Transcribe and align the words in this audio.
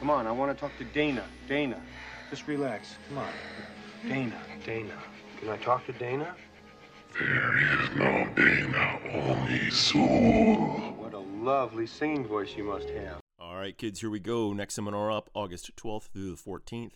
Come 0.00 0.08
on, 0.08 0.26
I 0.26 0.32
want 0.32 0.50
to 0.50 0.58
talk 0.58 0.76
to 0.78 0.84
Dana. 0.84 1.22
Dana. 1.46 1.78
Just 2.30 2.48
relax. 2.48 2.96
Come 3.08 3.18
on. 3.18 3.28
Dana. 4.08 4.40
Dana. 4.64 4.94
Can 5.38 5.50
I 5.50 5.58
talk 5.58 5.84
to 5.86 5.92
Dana? 5.92 6.34
There 7.18 7.82
is 7.82 7.90
no 7.96 8.26
Dana, 8.34 8.98
only 9.12 9.70
Soul. 9.70 10.94
What 10.96 11.12
a 11.12 11.18
lovely 11.18 11.86
singing 11.86 12.26
voice 12.26 12.56
you 12.56 12.64
must 12.64 12.88
have. 12.88 13.20
All 13.38 13.56
right, 13.56 13.76
kids, 13.76 14.00
here 14.00 14.08
we 14.08 14.20
go. 14.20 14.54
Next 14.54 14.74
seminar 14.74 15.12
up 15.12 15.28
August 15.34 15.76
12th 15.76 16.08
through 16.14 16.30
the 16.30 16.36
14th, 16.36 16.92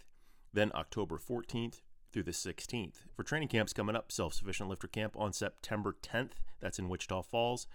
then 0.54 0.72
October 0.74 1.18
14th 1.18 1.82
through 2.10 2.22
the 2.22 2.30
16th. 2.30 2.94
For 3.14 3.22
training 3.22 3.48
camps 3.48 3.74
coming 3.74 3.96
up, 3.96 4.12
Self 4.12 4.32
Sufficient 4.32 4.70
Lifter 4.70 4.88
Camp 4.88 5.14
on 5.18 5.34
September 5.34 5.94
10th, 6.02 6.32
that's 6.58 6.78
in 6.78 6.88
Wichita 6.88 7.20
Falls. 7.20 7.66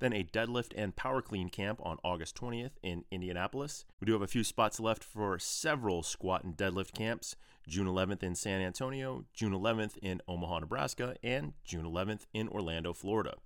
Then 0.00 0.12
a 0.12 0.24
deadlift 0.24 0.72
and 0.76 0.96
power 0.96 1.22
clean 1.22 1.48
camp 1.48 1.80
on 1.82 1.98
August 2.04 2.36
20th 2.36 2.72
in 2.82 3.04
Indianapolis. 3.10 3.84
We 4.00 4.06
do 4.06 4.12
have 4.12 4.22
a 4.22 4.26
few 4.26 4.44
spots 4.44 4.80
left 4.80 5.04
for 5.04 5.38
several 5.38 6.02
squat 6.02 6.44
and 6.44 6.56
deadlift 6.56 6.92
camps 6.94 7.36
June 7.66 7.86
11th 7.86 8.22
in 8.22 8.34
San 8.34 8.60
Antonio, 8.60 9.24
June 9.32 9.52
11th 9.52 9.96
in 9.98 10.20
Omaha, 10.28 10.60
Nebraska, 10.60 11.16
and 11.22 11.54
June 11.64 11.84
11th 11.84 12.26
in 12.34 12.48
Orlando, 12.48 12.92
Florida. 12.92 13.36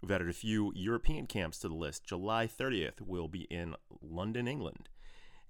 We've 0.00 0.10
added 0.10 0.28
a 0.28 0.34
few 0.34 0.72
European 0.74 1.26
camps 1.26 1.60
to 1.60 1.68
the 1.68 1.74
list. 1.74 2.04
July 2.04 2.46
30th 2.46 3.00
will 3.00 3.28
be 3.28 3.42
in 3.42 3.74
London, 4.02 4.48
England. 4.48 4.88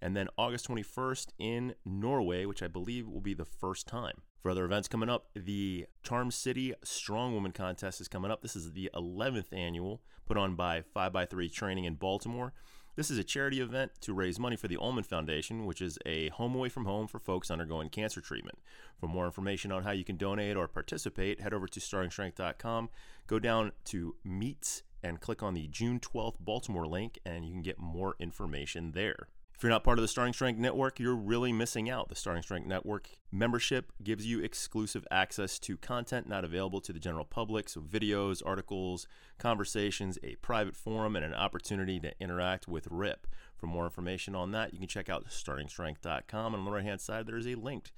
And 0.02 0.14
then 0.14 0.28
August 0.36 0.68
21st 0.68 1.28
in 1.38 1.74
Norway, 1.84 2.44
which 2.44 2.62
I 2.62 2.68
believe 2.68 3.08
will 3.08 3.22
be 3.22 3.34
the 3.34 3.46
first 3.46 3.86
time. 3.86 4.20
For 4.44 4.50
other 4.50 4.66
events 4.66 4.88
coming 4.88 5.08
up, 5.08 5.30
the 5.34 5.86
Charm 6.02 6.30
City 6.30 6.74
Strong 6.84 7.32
Woman 7.32 7.52
Contest 7.52 8.02
is 8.02 8.08
coming 8.08 8.30
up. 8.30 8.42
This 8.42 8.54
is 8.54 8.72
the 8.72 8.90
11th 8.94 9.54
annual, 9.54 10.02
put 10.26 10.36
on 10.36 10.54
by 10.54 10.82
5x3 10.94 11.50
Training 11.50 11.84
in 11.84 11.94
Baltimore. 11.94 12.52
This 12.94 13.10
is 13.10 13.16
a 13.16 13.24
charity 13.24 13.62
event 13.62 13.92
to 14.02 14.12
raise 14.12 14.38
money 14.38 14.56
for 14.56 14.68
the 14.68 14.76
Ulman 14.76 15.06
Foundation, 15.06 15.64
which 15.64 15.80
is 15.80 15.98
a 16.04 16.28
home 16.28 16.54
away 16.54 16.68
from 16.68 16.84
home 16.84 17.06
for 17.06 17.18
folks 17.18 17.50
undergoing 17.50 17.88
cancer 17.88 18.20
treatment. 18.20 18.58
For 19.00 19.06
more 19.06 19.24
information 19.24 19.72
on 19.72 19.82
how 19.82 19.92
you 19.92 20.04
can 20.04 20.18
donate 20.18 20.58
or 20.58 20.68
participate, 20.68 21.40
head 21.40 21.54
over 21.54 21.66
to 21.66 21.80
startingstrength.com, 21.80 22.90
go 23.26 23.38
down 23.38 23.72
to 23.86 24.14
Meets, 24.24 24.82
and 25.02 25.22
click 25.22 25.42
on 25.42 25.54
the 25.54 25.68
June 25.68 25.98
12th 26.00 26.36
Baltimore 26.38 26.86
link, 26.86 27.18
and 27.24 27.46
you 27.46 27.52
can 27.52 27.62
get 27.62 27.78
more 27.78 28.14
information 28.20 28.92
there. 28.92 29.28
If 29.56 29.62
you're 29.62 29.70
not 29.70 29.84
part 29.84 29.98
of 29.98 30.02
the 30.02 30.08
Starting 30.08 30.34
Strength 30.34 30.58
Network, 30.58 30.98
you're 30.98 31.14
really 31.14 31.52
missing 31.52 31.88
out. 31.88 32.08
The 32.08 32.16
Starting 32.16 32.42
Strength 32.42 32.66
Network 32.66 33.10
membership 33.30 33.92
gives 34.02 34.26
you 34.26 34.40
exclusive 34.40 35.06
access 35.12 35.60
to 35.60 35.76
content 35.76 36.28
not 36.28 36.44
available 36.44 36.80
to 36.80 36.92
the 36.92 36.98
general 36.98 37.24
public. 37.24 37.68
So, 37.68 37.80
videos, 37.80 38.42
articles, 38.44 39.06
conversations, 39.38 40.18
a 40.24 40.34
private 40.36 40.74
forum, 40.74 41.14
and 41.14 41.24
an 41.24 41.34
opportunity 41.34 42.00
to 42.00 42.12
interact 42.20 42.66
with 42.66 42.88
RIP. 42.90 43.28
For 43.56 43.66
more 43.68 43.84
information 43.84 44.34
on 44.34 44.50
that, 44.50 44.72
you 44.72 44.80
can 44.80 44.88
check 44.88 45.08
out 45.08 45.28
startingstrength.com. 45.28 46.54
And 46.54 46.60
on 46.60 46.64
the 46.64 46.72
right 46.72 46.84
hand 46.84 47.00
side, 47.00 47.26
there 47.26 47.38
is 47.38 47.46
a 47.46 47.54
link 47.54 47.92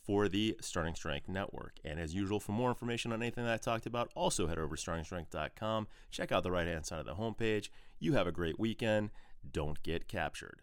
for 0.00 0.28
the 0.28 0.56
Starting 0.60 0.94
Strength 0.94 1.28
Network. 1.28 1.80
And 1.84 1.98
as 1.98 2.14
usual, 2.14 2.38
for 2.38 2.52
more 2.52 2.70
information 2.70 3.12
on 3.12 3.20
anything 3.20 3.44
that 3.44 3.54
I 3.54 3.58
talked 3.58 3.86
about, 3.86 4.10
also 4.14 4.46
head 4.46 4.58
over 4.60 4.76
to 4.76 4.82
startingstrength.com. 4.90 5.88
Check 6.12 6.30
out 6.30 6.44
the 6.44 6.52
right 6.52 6.68
hand 6.68 6.86
side 6.86 7.00
of 7.00 7.06
the 7.06 7.16
homepage. 7.16 7.68
You 7.98 8.12
have 8.12 8.28
a 8.28 8.32
great 8.32 8.60
weekend. 8.60 9.10
Don't 9.52 9.82
get 9.82 10.06
captured. 10.06 10.62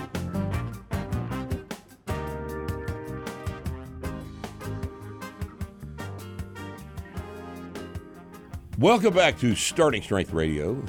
Welcome 8.81 9.13
back 9.13 9.37
to 9.41 9.53
Starting 9.53 10.01
Strength 10.01 10.33
Radio. 10.33 10.83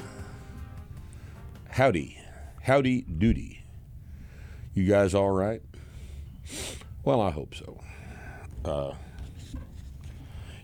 Howdy. 1.69 2.17
Howdy 2.63 3.03
doody. 3.03 3.65
You 4.73 4.87
guys 4.87 5.13
all 5.13 5.29
right? 5.29 5.61
Well, 7.03 7.21
I 7.21 7.29
hope 7.29 7.53
so. 7.53 7.79
Uh, 8.65 8.95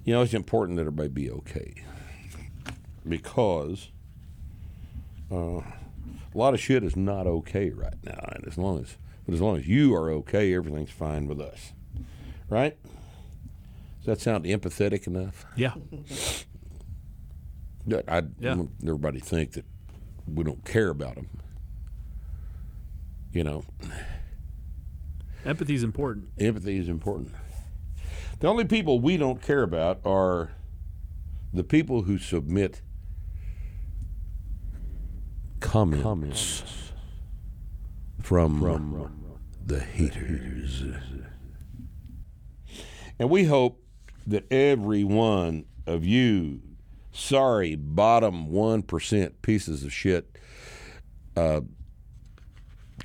you 0.03 0.11
know, 0.11 0.23
it's 0.23 0.33
important 0.33 0.77
that 0.77 0.87
everybody 0.87 1.09
be 1.09 1.29
okay 1.29 1.75
because 3.07 3.91
uh, 5.31 5.59
a 5.59 6.33
lot 6.33 6.55
of 6.55 6.59
shit 6.59 6.83
is 6.83 6.95
not 6.95 7.27
okay 7.27 7.69
right 7.69 8.03
now. 8.03 8.27
And 8.31 8.47
as 8.47 8.57
long 8.57 8.81
as, 8.81 8.97
but 9.27 9.35
as 9.35 9.41
long 9.41 9.55
as 9.55 9.67
you 9.67 9.93
are 9.93 10.09
okay, 10.09 10.55
everything's 10.55 10.89
fine 10.89 11.27
with 11.27 11.39
us. 11.39 11.73
Right? 12.49 12.75
Does 13.99 14.05
that 14.07 14.19
sound 14.19 14.45
empathetic 14.45 15.05
enough? 15.05 15.45
Yeah. 15.55 15.75
I 18.07 18.23
Yeah. 18.39 18.55
want 18.55 18.71
everybody 18.83 19.19
to 19.19 19.25
think 19.25 19.51
that 19.53 19.65
we 20.27 20.43
don't 20.43 20.63
care 20.65 20.89
about 20.89 21.15
them. 21.15 21.27
You 23.31 23.43
know, 23.43 23.63
Empathy 25.45 25.73
is 25.75 25.83
important. 25.83 26.29
empathy 26.39 26.77
is 26.77 26.89
important. 26.89 27.31
The 28.39 28.47
only 28.47 28.65
people 28.65 28.99
we 28.99 29.17
don't 29.17 29.41
care 29.41 29.63
about 29.63 29.99
are 30.05 30.51
the 31.53 31.63
people 31.63 32.03
who 32.03 32.17
submit 32.17 32.81
comments, 35.59 36.63
from, 38.21 38.59
from 38.59 39.11
the 39.65 39.79
haters. 39.79 40.83
And 43.19 43.29
we 43.29 43.43
hope 43.45 43.83
that 44.27 44.45
every 44.51 45.03
one 45.03 45.65
of 45.85 46.05
you 46.05 46.61
sorry 47.19 47.75
bottom 47.75 48.47
1% 48.47 49.31
pieces 49.41 49.83
of 49.83 49.93
shit 49.93 50.37
uh, 51.35 51.61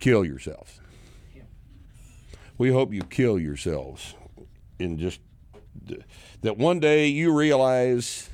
kill 0.00 0.24
yourselves. 0.24 0.80
We 2.56 2.70
hope 2.70 2.92
you 2.92 3.02
kill 3.02 3.38
yourselves 3.38 4.14
in 4.78 4.98
just 4.98 5.20
that 6.42 6.56
one 6.56 6.80
day 6.80 7.08
you 7.08 7.32
realize 7.36 8.30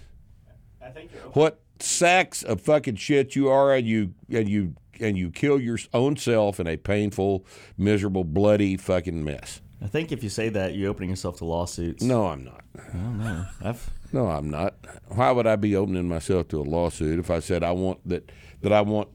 what 1.32 1.60
sacks 1.78 2.42
of 2.42 2.60
fucking 2.60 2.96
shit 2.96 3.34
you 3.34 3.48
are 3.48 3.74
and 3.74 3.86
you 3.86 4.14
and 4.28 4.48
you 4.48 4.74
and 5.00 5.16
you 5.16 5.30
kill 5.30 5.58
your 5.58 5.78
own 5.94 6.16
self 6.16 6.60
in 6.60 6.66
a 6.66 6.76
painful, 6.76 7.46
miserable, 7.78 8.24
bloody 8.24 8.76
fucking 8.76 9.24
mess. 9.24 9.62
I 9.82 9.86
think 9.86 10.12
if 10.12 10.22
you 10.22 10.28
say 10.28 10.50
that, 10.50 10.74
you're 10.74 10.90
opening 10.90 11.10
yourself 11.10 11.38
to 11.38 11.44
lawsuits. 11.44 12.02
No, 12.02 12.26
I'm 12.26 12.44
not. 12.44 12.64
I 12.78 12.92
don't 12.96 13.18
know. 13.18 13.46
I've 13.62 13.90
No, 14.12 14.26
I'm 14.28 14.50
not. 14.50 14.74
Why 15.08 15.30
would 15.30 15.46
I 15.46 15.56
be 15.56 15.76
opening 15.76 16.08
myself 16.08 16.48
to 16.48 16.60
a 16.60 16.62
lawsuit 16.64 17.18
if 17.18 17.30
I 17.30 17.38
said 17.40 17.62
I 17.62 17.70
want 17.72 18.00
that 18.08 18.30
that 18.62 18.72
I 18.72 18.80
want 18.80 19.08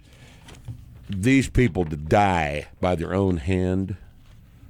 these 1.09 1.49
people 1.49 1.85
to 1.85 1.95
die 1.95 2.67
by 2.81 2.95
their 2.95 3.13
own 3.13 3.37
hand? 3.37 3.97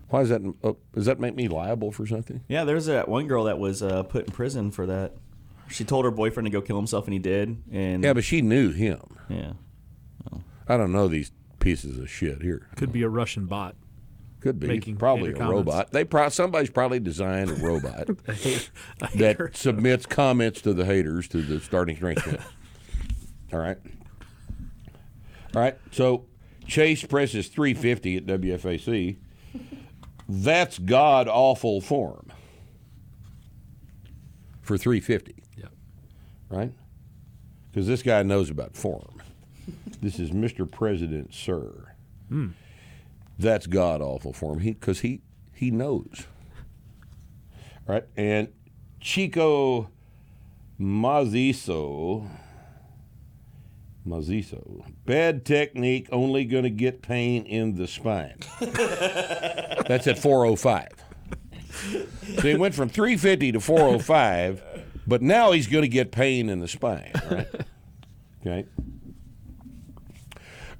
Why 0.10 0.22
does 0.22 0.30
that? 0.30 0.42
Oh, 0.64 0.78
does 0.94 1.06
that 1.06 1.20
make 1.20 1.36
me 1.36 1.48
liable 1.48 1.92
for 1.92 2.06
something? 2.06 2.42
yeah. 2.48 2.64
There's 2.64 2.88
that 2.88 3.08
one 3.08 3.28
girl 3.28 3.46
that 3.46 3.60
was 3.60 3.82
uh, 3.84 4.04
put 4.04 4.26
in 4.28 4.32
prison 4.34 4.72
for 4.72 4.86
that. 4.88 5.14
She 5.70 5.84
told 5.84 6.06
her 6.06 6.12
boyfriend 6.12 6.46
to 6.46 6.52
go 6.52 6.62
kill 6.62 6.76
himself, 6.78 7.06
and 7.06 7.14
he 7.14 7.20
did. 7.20 7.58
And 7.72 8.04
Yeah, 8.04 8.14
but 8.14 8.24
she 8.24 8.42
knew 8.42 8.72
him. 8.72 9.00
yeah, 9.30 9.54
I 10.68 10.78
don't 10.78 10.92
know 10.92 11.08
these 11.08 11.32
pieces 11.60 11.98
of 11.98 12.10
shit 12.10 12.42
here. 12.42 12.68
Could 12.76 12.92
be 12.92 13.02
a 13.04 13.10
Russian 13.10 13.46
bot. 13.46 13.76
Could 14.46 14.60
be 14.60 14.68
Making 14.68 14.98
probably 14.98 15.32
a 15.32 15.34
comments. 15.34 15.52
robot. 15.52 15.92
They 15.92 16.04
pro- 16.04 16.30
somebody's 16.30 16.70
probably 16.70 17.00
designed 17.00 17.50
a 17.50 17.56
robot 17.56 18.10
A 18.28 18.34
hate- 18.34 18.70
a 19.02 19.08
that 19.18 19.38
hater. 19.38 19.50
submits 19.56 20.06
comments 20.06 20.62
to 20.62 20.72
the 20.76 20.86
haters 20.86 21.28
to 21.30 21.42
the 21.42 21.60
starting 21.60 21.96
strength. 21.96 22.28
All 23.54 23.58
right. 23.58 23.78
All 25.56 25.62
right. 25.64 25.76
So 25.92 26.28
Chase 26.68 27.04
presses 27.04 27.48
350 27.48 28.18
at 28.18 28.26
WFAC. 28.28 29.18
That's 30.30 30.78
god 30.78 31.28
awful 31.28 31.82
form 31.82 32.32
for 34.62 34.78
350. 34.78 35.44
Yep. 35.58 35.72
Right? 36.50 36.72
Because 37.72 37.88
this 37.88 38.04
guy 38.04 38.22
knows 38.22 38.52
about 38.52 38.76
form. 38.78 39.24
this 40.04 40.20
is 40.20 40.30
Mr. 40.30 40.70
President, 40.70 41.34
sir. 41.34 41.94
Hmm. 42.30 42.50
That's 43.38 43.68
god 43.68 44.02
awful 44.02 44.34
form. 44.34 44.60
He 44.60 44.72
because 44.72 45.02
he 45.02 45.22
he 45.54 45.72
knows. 45.72 46.28
Right? 47.88 48.06
And 48.16 48.50
Chico 49.00 49.90
Maziso 50.80 52.28
Maziso. 54.06 54.84
Bad 55.06 55.46
technique, 55.46 56.08
only 56.12 56.46
going 56.46 56.64
to 56.64 56.70
get 56.70 57.02
pain 57.02 57.46
in 57.46 57.76
the 57.76 57.88
spine. 57.88 58.38
That's 58.60 60.08
at 60.08 60.20
405. 60.20 60.90
So 62.36 62.42
he 62.42 62.56
went 62.56 62.74
from 62.74 62.88
350 62.90 63.52
to 63.54 63.60
405 63.60 64.64
But 65.08 65.22
now 65.22 65.52
he's 65.52 65.68
going 65.68 65.82
to 65.82 65.90
get 65.90 66.12
pain 66.12 66.50
in 66.50 66.60
the 66.60 66.68
spine, 66.68 67.12
right? 67.30 67.48
okay. 68.42 68.66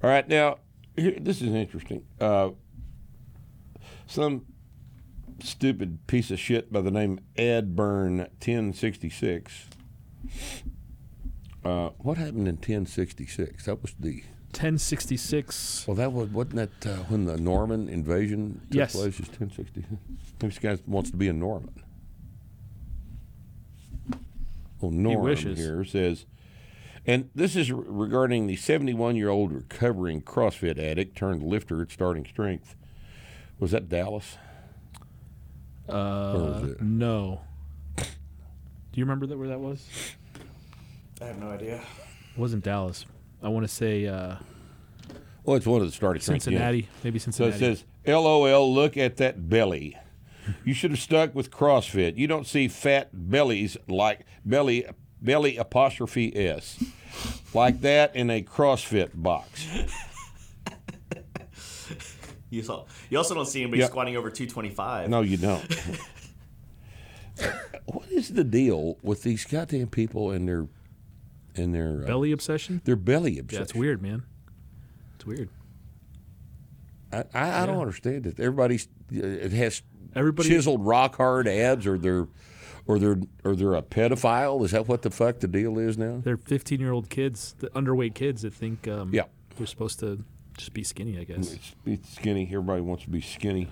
All 0.04 0.10
right. 0.10 0.28
Now, 0.28 0.58
here, 0.98 1.16
this 1.20 1.42
is 1.42 1.54
interesting. 1.54 2.04
Uh, 2.20 2.50
some 4.08 4.46
stupid 5.44 6.06
piece 6.08 6.32
of 6.32 6.40
shit 6.40 6.72
by 6.72 6.82
the 6.82 6.92
name 6.92 7.20
Ed 7.38 7.76
Burn 7.76 8.18
1066. 8.18 9.68
Uh, 11.64 11.90
what 11.98 12.18
happened 12.18 12.48
in 12.48 12.56
1066? 12.56 13.66
That 13.66 13.82
was 13.82 13.94
the 14.00 14.24
1066. 14.52 15.86
well, 15.88 15.96
that 15.96 16.14
was 16.14 16.30
wasn't 16.30 16.56
that 16.82 16.90
uh, 16.90 16.96
when 17.06 17.26
the 17.26 17.38
Norman 17.38 17.90
invasion 17.90 18.62
took 18.70 18.76
Yes. 18.78 18.94
place? 18.96 19.20
Is 19.20 19.28
1060? 19.28 19.84
This 20.40 20.60
guy 20.60 20.78
wants 20.88 21.12
to 21.12 21.18
be 21.18 21.28
a 21.28 21.34
Norman. 21.34 21.82
Well, 24.80 24.92
Norm 24.92 25.24
wishes. 25.24 25.58
here 25.58 25.84
says, 25.84 26.26
and 27.08 27.30
this 27.36 27.56
is 27.56 27.72
regarding 27.72 28.48
the 28.48 28.56
71 28.56 29.16
year 29.16 29.30
old 29.30 29.52
recovering 29.52 30.22
CrossFit 30.22 30.78
addict 30.78 31.18
turned 31.18 31.44
lifter 31.44 31.82
at 31.82 31.92
Starting 31.92 32.26
Strength. 32.26 32.76
Was 33.60 33.72
that 33.72 33.88
Dallas? 33.90 34.38
Uh, 35.88 36.60
was 36.62 36.72
it? 36.72 36.82
no. 36.82 37.42
Do 37.98 38.04
you 39.00 39.04
remember 39.04 39.26
that 39.28 39.38
where 39.38 39.50
that 39.50 39.60
was? 39.60 39.88
I 41.22 41.26
have 41.26 41.38
no 41.38 41.50
idea. 41.50 41.76
It 41.76 42.40
wasn't 42.40 42.64
Dallas. 42.64 43.06
I 43.44 43.50
want 43.50 43.66
to 43.68 43.74
say 43.74 44.08
uh, 44.08 44.36
Well, 45.44 45.56
it's 45.58 45.66
one 45.66 45.82
of 45.82 45.88
the 45.88 45.94
Starting 45.94 46.22
Strength. 46.22 46.44
gyms. 46.44 46.46
Cincinnati. 46.46 46.90
Maybe 47.04 47.20
So 47.20 47.46
it 47.46 47.60
says, 47.60 47.84
LOL, 48.08 48.74
look 48.74 48.98
at 48.98 49.18
that 49.18 49.50
belly. 49.50 49.98
You 50.64 50.74
should 50.74 50.92
have 50.92 51.00
stuck 51.00 51.34
with 51.36 51.52
CrossFit. 51.52 52.18
You 52.18 52.28
don't 52.28 52.46
see 52.48 52.68
fat 52.68 53.10
bellies 53.14 53.78
like 53.88 54.26
belly 54.46 54.86
belly 55.26 55.58
apostrophe 55.58 56.36
S. 56.36 56.82
Like 57.54 57.82
that 57.82 58.16
in 58.16 58.30
a 58.30 58.42
CrossFit 58.42 59.12
box. 59.16 59.68
You 62.50 62.62
saw. 62.62 62.86
You 63.10 63.18
also 63.18 63.34
don't 63.36 63.48
see 63.48 63.62
anybody 63.64 63.82
Yeah. 63.82 63.88
squatting 63.88 64.16
over 64.16 64.30
225. 64.30 65.10
No, 65.10 65.22
you 65.22 65.38
don't. 65.38 65.66
what 67.86 68.10
is 68.12 68.30
the 68.30 68.44
deal 68.44 68.98
with 69.02 69.24
these 69.24 69.46
goddamn 69.46 69.88
people 69.88 70.32
and 70.32 70.48
their 70.48 70.68
and 71.56 71.74
their 71.74 72.04
uh, 72.04 72.08
Belly 72.08 72.32
obsession? 72.32 72.82
their 72.86 72.96
belly 72.96 73.34
Yeah, 73.34 73.40
obsession? 73.42 73.64
it's 73.64 73.76
weird, 73.76 74.02
man. 74.02 74.24
It's 75.16 75.26
weird. 75.26 75.50
I, 77.12 77.24
I, 77.34 77.64
I 77.64 77.66
don't 77.66 77.80
understand 77.80 78.26
it. 78.28 78.40
Everybody's 78.40 78.88
it 79.12 79.52
has 79.54 79.82
Everybody- 80.16 80.50
chiseled 80.50 80.86
rock 80.86 81.16
hard 81.18 81.48
abs, 81.48 81.88
or 81.88 81.98
they're 81.98 82.28
or 82.88 83.00
they're 83.00 83.20
or 83.44 83.56
they're 83.56 83.74
a 83.76 83.82
pedophile. 83.82 84.64
Is 84.66 84.72
that 84.72 84.88
what 84.88 85.02
the 85.02 85.10
fuck 85.10 85.40
the 85.40 85.48
deal 85.48 85.78
is 85.80 85.98
now? 85.98 86.22
They're 86.24 86.38
15 86.38 86.80
year 86.80 86.92
old 86.92 87.10
kids, 87.10 87.56
the 87.60 87.70
underweight 87.70 88.14
kids 88.16 88.42
that 88.44 88.54
think 88.54 88.88
um, 88.88 89.12
Yeah. 89.14 89.24
they're 89.58 89.68
supposed 89.68 90.00
to 90.02 90.24
just 90.58 90.74
be 90.74 90.84
skinny, 90.84 91.20
I 91.20 91.24
guess. 91.24 91.54
It's, 91.54 91.76
it's 91.86 92.16
skinny. 92.16 92.46
Everybody 92.48 92.82
wants 92.82 93.04
to 93.04 93.10
be 93.10 93.22
skinny. 93.22 93.68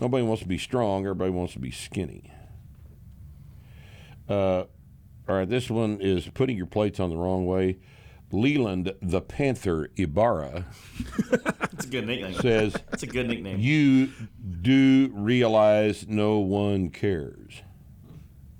Nobody 0.00 0.22
wants 0.24 0.42
to 0.42 0.48
be 0.48 0.58
strong. 0.58 1.04
Everybody 1.04 1.30
wants 1.30 1.52
to 1.54 1.58
be 1.58 1.70
skinny. 1.70 2.30
Uh, 4.28 4.64
all 5.28 5.36
right, 5.36 5.48
this 5.48 5.70
one 5.70 6.00
is 6.00 6.28
putting 6.28 6.56
your 6.56 6.66
plates 6.66 7.00
on 7.00 7.10
the 7.10 7.16
wrong 7.16 7.46
way. 7.46 7.78
Leland 8.32 8.94
the 9.02 9.20
Panther 9.20 9.90
Ibarra 9.96 10.64
It's 11.72 11.84
a 11.84 11.88
good 11.88 12.06
nickname. 12.06 12.34
says, 12.34 12.76
It's 12.92 13.02
a 13.02 13.06
good 13.08 13.26
nickname. 13.26 13.58
You 13.58 14.10
do 14.62 15.10
realize 15.14 16.06
no 16.06 16.38
one 16.38 16.90
cares. 16.90 17.62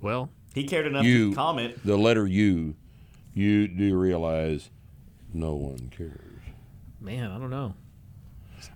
Well, 0.00 0.30
he 0.54 0.64
cared 0.64 0.86
enough 0.86 1.04
You, 1.04 1.30
to 1.30 1.36
comment. 1.36 1.84
the 1.84 1.96
letter 1.96 2.26
U, 2.26 2.74
you 3.34 3.68
do 3.68 3.96
realize 3.96 4.70
no 5.32 5.54
one 5.54 5.90
cares. 5.96 6.42
man, 7.00 7.30
I 7.30 7.38
don't 7.38 7.50
know. 7.50 7.74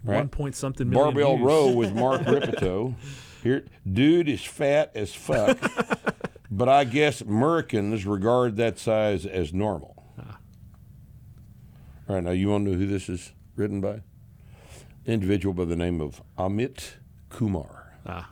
Right. 0.03 0.17
One 0.17 0.29
point 0.29 0.55
something 0.55 0.89
million 0.89 1.15
Barbell 1.15 1.37
views. 1.37 1.47
row 1.47 1.71
with 1.71 1.95
Mark 1.95 2.27
Rippetoe. 2.27 2.95
Here, 3.43 3.65
dude 3.91 4.29
is 4.29 4.43
fat 4.43 4.91
as 4.95 5.15
fuck, 5.15 5.59
but 6.51 6.69
I 6.69 6.85
guess 6.85 7.21
Americans 7.21 8.07
regard 8.07 8.57
that 8.57 8.79
size 8.79 9.27
as 9.27 9.53
normal. 9.53 10.03
Ah. 10.19 10.39
All 12.09 12.15
right, 12.15 12.25
now 12.25 12.31
you 12.31 12.49
want 12.49 12.65
to 12.67 12.71
know 12.73 12.79
who 12.79 12.87
this 12.87 13.09
is 13.11 13.33
written 13.57 13.81
by? 13.83 14.01
Individual 15.05 15.53
by 15.53 15.67
the 15.67 15.77
name 15.77 16.01
of 16.01 16.23
Amit 16.39 16.93
Kumar. 17.29 17.93
Ah. 18.07 18.31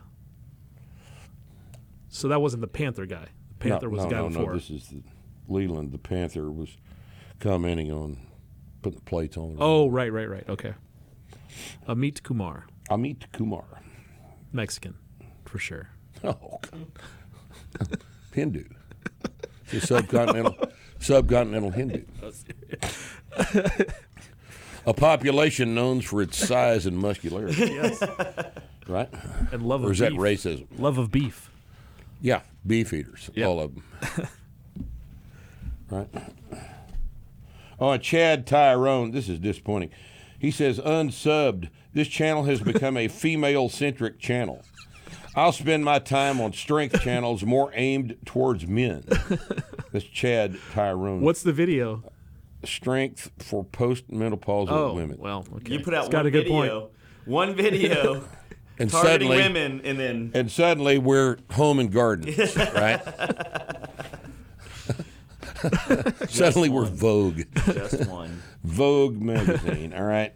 So 2.13 2.29
that 2.29 2.43
wasn't 2.43 2.61
the 2.61 2.69
Panther 2.69 3.07
guy. 3.07 3.27
The 3.49 3.55
Panther 3.69 3.87
no, 3.87 3.91
was 3.91 4.03
no, 4.03 4.05
the 4.05 4.15
guy 4.15 4.21
no, 4.21 4.29
before. 4.29 4.47
No, 4.49 4.53
this 4.53 4.71
is 4.71 4.89
the, 4.89 5.03
Leland 5.49 5.93
the 5.93 5.99
Panther 5.99 6.53
was 6.53 6.77
commenting 7.41 7.91
on 7.91 8.19
putting 8.83 8.99
the 8.99 9.05
plates 9.05 9.39
on. 9.39 9.57
The 9.57 9.63
oh, 9.63 9.89
right, 9.89 10.13
right, 10.13 10.29
right. 10.29 10.45
Okay. 10.47 10.75
Amit 11.89 12.23
Kumar, 12.23 12.67
Amit 12.91 13.33
Kumar. 13.33 13.65
Mexican, 14.53 14.95
for 15.45 15.59
sure. 15.59 15.89
Oh, 16.25 16.61
God. 16.71 17.99
Hindu. 18.33 18.63
The 19.71 19.79
subcontinental 19.79 20.71
subcontinental 21.01 21.75
Hindu. 21.75 22.05
A 24.87 24.95
population 24.95 25.75
known 25.75 26.01
for 26.01 26.23
its 26.23 26.37
size 26.37 26.87
and 26.87 26.97
muscularity. 26.97 27.57
Yes. 27.57 28.01
Right? 28.87 29.09
And 29.51 29.63
love 29.63 29.83
of 29.83 29.89
Or 29.89 29.93
is 29.93 29.99
that 29.99 30.13
racism? 30.13 30.67
Love 30.79 30.99
of 30.99 31.11
beef. 31.11 31.52
Yeah, 32.23 32.43
beef 32.67 32.93
eaters, 32.93 33.29
Yeah. 33.35 33.47
all 33.47 33.61
of 33.61 33.75
them. 33.75 33.85
right? 35.91 36.09
Oh, 37.81 37.91
and 37.91 38.03
Chad 38.03 38.47
Tyrone, 38.47 39.11
this 39.11 39.29
is 39.29 39.41
disappointing. 39.41 39.91
He 40.39 40.51
says, 40.53 40.79
unsubbed, 40.79 41.69
this 41.93 42.07
channel 42.09 42.45
has 42.45 42.61
become 42.61 42.97
a 42.97 43.09
female 43.09 43.69
centric 43.69 44.19
channel. 44.21 44.63
I'll 45.35 45.51
spend 45.53 45.85
my 45.85 45.99
time 45.99 46.41
on 46.41 46.53
strength 46.53 47.01
channels 47.01 47.43
more 47.45 47.73
aimed 47.75 48.17
towards 48.25 48.67
men. 48.69 49.03
That's 49.93 50.05
Chad 50.05 50.57
Tyrone. 50.73 51.21
What's 51.23 51.43
the 51.43 51.53
video? 51.53 52.05
strength 52.65 53.33
for 53.41 53.65
postmenopausal 53.65 54.71
Oh, 54.71 54.95
women? 54.95 55.17
well, 55.19 55.45
okay. 55.57 55.73
You 55.73 55.81
put 55.81 55.95
out 55.95 56.05
It's 56.05 56.13
got 56.13 56.27
a 56.27 56.31
good 56.31 56.45
video, 56.47 56.81
point. 56.83 56.93
one 57.25 57.55
video 57.57 58.23
and 58.83 58.91
targeting 58.91 59.29
suddenly, 59.29 59.37
women, 59.37 59.81
and 59.85 59.99
then 59.99 60.31
and 60.35 60.51
suddenly 60.51 60.99
we're 60.99 61.39
home 61.53 61.79
and 61.79 61.91
garden, 61.93 62.35
right? 62.75 63.01
suddenly 66.29 66.69
we're 66.69 66.87
Vogue. 66.87 67.43
just 67.67 68.07
one. 68.09 68.43
Vogue 68.65 69.21
magazine. 69.21 69.95
All 69.95 70.05
right. 70.05 70.35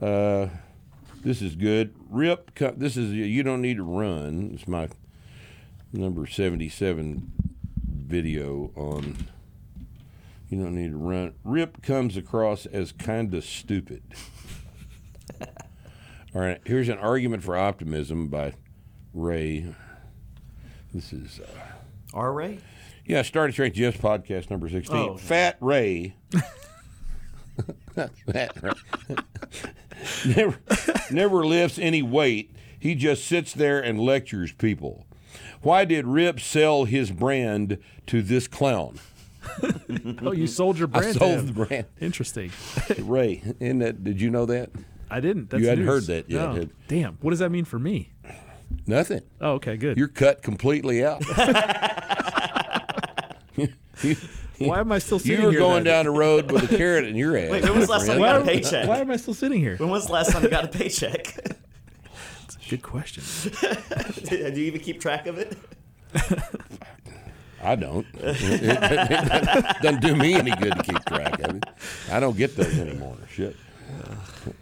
Uh, 0.00 0.48
this 1.22 1.42
is 1.42 1.54
good. 1.54 1.94
Rip. 2.10 2.54
This 2.76 2.96
is 2.96 3.12
you 3.12 3.42
don't 3.42 3.60
need 3.60 3.76
to 3.76 3.84
run. 3.84 4.50
It's 4.54 4.66
my 4.66 4.88
number 5.92 6.26
seventy-seven 6.26 7.32
video 7.86 8.72
on. 8.74 9.28
You 10.48 10.62
don't 10.62 10.74
need 10.74 10.90
to 10.90 10.96
run. 10.98 11.34
Rip 11.44 11.82
comes 11.82 12.16
across 12.16 12.66
as 12.66 12.92
kind 12.92 13.32
of 13.34 13.44
stupid. 13.44 14.02
All 16.34 16.40
right. 16.40 16.60
Here's 16.64 16.88
an 16.88 16.98
argument 16.98 17.42
for 17.42 17.56
optimism 17.56 18.28
by 18.28 18.54
Ray. 19.12 19.74
This 20.94 21.12
is. 21.12 21.40
Uh, 21.40 21.58
R 22.14 22.32
Ray? 22.32 22.58
yeah, 23.06 23.22
Starting 23.22 23.52
Strength 23.52 23.74
Jeff's 23.76 23.96
podcast 23.98 24.50
number 24.50 24.68
16. 24.68 24.96
Oh, 24.96 25.16
Fat 25.16 25.56
Ray. 25.60 26.14
Fat 27.94 28.56
Ray. 28.62 28.72
never, 30.26 30.58
never 31.10 31.44
lifts 31.46 31.78
any 31.78 32.02
weight. 32.02 32.54
He 32.78 32.94
just 32.94 33.24
sits 33.26 33.52
there 33.52 33.80
and 33.80 34.00
lectures 34.00 34.52
people. 34.52 35.06
Why 35.62 35.84
did 35.84 36.06
Rip 36.06 36.40
sell 36.40 36.84
his 36.84 37.10
brand 37.10 37.78
to 38.06 38.22
this 38.22 38.48
clown? 38.48 38.98
Oh, 40.22 40.30
you 40.32 40.46
sold 40.46 40.78
your 40.78 40.88
I 40.94 41.00
brand. 41.00 41.12
to 41.14 41.18
sold 41.18 41.38
him. 41.40 41.46
the 41.46 41.52
brand. 41.52 41.86
Interesting. 42.00 42.52
Ray, 42.98 43.42
isn't 43.60 43.80
that, 43.80 44.04
did 44.04 44.20
you 44.20 44.30
know 44.30 44.46
that? 44.46 44.70
I 45.12 45.20
didn't. 45.20 45.50
That's 45.50 45.62
You 45.62 45.68
hadn't 45.68 45.84
news. 45.84 46.08
heard 46.08 46.14
that 46.14 46.30
yet, 46.30 46.40
No. 46.40 46.54
had- 46.54 46.70
Damn. 46.88 47.18
What 47.20 47.30
does 47.30 47.38
that 47.40 47.50
mean 47.50 47.64
for 47.66 47.78
me? 47.78 48.12
Nothing. 48.86 49.20
Oh, 49.40 49.52
okay, 49.52 49.76
good. 49.76 49.98
You're 49.98 50.08
cut 50.08 50.42
completely 50.42 51.04
out. 51.04 51.22
Why 54.58 54.80
am 54.80 54.92
I 54.92 54.98
still 54.98 55.18
sitting 55.18 55.32
here? 55.36 55.40
you 55.40 55.46
were 55.46 55.50
here? 55.52 55.60
going 55.60 55.84
then? 55.84 55.92
down 55.92 56.04
the 56.06 56.10
road 56.12 56.50
with 56.50 56.70
a 56.72 56.76
carrot 56.76 57.04
in 57.04 57.16
your 57.16 57.36
ass. 57.36 57.50
Wait, 57.50 57.62
when 57.64 57.76
was 57.76 57.86
the 57.86 57.92
last 57.92 58.06
time 58.06 58.18
you 58.18 58.24
got 58.24 58.40
a 58.40 58.44
paycheck? 58.44 58.88
why 58.88 58.98
am 58.98 59.10
I 59.10 59.16
still 59.16 59.34
sitting 59.34 59.60
here? 59.60 59.76
When 59.76 59.90
was 59.90 60.06
the 60.06 60.12
last 60.12 60.32
time 60.32 60.42
you 60.42 60.48
got 60.48 60.64
a 60.64 60.68
paycheck? 60.68 61.36
Good 62.70 62.82
question. 62.82 63.22
Do 64.24 64.36
you 64.38 64.66
even 64.66 64.80
keep 64.80 65.00
track 65.00 65.26
of 65.26 65.36
it? 65.38 65.56
I 67.62 67.76
don't. 67.76 68.06
It, 68.14 68.62
it 68.62 69.82
doesn't 69.82 70.00
do 70.00 70.16
me 70.16 70.34
any 70.34 70.50
good 70.52 70.72
to 70.74 70.82
keep 70.82 71.04
track 71.04 71.38
of 71.40 71.56
it. 71.56 71.64
I 72.10 72.18
don't 72.18 72.36
get 72.36 72.56
those 72.56 72.76
anymore. 72.78 73.16
Shit. 73.30 73.56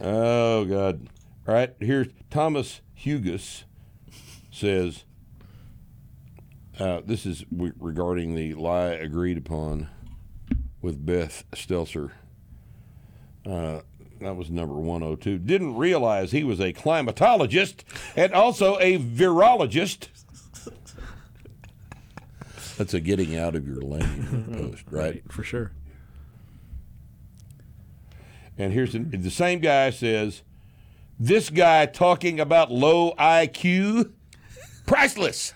Oh 0.00 0.64
God. 0.64 1.08
All 1.46 1.54
right. 1.54 1.74
Here's 1.80 2.08
Thomas 2.30 2.80
Hugus 2.98 3.64
says. 4.50 5.04
Uh, 6.78 7.02
this 7.04 7.26
is 7.26 7.44
regarding 7.50 8.34
the 8.34 8.54
lie 8.54 8.86
agreed 8.92 9.36
upon 9.36 9.88
with 10.80 11.04
Beth 11.04 11.44
Stelzer. 11.52 12.12
Uh, 13.44 13.80
that 14.20 14.36
was 14.36 14.50
number 14.50 14.74
102. 14.74 15.38
Didn't 15.38 15.76
realize 15.76 16.30
he 16.32 16.44
was 16.44 16.60
a 16.60 16.72
climatologist 16.72 17.84
and 18.16 18.32
also 18.32 18.78
a 18.78 18.98
virologist. 18.98 20.08
That's 22.76 22.94
a 22.94 23.00
getting 23.00 23.36
out 23.36 23.54
of 23.54 23.66
your 23.66 23.82
lane 23.82 24.46
post, 24.54 24.84
right? 24.90 25.22
for 25.30 25.42
sure. 25.42 25.72
And 28.60 28.74
here's 28.74 28.92
the, 28.92 28.98
the 28.98 29.30
same 29.30 29.60
guy 29.60 29.88
says, 29.88 30.42
"This 31.18 31.48
guy 31.48 31.86
talking 31.86 32.38
about 32.38 32.70
low 32.70 33.14
IQ, 33.14 34.12
priceless." 34.86 35.54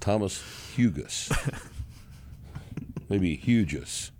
Thomas 0.00 0.42
Hugus, 0.74 1.30
maybe 3.10 3.36
Hugus, 3.36 4.12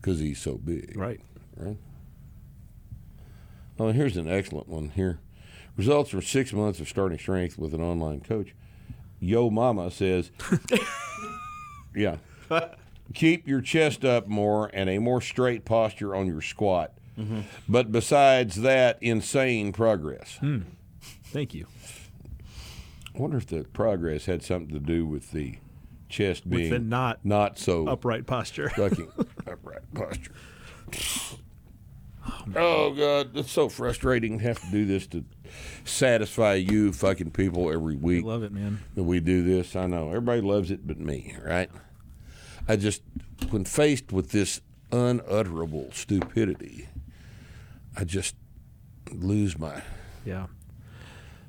because 0.00 0.18
he's 0.18 0.40
so 0.40 0.54
big. 0.56 0.96
Right. 0.96 1.20
Right. 1.56 1.76
Oh, 3.78 3.92
here's 3.92 4.16
an 4.16 4.28
excellent 4.28 4.68
one 4.68 4.88
here. 4.88 5.20
Results 5.76 6.10
from 6.10 6.22
six 6.22 6.52
months 6.52 6.80
of 6.80 6.88
starting 6.88 7.18
strength 7.18 7.58
with 7.58 7.74
an 7.74 7.80
online 7.80 8.22
coach. 8.22 8.56
Yo 9.20 9.50
Mama 9.50 9.92
says, 9.92 10.32
yeah, 11.94 12.16
keep 13.14 13.48
your 13.48 13.60
chest 13.60 14.04
up 14.04 14.28
more 14.28 14.70
and 14.72 14.88
a 14.90 14.98
more 14.98 15.20
straight 15.20 15.64
posture 15.64 16.14
on 16.14 16.26
your 16.26 16.40
squat. 16.40 16.92
Mm-hmm. 17.18 17.40
But 17.68 17.90
besides 17.90 18.56
that, 18.62 18.98
insane 19.00 19.72
progress. 19.72 20.36
Hmm. 20.36 20.60
Thank 21.24 21.54
you. 21.54 21.66
I 23.14 23.18
wonder 23.18 23.36
if 23.36 23.46
the 23.46 23.64
progress 23.64 24.26
had 24.26 24.42
something 24.42 24.72
to 24.72 24.80
do 24.80 25.04
with 25.04 25.32
the 25.32 25.56
chest 26.08 26.48
being 26.48 26.70
the 26.70 26.78
not 26.78 27.24
not 27.24 27.58
so 27.58 27.86
upright 27.86 28.26
posture. 28.26 28.70
upright 29.46 29.94
posture. 29.94 30.32
Oh 32.54 32.92
God, 32.92 33.36
it's 33.36 33.50
so 33.50 33.68
frustrating 33.68 34.38
to 34.38 34.44
have 34.44 34.60
to 34.60 34.70
do 34.70 34.84
this 34.84 35.06
to 35.08 35.24
satisfy 35.84 36.54
you 36.54 36.92
fucking 36.92 37.30
people 37.30 37.72
every 37.72 37.96
week 37.96 38.24
Love 38.24 38.42
it, 38.42 38.52
man. 38.52 38.80
that 38.94 39.02
we 39.02 39.20
do 39.20 39.42
this. 39.42 39.74
I 39.74 39.86
know 39.86 40.08
everybody 40.08 40.40
loves 40.40 40.70
it 40.70 40.86
but 40.86 40.98
me, 40.98 41.36
right? 41.42 41.70
I 42.68 42.76
just 42.76 43.02
when 43.50 43.64
faced 43.64 44.12
with 44.12 44.30
this 44.30 44.60
unutterable 44.92 45.90
stupidity, 45.92 46.88
I 47.96 48.04
just 48.04 48.36
lose 49.10 49.58
my 49.58 49.82
Yeah. 50.24 50.46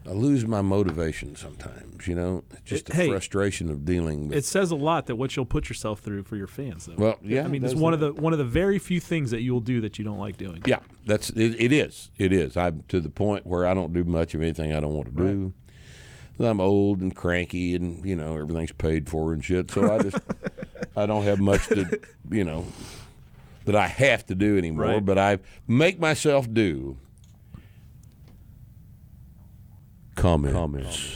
I 0.08 0.14
lose 0.14 0.48
my 0.48 0.62
motivation 0.62 1.36
sometimes, 1.36 2.08
you 2.08 2.16
know? 2.16 2.44
Just 2.66 2.86
the 2.88 2.96
Hey, 2.96 3.10
frustration 3.10 3.70
of 3.70 3.86
dealing 3.86 4.30
with 4.30 4.38
It 4.38 4.46
says 4.46 4.72
a 4.72 4.76
lot 4.76 5.06
that 5.08 5.18
what 5.18 5.36
you'll 5.36 5.46
put 5.46 5.68
yourself 5.70 6.00
through 6.00 6.24
for 6.24 6.36
your 6.38 6.48
fans, 6.48 6.86
though. 6.86 6.96
Well, 6.98 7.20
yeah, 7.22 7.44
I 7.44 7.48
mean, 7.48 7.64
it's 7.64 7.76
one 7.76 7.94
of 7.94 8.00
the 8.00 8.14
one 8.14 8.32
of 8.32 8.40
the 8.40 8.46
very 8.46 8.80
few 8.80 9.00
things 9.00 9.30
that 9.32 9.42
you 9.42 9.54
will 9.54 9.60
do 9.60 9.82
that 9.82 10.00
you 10.00 10.06
don't 10.06 10.18
like 10.18 10.38
doing. 10.38 10.64
Yeah, 10.66 10.80
that's 11.06 11.30
it, 11.32 11.60
it 11.60 11.72
is. 11.74 12.10
It 12.18 12.32
is. 12.32 12.56
I'm 12.56 12.84
to 12.88 13.02
the 13.02 13.10
point 13.10 13.46
where 13.46 13.68
I 13.68 13.74
don't 13.74 13.94
do 13.94 14.04
much 14.04 14.34
of 14.34 14.42
anything 14.42 14.74
I 14.74 14.80
don't 14.80 14.94
want 14.94 15.16
to 15.16 15.24
do. 15.24 15.54
I'm 16.40 16.62
old 16.62 17.02
and 17.02 17.16
cranky, 17.16 17.76
and 17.76 18.04
you 18.06 18.16
know 18.16 18.38
everything's 18.38 18.72
paid 18.72 19.10
for 19.10 19.34
and 19.34 19.44
shit. 19.44 19.72
So 19.72 19.94
I 19.94 20.02
just 20.02 20.18
I 20.96 21.06
don't 21.06 21.24
have 21.24 21.40
much 21.40 21.68
to 21.68 22.00
you 22.30 22.44
know 22.44 22.66
that 23.66 23.76
I 23.76 23.88
have 23.88 24.26
to 24.28 24.36
do 24.36 24.58
anymore. 24.58 24.86
Right. 24.86 25.06
But 25.06 25.18
I 25.18 25.40
make 25.68 26.00
myself 26.00 26.52
do 26.52 26.98
comments, 30.16 30.56
comments 30.56 31.12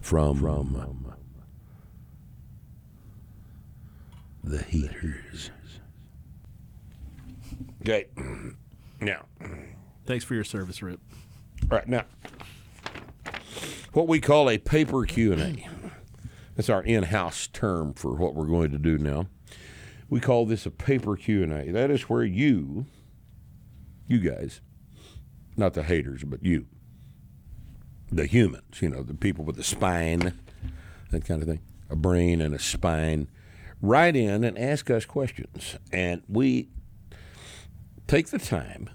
from 0.00 0.38
from 0.40 1.12
the 4.44 4.62
heaters. 4.62 5.50
Okay. 7.82 8.06
Now, 9.00 9.24
Thanks 10.06 10.24
for 10.24 10.34
your 10.34 10.44
service, 10.44 10.82
Rip. 10.82 11.00
all 11.70 11.78
right 11.78 11.88
now, 11.88 12.04
what 13.96 14.08
we 14.08 14.20
call 14.20 14.50
a 14.50 14.58
paper 14.58 15.06
Q 15.06 15.32
and 15.32 15.40
A. 15.40 15.68
That's 16.54 16.68
our 16.68 16.82
in-house 16.82 17.46
term 17.46 17.94
for 17.94 18.14
what 18.14 18.34
we're 18.34 18.44
going 18.44 18.70
to 18.72 18.78
do 18.78 18.98
now. 18.98 19.26
We 20.10 20.20
call 20.20 20.44
this 20.44 20.66
a 20.66 20.70
paper 20.70 21.16
Q 21.16 21.42
and 21.42 21.50
A. 21.50 21.72
That 21.72 21.90
is 21.90 22.02
where 22.02 22.22
you, 22.22 22.84
you 24.06 24.18
guys, 24.18 24.60
not 25.56 25.72
the 25.72 25.82
haters, 25.82 26.24
but 26.24 26.44
you, 26.44 26.66
the 28.12 28.26
humans, 28.26 28.82
you 28.82 28.90
know, 28.90 29.02
the 29.02 29.14
people 29.14 29.46
with 29.46 29.58
a 29.58 29.64
spine, 29.64 30.34
that 31.10 31.24
kind 31.24 31.40
of 31.40 31.48
thing, 31.48 31.62
a 31.88 31.96
brain 31.96 32.42
and 32.42 32.54
a 32.54 32.58
spine, 32.58 33.28
write 33.80 34.14
in 34.14 34.44
and 34.44 34.58
ask 34.58 34.90
us 34.90 35.06
questions, 35.06 35.78
and 35.90 36.22
we 36.28 36.68
take 38.06 38.26
the 38.26 38.38
time 38.38 38.90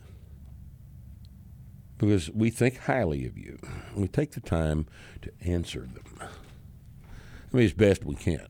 because 2.01 2.31
we 2.31 2.49
think 2.49 2.79
highly 2.79 3.27
of 3.27 3.37
you. 3.37 3.59
We 3.95 4.07
take 4.07 4.31
the 4.31 4.39
time 4.39 4.87
to 5.21 5.31
answer 5.45 5.81
them. 5.81 6.19
I 6.19 7.55
mean, 7.55 7.63
as 7.63 7.73
best 7.73 8.03
we 8.03 8.15
can. 8.15 8.47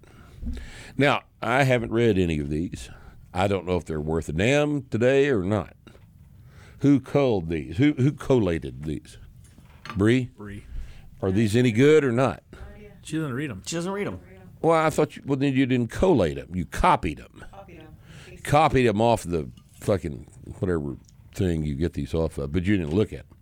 Now, 0.97 1.23
I 1.41 1.63
haven't 1.63 1.91
read 1.91 2.17
any 2.17 2.39
of 2.39 2.49
these. 2.49 2.89
I 3.33 3.49
don't 3.49 3.67
know 3.67 3.75
if 3.75 3.83
they're 3.83 3.99
worth 3.99 4.29
a 4.29 4.31
damn 4.31 4.83
today 4.83 5.27
or 5.27 5.43
not. 5.43 5.73
Who 6.79 7.01
culled 7.01 7.49
these? 7.49 7.75
Who 7.75 7.91
who 7.93 8.13
collated 8.13 8.85
these? 8.85 9.17
Bree, 9.97 10.29
Bree. 10.37 10.63
are 11.21 11.29
these 11.29 11.53
any 11.53 11.73
good 11.73 12.05
or 12.05 12.13
not? 12.13 12.43
She 13.03 13.17
doesn't 13.17 13.33
read 13.33 13.49
them. 13.49 13.63
She 13.65 13.75
doesn't 13.75 13.91
read 13.91 14.07
them. 14.07 14.21
Well, 14.61 14.79
I 14.79 14.89
thought 14.89 15.17
you, 15.17 15.23
well 15.25 15.37
then 15.37 15.53
you 15.53 15.65
didn't 15.65 15.91
collate 15.91 16.37
them. 16.37 16.55
You 16.55 16.65
copied 16.65 17.17
them. 17.17 17.43
Copied 17.51 17.79
them 17.81 17.97
Copied 18.43 18.87
them 18.87 19.01
off 19.01 19.23
the 19.23 19.49
fucking 19.73 20.25
whatever 20.59 20.95
thing 21.35 21.63
you 21.63 21.75
get 21.75 21.93
these 21.93 22.13
off 22.13 22.37
of, 22.37 22.53
but 22.53 22.63
you 22.63 22.77
didn't 22.77 22.93
look 22.93 23.11
at. 23.11 23.27
Them. 23.27 23.37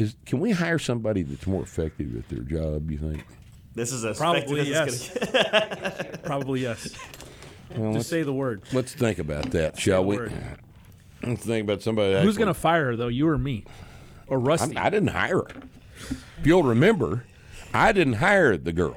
No. 0.00 0.04
Is 0.04 0.16
can 0.26 0.40
we 0.40 0.50
hire 0.50 0.78
somebody 0.78 1.22
that's 1.22 1.46
more 1.46 1.62
effective 1.62 2.16
at 2.16 2.28
their 2.28 2.40
job? 2.40 2.90
You 2.90 2.98
think? 2.98 3.26
This 3.74 3.92
is 3.92 4.04
a 4.04 4.14
Probably 4.14 4.68
yes. 4.68 5.16
Probably 6.24 6.62
yes. 6.62 6.94
Well, 7.76 7.92
Just 7.92 7.94
let's, 7.94 8.08
say 8.08 8.22
the 8.22 8.32
word. 8.32 8.62
let's 8.72 8.92
think 8.94 9.18
about 9.18 9.52
that, 9.52 9.78
shall 9.78 10.04
we? 10.04 10.16
word. 10.16 10.32
Let's 11.22 11.44
think 11.44 11.64
about 11.64 11.82
somebody. 11.82 12.20
Who's 12.22 12.36
gonna 12.36 12.54
fire 12.54 12.86
her 12.86 12.96
though? 12.96 13.08
You 13.08 13.28
or 13.28 13.38
me? 13.38 13.64
Or 14.26 14.38
Rusty? 14.38 14.76
I'm, 14.76 14.86
I 14.86 14.90
didn't 14.90 15.10
hire 15.10 15.38
her. 15.38 15.48
If 16.38 16.46
you'll 16.46 16.62
remember, 16.62 17.24
I 17.72 17.92
didn't 17.92 18.14
hire 18.14 18.56
the 18.56 18.72
girl. 18.72 18.96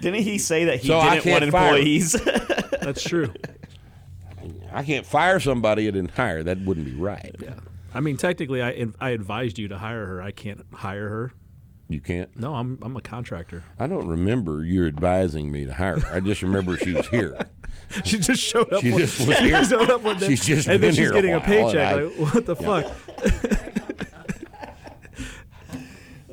Didn't 0.00 0.22
he 0.22 0.38
say 0.38 0.64
that 0.66 0.80
he 0.80 0.88
So 0.88 1.00
didn't 1.00 1.10
want 1.10 1.22
can't 1.22 1.52
fire 1.52 1.76
employees? 1.76 2.12
That's 2.82 3.02
true. 3.02 3.32
I 4.72 4.84
can't 4.84 5.06
fire 5.06 5.40
somebody 5.40 5.88
I 5.88 5.90
didn't 5.90 6.12
hire. 6.12 6.42
That 6.42 6.60
wouldn't 6.60 6.86
be 6.86 6.94
right. 6.94 7.34
Yeah. 7.40 7.54
I 7.94 8.00
mean, 8.00 8.16
technically, 8.16 8.62
I 8.62 8.86
I 9.00 9.10
advised 9.10 9.58
you 9.58 9.68
to 9.68 9.78
hire 9.78 10.06
her. 10.06 10.22
I 10.22 10.30
can't 10.30 10.64
hire 10.72 11.08
her. 11.08 11.32
You 11.88 12.00
can't. 12.00 12.34
No, 12.38 12.54
I'm 12.54 12.78
I'm 12.82 12.96
a 12.96 13.00
contractor. 13.00 13.64
I 13.78 13.86
don't 13.86 14.06
remember 14.06 14.62
you 14.64 14.86
advising 14.86 15.50
me 15.50 15.64
to 15.64 15.74
hire 15.74 15.98
her. 15.98 16.16
I 16.16 16.20
just 16.20 16.42
remember 16.42 16.76
she 16.76 16.92
was 16.92 17.08
here. 17.08 17.36
She 18.04 18.18
just 18.18 18.42
showed 18.42 18.70
up. 18.72 18.82
She 18.82 18.90
one, 18.90 19.00
just 19.00 19.26
was 19.26 19.36
she 19.38 19.44
here. 19.44 19.64
showed 19.64 19.88
up 19.90 20.02
one 20.02 20.18
day, 20.18 20.28
She's 20.28 20.44
just 20.44 20.68
and 20.68 20.78
been 20.78 20.88
then 20.88 20.94
she's 20.94 20.98
here 20.98 21.10
a 21.10 21.14
getting 21.14 21.32
a, 21.32 21.36
and 21.36 21.44
paycheck. 21.44 21.96
I- 21.96 22.02
like, 22.02 22.34
what 22.34 22.44
the 22.46 22.56
fuck? 22.56 22.84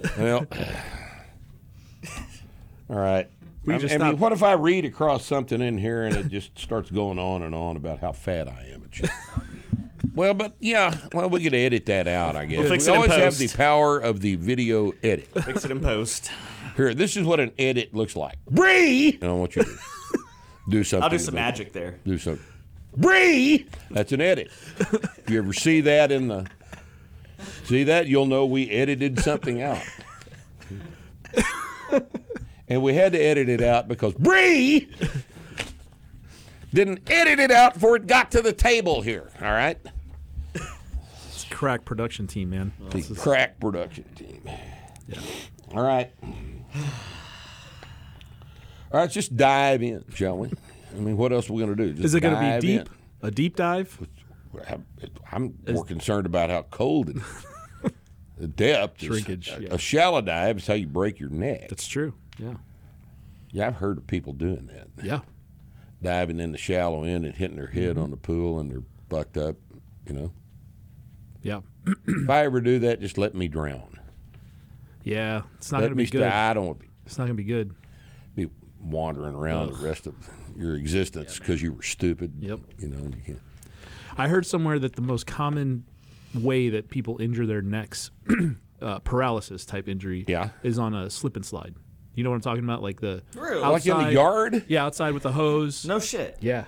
Well, 0.17 0.45
all 2.89 2.95
right. 2.97 3.29
We 3.65 3.73
I, 3.73 3.77
just 3.79 3.95
I 3.95 3.97
mean, 3.97 4.17
what 4.19 4.31
if 4.31 4.43
I 4.43 4.53
read 4.53 4.85
across 4.85 5.25
something 5.25 5.61
in 5.61 5.77
here 5.77 6.03
and 6.03 6.15
it 6.15 6.27
just 6.29 6.57
starts 6.59 6.91
going 6.91 7.17
on 7.19 7.41
and 7.41 7.55
on 7.55 7.75
about 7.77 7.99
how 7.99 8.11
fat 8.11 8.47
I 8.47 8.69
am? 8.73 8.89
Well, 10.15 10.33
but 10.33 10.55
yeah, 10.59 10.97
well, 11.13 11.29
we 11.29 11.43
could 11.43 11.53
edit 11.53 11.85
that 11.87 12.07
out, 12.07 12.35
I 12.35 12.45
guess. 12.45 12.59
We'll 12.59 12.69
fix 12.69 12.85
we 12.85 12.91
it 12.91 12.95
in 12.95 13.01
always 13.01 13.13
have 13.13 13.37
the 13.37 13.47
power 13.49 13.99
of 13.99 14.21
the 14.21 14.35
video 14.35 14.93
edit. 15.03 15.27
Fix 15.43 15.65
it 15.65 15.71
in 15.71 15.79
post. 15.81 16.31
Here, 16.75 16.93
this 16.93 17.15
is 17.15 17.25
what 17.25 17.39
an 17.39 17.51
edit 17.57 17.93
looks 17.93 18.15
like. 18.15 18.37
Bree, 18.45 19.17
and 19.21 19.29
I 19.29 19.33
want 19.33 19.55
you 19.55 19.63
to 19.63 19.77
do 20.69 20.83
something. 20.83 21.03
I'll 21.03 21.09
do 21.09 21.19
some 21.19 21.35
magic 21.35 21.73
there. 21.73 21.99
Do 22.05 22.17
something. 22.17 22.43
Bree, 22.97 23.67
that's 23.91 24.11
an 24.11 24.21
edit. 24.21 24.49
if 24.79 25.29
you 25.29 25.37
ever 25.37 25.53
see 25.53 25.81
that 25.81 26.11
in 26.11 26.27
the 26.29 26.47
see 27.65 27.83
that, 27.85 28.07
you'll 28.07 28.25
know 28.25 28.45
we 28.45 28.69
edited 28.69 29.19
something 29.19 29.61
out. 29.61 29.81
and 32.67 32.81
we 32.81 32.93
had 32.93 33.11
to 33.13 33.19
edit 33.19 33.49
it 33.49 33.61
out 33.61 33.87
because 33.87 34.13
Bree 34.13 34.89
didn't 36.73 37.09
edit 37.09 37.39
it 37.39 37.51
out 37.51 37.75
before 37.75 37.95
it 37.97 38.07
got 38.07 38.31
to 38.31 38.41
the 38.41 38.53
table 38.53 39.01
here. 39.01 39.29
All 39.41 39.51
right, 39.51 39.77
crack 41.55 41.85
production 41.85 42.27
team, 42.27 42.49
man. 42.49 42.73
the 42.89 43.01
crack 43.17 43.59
production 43.59 44.03
team. 44.15 44.41
All 45.73 45.81
right. 45.83 46.11
All 48.91 48.99
right, 49.01 49.09
just 49.09 49.35
dive 49.35 49.81
in, 49.81 50.03
shall 50.13 50.37
we? 50.37 50.51
I 50.95 50.99
mean, 50.99 51.17
what 51.17 51.31
else 51.33 51.49
are 51.49 51.53
we 51.53 51.63
going 51.63 51.75
to 51.75 51.83
do? 51.83 51.93
Just 51.93 52.05
Is 52.05 52.13
it 52.15 52.19
going 52.21 52.33
to 52.35 52.39
be 52.39 52.47
in. 52.73 52.79
deep? 52.79 52.89
A 53.21 53.31
deep 53.31 53.55
dive? 53.55 53.97
I'm- 55.31 55.57
more 55.67 55.83
concerned 55.85 56.25
about 56.25 56.49
how 56.49 56.63
cold 56.63 57.09
it 57.09 57.17
is. 57.17 57.23
The 58.37 58.47
depth, 58.47 59.01
is- 59.01 59.07
Shrinkage, 59.07 59.47
a, 59.47 59.61
yeah. 59.61 59.67
a 59.71 59.77
shallow 59.77 60.19
dive 60.19 60.57
is 60.57 60.67
how 60.67 60.73
you 60.73 60.87
break 60.87 61.21
your 61.21 61.29
neck. 61.29 61.69
That's 61.69 61.87
true. 61.87 62.15
Yeah. 62.37 62.55
yeah, 63.51 63.67
I've 63.67 63.75
heard 63.75 63.97
of 63.97 64.07
people 64.07 64.33
doing 64.33 64.67
that, 64.73 64.89
Yeah. 65.01 65.21
diving 66.03 66.41
in 66.41 66.51
the 66.51 66.57
shallow 66.57 67.05
end 67.05 67.23
and 67.23 67.33
hitting 67.33 67.55
their 67.55 67.67
Mm-hmm. 67.67 67.79
head 67.79 67.97
on 67.97 68.11
the 68.11 68.17
pool, 68.17 68.59
and 68.59 68.69
they're 68.69 68.83
bucked 69.07 69.37
up. 69.37 69.55
You 70.05 70.15
know, 70.15 70.31
Yeah. 71.45 71.61
if 72.07 72.29
I 72.29 72.43
ever 72.43 72.59
do 72.59 72.79
that, 72.79 72.99
just 72.99 73.17
let 73.17 73.35
me 73.35 73.47
drown. 73.47 73.99
Yeah. 75.03 75.43
It's 75.57 75.71
not 75.71 75.79
going 75.79 75.91
to 75.91 75.95
be 75.95 76.05
good. 76.05 76.21
stay. 76.21 76.27
I 76.27 76.53
don't 76.53 76.65
want 76.65 76.79
to 76.79 76.85
It's 77.05 77.17
not 77.17 77.25
going 77.25 77.37
to 77.37 77.43
be 77.43 77.47
good. 77.47 77.73
be 78.35 78.49
wandering 78.81 79.35
around 79.35 79.71
the 79.73 79.85
rest 79.87 80.07
of 80.07 80.15
your 80.57 80.75
existence 80.75 81.37
because 81.39 81.61
you 81.61 81.73
were 81.73 81.83
stupid. 81.83 82.33
Yep. 82.39 82.59
You 82.79 82.87
know, 82.89 83.03
you 83.15 83.21
can't. 83.25 83.41
I 84.17 84.27
heard 84.27 84.45
somewhere 84.45 84.79
that 84.79 84.95
the 84.95 85.01
most 85.01 85.27
common 85.27 85.85
way 86.33 86.69
that 86.69 86.89
people 86.89 87.21
injure 87.21 87.45
their 87.45 87.61
necks, 87.61 88.09
uh, 88.81 88.99
paralysis 88.99 89.65
type 89.65 89.87
injury, 89.87 90.25
Yeah. 90.27 90.49
is 90.63 90.79
on 90.79 90.93
a 90.95 91.09
slip 91.09 91.35
and 91.35 91.45
slide. 91.45 91.75
You 92.15 92.23
know 92.23 92.29
what 92.29 92.37
I'm 92.37 92.41
talking 92.41 92.63
about? 92.63 92.81
Like 92.81 93.01
the 93.01 93.21
Really? 93.35 93.61
Like 93.61 93.85
in 93.85 93.91
the 93.91 93.95
outside- 93.97 94.13
yard. 94.13 94.65
Yeah, 94.67 94.85
outside 94.85 95.13
with 95.13 95.23
the 95.23 95.33
hose. 95.33 95.85
No 95.85 95.99
shit. 95.99 96.37
Yeah. 96.41 96.65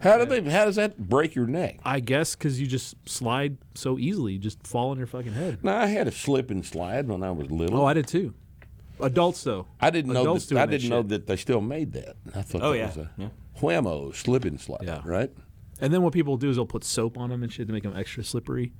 How 0.00 0.18
do 0.18 0.24
they? 0.26 0.48
How 0.50 0.64
does 0.66 0.76
that 0.76 0.98
break 0.98 1.34
your 1.34 1.46
neck? 1.46 1.78
I 1.84 2.00
guess 2.00 2.34
because 2.36 2.60
you 2.60 2.66
just 2.66 2.94
slide 3.08 3.56
so 3.74 3.98
easily, 3.98 4.34
you 4.34 4.38
just 4.38 4.66
fall 4.66 4.90
on 4.90 4.98
your 4.98 5.06
fucking 5.06 5.32
head. 5.32 5.64
No, 5.64 5.74
I 5.74 5.86
had 5.86 6.06
a 6.06 6.12
slip 6.12 6.50
and 6.50 6.64
slide 6.64 7.08
when 7.08 7.22
I 7.22 7.30
was 7.30 7.50
little. 7.50 7.80
Oh, 7.80 7.84
I 7.86 7.94
did 7.94 8.06
too. 8.06 8.34
Adults 9.00 9.42
though. 9.44 9.66
I 9.80 9.90
didn't 9.90 10.12
know 10.12 10.22
Adults 10.22 10.46
that, 10.46 10.50
doing 10.54 10.62
I 10.62 10.66
that 10.66 10.70
didn't 10.72 10.90
know 10.90 11.00
shit. 11.00 11.08
that 11.08 11.26
they 11.26 11.36
still 11.36 11.60
made 11.60 11.92
that. 11.92 12.16
I 12.34 12.42
thought 12.42 12.62
Oh, 12.62 12.72
that 12.72 12.78
yeah. 12.78 12.86
was 12.86 12.96
a 12.98 13.10
Yeah. 13.16 13.28
Wham-O 13.60 14.12
slip 14.12 14.44
and 14.44 14.60
slide, 14.60 14.82
Yeah. 14.84 15.00
right? 15.04 15.30
And 15.80 15.92
then 15.92 16.02
what 16.02 16.12
people 16.12 16.36
do 16.36 16.48
is 16.50 16.56
they'll 16.56 16.66
put 16.66 16.84
soap 16.84 17.18
on 17.18 17.30
them 17.30 17.42
and 17.42 17.52
shit 17.52 17.66
to 17.66 17.72
make 17.72 17.82
them 17.82 17.94
extra 17.96 18.22
slippery. 18.24 18.72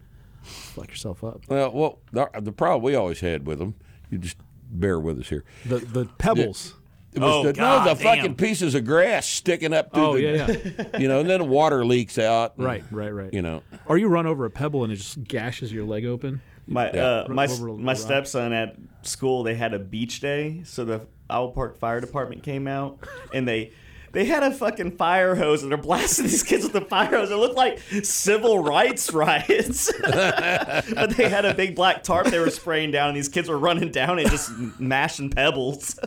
Fuck 0.43 0.89
yourself 0.89 1.25
up. 1.25 1.43
Well, 1.49 1.73
well, 1.73 1.99
the, 2.13 2.29
the 2.41 2.53
problem 2.53 2.83
we 2.83 2.95
always 2.95 3.21
had 3.21 3.47
with 3.47 3.59
them, 3.59 3.75
you 4.11 4.19
just 4.19 4.37
bear 4.71 4.99
with 5.01 5.19
us 5.19 5.29
here. 5.29 5.45
The 5.67 5.79
the 5.79 6.05
pebbles. 6.19 6.75
It 7.17 7.21
was 7.23 7.33
Oh, 7.35 7.43
the, 7.45 7.53
God 7.55 7.87
no, 7.87 7.95
the 7.95 8.03
damn. 8.03 8.17
fucking 8.17 8.35
pieces 8.37 8.75
of 8.75 8.85
grass 8.85 9.27
sticking 9.27 9.73
up 9.73 9.93
through 9.93 10.05
Oh 10.07 10.13
the, 10.15 10.21
yeah, 10.23 10.47
yeah. 10.51 10.99
you 10.99 11.09
know, 11.09 11.21
and 11.21 11.29
then 11.31 11.49
water 11.49 11.85
leaks 11.85 12.19
out. 12.19 12.57
and, 12.57 12.67
right, 12.67 12.85
right, 12.91 13.11
right. 13.13 13.33
You 13.35 13.43
know, 13.43 13.63
Or 13.87 13.97
you 13.99 14.09
run 14.09 14.27
over 14.27 14.45
a 14.45 14.51
pebble 14.51 14.85
and 14.85 14.93
it 14.93 14.97
just 14.97 15.25
gashes 15.25 15.73
your 15.73 15.85
leg 15.85 16.05
open. 16.05 16.41
My 16.67 16.91
Yeah. 16.93 17.05
uh, 17.05 17.27
my 17.29 17.47
my 17.47 17.93
rock. 17.93 17.97
stepson 17.97 18.53
at 18.53 18.77
school 19.03 19.43
they 19.45 19.55
had 19.55 19.73
a 19.73 19.79
beach 19.79 20.21
day, 20.21 20.63
so 20.65 20.85
the 20.85 21.01
Iowa 21.31 21.53
Park 21.53 21.79
Fire 21.79 22.01
Department 22.01 22.43
came 22.43 22.67
out 22.69 22.99
and 23.33 23.47
they 23.49 23.73
they 24.13 24.25
had 24.25 24.43
a 24.43 24.51
fucking 24.51 24.97
fire 24.97 25.35
hose 25.35 25.63
and 25.63 25.71
they're 25.71 25.77
blasting 25.79 26.25
these 26.27 26.43
kids 26.43 26.65
with 26.65 26.73
the 26.73 26.81
fire 26.81 27.11
hose. 27.11 27.31
It 27.31 27.37
looked 27.37 27.57
like 27.57 27.79
civil 28.03 28.63
rights 28.65 29.13
riots. 29.13 29.93
but 30.03 31.11
they 31.17 31.29
had 31.29 31.45
a 31.45 31.55
big 31.55 31.77
black 31.77 32.03
tarp 32.03 32.29
they 32.29 32.39
were 32.39 32.51
spraying 32.51 32.91
down 32.93 33.09
and 33.09 33.17
these 33.17 33.29
kids 33.29 33.49
were 33.49 33.59
running 33.59 33.91
down 33.91 34.19
and 34.19 34.29
just 34.31 34.51
mashing 34.81 35.31
pebbles. 35.31 35.99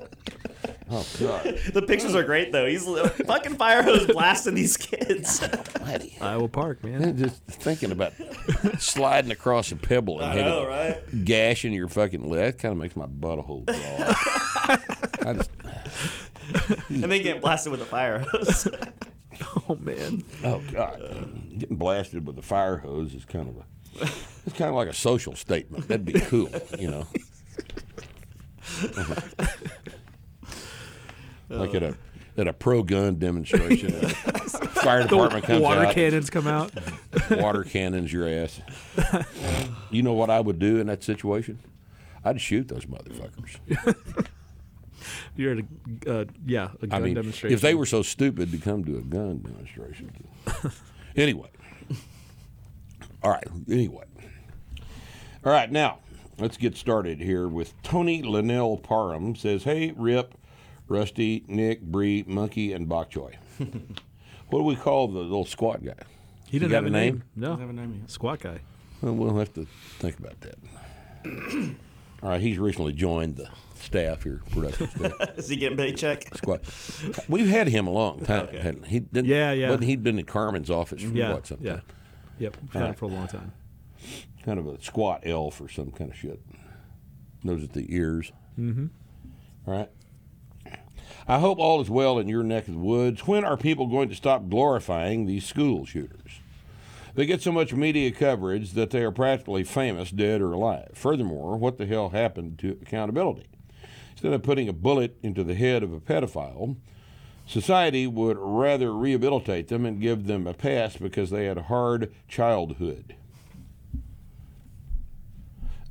Oh 0.89 1.05
god, 1.19 1.43
the 1.73 1.81
pictures 1.81 2.15
are 2.15 2.23
great 2.23 2.51
though. 2.51 2.65
He's 2.65 2.85
fucking 3.25 3.55
fire 3.55 3.83
hose 3.83 4.07
blasting 4.07 4.55
these 4.55 4.77
kids. 4.77 5.39
buddy. 5.79 6.17
Iowa 6.21 6.47
Park, 6.47 6.83
man. 6.83 7.17
Just 7.17 7.43
thinking 7.45 7.91
about 7.91 8.13
sliding 8.79 9.31
across 9.31 9.71
a 9.71 9.75
pebble 9.75 10.19
and 10.19 10.29
I 10.31 10.33
hitting 10.33 10.49
know, 10.49 10.63
a 10.63 10.67
right? 10.67 11.25
gash 11.25 11.65
in 11.65 11.73
your 11.73 11.87
fucking 11.87 12.29
leg. 12.29 12.53
That 12.53 12.59
kind 12.59 12.71
of 12.71 12.77
makes 12.77 12.95
my 12.95 13.05
butthole 13.05 13.65
draw. 13.65 15.29
I 15.29 15.33
just, 15.33 15.51
And 16.89 17.03
they 17.11 17.19
get 17.21 17.41
blasted 17.41 17.71
with 17.71 17.81
a 17.81 17.85
fire 17.85 18.19
hose. 18.19 18.67
Oh 19.69 19.75
man. 19.75 20.23
oh 20.43 20.61
god, 20.71 20.99
getting 21.57 21.77
blasted 21.77 22.25
with 22.27 22.37
a 22.37 22.41
fire 22.41 22.77
hose 22.77 23.13
is 23.13 23.25
kind 23.25 23.47
of 23.49 23.57
a. 23.57 24.09
It's 24.45 24.57
kind 24.57 24.69
of 24.69 24.75
like 24.75 24.87
a 24.87 24.93
social 24.93 25.35
statement. 25.35 25.87
That'd 25.87 26.05
be 26.05 26.13
cool, 26.13 26.49
you 26.77 26.89
know. 26.89 27.07
Like 31.49 31.73
at 31.75 31.83
a 31.83 31.95
at 32.37 32.47
a 32.47 32.53
pro 32.53 32.83
gun 32.83 33.15
demonstration, 33.15 33.91
fire 33.91 35.03
department 35.03 35.43
comes 35.45 35.61
Water 35.61 35.81
out, 35.81 35.93
cannons 35.93 36.29
come 36.29 36.47
out. 36.47 36.71
water 37.31 37.63
cannons 37.63 38.13
your 38.13 38.27
ass. 38.29 38.61
you 39.89 40.03
know 40.03 40.13
what 40.13 40.29
I 40.29 40.39
would 40.39 40.59
do 40.59 40.77
in 40.77 40.87
that 40.87 41.03
situation? 41.03 41.59
I'd 42.23 42.39
shoot 42.39 42.67
those 42.67 42.85
motherfuckers. 42.85 43.57
You're 45.35 45.53
at 45.53 45.65
a 46.05 46.19
uh, 46.19 46.25
yeah 46.45 46.69
a 46.81 46.87
gun 46.87 47.01
I 47.01 47.05
mean, 47.05 47.13
demonstration. 47.15 47.53
if 47.53 47.61
they 47.61 47.73
were 47.73 47.85
so 47.85 48.01
stupid 48.01 48.51
to 48.51 48.57
come 48.57 48.83
to 48.85 48.97
a 48.97 49.01
gun 49.01 49.39
demonstration. 49.39 50.11
anyway. 51.15 51.49
All 53.23 53.31
right. 53.31 53.47
Anyway. 53.69 54.05
All 55.45 55.51
right. 55.51 55.71
Now, 55.71 55.99
let's 56.37 56.57
get 56.57 56.77
started 56.77 57.19
here 57.19 57.47
with 57.47 57.79
Tony 57.81 58.21
Linnell 58.21 58.77
Parham 58.77 59.35
says, 59.35 59.63
Hey, 59.63 59.93
Rip, 59.95 60.35
Rusty, 60.89 61.43
Nick, 61.47 61.81
Bree, 61.81 62.23
Monkey, 62.27 62.73
and 62.73 62.89
Bok 62.89 63.11
Choy. 63.11 63.35
what 63.57 64.59
do 64.59 64.63
we 64.63 64.75
call 64.75 65.07
the 65.07 65.19
little 65.19 65.45
squat 65.45 65.83
guy? 65.83 65.93
he 66.47 66.57
didn't 66.59 66.71
have 66.73 66.83
a 66.85 66.87
a 66.87 66.89
name? 66.89 67.13
name. 67.13 67.23
No, 67.35 67.55
have 67.55 67.69
a 67.69 67.73
name 67.73 67.99
yet. 68.01 68.09
squat 68.11 68.39
guy. 68.39 68.59
Well, 69.01 69.13
we'll 69.13 69.37
have 69.37 69.53
to 69.53 69.65
think 69.99 70.17
about 70.19 70.35
that. 70.41 70.55
All 72.23 72.29
right. 72.29 72.41
He's 72.41 72.57
recently 72.57 72.91
joined 72.91 73.35
the 73.37 73.49
staff 73.75 74.23
here, 74.23 74.41
production 74.51 74.89
staff. 74.89 75.13
Is 75.37 75.47
he 75.47 75.55
getting 75.55 75.77
paycheck? 75.77 76.35
Squat. 76.35 76.61
We've 77.29 77.47
had 77.47 77.67
him 77.67 77.87
a 77.87 77.91
long 77.91 78.25
time. 78.25 78.47
hadn't? 78.47 78.87
He 78.87 78.99
didn't, 79.01 79.27
Yeah, 79.27 79.51
yeah. 79.53 79.69
Wasn't 79.69 79.85
he 79.85 79.95
been 79.95 80.19
in 80.19 80.25
Carmen's 80.25 80.69
office 80.69 81.01
for 81.03 81.09
Yeah, 81.09 81.33
what 81.33 81.47
some 81.47 81.59
yeah, 81.61 81.73
time? 81.73 81.81
yep. 82.39 82.57
Had 82.73 82.83
him 82.87 82.93
for 82.95 83.05
a 83.05 83.09
long 83.09 83.27
time. 83.27 83.53
Kind 84.43 84.59
of 84.59 84.67
a 84.67 84.81
squat 84.81 85.21
elf 85.23 85.61
or 85.61 85.69
some 85.69 85.91
kind 85.91 86.09
of 86.11 86.17
shit. 86.17 86.41
Knows 87.43 87.63
at 87.63 87.73
the 87.73 87.85
ears. 87.93 88.31
Mm-hmm. 88.59 88.87
All 89.67 89.73
right. 89.77 89.89
I 91.29 91.37
hope 91.37 91.59
all 91.59 91.79
is 91.79 91.91
well 91.91 92.17
in 92.17 92.27
your 92.27 92.41
neck 92.41 92.67
of 92.67 92.73
the 92.73 92.79
woods. 92.79 93.27
When 93.27 93.45
are 93.45 93.55
people 93.55 93.85
going 93.85 94.09
to 94.09 94.15
stop 94.15 94.49
glorifying 94.49 95.27
these 95.27 95.45
school 95.45 95.85
shooters? 95.85 96.39
They 97.13 97.27
get 97.27 97.43
so 97.43 97.51
much 97.51 97.71
media 97.71 98.11
coverage 98.11 98.71
that 98.71 98.89
they 98.89 99.03
are 99.03 99.11
practically 99.11 99.63
famous, 99.63 100.09
dead 100.09 100.41
or 100.41 100.53
alive. 100.53 100.89
Furthermore, 100.95 101.55
what 101.55 101.77
the 101.77 101.85
hell 101.85 102.09
happened 102.09 102.57
to 102.59 102.79
accountability? 102.81 103.45
Instead 104.13 104.33
of 104.33 104.41
putting 104.41 104.67
a 104.67 104.73
bullet 104.73 105.19
into 105.21 105.43
the 105.43 105.53
head 105.53 105.83
of 105.83 105.93
a 105.93 105.99
pedophile, 105.99 106.77
society 107.45 108.07
would 108.07 108.37
rather 108.39 108.91
rehabilitate 108.91 109.67
them 109.67 109.85
and 109.85 110.01
give 110.01 110.25
them 110.25 110.47
a 110.47 110.55
pass 110.55 110.97
because 110.97 111.29
they 111.29 111.45
had 111.45 111.59
a 111.59 111.63
hard 111.63 112.11
childhood. 112.27 113.15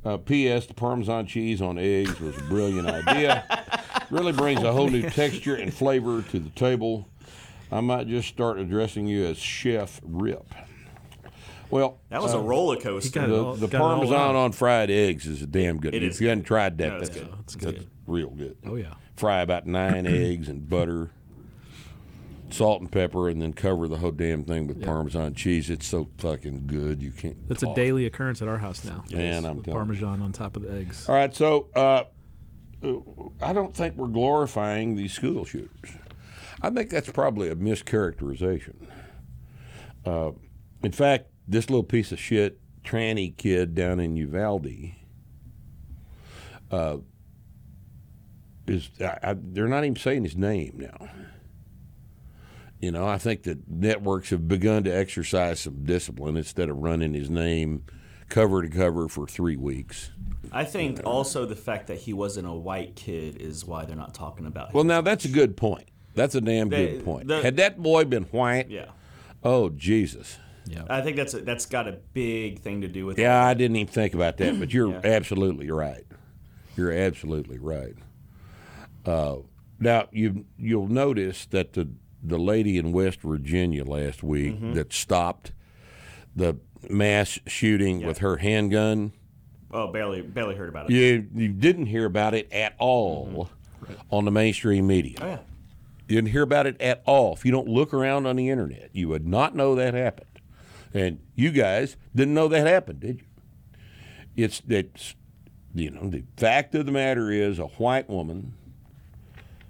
Uh, 0.03 0.17
P.S. 0.17 0.65
The 0.65 0.73
Parmesan 0.73 1.27
cheese 1.27 1.61
on 1.61 1.77
eggs 1.77 2.19
was 2.19 2.37
a 2.37 2.41
brilliant 2.41 2.89
idea. 2.89 3.77
really 4.09 4.31
brings 4.31 4.61
a 4.63 4.71
whole 4.71 4.89
new 4.89 5.09
texture 5.09 5.55
and 5.55 5.73
flavor 5.73 6.21
to 6.21 6.39
the 6.39 6.49
table. 6.51 7.07
I 7.71 7.81
might 7.81 8.07
just 8.07 8.27
start 8.27 8.57
addressing 8.57 9.07
you 9.07 9.25
as 9.25 9.37
Chef 9.37 10.01
Rip. 10.03 10.45
Well, 11.69 11.99
That 12.09 12.23
was 12.23 12.33
a 12.33 12.39
roller 12.39 12.77
coaster. 12.77 13.27
the, 13.27 13.43
all- 13.43 13.53
the 13.55 13.67
got 13.67 13.77
it 13.77 13.81
all 13.81 13.95
Parmesan 13.97 14.35
on 14.35 14.51
fried 14.53 14.89
eggs 14.89 15.27
is 15.27 15.43
a 15.43 15.47
damn 15.47 15.79
good. 15.79 15.93
It 15.93 16.01
if 16.03 16.13
is 16.13 16.21
you 16.21 16.29
haven't 16.29 16.45
tried 16.45 16.79
that, 16.79 16.87
No, 16.87 16.95
it's 16.97 17.09
that's, 17.09 17.19
good. 17.21 17.33
It's 17.41 17.55
that's 17.55 17.77
good. 17.77 17.87
real 18.07 18.29
good. 18.29 18.57
Oh 18.65 18.75
yeah. 18.75 18.95
Fry 19.15 19.41
about 19.41 19.67
nine 19.67 20.07
eggs 20.07 20.49
and 20.49 20.67
butter, 20.67 21.11
salt 22.49 22.81
and 22.81 22.91
pepper, 22.91 23.29
and 23.29 23.39
then 23.39 23.53
cover 23.53 23.87
the 23.87 23.97
whole 23.97 24.09
damn 24.11 24.43
thing 24.45 24.65
with 24.65 24.83
Parmesan 24.83 25.35
cheese. 25.35 25.69
It's 25.69 25.85
so 25.85 26.07
fucking 26.17 26.65
good 26.65 27.03
you 27.03 27.11
can't. 27.11 27.47
That's 27.47 27.61
a 27.61 27.71
daily 27.75 28.07
occurrence 28.07 28.41
at 28.41 28.47
our 28.47 28.57
house 28.57 28.83
now. 28.83 29.03
Man, 29.11 29.45
I'm 29.45 29.57
With 29.57 29.65
telling 29.65 29.79
you. 29.79 29.85
Parmesan 29.99 30.21
on 30.23 30.31
top 30.31 30.55
of 30.55 30.63
the 30.63 30.73
eggs. 30.73 31.07
All 31.07 31.13
right, 31.13 31.35
so 31.35 31.67
uh, 31.75 32.05
I 32.81 33.53
don't 33.53 33.75
think 33.75 33.95
we're 33.95 34.07
glorifying 34.07 34.95
these 34.95 35.13
school 35.13 35.45
shooters. 35.45 35.91
I 36.61 36.69
think 36.69 36.89
that's 36.89 37.11
probably 37.11 37.49
a 37.49 37.55
mischaracterization. 37.55 38.75
Uh, 40.05 40.31
in 40.83 40.91
fact, 40.91 41.27
this 41.47 41.69
little 41.69 41.83
piece 41.83 42.11
of 42.11 42.19
shit 42.19 42.59
tranny 42.83 43.35
kid 43.35 43.75
down 43.75 43.99
in 43.99 44.15
Uvalde 44.15 44.93
uh, 46.71 46.97
is 48.67 48.89
I, 49.01 49.17
I, 49.23 49.35
they're 49.37 49.67
not 49.67 49.83
even 49.83 49.95
saying 49.95 50.23
his 50.23 50.35
name 50.35 50.75
now. 50.77 51.09
You 52.79 52.91
know, 52.91 53.05
I 53.05 53.17
think 53.17 53.43
that 53.43 53.67
networks 53.67 54.29
have 54.29 54.47
begun 54.47 54.85
to 54.85 54.89
exercise 54.89 55.59
some 55.59 55.83
discipline 55.83 56.37
instead 56.37 56.69
of 56.69 56.77
running 56.77 57.13
his 57.13 57.29
name 57.29 57.83
cover 58.29 58.61
to 58.61 58.69
cover 58.69 59.07
for 59.07 59.27
three 59.27 59.55
weeks. 59.57 60.11
I 60.51 60.63
think 60.63 61.01
also 61.05 61.45
the 61.45 61.55
fact 61.55 61.87
that 61.87 61.97
he 61.99 62.13
wasn't 62.13 62.47
a 62.47 62.53
white 62.53 62.95
kid 62.95 63.37
is 63.41 63.65
why 63.65 63.85
they're 63.85 63.95
not 63.95 64.13
talking 64.13 64.45
about 64.45 64.69
him. 64.69 64.73
Well, 64.73 64.83
now 64.83 65.01
that's 65.01 65.25
a 65.25 65.29
good 65.29 65.57
point. 65.57 65.89
That's 66.15 66.35
a 66.35 66.41
damn 66.41 66.69
They- 66.69 66.93
good 66.93 67.05
point. 67.05 67.27
the- 67.27 67.41
Had 67.41 67.57
that 67.57 67.81
boy 67.81 68.05
been 68.05 68.23
white, 68.25 68.69
yeah, 68.69 68.85
oh 69.43 69.69
Jesus. 69.69 70.37
Yeah. 70.65 70.83
I 70.89 71.01
think 71.01 71.17
that's 71.17 71.33
a, 71.33 71.41
that's 71.41 71.65
got 71.65 71.87
a 71.87 71.97
big 72.13 72.59
thing 72.59 72.81
to 72.81 72.87
do 72.87 73.05
with. 73.07 73.17
Yeah, 73.17 73.43
I 73.43 73.53
didn't 73.55 73.75
even 73.77 73.91
think 73.91 74.13
about 74.13 74.37
that, 74.37 74.59
but 74.59 74.71
you're 74.73 74.91
Yeah. 74.91 75.01
absolutely 75.03 75.69
right. 75.71 76.03
You're 76.77 76.91
absolutely 76.91 77.57
right. 77.57 77.95
Uh, 79.05 79.37
now 79.79 80.07
you 80.11 80.45
you'll 80.57 80.87
notice 80.87 81.45
that 81.47 81.73
the 81.73 81.89
the 82.23 82.37
lady 82.37 82.77
in 82.77 82.91
West 82.91 83.21
Virginia 83.21 83.83
last 83.85 84.21
week 84.23 84.55
Mm-hmm. 84.55 84.73
that 84.73 84.91
stopped 84.93 85.53
the 86.35 86.57
mass 86.87 87.39
shooting 87.47 88.05
with 88.05 88.19
her 88.19 88.37
handgun 88.37 89.11
Oh, 89.71 89.87
barely, 89.87 90.21
barely 90.21 90.55
heard 90.55 90.69
about 90.69 90.89
it. 90.89 90.93
You 90.93 91.27
you 91.33 91.49
didn't 91.49 91.85
hear 91.87 92.05
about 92.05 92.33
it 92.33 92.51
at 92.51 92.73
all 92.79 93.49
mm-hmm. 93.83 93.93
on 94.09 94.25
the 94.25 94.31
mainstream 94.31 94.87
media. 94.87 95.17
Oh 95.21 95.27
yeah. 95.27 95.39
You 96.07 96.15
didn't 96.15 96.31
hear 96.31 96.41
about 96.41 96.65
it 96.65 96.81
at 96.81 97.03
all. 97.05 97.33
If 97.33 97.45
you 97.45 97.51
don't 97.51 97.67
look 97.67 97.93
around 97.93 98.25
on 98.25 98.35
the 98.35 98.49
internet, 98.49 98.89
you 98.93 99.07
would 99.09 99.27
not 99.27 99.55
know 99.55 99.75
that 99.75 99.93
happened. 99.93 100.25
And 100.91 101.19
you 101.35 101.51
guys 101.51 101.97
didn't 102.15 102.33
know 102.33 102.47
that 102.47 102.65
happened, 102.65 103.01
did 103.01 103.19
you? 103.19 103.25
It's 104.35 104.59
that 104.61 105.13
you 105.75 105.91
know 105.91 106.09
the 106.09 106.23
fact 106.35 106.73
of 106.73 106.87
the 106.87 106.91
matter 106.91 107.29
is 107.29 107.59
a 107.59 107.67
white 107.67 108.09
woman 108.09 108.53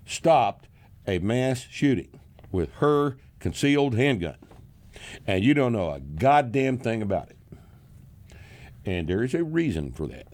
stopped 0.06 0.70
a 1.06 1.20
mass 1.20 1.68
shooting 1.70 2.20
with 2.52 2.72
her 2.76 3.18
concealed 3.40 3.96
handgun, 3.96 4.38
and 5.28 5.44
you 5.44 5.54
don't 5.54 5.74
know 5.74 5.92
a 5.92 6.00
goddamn 6.00 6.78
thing 6.78 7.02
about 7.02 7.30
it. 7.30 7.38
And 8.86 9.08
there 9.08 9.24
is 9.24 9.34
a 9.34 9.44
reason 9.44 9.92
for 9.92 10.08
that. 10.08 10.28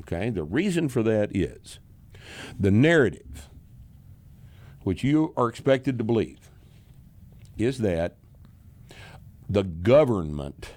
Okay, 0.00 0.30
the 0.30 0.44
reason 0.44 0.88
for 0.88 1.02
that 1.02 1.34
is 1.34 1.78
the 2.58 2.70
narrative 2.70 3.48
which 4.84 5.02
you 5.02 5.32
are 5.36 5.48
expected 5.48 5.98
to 5.98 6.04
believe, 6.04 6.50
is 7.58 7.78
that 7.78 8.16
the 9.48 9.64
government 9.64 10.74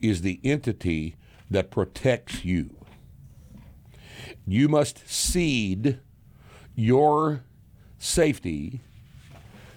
is 0.00 0.22
the 0.22 0.38
entity 0.44 1.16
that 1.50 1.70
protects 1.70 2.44
you. 2.44 2.76
You 4.46 4.68
must 4.68 5.08
cede 5.08 5.98
your 6.74 7.42
safety 7.98 8.82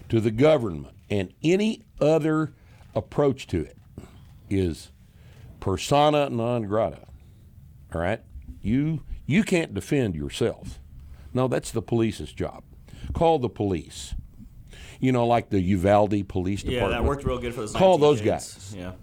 to 0.10 0.20
the 0.20 0.32
government, 0.32 0.96
and 1.10 1.34
any 1.44 1.84
other 2.00 2.54
approach 2.96 3.48
to 3.48 3.62
it 3.62 3.78
is 4.50 4.92
persona 5.60 6.30
non 6.30 6.64
grata. 6.64 7.06
All 7.94 8.02
right? 8.02 8.22
You 8.62 9.02
you 9.26 9.44
can't 9.44 9.74
defend 9.74 10.16
yourself. 10.16 10.80
No, 11.34 11.48
that's 11.48 11.72
the 11.72 11.82
police's 11.82 12.32
job. 12.34 12.64
Call 13.14 13.40
the 13.40 13.50
police. 13.50 14.16
You 15.00 15.12
know, 15.12 15.26
like 15.26 15.50
the 15.50 15.62
Uvalde 15.62 16.28
Police 16.28 16.62
Department. 16.64 16.92
Yeah, 16.92 16.98
that 17.00 17.04
worked 17.08 17.24
real 17.24 17.38
good 17.38 17.54
for 17.54 17.62
those. 17.62 17.74
Call 17.74 17.98
those 17.98 18.20
guys. 18.22 18.74
Yeah. 18.78 18.94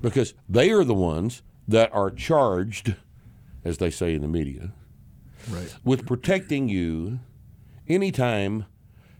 because 0.00 0.34
they 0.48 0.70
are 0.70 0.84
the 0.84 0.94
ones 0.94 1.42
that 1.66 1.92
are 1.92 2.10
charged, 2.10 2.94
as 3.64 3.78
they 3.78 3.90
say 3.90 4.14
in 4.14 4.22
the 4.22 4.28
media, 4.28 4.72
Right. 5.50 5.74
with 5.84 6.06
protecting 6.06 6.68
you 6.68 7.18
anytime 7.88 8.64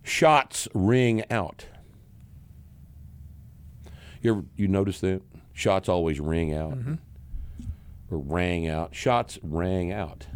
shots 0.09 0.69
ring 0.75 1.25
out. 1.31 1.67
You 4.21 4.33
ever 4.33 4.45
you 4.57 4.67
notice 4.69 5.01
that 5.01 5.23
shots 5.53 5.89
always 5.89 6.19
ring 6.19 6.55
out 6.55 6.73
mm-hmm. 6.73 6.95
or 8.11 8.19
rang 8.19 8.67
out? 8.67 8.95
Shots 8.95 9.39
rang 9.43 9.93
out. 9.93 10.27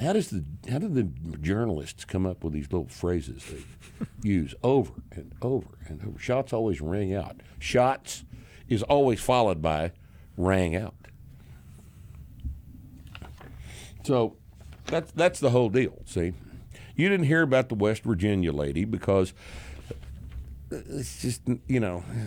How 0.00 0.12
does 0.12 0.30
the 0.30 0.44
how 0.68 0.78
do 0.78 0.88
the 0.88 1.04
journalists 1.38 2.04
come 2.04 2.26
up 2.26 2.42
with 2.42 2.54
these 2.54 2.72
little 2.72 2.88
phrases 2.88 3.44
they 3.44 4.06
use 4.28 4.54
over 4.64 4.92
and 5.12 5.32
over 5.42 5.68
and 5.86 6.02
over? 6.04 6.18
Shots 6.18 6.52
always 6.52 6.80
ring 6.80 7.14
out. 7.14 7.36
Shots 7.60 8.24
is 8.68 8.82
always 8.82 9.20
followed 9.20 9.62
by 9.62 9.92
rang 10.36 10.74
out. 10.74 10.94
So 14.04 14.36
that's 14.86 15.12
that's 15.12 15.40
the 15.40 15.50
whole 15.50 15.68
deal. 15.68 16.02
See, 16.06 16.32
you 16.96 17.08
didn't 17.08 17.26
hear 17.26 17.42
about 17.42 17.68
the 17.68 17.74
West 17.74 18.02
Virginia 18.04 18.52
lady 18.52 18.84
because 18.84 19.34
it's 20.70 21.20
just 21.22 21.42
you 21.68 21.80
know 21.80 22.04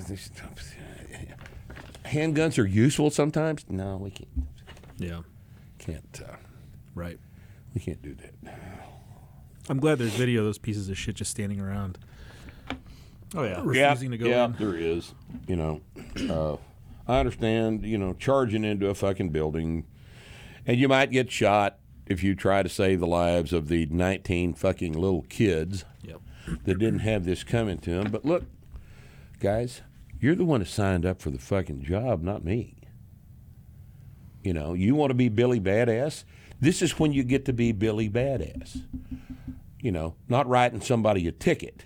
handguns 2.05 2.57
are 2.57 2.65
useful 2.65 3.09
sometimes. 3.09 3.65
No, 3.69 3.97
we 3.97 4.11
can't 4.11 4.29
Yeah. 4.97 5.21
can't 5.79 6.21
uh, 6.27 6.35
Right. 6.95 7.19
we 7.73 7.81
can't 7.81 8.01
do 8.01 8.15
that. 8.15 8.33
I'm 9.69 9.79
glad 9.79 9.97
there's 9.99 10.13
video 10.13 10.39
of 10.41 10.45
those 10.45 10.57
pieces 10.57 10.89
of 10.89 10.97
shit 10.97 11.15
just 11.15 11.31
standing 11.31 11.59
around, 11.59 11.97
Oh 13.35 13.43
yeah. 13.43 13.61
refusing 13.63 14.11
to 14.11 14.17
go 14.17 14.27
yeah, 14.27 14.45
in. 14.45 14.53
there 14.53 14.75
is. 14.75 15.13
You 15.47 15.57
know, 15.57 15.81
uh, 16.29 16.55
I 17.11 17.19
understand. 17.19 17.85
You 17.85 17.97
know, 17.97 18.13
charging 18.13 18.63
into 18.63 18.87
a 18.87 18.95
fucking 18.95 19.29
building, 19.29 19.85
and 20.65 20.79
you 20.79 20.87
might 20.87 21.11
get 21.11 21.29
shot 21.29 21.79
if 22.07 22.23
you 22.23 22.35
try 22.35 22.63
to 22.63 22.69
save 22.69 22.99
the 22.99 23.07
lives 23.07 23.53
of 23.53 23.67
the 23.67 23.85
19 23.87 24.53
fucking 24.53 24.93
little 24.93 25.23
kids 25.23 25.85
Yep. 26.03 26.21
that 26.63 26.79
didn't 26.79 26.99
have 26.99 27.25
this 27.25 27.43
coming 27.43 27.77
to 27.79 27.91
them. 27.91 28.11
But 28.11 28.25
look, 28.25 28.45
guys, 29.39 29.81
you're 30.19 30.35
the 30.35 30.45
one 30.45 30.61
who 30.61 30.65
signed 30.65 31.05
up 31.05 31.21
for 31.21 31.29
the 31.29 31.37
fucking 31.39 31.83
job, 31.83 32.21
not 32.23 32.43
me. 32.43 32.75
You 34.43 34.53
know, 34.53 34.73
you 34.73 34.95
want 34.95 35.09
to 35.09 35.15
be 35.15 35.29
Billy 35.29 35.59
Badass? 35.59 36.23
This 36.59 36.81
is 36.81 36.97
when 36.97 37.11
you 37.11 37.23
get 37.23 37.45
to 37.45 37.53
be 37.53 37.71
Billy 37.71 38.09
Badass. 38.09 38.81
You 39.81 39.91
know, 39.91 40.15
not 40.27 40.47
writing 40.47 40.81
somebody 40.81 41.27
a 41.27 41.31
ticket. 41.31 41.85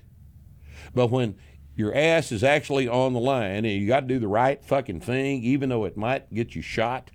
But 0.94 1.08
when 1.08 1.36
your 1.76 1.96
ass 1.96 2.32
is 2.32 2.44
actually 2.44 2.88
on 2.88 3.14
the 3.14 3.20
line 3.20 3.66
and 3.66 3.68
you 3.68 3.88
got 3.88 4.02
to 4.02 4.08
do 4.08 4.20
the 4.20 4.28
right 4.28 4.64
fucking 4.64 5.02
thing, 5.02 5.44
even 5.44 5.70
though 5.70 5.86
it 5.86 5.98
might 5.98 6.32
get 6.34 6.56
you 6.56 6.62
shot, 6.62 7.10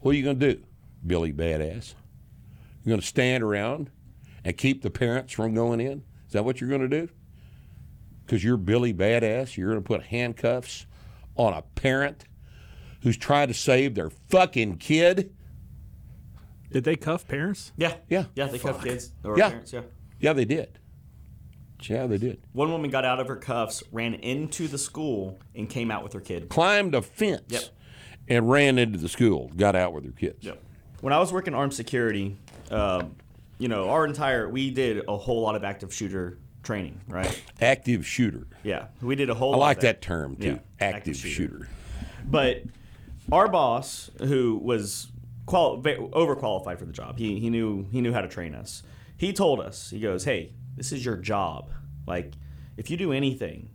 what 0.00 0.12
are 0.14 0.18
you 0.18 0.24
going 0.24 0.38
to 0.40 0.54
do, 0.54 0.62
Billy 1.06 1.32
Badass? 1.32 1.94
You're 2.84 2.92
going 2.92 3.00
to 3.00 3.06
stand 3.06 3.42
around 3.42 3.90
and 4.44 4.56
keep 4.56 4.82
the 4.82 4.90
parents 4.90 5.32
from 5.32 5.54
going 5.54 5.80
in? 5.80 6.02
Is 6.26 6.32
that 6.32 6.44
what 6.44 6.60
you're 6.60 6.68
going 6.70 6.82
to 6.82 6.88
do? 6.88 7.08
Because 8.24 8.44
you're 8.44 8.56
Billy 8.56 8.92
Badass, 8.92 9.56
you're 9.56 9.70
going 9.70 9.82
to 9.82 9.86
put 9.86 10.02
handcuffs 10.04 10.86
on 11.36 11.52
a 11.52 11.62
parent 11.62 12.24
who's 13.02 13.16
trying 13.16 13.48
to 13.48 13.54
save 13.54 13.94
their 13.94 14.10
fucking 14.10 14.76
kid? 14.78 15.34
Did 16.70 16.84
they 16.84 16.96
cuff 16.96 17.26
parents? 17.28 17.72
Yeah. 17.76 17.94
Yeah. 18.08 18.24
Yeah. 18.34 18.46
They 18.46 18.58
cuffed 18.58 18.82
kids 18.84 19.12
or 19.22 19.38
Yeah. 19.38 19.48
parents. 19.50 19.72
Yeah. 19.72 19.82
Yeah, 20.20 20.32
they 20.32 20.44
did. 20.44 20.78
Yeah, 21.82 22.06
they 22.06 22.16
did. 22.18 22.40
One 22.52 22.70
woman 22.70 22.90
got 22.90 23.04
out 23.04 23.20
of 23.20 23.28
her 23.28 23.36
cuffs, 23.36 23.82
ran 23.92 24.14
into 24.14 24.68
the 24.68 24.78
school, 24.78 25.38
and 25.54 25.68
came 25.68 25.90
out 25.90 26.02
with 26.02 26.14
her 26.14 26.20
kid. 26.20 26.48
Climbed 26.48 26.94
a 26.94 27.02
fence 27.02 27.42
Yep. 27.48 27.62
and 28.28 28.50
ran 28.50 28.78
into 28.78 28.98
the 28.98 29.08
school, 29.08 29.52
got 29.56 29.76
out 29.76 29.92
with 29.92 30.04
her 30.06 30.12
kids. 30.12 30.44
Yep. 30.44 30.62
When 31.02 31.12
I 31.12 31.18
was 31.18 31.30
working 31.30 31.52
armed 31.52 31.74
security, 31.74 32.38
um, 32.70 33.16
you 33.58 33.68
know, 33.68 33.88
our 33.88 34.04
entire 34.06 34.48
we 34.48 34.70
did 34.70 35.02
a 35.08 35.16
whole 35.16 35.40
lot 35.42 35.54
of 35.54 35.64
active 35.64 35.92
shooter 35.92 36.38
training, 36.62 37.00
right? 37.08 37.42
Active 37.60 38.06
shooter. 38.06 38.46
Yeah, 38.62 38.86
we 39.00 39.14
did 39.16 39.30
a 39.30 39.34
whole. 39.34 39.54
I 39.54 39.58
like 39.58 39.76
of 39.78 39.82
that 39.82 40.02
term 40.02 40.36
too. 40.36 40.44
Yeah, 40.46 40.58
active, 40.80 41.16
shooter. 41.16 41.68
But 42.24 42.62
our 43.30 43.48
boss, 43.48 44.10
who 44.18 44.56
was 44.62 45.08
qual- 45.46 45.76
ve- 45.78 45.96
overqualified 45.96 46.78
for 46.78 46.84
the 46.86 46.92
job, 46.92 47.18
he, 47.18 47.38
he 47.38 47.50
knew 47.50 47.86
he 47.92 48.00
knew 48.00 48.12
how 48.12 48.20
to 48.22 48.28
train 48.28 48.54
us. 48.54 48.82
He 49.16 49.32
told 49.32 49.60
us, 49.60 49.90
he 49.90 50.00
goes, 50.00 50.24
"Hey, 50.24 50.52
this 50.76 50.90
is 50.92 51.04
your 51.04 51.16
job. 51.16 51.70
Like, 52.06 52.32
if 52.76 52.90
you 52.90 52.96
do 52.96 53.12
anything, 53.12 53.70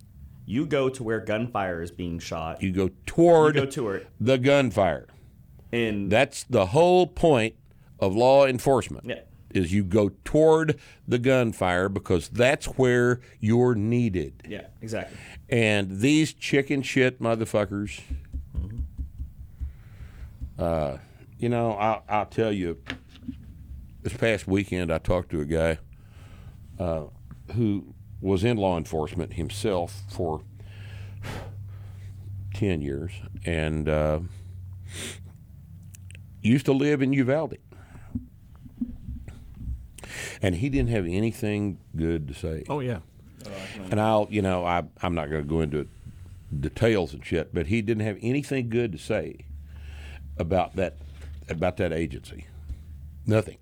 you 0.45 0.65
go 0.65 0.89
to 0.89 1.03
where 1.03 1.19
gunfire 1.19 1.81
is 1.81 1.91
being 1.91 2.19
shot, 2.19 2.61
You 2.61 2.71
go 2.71 2.89
toward 3.05 3.55
You 3.55 3.61
go 3.61 3.67
to 3.71 3.89
it. 3.91 4.07
the 4.19 4.37
gunfire. 4.37 5.07
and 5.71 6.11
That's 6.11 6.43
the 6.43 6.67
whole 6.67 7.07
point 7.07 7.55
of 7.99 8.15
law 8.15 8.45
enforcement. 8.45 9.05
Yeah. 9.05 9.21
Is 9.51 9.73
you 9.73 9.83
go 9.83 10.11
toward 10.25 10.79
the 11.07 11.17
gunfire 11.17 11.89
because 11.89 12.29
that's 12.29 12.67
where 12.67 13.19
you're 13.39 13.73
needed. 13.73 14.43
yeah, 14.47 14.67
exactly. 14.79 15.17
And 15.49 16.01
these 16.01 16.33
chicken 16.33 16.83
shit 16.83 17.19
motherfuckers, 17.19 17.99
uh, 20.59 20.97
you 21.39 21.49
know, 21.49 21.71
I'll, 21.71 22.03
I'll 22.07 22.25
tell 22.27 22.51
you, 22.51 22.77
this 24.03 24.13
past 24.13 24.47
weekend 24.47 24.91
I 24.93 24.99
talked 24.99 25.31
to 25.31 25.41
a 25.41 25.45
guy 25.45 25.79
uh, 26.77 27.05
who 27.55 27.95
was 28.21 28.43
in 28.43 28.57
law 28.57 28.77
enforcement 28.77 29.33
himself 29.33 30.03
for 30.09 30.41
10 32.53 32.81
years 32.81 33.11
and 33.45 33.87
uh, 33.87 34.19
used 36.41 36.65
to 36.65 36.73
live 36.73 37.01
in 37.01 37.13
Uvalde. 37.13 37.57
And 40.41 40.55
he 40.55 40.69
didn't 40.69 40.89
have 40.89 41.05
anything 41.05 41.79
good 41.95 42.27
to 42.29 42.33
say 42.33 42.63
Oh 42.69 42.79
yeah. 42.79 42.99
and 43.91 43.99
I'll, 43.99 44.27
you 44.29 44.41
know, 44.41 44.65
I, 44.65 44.83
I'm 45.01 45.13
not 45.15 45.29
going 45.29 45.41
to 45.43 45.47
go 45.47 45.61
into 45.61 45.87
details 46.57 47.13
and 47.13 47.25
shit, 47.25 47.53
but 47.53 47.67
he 47.67 47.81
didn't 47.81 48.03
have 48.03 48.17
anything 48.21 48.69
good 48.69 48.91
to 48.93 48.97
say 48.97 49.45
about 50.37 50.75
that 50.75 50.97
about 51.49 51.77
that 51.77 51.91
agency. 51.91 52.45
Nothing. 53.25 53.57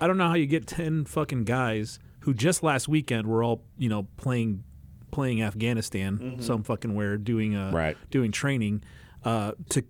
I 0.00 0.06
don't 0.06 0.16
know 0.16 0.28
how 0.28 0.34
you 0.34 0.46
get 0.46 0.66
ten 0.66 1.04
fucking 1.04 1.44
guys 1.44 1.98
who 2.20 2.32
just 2.34 2.62
last 2.62 2.86
weekend 2.88 3.26
were 3.26 3.42
all 3.42 3.62
you 3.76 3.88
know 3.88 4.06
playing 4.16 4.62
playing 5.10 5.42
Afghanistan 5.42 6.36
some 6.40 6.62
fucking 6.62 6.94
where 6.94 7.16
doing 7.18 7.54
uh 7.54 7.70
Right. 7.72 7.96
doing 8.10 8.32
training 8.32 8.82
uh, 9.24 9.52
to 9.70 9.84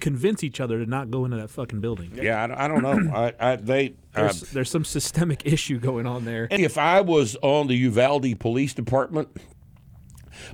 convince 0.00 0.44
each 0.44 0.60
other 0.60 0.84
to 0.84 0.90
not 0.90 1.10
go 1.10 1.24
into 1.24 1.36
that 1.38 1.50
fucking 1.50 1.80
building. 1.80 2.12
Yeah, 2.14 2.42
I, 2.42 2.46
don't- 2.46 2.58
I 2.58 2.68
don't 2.68 2.82
know. 2.82 3.12
I, 3.14 3.32
I 3.52 3.56
they. 3.56 3.94
Uh, 4.14 4.22
There's, 4.22 4.40
there's 4.52 4.70
some 4.70 4.84
systemic 4.84 5.42
issue 5.46 5.78
going 5.80 6.06
on 6.06 6.24
there. 6.24 6.46
if 6.50 6.78
I 6.78 7.00
was 7.00 7.36
on 7.42 7.66
the 7.68 7.74
Uvalde 7.74 8.38
Police 8.38 8.72
Department, 8.74 9.28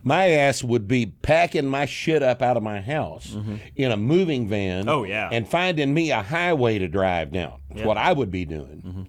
My 0.03 0.29
ass 0.31 0.63
would 0.65 0.87
be 0.89 1.07
packing 1.07 1.67
my 1.67 1.85
shit 1.87 2.23
up 2.23 2.41
out 2.43 2.57
of 2.57 2.63
my 2.63 2.81
house 2.81 3.37
in 3.77 3.91
a 3.93 3.97
moving 3.97 4.49
van. 4.49 4.83
Mm-hmm. 4.83 4.89
Oh, 4.89 5.05
yeah. 5.05 5.29
And 5.33 5.49
finding 5.49 5.93
me 5.93 6.11
a 6.11 6.23
highway 6.23 6.79
to 6.79 6.89
drive 6.89 7.33
down. 7.33 7.61
That's 7.69 7.71
Yeah. 7.71 7.77
Mm-hmm. 7.81 7.89
what 7.89 7.97
I 7.99 8.13
would 8.13 8.31
be 8.31 8.45
doing. 8.45 9.09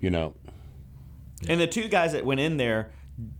You 0.00 0.10
know. 0.10 0.34
And 1.48 1.60
the 1.60 1.66
two 1.66 1.88
guys 1.88 2.12
that 2.12 2.24
went 2.24 2.40
in 2.40 2.56
there 2.58 2.92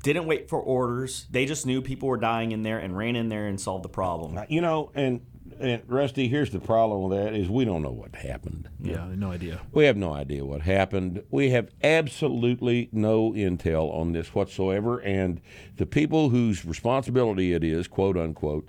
didn't 0.02 0.26
wait 0.26 0.48
for 0.48 0.58
orders. 0.60 1.26
They 1.30 1.46
just 1.46 1.64
knew 1.66 1.80
people 1.82 2.08
were 2.08 2.16
dying 2.18 2.52
in 2.52 2.62
there 2.62 2.78
and 2.78 2.96
ran 2.96 3.14
in 3.16 3.28
there 3.28 3.46
and 3.46 3.58
solved 3.60 3.84
the 3.84 3.88
problem. 3.90 4.38
You 4.48 4.60
know, 4.60 4.90
and 4.94 5.20
and 5.60 5.82
Rusty, 5.86 6.28
here's 6.28 6.50
the 6.50 6.60
problem 6.60 7.02
with 7.02 7.18
that 7.18 7.34
is 7.34 7.48
we 7.48 7.64
don't 7.64 7.82
know 7.82 7.90
what 7.90 8.14
happened. 8.16 8.68
Yeah, 8.80 9.06
no 9.14 9.32
idea. 9.32 9.60
We 9.72 9.84
have 9.84 9.96
no 9.96 10.12
idea 10.12 10.44
what 10.44 10.62
happened. 10.62 11.22
We 11.30 11.50
have 11.50 11.70
absolutely 11.82 12.88
no 12.92 13.32
intel 13.32 13.94
on 13.94 14.12
this 14.12 14.34
whatsoever. 14.34 14.98
And 15.00 15.40
the 15.76 15.86
people 15.86 16.30
whose 16.30 16.64
responsibility 16.64 17.52
it 17.52 17.62
is, 17.62 17.88
quote 17.88 18.16
unquote, 18.16 18.68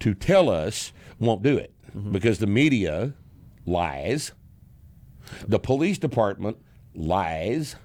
to 0.00 0.14
tell 0.14 0.50
us 0.50 0.92
won't 1.18 1.42
do 1.42 1.56
it 1.56 1.72
mm-hmm. 1.96 2.12
because 2.12 2.38
the 2.38 2.46
media 2.46 3.14
lies, 3.64 4.32
the 5.46 5.58
police 5.58 5.98
department 5.98 6.58
lies, 6.94 7.76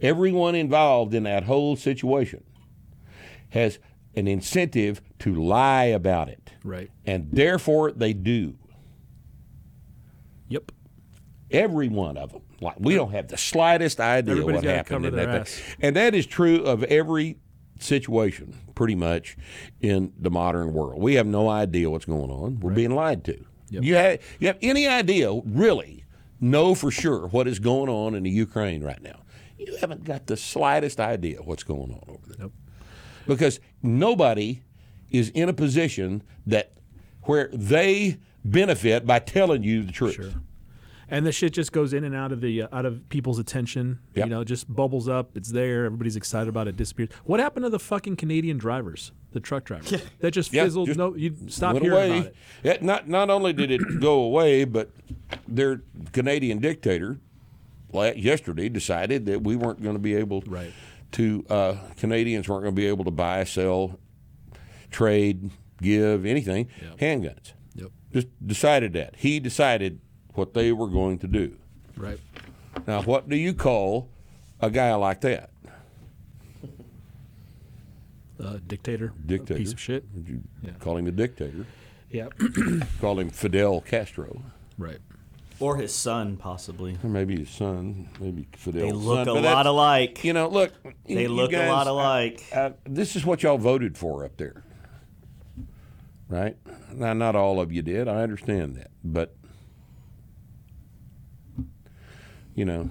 everyone 0.00 0.54
involved 0.54 1.14
in 1.14 1.24
that 1.24 1.44
whole 1.44 1.76
situation 1.76 2.44
has 3.50 3.78
an 4.14 4.26
incentive 4.26 5.00
to 5.18 5.34
lie 5.34 5.84
about 5.84 6.28
it. 6.28 6.41
Right. 6.64 6.90
And 7.04 7.28
therefore 7.32 7.92
they 7.92 8.12
do. 8.12 8.54
Yep. 10.48 10.72
Every 11.50 11.88
one 11.88 12.16
of 12.16 12.32
them. 12.32 12.42
Like 12.60 12.76
we 12.78 12.94
don't 12.94 13.12
have 13.12 13.28
the 13.28 13.36
slightest 13.36 14.00
idea 14.00 14.32
Everybody's 14.32 14.62
what 14.62 14.74
happened 14.74 15.06
in 15.06 15.16
that 15.16 15.48
thing. 15.48 15.76
And 15.80 15.96
that 15.96 16.14
is 16.14 16.26
true 16.26 16.62
of 16.62 16.84
every 16.84 17.38
situation, 17.80 18.56
pretty 18.74 18.94
much, 18.94 19.36
in 19.80 20.12
the 20.18 20.30
modern 20.30 20.72
world. 20.72 21.02
We 21.02 21.14
have 21.14 21.26
no 21.26 21.48
idea 21.48 21.90
what's 21.90 22.04
going 22.04 22.30
on. 22.30 22.60
We're 22.60 22.72
being 22.72 22.94
lied 22.94 23.24
to. 23.24 23.44
Yep. 23.70 23.82
You 23.82 23.94
have 23.94 24.20
you 24.38 24.46
have 24.48 24.58
any 24.62 24.86
idea, 24.86 25.32
really, 25.44 26.04
know 26.40 26.74
for 26.74 26.90
sure 26.90 27.26
what 27.28 27.48
is 27.48 27.58
going 27.58 27.88
on 27.88 28.14
in 28.14 28.22
the 28.22 28.30
Ukraine 28.30 28.82
right 28.82 29.02
now? 29.02 29.22
You 29.58 29.76
haven't 29.80 30.04
got 30.04 30.26
the 30.26 30.36
slightest 30.36 31.00
idea 31.00 31.38
what's 31.42 31.62
going 31.62 31.92
on 31.92 32.04
over 32.08 32.26
there. 32.26 32.36
Nope. 32.38 32.52
Because 33.26 33.60
nobody 33.82 34.62
is 35.12 35.28
in 35.30 35.48
a 35.48 35.52
position 35.52 36.22
that 36.46 36.72
where 37.24 37.48
they 37.52 38.18
benefit 38.44 39.06
by 39.06 39.18
telling 39.20 39.62
you 39.62 39.82
the 39.84 39.92
truth. 39.92 40.14
Sure. 40.14 40.30
And 41.08 41.26
the 41.26 41.32
shit 41.32 41.52
just 41.52 41.72
goes 41.72 41.92
in 41.92 42.04
and 42.04 42.14
out 42.14 42.32
of 42.32 42.40
the 42.40 42.62
uh, 42.62 42.68
out 42.72 42.86
of 42.86 43.06
people's 43.10 43.38
attention. 43.38 43.98
Yep. 44.14 44.26
You 44.26 44.30
know, 44.30 44.44
just 44.44 44.72
bubbles 44.74 45.08
up. 45.08 45.36
It's 45.36 45.50
there. 45.50 45.84
Everybody's 45.84 46.16
excited 46.16 46.48
about 46.48 46.68
it. 46.68 46.76
Disappears. 46.76 47.10
What 47.24 47.38
happened 47.38 47.64
to 47.64 47.70
the 47.70 47.78
fucking 47.78 48.16
Canadian 48.16 48.56
drivers, 48.56 49.12
the 49.32 49.40
truck 49.40 49.64
drivers? 49.64 49.92
That 50.20 50.30
just 50.30 50.54
Yeah, 50.54 50.64
fizzled. 50.64 50.86
just 50.86 50.98
no, 50.98 51.14
you 51.14 51.36
stop 51.48 51.74
hearing 51.76 51.90
away. 51.92 52.18
about 52.20 52.26
it. 52.28 52.36
Yeah, 52.64 52.76
not 52.80 53.08
not 53.10 53.28
only 53.28 53.52
did 53.52 53.70
it 53.70 53.82
go 54.00 54.22
away, 54.22 54.64
but 54.64 54.90
their 55.46 55.82
Canadian 56.12 56.60
dictator 56.60 57.18
yesterday 57.92 58.70
decided 58.70 59.26
that 59.26 59.42
we 59.42 59.54
weren't 59.54 59.82
going 59.82 59.94
to 59.96 60.00
be 60.02 60.14
able 60.14 60.42
Right. 60.46 60.72
to 61.12 61.44
uh, 61.50 61.76
Canadians 61.98 62.48
weren't 62.48 62.62
going 62.62 62.74
to 62.74 62.80
be 62.80 62.86
able 62.86 63.04
to 63.04 63.10
buy, 63.10 63.44
sell, 63.44 63.98
trade, 64.92 65.50
give 65.80 66.24
anything 66.26 66.68
handguns. 66.98 67.52
Yep. 67.74 67.90
Just 68.12 68.28
decided 68.46 68.92
that 68.92 69.14
he 69.16 69.40
decided 69.40 70.00
what 70.34 70.54
they 70.54 70.70
were 70.72 70.88
going 70.88 71.18
to 71.18 71.26
do. 71.26 71.56
Right. 71.96 72.18
Now, 72.86 73.02
what 73.02 73.28
do 73.28 73.36
you 73.36 73.52
call 73.54 74.08
a 74.60 74.70
guy 74.70 74.94
like 74.94 75.20
that? 75.22 75.50
Uh, 78.42 78.58
dictator. 78.66 79.12
a 79.16 79.26
Dictator. 79.26 79.58
piece 79.58 79.72
of 79.72 79.80
shit. 79.80 80.04
You 80.14 80.40
Yeah. 80.62 80.70
call 80.80 80.96
him 80.96 81.06
a 81.06 81.12
dictator? 81.12 81.66
Yeah. 82.10 82.28
Call 83.00 83.18
him 83.20 83.30
Fidel 83.30 83.80
Castro. 83.80 84.42
right. 84.76 84.98
Or 85.60 85.76
his 85.76 85.94
son, 85.94 86.36
possibly. 86.36 86.98
Or 87.04 87.08
maybe 87.08 87.38
his 87.38 87.48
son, 87.48 88.08
maybe 88.20 88.48
Fidel. 88.56 88.82
They 88.82 88.92
look 88.92 89.26
son. 89.26 89.28
a 89.28 89.34
But 89.34 89.44
lot 89.44 89.66
alike. 89.66 90.24
You 90.24 90.32
know, 90.32 90.48
look. 90.48 90.72
They 91.06 91.22
you 91.22 91.28
look 91.28 91.52
a 91.52 91.68
lot 91.68 91.86
alike. 91.86 92.42
Uh, 92.52 92.70
this 92.84 93.14
is 93.16 93.24
what 93.24 93.42
y'all 93.44 93.58
voted 93.58 93.96
for 93.96 94.24
up 94.24 94.36
there, 94.38 94.64
right? 96.32 96.56
Now, 96.90 97.12
not 97.12 97.36
all 97.36 97.60
of 97.60 97.70
you 97.70 97.82
did. 97.82 98.08
I 98.08 98.22
understand 98.22 98.74
that, 98.76 98.90
but 99.04 99.36
you 102.54 102.64
know, 102.64 102.90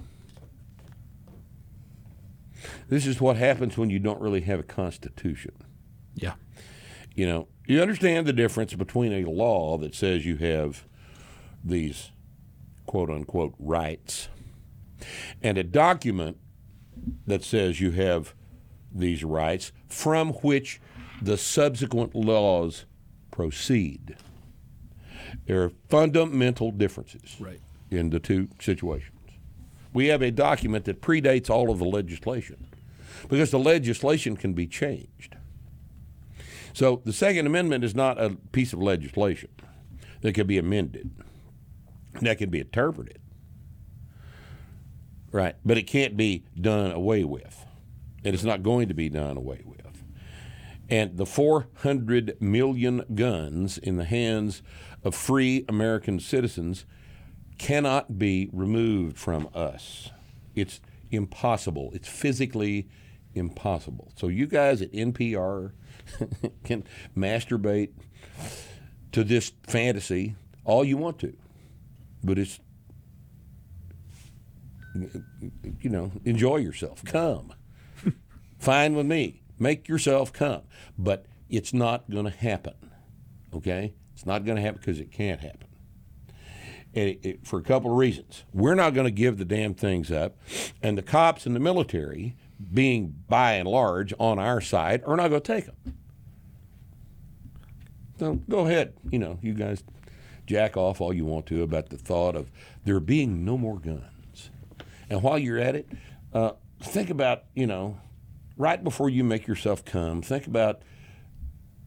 this 2.88 3.04
is 3.04 3.20
what 3.20 3.36
happens 3.36 3.76
when 3.76 3.90
you 3.90 3.98
don't 3.98 4.20
really 4.20 4.42
have 4.42 4.60
a 4.60 4.64
constitution. 4.64 5.54
Yeah. 6.14 6.34
You 7.14 7.26
know, 7.26 7.48
you 7.66 7.82
understand 7.82 8.26
the 8.26 8.32
difference 8.32 8.74
between 8.74 9.12
a 9.12 9.28
law 9.28 9.76
that 9.78 9.94
says 9.94 10.24
you 10.24 10.36
have 10.36 10.84
these 11.64 12.12
quote 12.86 13.10
unquote 13.10 13.54
rights 13.58 14.28
and 15.42 15.58
a 15.58 15.64
document 15.64 16.38
that 17.26 17.42
says 17.42 17.80
you 17.80 17.90
have 17.90 18.34
these 18.94 19.24
rights 19.24 19.72
from 19.88 20.30
which 20.34 20.80
the 21.20 21.36
subsequent 21.36 22.14
laws 22.14 22.84
proceed. 23.32 24.14
There 25.46 25.64
are 25.64 25.72
fundamental 25.88 26.70
differences 26.70 27.36
Right. 27.40 27.60
in 27.90 28.10
the 28.10 28.20
two 28.20 28.48
situations. 28.60 29.18
We 29.92 30.06
have 30.06 30.22
a 30.22 30.30
document 30.30 30.84
that 30.84 31.02
predates 31.02 31.50
all 31.50 31.70
of 31.70 31.78
the 31.80 31.84
legislation 31.84 32.66
because 33.28 33.50
the 33.50 33.58
legislation 33.58 34.36
can 34.36 34.52
be 34.52 34.66
changed. 34.68 35.36
So 36.72 37.02
the 37.04 37.12
Second 37.12 37.46
Amendment 37.46 37.82
is 37.84 37.94
not 37.94 38.22
a 38.22 38.36
piece 38.52 38.72
of 38.72 38.80
legislation 38.80 39.50
that 40.22 40.34
can 40.34 40.46
be 40.46 40.58
amended, 40.58 41.10
that 42.20 42.38
can 42.38 42.50
be 42.50 42.60
interpreted. 42.60 43.18
Right, 45.30 45.56
but 45.64 45.78
it 45.78 45.86
can't 45.86 46.16
be 46.16 46.44
done 46.60 46.92
away 46.92 47.24
with. 47.24 47.64
And 48.24 48.34
it's 48.34 48.44
not 48.44 48.62
going 48.62 48.88
to 48.88 48.94
be 48.94 49.08
done 49.08 49.36
away 49.36 49.62
with. 49.64 49.71
And 50.88 51.16
the 51.16 51.26
400 51.26 52.40
million 52.40 53.04
guns 53.14 53.78
in 53.78 53.96
the 53.96 54.04
hands 54.04 54.62
of 55.02 55.14
free 55.14 55.64
American 55.68 56.20
citizens 56.20 56.84
cannot 57.58 58.18
be 58.18 58.50
removed 58.52 59.18
from 59.18 59.48
us. 59.54 60.10
It's 60.54 60.80
impossible. 61.10 61.90
It's 61.94 62.08
physically 62.08 62.88
impossible. 63.34 64.12
So 64.16 64.28
you 64.28 64.46
guys 64.46 64.82
at 64.82 64.92
NPR 64.92 65.72
can 66.64 66.84
masturbate 67.16 67.90
to 69.12 69.24
this 69.24 69.52
fantasy 69.62 70.36
all 70.64 70.84
you 70.84 70.96
want 70.96 71.18
to. 71.20 71.36
But 72.22 72.38
it's 72.38 72.60
you 75.80 75.90
know, 75.90 76.12
enjoy 76.24 76.56
yourself. 76.56 77.04
Come. 77.04 77.54
Fine 78.58 78.94
with 78.94 79.06
me. 79.06 79.41
Make 79.62 79.86
yourself 79.88 80.32
come. 80.32 80.62
But 80.98 81.26
it's 81.48 81.72
not 81.72 82.10
going 82.10 82.24
to 82.24 82.30
happen. 82.30 82.74
Okay? 83.54 83.94
It's 84.12 84.26
not 84.26 84.44
going 84.44 84.56
to 84.56 84.62
happen 84.62 84.80
because 84.80 84.98
it 84.98 85.12
can't 85.12 85.40
happen. 85.40 85.68
And 86.94 87.08
it, 87.10 87.20
it- 87.22 87.46
for 87.46 87.58
a 87.58 87.62
couple 87.62 87.92
of 87.92 87.96
reasons. 87.96 88.42
We're 88.52 88.74
not 88.74 88.92
going 88.92 89.06
to 89.06 89.12
give 89.12 89.38
the 89.38 89.44
damn 89.44 89.74
things 89.74 90.10
up. 90.10 90.36
And 90.82 90.98
the 90.98 91.02
cops 91.02 91.46
and 91.46 91.54
the 91.54 91.60
military, 91.60 92.34
being 92.72 93.14
by 93.28 93.52
and 93.52 93.68
large 93.68 94.12
on 94.18 94.38
our 94.40 94.60
side, 94.60 95.02
are 95.06 95.16
not 95.16 95.28
going 95.28 95.42
to 95.42 95.52
take 95.54 95.66
them. 95.66 95.76
So 98.18 98.34
go 98.48 98.66
ahead. 98.66 98.94
You 99.10 99.18
know, 99.18 99.38
you 99.42 99.54
guys 99.54 99.82
jack 100.46 100.76
off 100.76 101.00
all 101.00 101.12
you 101.12 101.24
want 101.24 101.46
to 101.46 101.62
about 101.62 101.88
the 101.90 101.96
thought 101.96 102.34
of 102.36 102.50
there 102.84 103.00
being 103.00 103.44
no 103.44 103.56
more 103.56 103.78
guns. 103.78 104.50
And 105.08 105.22
while 105.22 105.38
you're 105.38 105.58
at 105.58 105.76
it, 105.76 105.88
uh, 106.32 106.52
think 106.80 107.10
about, 107.10 107.44
you 107.54 107.66
know, 107.66 107.98
right 108.56 108.82
before 108.82 109.08
you 109.08 109.24
make 109.24 109.46
yourself 109.46 109.84
come, 109.84 110.22
think 110.22 110.46
about 110.46 110.82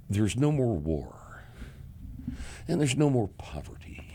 there's 0.10 0.36
no 0.36 0.52
more 0.52 0.76
war 0.76 1.44
and 2.68 2.80
there's 2.80 2.96
no 2.98 3.10
more 3.10 3.28
poverty 3.38 4.06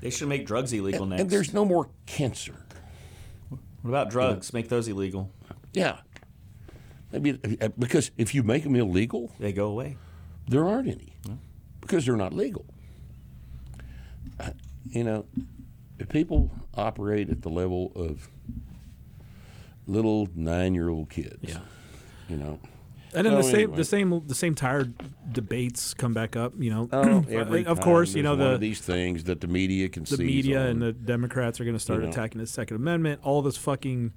They 0.00 0.10
should 0.10 0.28
make 0.28 0.46
drugs 0.46 0.72
illegal 0.72 1.06
next. 1.06 1.20
and 1.22 1.30
there's 1.30 1.52
no 1.54 1.64
more 1.64 1.88
cancer. 2.06 2.54
what 3.48 3.90
about 3.90 4.10
drugs? 4.10 4.52
Make 4.52 4.68
those 4.68 4.88
illegal. 4.88 5.30
Yeah. 5.72 5.98
Maybe 7.12 7.38
uh, 7.60 7.68
because 7.78 8.10
if 8.16 8.34
you 8.34 8.42
make 8.42 8.62
them 8.64 8.74
illegal, 8.76 9.32
They 9.38 9.52
go 9.52 9.66
away. 9.66 9.96
there 10.48 10.66
aren't 10.66 10.88
any 10.88 11.14
because 11.80 12.06
they're 12.06 12.16
not 12.16 12.32
legal. 12.32 12.64
Uh, 14.40 14.50
you 14.88 15.04
know, 15.04 15.26
if 15.98 16.08
people 16.08 16.50
operate 16.74 17.28
at 17.28 17.42
the 17.42 17.48
level 17.50 17.92
of 17.94 18.28
little 19.86 20.28
nine-year-old 20.34 21.10
kids, 21.10 21.38
Yeah. 21.42 21.58
you 22.28 22.36
know, 22.36 22.58
And 23.14 23.26
then 23.26 23.32
So 23.32 23.36
the 23.38 23.42
same 23.42 23.54
anyway. 23.60 23.76
the 23.76 23.84
same 23.84 24.22
the 24.26 24.34
same 24.34 24.54
tired 24.54 24.94
debates 25.32 25.92
come 25.92 26.14
back 26.14 26.34
up. 26.34 26.54
You 26.58 26.70
know, 26.70 26.88
oh, 26.92 27.24
of 27.66 27.80
course, 27.80 28.14
you 28.14 28.22
know 28.22 28.36
the 28.36 28.56
these 28.58 28.80
things 28.80 29.24
that 29.24 29.40
the 29.42 29.46
media 29.48 29.88
can 29.90 30.06
see, 30.06 30.16
the 30.16 30.24
media 30.24 30.60
on. 30.62 30.66
and 30.68 30.82
the 30.82 30.92
Democrats 30.92 31.60
are 31.60 31.64
going 31.64 31.76
to 31.76 31.80
start 31.82 32.00
You 32.00 32.06
know. 32.06 32.10
attacking 32.12 32.40
the 32.40 32.46
Second 32.46 32.76
Amendment. 32.78 33.20
All 33.22 33.42
this 33.42 33.56
fucking 33.58 34.12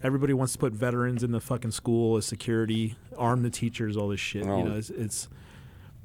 Everybody 0.00 0.32
wants 0.32 0.52
to 0.52 0.60
put 0.60 0.72
veterans 0.72 1.24
in 1.24 1.32
the 1.32 1.40
fucking 1.40 1.72
school 1.72 2.16
as 2.16 2.24
security, 2.24 2.94
arm 3.16 3.42
the 3.42 3.50
teachers, 3.50 3.96
all 3.96 4.06
this 4.08 4.20
shit. 4.20 4.46
Oh. 4.46 4.58
You 4.58 4.64
know, 4.64 4.76
it's, 4.76 4.90
it's 4.90 5.28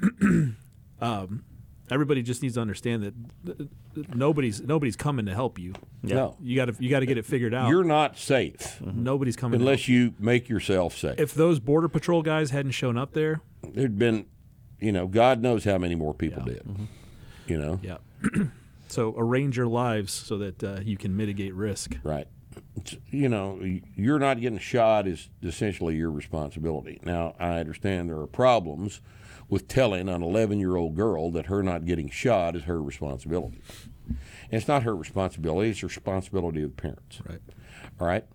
um, 1.01 1.43
everybody 1.93 2.21
just 2.21 2.41
needs 2.41 2.55
to 2.55 2.61
understand 2.61 3.03
that 3.03 3.13
th- 3.57 3.69
th- 3.95 4.07
nobody's 4.13 4.61
nobody's 4.61 4.95
coming 4.95 5.25
to 5.27 5.33
help 5.33 5.57
you. 5.59 5.73
No, 6.01 6.35
You 6.41 6.55
got 6.55 6.65
to 6.65 6.75
you 6.83 6.89
got 6.89 6.99
to 7.01 7.05
get 7.05 7.17
it 7.17 7.25
figured 7.25 7.53
out. 7.53 7.69
you're 7.69 7.83
not 7.83 8.17
safe 8.17 8.81
nobody's 8.81 9.35
coming 9.35 9.59
to 9.59 9.63
unless 9.65 9.87
you 9.87 10.13
make 10.19 10.49
yourself 10.49 10.97
safe. 10.97 11.19
if 11.19 11.33
those 11.33 11.59
border 11.59 11.87
patrol 11.87 12.21
guys 12.21 12.49
hadn't 12.51 12.71
shown 12.71 12.97
up 12.97 13.13
there, 13.13 13.41
There'd 13.73 13.97
been, 13.97 14.25
you 14.79 14.91
know, 14.91 15.07
God 15.07 15.41
knows 15.41 15.63
how 15.63 15.77
many 15.77 15.95
more 15.95 16.13
people 16.13 16.43
did. 16.43 16.63
You 17.47 17.57
know, 17.57 17.79
yeah. 17.83 17.97
so 18.87 19.13
arrange 19.17 19.57
your 19.57 19.67
lives 19.67 20.11
so 20.13 20.37
that 20.39 20.63
uh, 20.63 20.79
you 20.83 20.97
can 20.97 21.15
mitigate 21.15 21.53
risk. 21.53 21.97
right? 22.03 22.27
You 23.09 23.29
know, 23.29 23.59
you're 23.95 24.19
not 24.19 24.41
getting 24.41 24.59
shot 24.59 25.07
is 25.07 25.29
essentially 25.41 25.95
your 25.95 26.11
responsibility. 26.11 26.99
Now, 27.03 27.35
I 27.39 27.59
understand 27.59 28.09
there 28.09 28.19
are 28.19 28.27
problems 28.27 28.99
with 29.49 29.67
telling 29.67 30.09
an 30.09 30.21
11 30.21 30.59
year 30.59 30.75
old 30.75 30.95
girl 30.95 31.31
that 31.31 31.45
her 31.45 31.63
not 31.63 31.85
getting 31.85 32.09
shot 32.09 32.55
is 32.55 32.63
her 32.63 32.81
responsibility. 32.81 33.61
And 34.07 34.17
it's 34.51 34.67
not 34.67 34.83
her 34.83 34.95
responsibility; 34.95 35.69
it's 35.69 35.81
the 35.81 35.87
responsibility 35.87 36.63
of 36.63 36.75
the 36.75 36.81
parents. 36.81 37.21
Right. 37.27 37.41
All 37.99 38.07
right. 38.07 38.25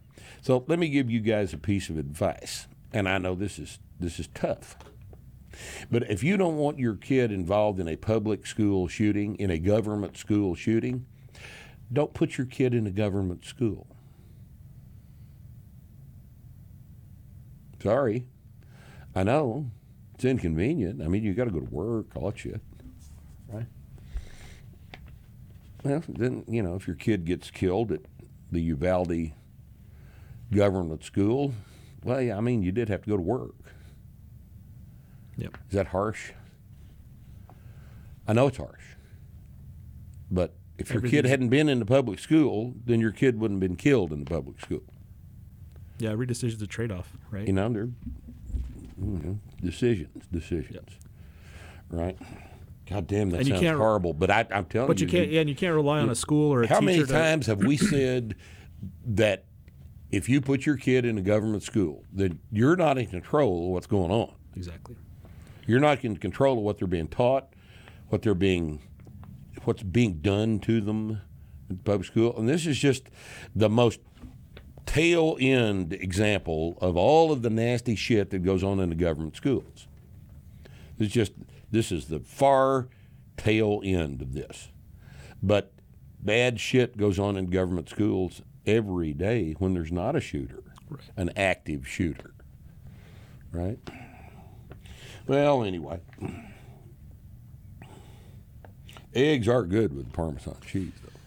So 0.40 0.64
let 0.66 0.78
me 0.78 0.88
give 0.88 1.10
you 1.10 1.20
guys 1.20 1.52
a 1.52 1.58
piece 1.58 1.90
of 1.90 1.98
advice, 1.98 2.68
and 2.92 3.08
I 3.08 3.18
know 3.18 3.34
this 3.34 3.58
is 3.58 3.78
this 4.00 4.18
is 4.18 4.28
tough. 4.34 4.76
But 5.90 6.10
if 6.10 6.22
you 6.22 6.36
don't 6.36 6.56
want 6.56 6.78
your 6.78 6.94
kid 6.94 7.32
involved 7.32 7.80
in 7.80 7.88
a 7.88 7.96
public 7.96 8.46
school 8.46 8.86
shooting, 8.86 9.34
in 9.36 9.50
a 9.50 9.58
government 9.58 10.16
school 10.16 10.54
shooting, 10.54 11.06
don't 11.92 12.14
put 12.14 12.38
your 12.38 12.46
kid 12.46 12.74
in 12.74 12.86
a 12.86 12.90
government 12.90 13.44
school. 13.44 13.86
Sorry. 17.82 18.26
I 19.14 19.22
know. 19.22 19.70
It's 20.14 20.24
inconvenient. 20.24 21.00
I 21.02 21.08
mean, 21.08 21.22
you 21.22 21.32
got 21.32 21.44
to 21.44 21.50
go 21.50 21.60
to 21.60 21.70
work, 21.70 22.06
all 22.16 22.30
that 22.30 22.38
shit. 22.38 22.60
Right? 23.48 23.66
Well, 25.84 26.02
then, 26.08 26.44
you 26.48 26.62
know, 26.62 26.74
if 26.74 26.86
your 26.86 26.96
kid 26.96 27.24
gets 27.24 27.50
killed 27.50 27.92
at 27.92 28.00
the 28.50 28.60
Uvalde 28.60 29.32
government 30.52 31.04
school, 31.04 31.54
well, 32.02 32.20
yeah, 32.20 32.36
I 32.36 32.40
mean, 32.40 32.62
you 32.62 32.72
did 32.72 32.88
have 32.88 33.02
to 33.02 33.10
go 33.10 33.16
to 33.16 33.22
work. 33.22 33.54
Yep. 35.36 35.56
Is 35.68 35.74
that 35.74 35.88
harsh? 35.88 36.32
I 38.26 38.32
know 38.32 38.48
it's 38.48 38.58
harsh. 38.58 38.96
But 40.30 40.54
if 40.78 40.92
your 40.92 41.02
kid 41.02 41.24
hadn't 41.24 41.48
been 41.48 41.68
in 41.68 41.78
the 41.78 41.86
public 41.86 42.18
school, 42.18 42.74
then 42.84 43.00
your 43.00 43.12
kid 43.12 43.38
wouldn't 43.38 43.62
have 43.62 43.68
been 43.68 43.76
killed 43.76 44.12
in 44.12 44.18
the 44.18 44.26
public 44.26 44.60
school. 44.60 44.82
Yeah, 45.98 46.10
every 46.10 46.26
decision's 46.26 46.62
a 46.62 46.66
trade 46.66 46.92
off, 46.92 47.12
right? 47.30 47.46
You 47.46 47.52
know, 47.52 47.68
they're 47.68 47.88
you 49.00 49.20
know, 49.22 49.38
decisions, 49.62 50.24
decisions. 50.32 50.90
Right? 51.90 52.18
God 52.88 53.06
damn, 53.06 53.30
that 53.30 53.40
And 53.40 53.48
sounds 53.48 53.66
horrible. 53.66 54.12
But 54.12 54.30
I, 54.30 54.46
I'm 54.50 54.64
telling 54.64 54.88
but 54.88 55.00
you, 55.00 55.06
but 55.06 55.12
you 55.12 55.18
can't. 55.20 55.30
Yeah, 55.30 55.40
and 55.40 55.48
you 55.50 55.56
can't 55.56 55.74
rely 55.74 56.00
on 56.00 56.08
a 56.10 56.14
school 56.14 56.52
or 56.52 56.62
a 56.62 56.66
how 56.68 56.80
many 56.80 56.98
to- 56.98 57.06
times 57.06 57.46
have 57.46 57.58
we 57.58 57.76
said 57.76 58.34
that 59.04 59.44
if 60.10 60.28
you 60.28 60.40
put 60.40 60.64
your 60.64 60.76
kid 60.76 61.04
in 61.04 61.18
a 61.18 61.22
government 61.22 61.62
school, 61.62 62.04
that 62.14 62.32
you're 62.50 62.76
not 62.76 62.96
in 62.98 63.06
control 63.06 63.66
of 63.66 63.72
what's 63.72 63.86
going 63.86 64.10
on? 64.10 64.32
Exactly. 64.56 64.96
You're 65.66 65.80
not 65.80 66.02
in 66.04 66.16
control 66.16 66.58
of 66.58 66.64
what 66.64 66.78
they're 66.78 66.88
being 66.88 67.08
taught, 67.08 67.48
what 68.08 68.22
they're 68.22 68.34
being, 68.34 68.80
what's 69.64 69.82
being 69.82 70.20
done 70.20 70.58
to 70.60 70.80
them 70.80 71.20
in 71.68 71.76
public 71.78 72.06
school. 72.06 72.34
And 72.38 72.48
this 72.48 72.66
is 72.66 72.78
just 72.78 73.04
the 73.54 73.68
most 73.68 74.00
tail 74.88 75.36
end 75.38 75.92
example 75.92 76.78
of 76.80 76.96
all 76.96 77.30
of 77.30 77.42
the 77.42 77.50
nasty 77.50 77.94
shit 77.94 78.30
that 78.30 78.38
goes 78.38 78.64
on 78.64 78.80
in 78.80 78.88
the 78.88 78.94
government 78.94 79.36
schools. 79.36 79.86
It's 80.98 81.12
just 81.12 81.32
this 81.70 81.92
is 81.92 82.06
the 82.06 82.20
far 82.20 82.88
tail 83.36 83.82
end 83.84 84.22
of 84.22 84.32
this. 84.32 84.70
But 85.42 85.72
bad 86.20 86.58
shit 86.58 86.96
goes 86.96 87.18
on 87.18 87.36
in 87.36 87.50
government 87.50 87.90
schools 87.90 88.40
every 88.66 89.12
day 89.12 89.54
when 89.58 89.74
there's 89.74 89.92
not 89.92 90.16
a 90.16 90.20
shooter, 90.20 90.62
an 91.18 91.30
active 91.36 91.86
shooter. 91.86 92.32
Right? 93.52 93.78
Well, 95.26 95.64
anyway. 95.64 96.00
Eggs 99.14 99.48
are 99.48 99.64
good 99.64 99.94
with 99.94 100.12
Parmesan 100.14 100.56
cheese, 100.66 100.92
though. 101.02 101.17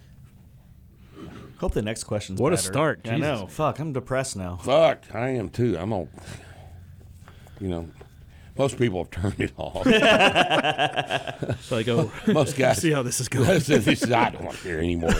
Hope 1.62 1.74
the 1.74 1.82
next 1.84 2.06
question's 2.06 2.42
What 2.42 2.54
a 2.54 2.56
better. 2.56 2.68
start, 2.72 3.08
I 3.08 3.18
know. 3.18 3.46
Fuck, 3.46 3.78
I'm 3.78 3.94
depressed 3.94 4.36
now. 4.36 4.58
Fuck, 4.58 5.04
I 5.14 5.30
am 5.30 5.48
too. 5.48 5.78
I'm 5.78 5.94
on. 5.94 6.10
You 7.60 7.70
know, 7.70 7.88
most 8.58 8.80
people 8.80 9.04
have 9.04 9.12
turned 9.12 9.40
it 9.40 9.54
off. 9.58 9.86
So 11.62 11.78
I 11.78 11.84
go. 11.84 12.12
Most 12.28 12.58
guys. 12.58 12.80
see 12.82 12.92
how 12.92 13.04
this 13.04 13.22
is 13.22 13.30
going. 13.30 13.46
this 13.60 13.70
is, 13.70 14.12
I 14.12 14.32
don't 14.32 14.44
want 14.44 14.58
to 14.58 14.64
hear 14.64 14.80
any 14.80 14.96
more. 14.96 15.12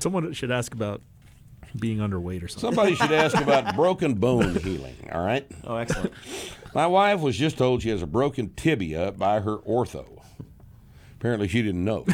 Someone 0.00 0.32
should 0.32 0.50
ask 0.50 0.74
about 0.74 1.02
being 1.78 1.98
underweight 1.98 2.42
or 2.42 2.48
something. 2.48 2.68
Somebody 2.74 2.94
should 2.96 3.12
ask 3.12 3.36
about 3.40 3.74
broken 3.76 4.14
bone 4.14 4.56
healing. 4.56 4.96
All 5.12 5.24
right. 5.24 5.46
Oh, 5.64 5.76
excellent. 5.76 6.12
My 6.74 6.86
wife 6.86 7.20
was 7.20 7.36
just 7.36 7.58
told 7.58 7.82
she 7.82 7.90
has 7.90 8.02
a 8.02 8.06
broken 8.06 8.52
tibia 8.54 9.12
by 9.12 9.40
her 9.40 9.58
ortho. 9.58 10.20
Apparently, 11.18 11.46
she 11.48 11.62
didn't 11.62 11.84
know. 11.84 12.04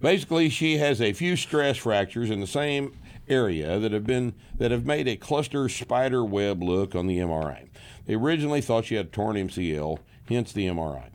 Basically, 0.00 0.48
she 0.48 0.78
has 0.78 1.00
a 1.00 1.12
few 1.12 1.36
stress 1.36 1.76
fractures 1.76 2.30
in 2.30 2.40
the 2.40 2.46
same 2.46 2.96
area 3.28 3.78
that 3.78 3.92
have 3.92 4.06
been 4.06 4.34
that 4.56 4.70
have 4.70 4.86
made 4.86 5.06
a 5.06 5.16
cluster 5.16 5.68
spider 5.68 6.24
web 6.24 6.62
look 6.62 6.94
on 6.94 7.06
the 7.06 7.18
MRI. 7.18 7.68
They 8.06 8.14
originally 8.14 8.60
thought 8.60 8.86
she 8.86 8.94
had 8.94 9.12
torn 9.12 9.36
MCL, 9.36 9.98
hence 10.28 10.52
the 10.52 10.66
MRI. 10.66 11.10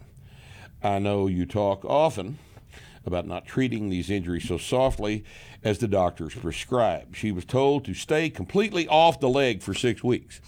I 0.84 1.00
know 1.00 1.28
you 1.28 1.46
talk 1.46 1.84
often 1.84 2.38
about 3.06 3.28
not 3.28 3.46
treating 3.46 3.90
these 3.90 4.10
injuries 4.10 4.48
so 4.48 4.58
softly 4.58 5.24
as 5.64 5.80
the 5.80 5.88
doctors 5.88 6.36
prescribe. 6.36 7.16
She 7.16 7.32
was 7.32 7.46
told 7.46 7.86
to 7.86 7.94
stay 7.94 8.30
completely 8.30 8.88
off 8.88 9.20
the 9.20 9.30
leg 9.30 9.62
for 9.62 9.74
six 9.74 10.04
weeks. 10.04 10.42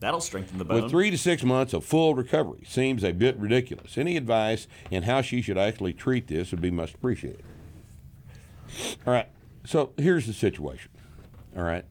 That'll 0.00 0.20
strengthen 0.20 0.58
the 0.58 0.64
bone. 0.64 0.82
With 0.82 0.90
three 0.90 1.10
to 1.10 1.16
six 1.16 1.42
months 1.42 1.72
of 1.72 1.84
full 1.84 2.14
recovery 2.14 2.64
seems 2.66 3.02
a 3.02 3.12
bit 3.12 3.36
ridiculous. 3.38 3.96
Any 3.96 4.16
advice 4.16 4.66
in 4.90 5.04
how 5.04 5.22
she 5.22 5.40
should 5.40 5.56
actually 5.56 5.94
treat 5.94 6.26
this 6.26 6.50
would 6.50 6.60
be 6.60 6.70
much 6.70 6.94
appreciated. 6.94 7.44
All 9.06 9.12
right. 9.12 9.28
So 9.64 9.92
here's 9.96 10.26
the 10.26 10.32
situation. 10.32 10.90
All 11.56 11.62
right. 11.62 11.84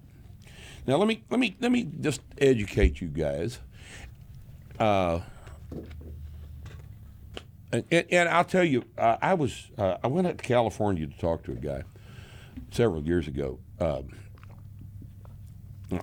Now 0.85 0.97
let 0.97 1.07
me 1.07 1.23
let 1.31 1.39
me 1.39 1.55
let 1.59 1.71
me 1.71 1.89
just 2.01 2.21
educate 2.37 3.01
you 3.01 3.07
guys. 3.07 3.59
Uh, 4.79 5.21
and, 7.71 8.05
and, 8.11 8.29
I'll 8.29 8.43
tell 8.43 8.63
you, 8.63 8.83
uh, 8.97 9.17
I 9.21 9.33
was 9.33 9.71
uh, 9.77 9.97
I 10.03 10.07
went 10.07 10.27
out 10.27 10.37
to 10.37 10.43
California 10.43 11.07
to 11.07 11.17
talk 11.17 11.43
to 11.45 11.53
a 11.53 11.55
guy 11.55 11.83
several 12.71 13.03
years 13.03 13.27
ago. 13.27 13.59
Um, 13.79 14.09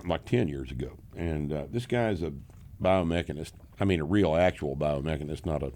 like 0.05 0.25
10 0.25 0.47
years 0.47 0.71
ago. 0.71 0.97
And 1.15 1.51
uh, 1.53 1.65
this 1.69 1.85
guy 1.85 2.09
is 2.09 2.21
a 2.23 2.33
biomechanist. 2.81 3.53
I 3.79 3.85
mean, 3.85 3.99
a 3.99 4.05
real, 4.05 4.35
actual 4.35 4.75
biomechanist, 4.75 5.45
not 5.45 5.63
a 5.63 5.71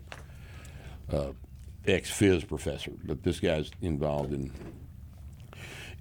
uh, 1.15 1.32
ex 1.86 2.12
phys 2.12 2.47
professor, 2.47 2.91
but 3.04 3.23
this 3.23 3.39
guy's 3.39 3.71
involved 3.82 4.34
in 4.34 4.52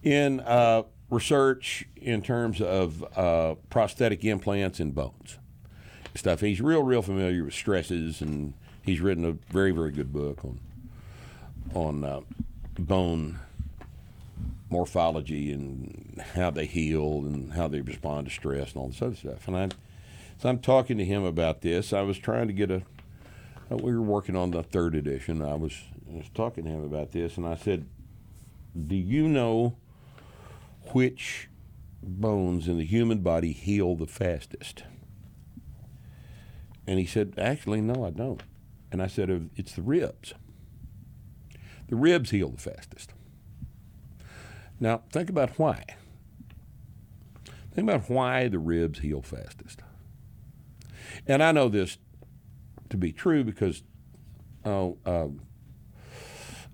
in 0.03 0.41
uh, 0.41 0.83
research 1.11 1.87
in 1.97 2.23
terms 2.23 2.61
of 2.61 3.05
uh, 3.17 3.55
prosthetic 3.71 4.25
implants 4.25 4.81
in 4.81 4.93
bones 4.93 5.39
stuff. 6.17 6.41
He's 6.41 6.61
real, 6.61 6.83
real 6.83 7.03
familiar 7.03 7.45
with 7.45 7.55
stresses, 7.55 8.21
and 8.21 8.55
he's 8.83 9.01
written 9.01 9.25
a 9.25 9.33
very, 9.53 9.71
very 9.71 9.91
good 9.91 10.13
book 10.13 10.45
on 10.45 10.61
on 11.75 12.05
uh, 12.05 12.21
bone 12.79 13.39
morphology 14.69 15.53
and 15.53 16.23
how 16.35 16.51
they 16.51 16.67
heal 16.67 17.19
and 17.19 17.53
how 17.53 17.69
they 17.69 17.81
respond 17.81 18.27
to 18.27 18.33
stress 18.33 18.73
and 18.73 18.83
all 18.83 18.89
this 18.89 19.03
other 19.03 19.15
stuff. 19.15 19.47
And 19.49 19.57
I, 19.57 19.69
so 20.39 20.49
I'm 20.49 20.59
talking 20.59 20.99
to 20.99 21.05
him 21.05 21.25
about 21.25 21.61
this. 21.61 21.93
I 21.93 22.03
was 22.03 22.19
trying 22.19 22.49
to 22.49 22.53
get 22.53 22.71
a. 22.71 22.83
uh, 23.71 23.77
We 23.77 23.95
were 23.95 24.03
working 24.03 24.37
on 24.37 24.51
the 24.51 24.63
third 24.63 24.95
edition. 24.95 25.41
I 25.43 25.55
was, 25.55 25.73
I 26.13 26.17
was 26.17 26.29
talking 26.35 26.65
to 26.65 26.71
him 26.71 26.85
about 26.85 27.13
this, 27.13 27.37
and 27.37 27.47
I 27.47 27.55
said, 27.57 27.87
"Do 28.87 28.97
you 28.97 29.29
know 29.29 29.77
which 30.93 31.49
bones 32.03 32.69
in 32.69 32.77
the 32.79 32.85
human 32.85 33.21
body 33.21 33.53
heal 33.53 33.95
the 33.95 34.07
fastest?" 34.07 34.83
And 36.87 36.99
he 36.99 37.07
said, 37.07 37.35
"Actually, 37.39 37.81
no, 37.81 38.05
I 38.05 38.11
don't." 38.11 38.43
And 38.93 39.01
I 39.03 39.07
said, 39.07 39.31
"Uh, 39.31 39.39
"It's 39.57 39.73
the 39.73 39.83
ribs. 39.83 40.35
The 41.89 41.97
ribs 41.97 42.31
heal 42.31 42.51
the 42.51 42.59
fastest." 42.59 43.13
Now, 44.79 45.03
think 45.11 45.31
about 45.31 45.59
why. 45.59 45.85
Think 47.75 47.89
about 47.89 48.09
why 48.09 48.49
the 48.49 48.59
ribs 48.59 49.01
heal 49.01 49.23
fastest. 49.23 49.81
And 51.27 51.43
I 51.43 51.53
know 51.53 51.69
this 51.69 51.99
to 52.91 52.97
be 52.97 53.13
true 53.13 53.45
because 53.45 53.83
oh, 54.65 54.99
um, 55.07 55.43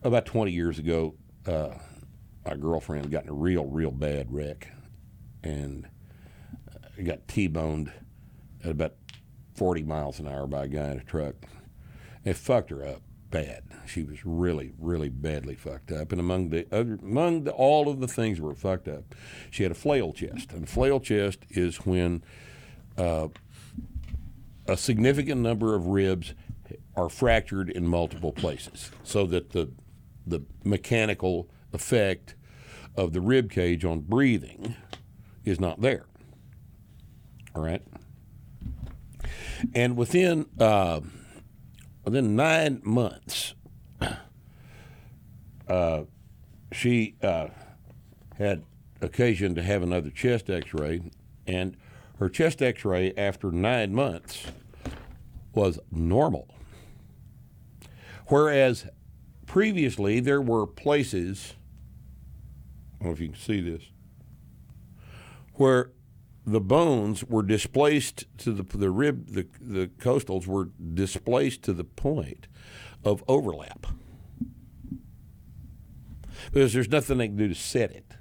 about 0.03 0.27
20 0.27 0.53
years 0.53 0.79
ago, 0.79 1.15
uh, 1.47 1.75
my 2.45 2.57
girlfriend 2.57 3.11
got 3.11 3.25
in 3.25 3.31
a 3.31 3.35
real, 3.35 3.67
real 3.67 3.91
bad 3.91 4.33
wreck 4.33 4.69
and 5.43 5.89
uh, 6.71 7.03
got 7.03 7.29
T-boned 7.29 7.93
at 8.65 8.71
about 8.71 8.95
40 9.55 9.83
miles 9.83 10.19
an 10.19 10.27
hour 10.27 10.47
by 10.47 10.65
a 10.65 10.69
guy 10.69 10.91
in 10.91 10.99
a 10.99 11.05
truck. 11.05 11.35
It 12.25 12.37
fucked 12.37 12.71
her 12.71 12.85
up 12.85 13.03
bad. 13.33 13.65
She 13.87 14.05
was 14.05 14.25
really, 14.25 14.73
really 14.79 15.09
badly 15.09 15.57
fucked 15.57 15.91
up. 15.91 16.13
And 16.13 16.21
among 16.21 16.51
the 16.51 16.67
other, 16.71 16.99
among 17.03 17.45
the, 17.45 17.51
all 17.51 17.89
of 17.89 17.99
the 17.99 18.07
things 18.07 18.41
were 18.41 18.55
fucked 18.55 18.87
up, 18.87 19.15
she 19.51 19.65
had 19.65 19.73
a 19.73 19.75
flail 19.75 20.13
chest. 20.13 20.53
And 20.53 20.65
a 20.65 20.67
flail 20.67 21.01
chest 21.01 21.41
is 21.51 21.79
when 21.79 22.23
uh, 22.97 23.29
a 24.69 24.77
significant 24.77 25.41
number 25.41 25.75
of 25.75 25.87
ribs 25.87 26.35
are 26.95 27.09
fractured 27.09 27.69
in 27.71 27.87
multiple 27.87 28.33
places, 28.33 28.93
so 29.03 29.27
that 29.27 29.51
the 29.51 29.73
the 30.27 30.41
mechanical 30.63 31.49
effect 31.73 32.37
of 32.97 33.13
the 33.13 33.21
rib 33.21 33.51
cage 33.51 33.85
on 33.85 34.01
breathing 34.01 34.77
is 35.45 35.59
not 35.59 35.81
there. 35.81 36.07
All 37.57 37.63
right. 37.63 37.83
And 39.75 39.97
within 39.97 40.47
uh, 40.61 41.01
within 42.05 42.37
nine 42.37 42.81
months, 42.85 43.55
uh, 45.69 46.03
she 46.73 47.17
uh, 47.23 47.49
had 48.39 48.65
occasion 49.01 49.55
to 49.55 49.63
have 49.63 49.83
another 49.83 50.11
chest 50.11 50.51
X-ray, 50.51 51.03
and 51.47 51.77
her 52.19 52.29
chest 52.29 52.63
X-ray 52.63 53.13
after 53.17 53.51
nine 53.51 53.95
months 53.95 54.47
was 55.55 55.79
normal. 55.91 56.49
Whereas 58.29 58.87
previously 59.47 60.21
there 60.21 60.41
were 60.41 60.67
places, 60.67 61.55
I 63.01 63.05
don't 63.05 63.07
know 63.09 63.13
if 63.13 63.21
you 63.21 63.29
can 63.29 63.37
see 63.37 63.61
this, 63.61 63.83
where 65.55 65.91
the 66.47 66.61
bones 66.61 67.25
were 67.25 67.43
displaced 67.43 68.25
to 68.39 68.53
the 68.53 68.65
the 68.77 68.91
rib 68.91 69.29
the 69.29 69.47
the 69.61 69.87
costals 69.99 70.47
were 70.47 70.71
displaced 70.95 71.63
to 71.63 71.73
the 71.73 71.85
point 71.85 72.49
of 73.05 73.23
overlap. 73.29 73.87
Because 76.53 76.73
there's 76.73 76.89
nothing 76.89 77.19
they 77.19 77.29
can 77.29 77.37
do 77.37 77.49
to 77.49 77.55
set 77.55 77.93
it. 77.93 78.17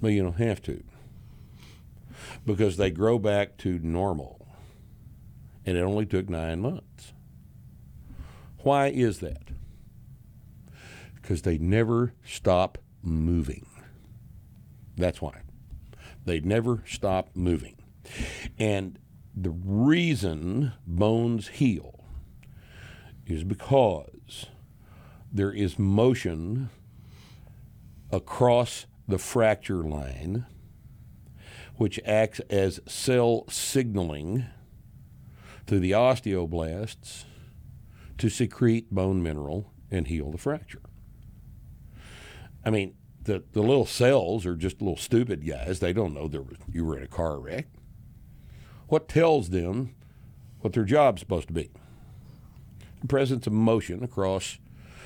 But 0.00 0.08
you 0.08 0.22
don't 0.22 0.36
have 0.36 0.60
to. 0.62 0.82
Because 2.44 2.76
they 2.76 2.90
grow 2.90 3.18
back 3.18 3.56
to 3.58 3.78
normal. 3.78 4.46
And 5.64 5.76
it 5.76 5.80
only 5.80 6.04
took 6.04 6.28
nine 6.28 6.60
months. 6.60 7.12
Why 8.58 8.88
is 8.88 9.20
that? 9.20 9.48
Because 11.14 11.42
they 11.42 11.56
never 11.56 12.12
stop 12.24 12.78
moving. 13.02 13.66
That's 14.96 15.20
why 15.20 15.40
they 16.26 16.40
never 16.40 16.82
stop 16.86 17.30
moving. 17.34 17.76
And 18.58 18.98
the 19.34 19.50
reason 19.50 20.72
bones 20.86 21.48
heal 21.48 22.04
is 23.26 23.44
because 23.44 24.46
there 25.32 25.52
is 25.52 25.78
motion 25.78 26.68
across 28.10 28.86
the 29.08 29.18
fracture 29.18 29.82
line, 29.82 30.46
which 31.76 32.00
acts 32.04 32.40
as 32.50 32.80
cell 32.86 33.44
signaling 33.48 34.46
to 35.66 35.78
the 35.78 35.92
osteoblasts 35.92 37.24
to 38.18 38.28
secrete 38.28 38.90
bone 38.90 39.22
mineral 39.22 39.72
and 39.90 40.08
heal 40.08 40.30
the 40.30 40.38
fracture. 40.38 40.82
I 42.64 42.70
mean, 42.70 42.94
the, 43.26 43.42
the 43.52 43.60
little 43.60 43.86
cells 43.86 44.46
are 44.46 44.56
just 44.56 44.80
little 44.80 44.96
stupid 44.96 45.46
guys. 45.46 45.80
They 45.80 45.92
don't 45.92 46.14
know 46.14 46.28
there 46.28 46.42
was, 46.42 46.56
you 46.72 46.84
were 46.84 46.96
in 46.96 47.02
a 47.02 47.08
car 47.08 47.38
wreck. 47.38 47.66
What 48.88 49.08
tells 49.08 49.50
them 49.50 49.94
what 50.60 50.72
their 50.72 50.84
job's 50.84 51.20
supposed 51.20 51.48
to 51.48 51.52
be? 51.52 51.70
The 53.00 53.08
presence 53.08 53.46
of 53.46 53.52
motion 53.52 54.02
across 54.02 54.58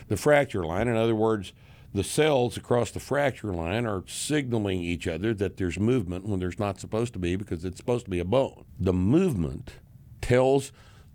the 0.08 0.16
fracture 0.16 0.64
line. 0.64 0.86
In 0.86 0.96
other 0.96 1.14
words, 1.14 1.52
the 1.92 2.04
cells 2.04 2.56
across 2.56 2.90
the 2.90 3.00
fracture 3.00 3.52
line 3.52 3.86
are 3.86 4.04
signaling 4.06 4.80
each 4.80 5.08
other 5.08 5.34
that 5.34 5.56
there's 5.56 5.78
movement 5.78 6.26
when 6.26 6.38
there's 6.38 6.58
not 6.58 6.78
supposed 6.78 7.12
to 7.14 7.18
be 7.18 7.36
because 7.36 7.64
it's 7.64 7.78
supposed 7.78 8.04
to 8.04 8.10
be 8.10 8.20
a 8.20 8.24
bone. 8.24 8.64
The 8.78 8.92
movement 8.92 9.72
tells 10.20 10.72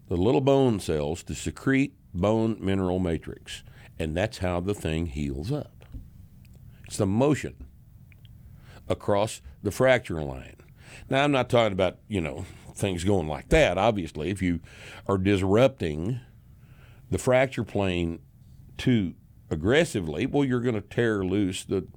the 0.09 0.17
little 0.17 0.41
bone 0.41 0.79
cells 0.79 1.23
to 1.23 1.35
secrete 1.35 1.93
bone 2.13 2.57
mineral 2.59 2.99
matrix, 2.99 3.63
and 3.97 4.17
that's 4.17 4.39
how 4.39 4.59
the 4.59 4.73
thing 4.73 5.07
heals 5.07 5.51
up. 5.51 5.74
It's 6.85 6.97
the 6.97 7.05
motion 7.05 7.55
across 8.87 9.41
the 9.63 9.71
fracture 9.71 10.21
line. 10.21 10.57
Now, 11.09 11.23
I'm 11.23 11.31
not 11.31 11.49
talking 11.49 11.73
about, 11.73 11.97
you 12.07 12.21
know, 12.21 12.45
things 12.73 13.03
going 13.03 13.27
like 13.27 13.49
that. 13.49 13.77
Obviously, 13.77 14.29
if 14.29 14.41
you 14.41 14.59
are 15.07 15.17
disrupting 15.17 16.19
the 17.09 17.17
fracture 17.17 17.63
plane 17.63 18.19
too 18.77 19.13
aggressively, 19.49 20.25
well, 20.25 20.43
you're 20.43 20.61
going 20.61 20.75
to 20.75 20.81
tear 20.81 21.23
loose 21.23 21.63
the 21.63 21.87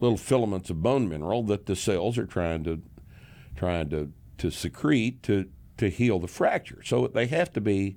little 0.00 0.16
filaments 0.18 0.70
of 0.70 0.82
bone 0.82 1.08
mineral 1.08 1.42
that 1.44 1.66
the 1.66 1.76
cells 1.76 2.18
are 2.18 2.26
trying 2.26 2.64
to 2.64 2.82
trying 3.56 3.88
to, 3.88 4.10
to 4.36 4.50
secrete 4.50 5.22
to 5.22 5.48
to 5.76 5.90
heal 5.90 6.18
the 6.18 6.28
fracture. 6.28 6.82
So 6.84 7.08
they 7.08 7.26
have 7.26 7.52
to 7.54 7.60
be, 7.60 7.96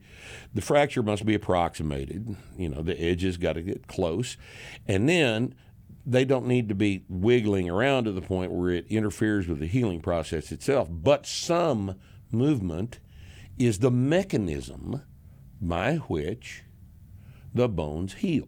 the 0.53 0.61
fracture 0.61 1.03
must 1.03 1.25
be 1.25 1.35
approximated. 1.35 2.35
You 2.57 2.69
know, 2.69 2.81
the 2.81 2.99
edges 2.99 3.37
got 3.37 3.53
to 3.53 3.61
get 3.61 3.87
close, 3.87 4.35
and 4.87 5.07
then 5.07 5.53
they 6.09 6.23
don't 6.23 6.47
need 6.47 6.69
to 6.69 6.75
be 6.75 7.03
wiggling 7.09 7.69
around 7.69 8.05
to 8.05 8.13
the 8.13 8.21
point 8.21 8.49
where 8.49 8.69
it 8.69 8.87
interferes 8.87 9.45
with 9.45 9.59
the 9.59 9.67
healing 9.67 9.99
process 9.99 10.53
itself. 10.53 10.87
But 10.89 11.27
some 11.27 11.95
movement 12.31 12.99
is 13.57 13.79
the 13.79 13.91
mechanism 13.91 15.01
by 15.59 15.97
which 15.97 16.63
the 17.53 17.67
bones 17.67 18.15
heal. 18.15 18.47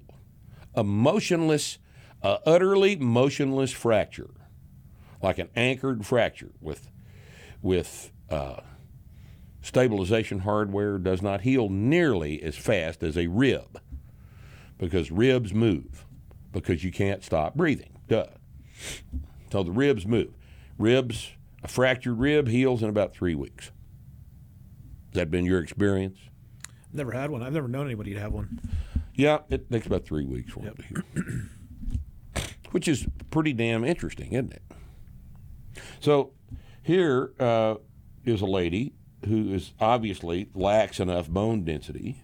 A 0.74 0.86
motionless, 0.86 1.80
uh, 2.24 2.38
utterly 2.46 2.96
motionless 2.96 3.74
fracture, 3.74 4.30
like 5.22 5.38
an 5.38 5.50
anchored 5.54 6.06
fracture 6.06 6.54
with, 6.62 6.90
with 7.62 8.10
uh, 8.30 8.62
stabilization 9.62 10.40
hardware, 10.40 10.98
does 10.98 11.22
not 11.22 11.42
heal 11.42 11.68
nearly 11.68 12.42
as 12.42 12.56
fast 12.56 13.04
as 13.04 13.18
a 13.18 13.28
rib 13.28 13.82
because 14.78 15.12
ribs 15.12 15.54
move 15.54 16.06
because 16.52 16.84
you 16.84 16.92
can't 16.92 17.24
stop 17.24 17.56
breathing. 17.56 17.92
Duh. 18.08 18.26
So 19.52 19.64
the 19.64 19.72
ribs 19.72 20.06
move. 20.06 20.34
Ribs, 20.78 21.32
a 21.64 21.68
fractured 21.68 22.20
rib 22.20 22.48
heals 22.48 22.82
in 22.82 22.90
about 22.90 23.14
three 23.14 23.36
weeks. 23.36 23.66
Has 25.08 25.16
that 25.16 25.32
been 25.32 25.46
your 25.46 25.60
experience? 25.60 26.18
Never 26.94 27.12
had 27.12 27.30
one. 27.30 27.44
I've 27.44 27.54
never 27.54 27.68
known 27.68 27.86
anybody 27.86 28.14
to 28.14 28.20
have 28.20 28.32
one. 28.32 28.60
Yeah, 29.16 29.40
it 29.50 29.70
takes 29.70 29.86
about 29.86 30.06
three 30.06 30.26
weeks 30.26 30.54
for 30.54 30.66
it 30.66 30.76
to 30.78 30.84
heal. 30.84 31.44
Which 32.72 32.88
is 32.88 33.08
pretty 33.32 33.54
damn 33.54 33.84
interesting, 33.84 34.32
isn't 34.34 34.54
it? 34.54 34.64
So 36.00 36.32
here 36.84 37.34
uh, 37.40 37.76
is 38.24 38.42
a 38.42 38.46
lady 38.46 38.94
who 39.26 39.54
is 39.54 39.74
obviously 39.80 40.50
lacks 40.54 41.00
enough 41.00 41.28
bone 41.28 41.64
density 41.64 42.24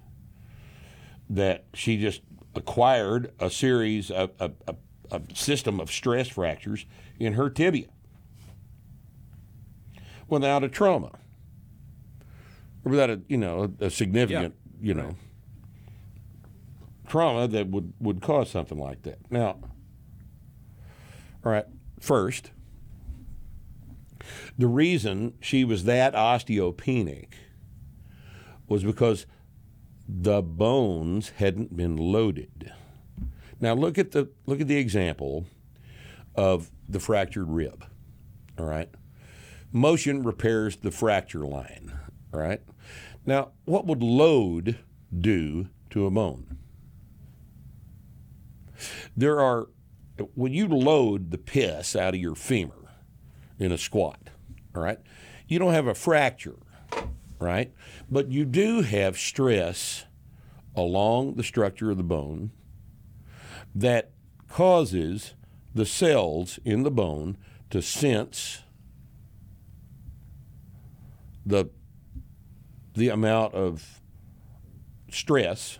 that 1.29 1.65
she 1.73 1.97
just 1.97 2.21
acquired 2.55 3.31
a 3.39 3.49
series 3.49 4.11
of 4.11 4.31
a, 4.39 4.51
a, 4.67 4.75
a 5.11 5.21
system 5.33 5.79
of 5.79 5.91
stress 5.91 6.27
fractures 6.27 6.85
in 7.19 7.33
her 7.33 7.49
tibia 7.49 7.87
without 10.27 10.63
a 10.63 10.69
trauma. 10.69 11.11
Or 12.83 12.91
without 12.91 13.09
a 13.09 13.21
you 13.27 13.37
know 13.37 13.73
a, 13.79 13.89
significant 13.89 14.55
you 14.81 14.93
know 14.93 15.15
trauma 17.07 17.47
that 17.47 17.67
would 17.67 17.93
would 17.99 18.21
cause 18.21 18.49
something 18.49 18.77
like 18.77 19.03
that. 19.03 19.19
Now 19.31 19.57
all 21.43 21.51
right 21.51 21.65
first 21.99 22.51
the 24.57 24.67
reason 24.67 25.33
she 25.39 25.63
was 25.63 25.83
that 25.85 26.13
osteopenic 26.13 27.33
was 28.67 28.83
because 28.83 29.25
the 30.07 30.41
bones 30.41 31.29
hadn't 31.37 31.75
been 31.75 31.97
loaded. 31.97 32.71
Now 33.59 33.73
look 33.73 33.97
at 33.97 34.11
the 34.11 34.29
look 34.45 34.61
at 34.61 34.67
the 34.67 34.77
example 34.77 35.45
of 36.35 36.71
the 36.87 36.99
fractured 36.99 37.49
rib. 37.49 37.85
All 38.57 38.65
right. 38.65 38.89
Motion 39.71 40.23
repairs 40.23 40.77
the 40.77 40.91
fracture 40.91 41.45
line. 41.45 41.91
All 42.33 42.39
right. 42.39 42.61
Now, 43.25 43.51
what 43.65 43.85
would 43.87 44.03
load 44.03 44.77
do 45.17 45.67
to 45.89 46.05
a 46.05 46.11
bone? 46.11 46.57
There 49.17 49.39
are 49.39 49.67
when 50.33 50.53
you 50.53 50.67
load 50.67 51.31
the 51.31 51.37
piss 51.37 51.95
out 51.95 52.13
of 52.13 52.19
your 52.19 52.35
femur 52.35 52.91
in 53.59 53.71
a 53.71 53.77
squat, 53.77 54.29
all 54.75 54.81
right, 54.81 54.99
you 55.47 55.59
don't 55.59 55.73
have 55.73 55.87
a 55.87 55.95
fracture 55.95 56.55
right? 57.39 57.73
But 58.09 58.29
you 58.29 58.45
do 58.45 58.81
have 58.81 59.17
stress 59.17 60.05
along 60.75 61.35
the 61.35 61.43
structure 61.43 61.91
of 61.91 61.97
the 61.97 62.03
bone 62.03 62.51
that 63.73 64.11
causes 64.49 65.33
the 65.73 65.85
cells 65.85 66.59
in 66.63 66.83
the 66.83 66.91
bone 66.91 67.37
to 67.69 67.81
sense 67.81 68.63
the 71.45 71.69
the 72.93 73.09
amount 73.09 73.53
of 73.53 74.01
stress 75.11 75.79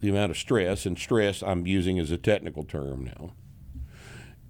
the 0.00 0.08
amount 0.08 0.30
of 0.30 0.38
stress 0.38 0.86
and 0.86 0.98
stress 0.98 1.42
I'm 1.42 1.66
using 1.66 1.98
as 1.98 2.10
a 2.10 2.16
technical 2.16 2.64
term 2.64 3.04
now 3.04 3.32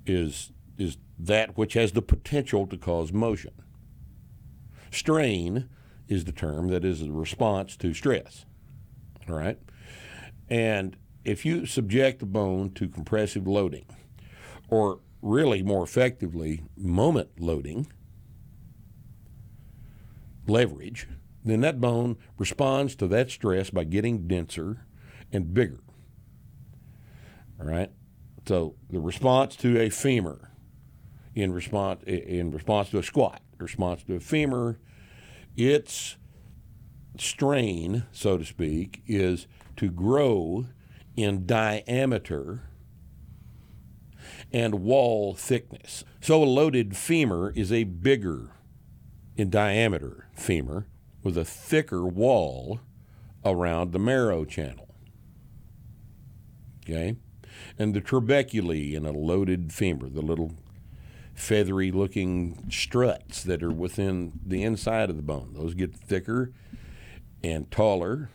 is 0.06 0.52
is 0.78 0.98
that 1.18 1.56
which 1.56 1.74
has 1.74 1.92
the 1.92 2.02
potential 2.02 2.66
to 2.66 2.76
cause 2.76 3.12
motion. 3.12 3.52
Strain 4.96 5.68
is 6.08 6.24
the 6.24 6.32
term 6.32 6.68
that 6.68 6.84
is 6.84 7.00
the 7.00 7.12
response 7.12 7.76
to 7.76 7.92
stress. 7.92 8.46
All 9.28 9.36
right? 9.36 9.58
And 10.48 10.96
if 11.24 11.44
you 11.44 11.66
subject 11.66 12.20
the 12.20 12.26
bone 12.26 12.70
to 12.74 12.88
compressive 12.88 13.46
loading, 13.46 13.86
or 14.68 15.00
really 15.22 15.62
more 15.62 15.82
effectively, 15.82 16.62
moment 16.76 17.40
loading, 17.40 17.92
leverage, 20.46 21.08
then 21.44 21.60
that 21.60 21.80
bone 21.80 22.16
responds 22.38 22.94
to 22.96 23.06
that 23.08 23.30
stress 23.30 23.70
by 23.70 23.84
getting 23.84 24.26
denser 24.26 24.86
and 25.32 25.52
bigger. 25.52 25.80
All 27.60 27.66
right? 27.66 27.90
So 28.46 28.76
the 28.90 29.00
response 29.00 29.56
to 29.56 29.80
a 29.80 29.90
femur 29.90 30.50
in 31.34 31.52
response 31.52 32.02
in 32.04 32.50
response 32.52 32.90
to 32.90 32.98
a 32.98 33.02
squat, 33.02 33.42
response 33.58 34.02
to 34.04 34.14
a 34.14 34.20
femur, 34.20 34.78
its 35.56 36.16
strain, 37.18 38.04
so 38.12 38.38
to 38.38 38.44
speak, 38.44 39.02
is 39.06 39.46
to 39.76 39.90
grow 39.90 40.66
in 41.16 41.46
diameter 41.46 42.68
and 44.52 44.76
wall 44.76 45.34
thickness. 45.34 46.04
So 46.20 46.42
a 46.42 46.44
loaded 46.44 46.96
femur 46.96 47.50
is 47.50 47.72
a 47.72 47.84
bigger 47.84 48.52
in 49.36 49.50
diameter 49.50 50.28
femur 50.34 50.86
with 51.22 51.36
a 51.36 51.44
thicker 51.44 52.06
wall 52.06 52.80
around 53.44 53.92
the 53.92 53.98
marrow 53.98 54.44
channel. 54.44 54.94
Okay? 56.84 57.16
And 57.78 57.94
the 57.94 58.00
trabeculae 58.00 58.94
in 58.94 59.04
a 59.04 59.12
loaded 59.12 59.72
femur, 59.72 60.08
the 60.08 60.22
little 60.22 60.54
feathery 61.36 61.92
looking 61.92 62.66
struts 62.70 63.42
that 63.44 63.62
are 63.62 63.70
within 63.70 64.32
the 64.44 64.62
inside 64.62 65.10
of 65.10 65.16
the 65.16 65.22
bone, 65.22 65.52
those 65.54 65.74
get 65.74 65.94
thicker 65.94 66.52
and 67.44 67.70
taller. 67.70 68.30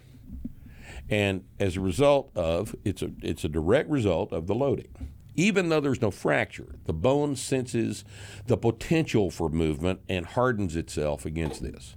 And 1.10 1.44
as 1.60 1.76
a 1.76 1.82
result 1.82 2.32
of, 2.36 2.76
it's 2.86 3.02
a, 3.02 3.12
it's 3.22 3.44
a 3.44 3.50
direct 3.50 3.90
result 3.90 4.32
of 4.32 4.48
the 4.48 4.56
loading. 4.56 5.10
Even 5.36 5.70
though 5.70 5.80
there's 5.80 6.02
no 6.02 6.12
fracture, 6.12 6.76
the 6.86 6.94
bone 6.94 7.36
senses 7.36 8.06
the 8.46 8.58
potential 8.58 9.32
for 9.32 9.50
movement 9.50 10.02
and 10.08 10.26
hardens 10.26 10.76
itself 10.76 11.26
against 11.26 11.64
this. 11.64 11.96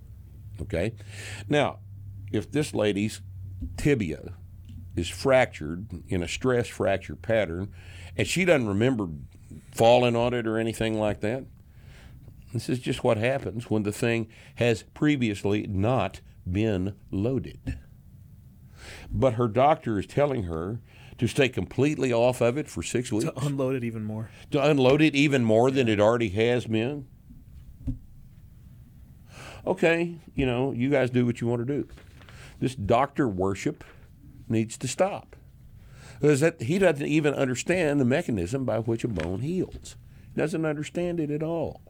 Okay? 0.60 0.94
Now, 1.48 1.80
if 2.32 2.50
this 2.50 2.74
lady's 2.74 3.20
tibia 3.76 4.34
is 4.96 5.08
fractured 5.08 5.86
in 6.08 6.22
a 6.22 6.28
stress 6.28 6.68
fracture 6.68 7.16
pattern 7.16 7.72
and 8.16 8.26
she 8.26 8.44
doesn't 8.44 8.68
remember 8.68 9.08
falling 9.74 10.16
on 10.16 10.32
it 10.32 10.46
or 10.46 10.56
anything 10.58 10.98
like 10.98 11.20
that, 11.20 11.44
this 12.52 12.68
is 12.68 12.78
just 12.78 13.02
what 13.04 13.16
happens 13.16 13.68
when 13.68 13.82
the 13.82 13.92
thing 13.92 14.28
has 14.56 14.84
previously 14.94 15.66
not 15.66 16.20
been 16.50 16.94
loaded. 17.10 17.78
But 19.10 19.34
her 19.34 19.48
doctor 19.48 19.98
is 19.98 20.06
telling 20.06 20.44
her 20.44 20.80
to 21.18 21.26
stay 21.26 21.48
completely 21.48 22.12
off 22.12 22.40
of 22.40 22.56
it 22.58 22.68
for 22.68 22.82
six 22.82 23.10
weeks, 23.12 23.24
To 23.24 23.46
unload 23.46 23.74
it 23.76 23.84
even 23.84 24.04
more. 24.04 24.30
to 24.50 24.62
unload 24.62 25.00
it 25.02 25.14
even 25.14 25.44
more 25.44 25.70
than 25.70 25.88
it 25.88 25.98
already 26.00 26.28
has 26.30 26.66
been. 26.66 27.06
Okay, 29.66 30.16
you 30.34 30.44
know, 30.44 30.72
you 30.72 30.90
guys 30.90 31.10
do 31.10 31.24
what 31.24 31.40
you 31.40 31.46
want 31.46 31.66
to 31.66 31.72
do. 31.82 31.88
This 32.60 32.74
doctor 32.74 33.26
worship 33.28 33.82
needs 34.48 34.76
to 34.78 34.88
stop. 34.88 35.36
Because 36.20 36.40
that, 36.40 36.62
he 36.62 36.78
doesn't 36.78 37.06
even 37.06 37.34
understand 37.34 38.00
the 38.00 38.04
mechanism 38.04 38.64
by 38.64 38.78
which 38.78 39.04
a 39.04 39.08
bone 39.08 39.40
heals. 39.40 39.96
He 40.34 40.40
doesn't 40.40 40.64
understand 40.64 41.20
it 41.20 41.30
at 41.30 41.42
all. 41.42 41.82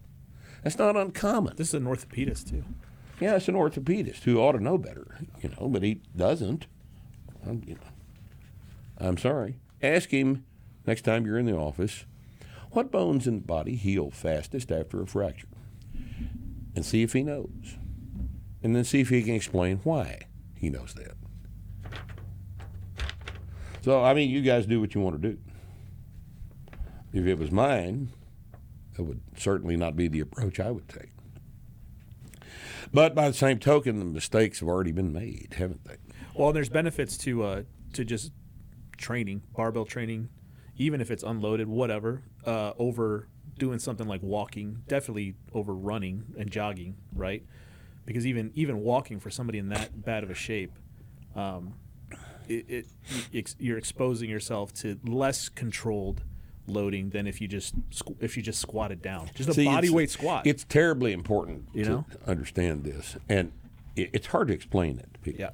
That's 0.62 0.78
not 0.78 0.96
uncommon. 0.96 1.56
This 1.56 1.68
is 1.68 1.74
an 1.74 1.84
orthopedist 1.84 2.50
too. 2.50 2.64
Yeah, 3.20 3.36
it's 3.36 3.48
an 3.48 3.54
orthopedist 3.54 4.22
who 4.22 4.38
ought 4.38 4.52
to 4.52 4.62
know 4.62 4.78
better, 4.78 5.18
you 5.40 5.50
know, 5.50 5.68
but 5.68 5.82
he 5.82 6.00
doesn't. 6.16 6.66
I'm, 7.46 7.62
you 7.66 7.74
know, 7.74 7.80
I'm 8.98 9.18
sorry. 9.18 9.56
Ask 9.82 10.10
him 10.10 10.44
next 10.86 11.02
time 11.02 11.26
you're 11.26 11.38
in 11.38 11.46
the 11.46 11.56
office 11.56 12.06
what 12.74 12.90
bones 12.90 13.28
in 13.28 13.36
the 13.36 13.46
body 13.46 13.76
heal 13.76 14.10
fastest 14.10 14.72
after 14.72 15.00
a 15.00 15.06
fracture, 15.06 15.46
and 16.74 16.84
see 16.84 17.02
if 17.02 17.12
he 17.12 17.22
knows, 17.22 17.76
and 18.64 18.74
then 18.74 18.82
see 18.82 19.00
if 19.00 19.10
he 19.10 19.22
can 19.22 19.34
explain 19.34 19.78
why 19.84 20.22
he 20.56 20.70
knows 20.70 20.94
that. 20.94 21.14
So, 23.84 24.02
I 24.02 24.14
mean, 24.14 24.30
you 24.30 24.40
guys 24.40 24.64
do 24.64 24.80
what 24.80 24.94
you 24.94 25.02
want 25.02 25.20
to 25.20 25.28
do. 25.28 25.38
If 27.12 27.26
it 27.26 27.38
was 27.38 27.50
mine, 27.50 28.08
that 28.96 29.02
would 29.02 29.20
certainly 29.36 29.76
not 29.76 29.94
be 29.94 30.08
the 30.08 30.20
approach 30.20 30.58
I 30.58 30.70
would 30.70 30.88
take. 30.88 31.10
But 32.94 33.14
by 33.14 33.28
the 33.28 33.34
same 33.34 33.58
token, 33.58 33.98
the 33.98 34.06
mistakes 34.06 34.60
have 34.60 34.70
already 34.70 34.90
been 34.90 35.12
made, 35.12 35.56
haven't 35.58 35.84
they? 35.84 35.96
Well, 36.34 36.54
there's 36.54 36.70
benefits 36.70 37.18
to 37.18 37.42
uh, 37.42 37.62
to 37.92 38.06
just 38.06 38.32
training, 38.96 39.42
barbell 39.54 39.84
training, 39.84 40.30
even 40.78 41.02
if 41.02 41.10
it's 41.10 41.22
unloaded, 41.22 41.68
whatever, 41.68 42.22
uh, 42.46 42.72
over 42.78 43.28
doing 43.58 43.78
something 43.78 44.08
like 44.08 44.22
walking, 44.22 44.78
definitely 44.88 45.34
over 45.52 45.74
running 45.74 46.24
and 46.38 46.50
jogging, 46.50 46.96
right? 47.14 47.44
Because 48.06 48.26
even 48.26 48.50
even 48.54 48.80
walking 48.80 49.20
for 49.20 49.28
somebody 49.28 49.58
in 49.58 49.68
that 49.68 50.02
bad 50.06 50.24
of 50.24 50.30
a 50.30 50.34
shape, 50.34 50.72
um, 51.36 51.74
it, 52.48 52.86
it 53.32 53.54
you're 53.58 53.78
exposing 53.78 54.28
yourself 54.30 54.72
to 54.74 54.98
less 55.04 55.48
controlled 55.48 56.22
loading 56.66 57.10
than 57.10 57.26
if 57.26 57.40
you 57.40 57.48
just 57.48 57.74
if 58.20 58.36
you 58.36 58.42
just 58.42 58.60
squatted 58.60 59.02
down, 59.02 59.28
just 59.34 59.48
a 59.50 59.54
See, 59.54 59.64
body 59.66 59.90
weight 59.90 60.10
squat. 60.10 60.46
It's 60.46 60.64
terribly 60.64 61.12
important 61.12 61.64
You 61.74 61.84
to 61.84 61.90
know? 61.90 62.04
understand 62.26 62.84
this, 62.84 63.16
and 63.28 63.52
it, 63.96 64.10
it's 64.12 64.26
hard 64.28 64.48
to 64.48 64.54
explain 64.54 64.98
it 64.98 65.08
to 65.14 65.20
people. 65.20 65.40
yeah, 65.40 65.50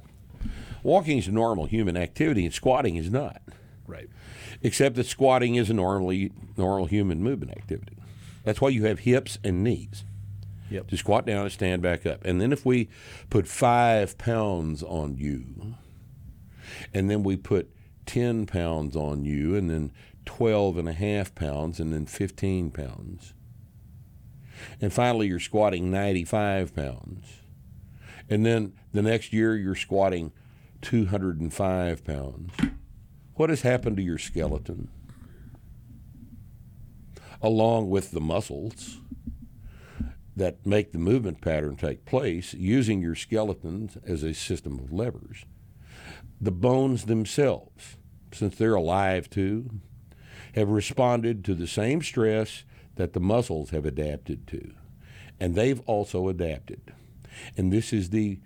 Walking 0.83 1.17
is 1.17 1.27
a 1.27 1.31
normal 1.31 1.65
human 1.65 1.97
activity, 1.97 2.45
and 2.45 2.53
squatting 2.53 2.95
is 2.95 3.09
not. 3.11 3.41
right. 3.87 4.09
Except 4.63 4.95
that 4.95 5.07
squatting 5.07 5.55
is 5.55 5.69
a 5.69 5.73
normally 5.73 6.31
normal 6.55 6.85
human 6.85 7.21
movement 7.23 7.51
activity. 7.51 7.97
That's 8.43 8.61
why 8.61 8.69
you 8.69 8.85
have 8.85 8.99
hips 8.99 9.37
and 9.43 9.63
knees. 9.63 10.03
Yep. 10.69 10.87
To 10.87 10.97
squat 10.97 11.25
down 11.25 11.43
and 11.43 11.51
stand 11.51 11.81
back 11.81 12.05
up. 12.05 12.23
And 12.23 12.39
then 12.39 12.53
if 12.53 12.65
we 12.65 12.87
put 13.29 13.45
five 13.47 14.17
pounds 14.17 14.81
on 14.83 15.17
you, 15.17 15.75
and 16.93 17.09
then 17.09 17.23
we 17.23 17.37
put 17.37 17.69
10 18.05 18.45
pounds 18.45 18.95
on 18.95 19.25
you, 19.25 19.55
and 19.55 19.69
then 19.69 19.91
12 20.25 20.77
and 20.77 20.89
a 20.89 20.93
half 20.93 21.33
pounds, 21.35 21.79
and 21.79 21.93
then 21.93 22.05
15 22.05 22.71
pounds. 22.71 23.33
And 24.79 24.93
finally, 24.93 25.27
you're 25.27 25.39
squatting 25.39 25.91
95 25.91 26.75
pounds. 26.75 27.25
And 28.29 28.45
then 28.45 28.73
the 28.93 29.01
next 29.01 29.33
year, 29.33 29.55
you're 29.55 29.75
squatting 29.75 30.31
205 30.81 32.05
pounds. 32.05 32.51
What 33.35 33.49
has 33.49 33.61
happened 33.61 33.97
to 33.97 34.03
your 34.03 34.17
skeleton? 34.17 34.89
Along 37.41 37.89
with 37.89 38.11
the 38.11 38.21
muscles 38.21 38.99
that 40.35 40.65
make 40.65 40.91
the 40.91 40.97
movement 40.97 41.41
pattern 41.41 41.75
take 41.75 42.05
place, 42.05 42.53
using 42.53 43.01
your 43.01 43.15
skeletons 43.15 43.97
as 44.05 44.23
a 44.23 44.33
system 44.33 44.79
of 44.79 44.93
levers. 44.93 45.45
The 46.41 46.51
bones 46.51 47.05
themselves, 47.05 47.97
since 48.33 48.55
they're 48.55 48.73
alive 48.73 49.29
too, 49.29 49.69
have 50.55 50.69
responded 50.69 51.45
to 51.45 51.53
the 51.53 51.67
same 51.67 52.01
stress 52.01 52.63
that 52.95 53.13
the 53.13 53.19
muscles 53.19 53.69
have 53.69 53.85
adapted 53.85 54.47
to. 54.47 54.73
And 55.39 55.55
they've 55.55 55.79
also 55.81 56.27
adapted. 56.27 56.93
And 57.55 57.71
this 57.71 57.93
is 57.93 58.09
the 58.09 58.39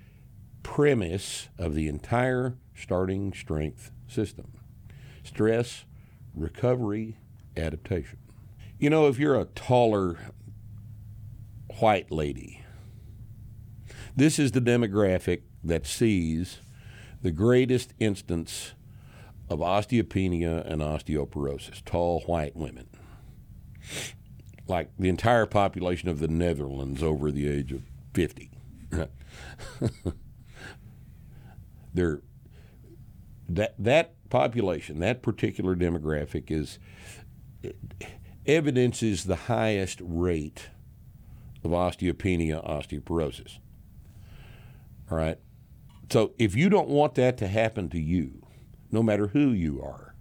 premise 0.62 1.50
of 1.58 1.74
the 1.74 1.88
entire 1.88 2.58
starting 2.76 3.34
strength 3.34 3.92
system 4.08 4.52
stress, 5.24 5.86
recovery, 6.36 7.18
adaptation. 7.58 8.20
You 8.78 8.92
know, 8.92 9.08
if 9.08 9.18
you're 9.18 9.40
a 9.40 9.46
taller 9.46 10.18
white 11.80 12.12
lady, 12.12 12.64
this 14.16 14.38
is 14.38 14.52
the 14.52 14.62
demographic 14.62 15.42
that 15.64 15.88
sees 15.88 16.60
the 17.26 17.32
greatest 17.32 17.96
instance 17.98 18.74
of 19.50 19.58
osteopenia 19.58 20.64
and 20.72 20.80
osteoporosis 20.80 21.84
tall 21.84 22.20
white 22.28 22.56
women. 22.56 22.88
Like 24.68 24.92
the 25.00 25.10
entire 25.10 25.48
population 25.48 26.08
of 26.08 26.20
the 26.20 26.28
Netherlands 26.28 27.02
over 27.02 27.32
the 27.32 27.50
age 27.50 27.72
of 27.72 27.82
50. 28.14 28.52
They're, 31.96 32.22
that, 33.50 33.74
that 33.80 34.30
population, 34.30 35.00
that 35.00 35.24
particular 35.24 35.76
demographic 35.76 36.52
is 36.52 36.78
evidences 38.46 39.24
the 39.24 39.36
highest 39.36 40.00
rate 40.00 40.70
of 41.64 41.72
osteopenia, 41.72 42.64
osteoporosis. 42.64 43.58
All 45.10 45.18
right. 45.18 45.40
So 46.12 46.34
if 46.38 46.56
you 46.56 46.70
don't 46.70 46.90
want 46.90 47.16
that 47.16 47.38
to 47.40 47.48
happen 47.48 47.90
to 47.90 48.00
you, 48.00 48.46
no 48.92 49.02
matter 49.02 49.28
who 49.28 49.50
you 49.50 49.82
are, 49.82 50.16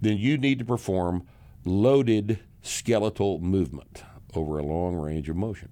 then 0.00 0.16
you 0.16 0.38
need 0.38 0.58
to 0.58 0.64
perform 0.64 1.26
loaded 1.64 2.40
skeletal 2.62 3.38
movement 3.38 4.02
over 4.34 4.58
a 4.58 4.64
long 4.64 4.96
range 4.96 5.28
of 5.28 5.36
motion. 5.36 5.70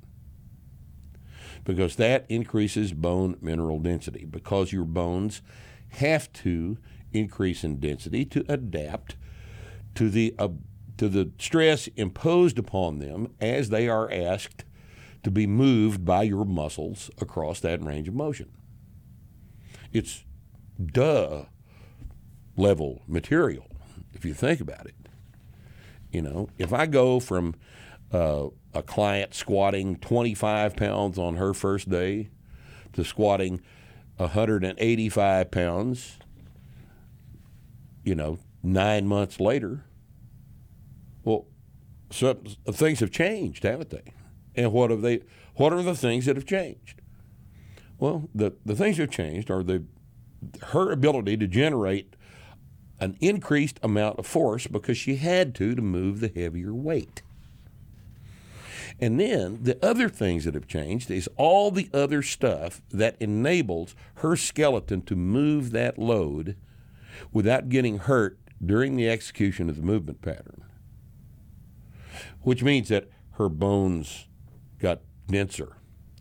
Because 1.65 1.97
that 1.97 2.27
increases 2.29 2.93
bone 2.93 3.37
mineral 3.41 3.79
density, 3.79 4.25
because 4.25 4.73
your 4.73 4.85
bones 4.85 5.43
have 5.91 6.33
to 6.35 6.79
increase 7.13 7.65
in 7.65 7.81
density 7.81 8.25
to 8.27 8.45
adapt 8.49 9.17
to 9.95 10.09
the 10.09 10.35
uh, 10.39 10.49
to 10.97 11.09
the 11.09 11.31
stress 11.39 11.87
imposed 11.97 12.59
upon 12.59 12.99
them 12.99 13.33
as 13.41 13.69
they 13.69 13.89
are 13.89 14.11
asked 14.13 14.65
to 15.23 15.31
be 15.31 15.47
moved 15.47 16.05
by 16.05 16.23
your 16.23 16.45
muscles 16.45 17.11
across 17.21 17.61
that 17.61 17.83
range 17.83 18.09
of 18.09 18.15
motion. 18.15 18.51
It's 19.93 20.25
duh 20.85 21.45
level 22.57 23.03
material 23.07 23.67
if 24.13 24.25
you 24.25 24.35
think 24.35 24.61
about 24.61 24.87
it. 24.87 24.95
You 26.11 26.23
know, 26.23 26.49
if 26.59 26.73
I 26.73 26.87
go 26.87 27.21
from 27.21 27.55
uh, 28.13 28.49
a 28.75 28.83
client 28.83 29.35
squatting 29.35 29.97
25 29.97 30.77
pounds 30.77 31.19
on 31.19 31.37
her 31.37 31.55
first 31.55 31.89
day 31.89 32.31
to 32.95 33.05
squatting 33.05 33.61
185 34.17 35.51
pounds, 35.51 36.19
you 38.03 38.15
know, 38.15 38.39
nine 38.63 39.07
months 39.07 39.39
later, 39.39 39.85
well, 41.25 41.47
some, 42.11 42.39
things 42.73 43.01
have 43.01 43.11
changed, 43.11 43.65
haven't 43.65 43.91
they? 43.91 44.15
And 44.57 44.73
what 44.73 44.91
have 44.91 45.03
they? 45.03 45.21
What 45.57 45.73
are 45.73 45.83
the 45.83 45.95
things 45.95 46.25
that 46.27 46.37
have 46.37 46.47
changed? 46.47 47.01
Well, 47.99 48.29
the, 48.35 48.53
the 48.65 48.77
things 48.77 48.97
that 48.97 49.05
have 49.05 49.11
changed 49.11 49.51
are 49.51 49.63
the 49.63 49.85
her 50.69 50.93
ability 50.93 51.37
to 51.37 51.49
generate 51.49 52.15
an 53.01 53.17
increased 53.21 53.79
amount 53.83 54.19
of 54.19 54.27
force 54.27 54.67
because 54.67 54.97
she 54.97 55.17
had 55.17 55.55
to 55.57 55.75
to 55.75 55.83
move 55.83 56.21
the 56.21 56.33
heavier 56.35 56.75
weight. 56.75 57.23
And 59.01 59.21
then 59.21 59.61
the 59.63 59.85
other 59.85 60.09
things 60.09 60.45
that 60.45 60.55
have 60.55 60.67
changed 60.67 61.11
is 61.11 61.29
all 61.37 61.71
the 61.71 61.89
other 61.95 62.23
stuff 62.23 62.83
that 62.91 63.17
enables 63.21 63.95
her 64.17 64.35
skeleton 64.35 65.03
to 65.03 65.15
move 65.15 65.71
that 65.71 65.99
load 65.99 66.57
without 67.33 67.69
getting 67.69 67.99
hurt 67.99 68.39
during 68.65 68.97
the 68.97 69.09
execution 69.09 69.69
of 69.69 69.77
the 69.77 69.83
movement 69.83 70.21
pattern. 70.21 70.65
Which 72.43 72.65
means 72.65 72.89
that 72.89 73.09
her 73.33 73.49
bones 73.49 74.27
got 74.81 75.01
denser 75.29 75.77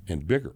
and 0.08 0.28
bigger, 0.28 0.54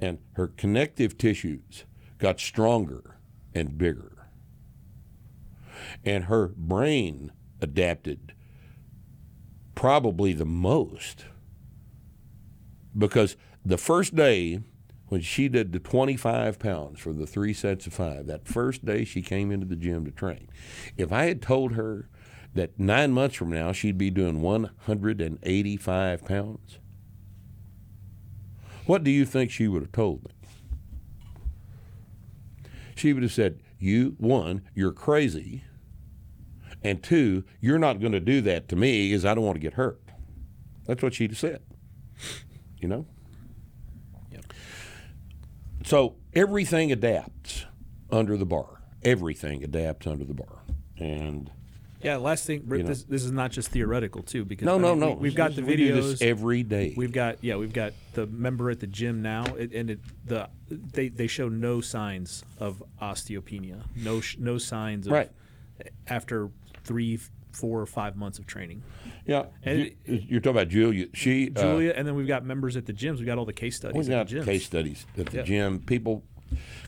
and 0.00 0.18
her 0.34 0.48
connective 0.48 1.16
tissues 1.18 1.84
got 2.18 2.40
stronger 2.40 3.16
and 3.54 3.78
bigger. 3.78 4.28
And 6.04 6.24
her 6.24 6.48
brain 6.48 7.32
adapted 7.60 8.34
probably 9.74 10.32
the 10.32 10.44
most 10.44 11.26
because 12.96 13.36
the 13.64 13.78
first 13.78 14.14
day 14.14 14.60
when 15.08 15.20
she 15.20 15.48
did 15.48 15.72
the 15.72 15.78
25 15.78 16.58
pounds 16.58 17.00
for 17.00 17.12
the 17.12 17.26
three 17.26 17.52
sets 17.52 17.86
of 17.86 17.92
five, 17.92 18.26
that 18.26 18.48
first 18.48 18.84
day 18.84 19.04
she 19.04 19.22
came 19.22 19.52
into 19.52 19.66
the 19.66 19.76
gym 19.76 20.04
to 20.04 20.10
train, 20.10 20.48
if 20.96 21.12
I 21.12 21.26
had 21.26 21.42
told 21.42 21.72
her 21.72 22.08
that 22.54 22.78
nine 22.78 23.12
months 23.12 23.36
from 23.36 23.50
now 23.50 23.72
she'd 23.72 23.98
be 23.98 24.10
doing 24.10 24.40
185 24.40 26.24
pounds, 26.24 26.78
what 28.86 29.04
do 29.04 29.10
you 29.10 29.24
think 29.24 29.50
she 29.50 29.68
would 29.68 29.82
have 29.82 29.92
told 29.92 30.24
me? 30.24 30.30
She 32.94 33.12
would 33.12 33.22
have 33.22 33.32
said, 33.32 33.60
You, 33.78 34.14
one, 34.18 34.62
you're 34.74 34.92
crazy. 34.92 35.64
And 36.82 37.02
two, 37.02 37.44
you're 37.60 37.78
not 37.78 37.98
going 37.98 38.12
to 38.12 38.20
do 38.20 38.40
that 38.42 38.68
to 38.68 38.76
me 38.76 39.08
because 39.08 39.24
I 39.24 39.34
don't 39.34 39.44
want 39.44 39.56
to 39.56 39.60
get 39.60 39.74
hurt. 39.74 40.00
That's 40.86 41.02
what 41.02 41.14
she'd 41.14 41.30
have 41.30 41.38
said. 41.38 41.62
You 42.78 42.88
know? 42.88 43.06
Yep. 44.30 44.52
So 45.86 46.16
everything 46.34 46.92
adapts 46.92 47.64
under 48.10 48.36
the 48.36 48.44
bar. 48.44 48.82
Everything 49.02 49.64
adapts 49.64 50.06
under 50.06 50.24
the 50.24 50.34
bar. 50.34 50.62
And 50.98 51.50
Yeah, 52.04 52.16
last 52.18 52.46
thing, 52.46 52.62
Rick, 52.66 52.82
know. 52.82 52.88
this, 52.88 53.02
this 53.04 53.24
is 53.24 53.32
not 53.32 53.50
just 53.50 53.68
theoretical 53.70 54.22
too, 54.22 54.44
because 54.44 54.66
no, 54.66 54.74
I 54.74 54.78
no, 54.78 54.90
mean, 54.90 55.00
no. 55.00 55.12
We, 55.14 55.28
have 55.30 55.36
got 55.36 55.56
the 55.56 55.62
We 55.62 55.74
do 55.76 55.94
this 55.94 56.20
videos. 56.20 56.22
every 56.22 56.62
day. 56.62 56.92
We've 56.96 57.10
got 57.12 57.42
yeah, 57.42 57.56
we've 57.56 57.72
got 57.72 57.94
the 58.12 58.26
member 58.26 58.70
at 58.70 58.80
the 58.80 58.86
gym 58.86 59.22
now, 59.22 59.44
it, 59.56 59.72
and 59.72 59.90
it, 59.90 60.00
the 60.26 60.48
they 60.68 61.08
they 61.08 61.26
show 61.26 61.48
no 61.48 61.80
signs 61.80 62.44
of 62.58 62.82
osteopenia, 63.00 63.82
no 63.96 64.20
sh- 64.20 64.36
no 64.38 64.58
signs 64.58 65.06
of 65.06 65.12
Right. 65.14 65.30
after 66.06 66.50
three, 66.84 67.18
four, 67.52 67.80
or 67.80 67.86
five 67.86 68.16
months 68.16 68.38
of 68.38 68.46
training. 68.46 68.82
yeah. 69.24 69.46
and 69.62 69.78
you, 69.80 69.94
you're 70.04 70.40
talking 70.40 70.56
about 70.58 70.68
Julia. 70.68 71.06
She 71.14 71.50
uh, 71.56 71.60
Julia, 71.62 71.94
and 71.96 72.06
then 72.06 72.14
we've 72.16 72.26
got 72.28 72.44
members 72.44 72.76
at 72.76 72.84
the 72.86 72.92
gyms. 72.92 73.16
We've 73.16 73.26
got 73.26 73.38
all 73.38 73.46
the 73.46 73.52
case 73.54 73.76
studies 73.76 73.96
We've 73.96 74.08
got 74.08 74.20
at 74.20 74.28
the 74.28 74.34
gyms. 74.40 74.44
case 74.44 74.66
studies 74.66 75.06
at 75.16 75.26
the 75.26 75.38
Yeah. 75.38 75.42
gym. 75.44 75.78
People 75.80 76.22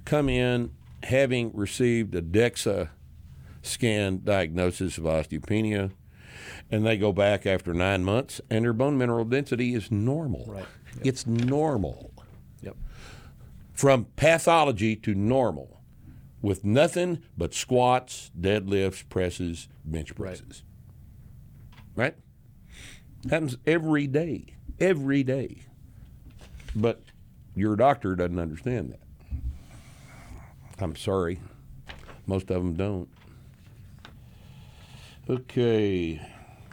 come 0.05 0.29
in 0.29 0.73
having 1.03 1.53
received 1.55 2.15
a 2.15 2.21
DEXA 2.23 2.91
scan 3.67 4.23
diagnosis 4.25 4.99
of 4.99 5.05
osteopenia, 5.05 5.93
and 6.71 6.87
they 6.87 6.97
go 6.97 7.13
back 7.13 7.47
after 7.47 7.73
nine 7.75 8.05
months, 8.05 8.41
and 8.51 8.65
their 8.65 8.73
bone 8.73 8.99
mineral 8.99 9.25
density 9.25 9.75
is 9.75 9.91
normal. 9.91 10.45
Right. 10.49 10.67
It's 11.03 11.27
normal. 11.27 12.13
Yep. 12.63 12.77
From 13.73 14.07
pathology 14.17 14.97
to 14.97 15.15
normal, 15.15 15.81
with 16.43 16.65
nothing 16.65 17.23
but 17.37 17.55
squats, 17.55 18.31
deadlifts, 18.39 19.09
presses, 19.09 19.69
bench 19.85 20.15
presses. 20.15 20.63
Right? 21.95 22.15
Happens 23.29 23.57
every 23.67 24.07
day. 24.07 24.47
Every 24.79 25.23
day. 25.23 25.63
But 26.75 27.03
your 27.55 27.75
doctor 27.75 28.15
doesn't 28.15 28.39
understand 28.39 28.93
that. 28.93 29.01
I'm 30.79 30.95
sorry. 30.95 31.41
Most 32.27 32.51
of 32.51 32.63
them 32.63 32.75
don't. 32.75 33.09
Okay. 35.29 36.21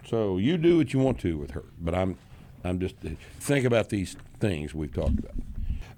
So 0.07 0.37
you 0.37 0.57
do 0.57 0.77
what 0.77 0.93
you 0.93 0.99
want 0.99 1.19
to 1.21 1.37
with 1.37 1.51
her, 1.51 1.63
but 1.79 1.95
I'm 1.95 2.17
I'm 2.63 2.79
just 2.79 2.95
think 3.39 3.65
about 3.65 3.89
these 3.89 4.15
things 4.39 4.75
we've 4.75 4.93
talked 4.93 5.17
about. 5.17 5.33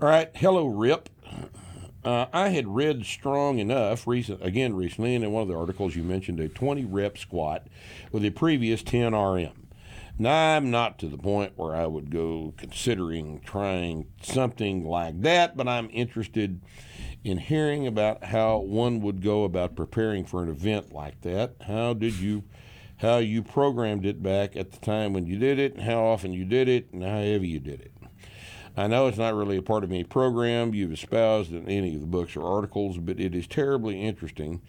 All 0.01 0.08
right, 0.08 0.30
hello 0.36 0.66
Rip. 0.66 1.10
Uh, 2.03 2.28
I 2.32 2.49
had 2.49 2.68
read 2.68 3.06
strong 3.06 3.60
enough 3.60 4.08
recent 4.08 4.41
again 4.41 4.74
recently, 4.74 5.16
and 5.16 5.24
in 5.26 5.32
one 5.32 5.41
of 5.41 5.47
the 5.49 5.58
articles 5.58 5.95
you 5.95 6.03
mentioned 6.03 6.39
a 6.39 6.47
20 6.47 6.86
rep 6.86 7.18
squat 7.18 7.68
with 8.12 8.24
a 8.24 8.30
previous 8.30 8.84
10 8.84 9.14
RM. 9.14 9.68
Now 10.18 10.56
I'm 10.56 10.72
not 10.72 10.97
to 10.99 11.10
the 11.10 11.18
point 11.18 11.53
where 11.58 11.76
I 11.76 11.88
would 11.88 12.10
go 12.10 12.53
considering 12.56 13.41
trying 13.41 14.08
something 14.22 14.86
like 14.86 15.22
that, 15.24 15.58
but 15.58 15.68
I'm 15.68 15.89
interested 15.91 16.62
in 17.26 17.39
hearing 17.39 17.88
about 17.88 18.26
how 18.26 18.59
one 18.59 19.01
would 19.01 19.19
go 19.19 19.45
about 19.45 19.76
preparing 19.76 20.23
for 20.23 20.43
an 20.43 20.49
event 20.49 20.93
like 20.93 21.19
that. 21.21 21.55
How 21.65 21.95
did 21.95 22.19
you 22.19 22.43
how 22.97 23.17
you 23.17 23.41
programmed 23.41 24.05
it 24.05 24.21
back 24.21 24.55
at 24.55 24.71
the 24.71 24.78
time 24.78 25.11
when 25.11 25.26
you 25.26 25.38
did 25.38 25.59
it, 25.59 25.73
and 25.73 25.84
how 25.84 26.05
often 26.05 26.32
you 26.32 26.45
did 26.45 26.69
it, 26.69 26.93
and 26.93 27.03
how 27.03 27.17
heavy 27.17 27.47
you 27.47 27.59
did 27.59 27.82
it. 27.82 27.91
I 28.78 28.88
know 28.88 29.07
it's 29.07 29.17
not 29.17 29.34
really 29.34 29.57
a 29.57 29.61
part 29.61 29.84
of 29.84 29.91
any 29.91 30.03
program 30.03 30.73
you've 30.73 30.93
espoused 30.93 31.51
in 31.51 31.67
any 31.67 31.95
of 31.95 32.01
the 32.01 32.07
books 32.07 32.38
or 32.38 32.45
articles, 32.45 32.99
but 32.99 33.19
it 33.19 33.34
is 33.36 33.47
terribly 33.47 34.01
interesting. 34.01 34.61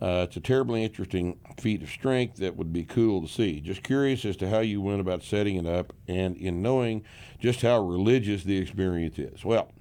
Uh, 0.00 0.24
it's 0.26 0.36
a 0.36 0.40
terribly 0.40 0.84
interesting 0.84 1.38
feat 1.58 1.82
of 1.82 1.90
strength 1.90 2.36
that 2.36 2.56
would 2.56 2.72
be 2.72 2.84
cool 2.84 3.20
to 3.20 3.28
see. 3.28 3.60
Just 3.60 3.82
curious 3.82 4.24
as 4.24 4.36
to 4.38 4.48
how 4.48 4.60
you 4.60 4.80
went 4.80 5.00
about 5.00 5.22
setting 5.22 5.56
it 5.56 5.66
up 5.66 5.92
and 6.08 6.36
in 6.36 6.62
knowing 6.62 7.04
just 7.40 7.60
how 7.62 7.80
religious 7.80 8.44
the 8.44 8.56
experience 8.56 9.18
is. 9.18 9.44
Well, 9.44 9.72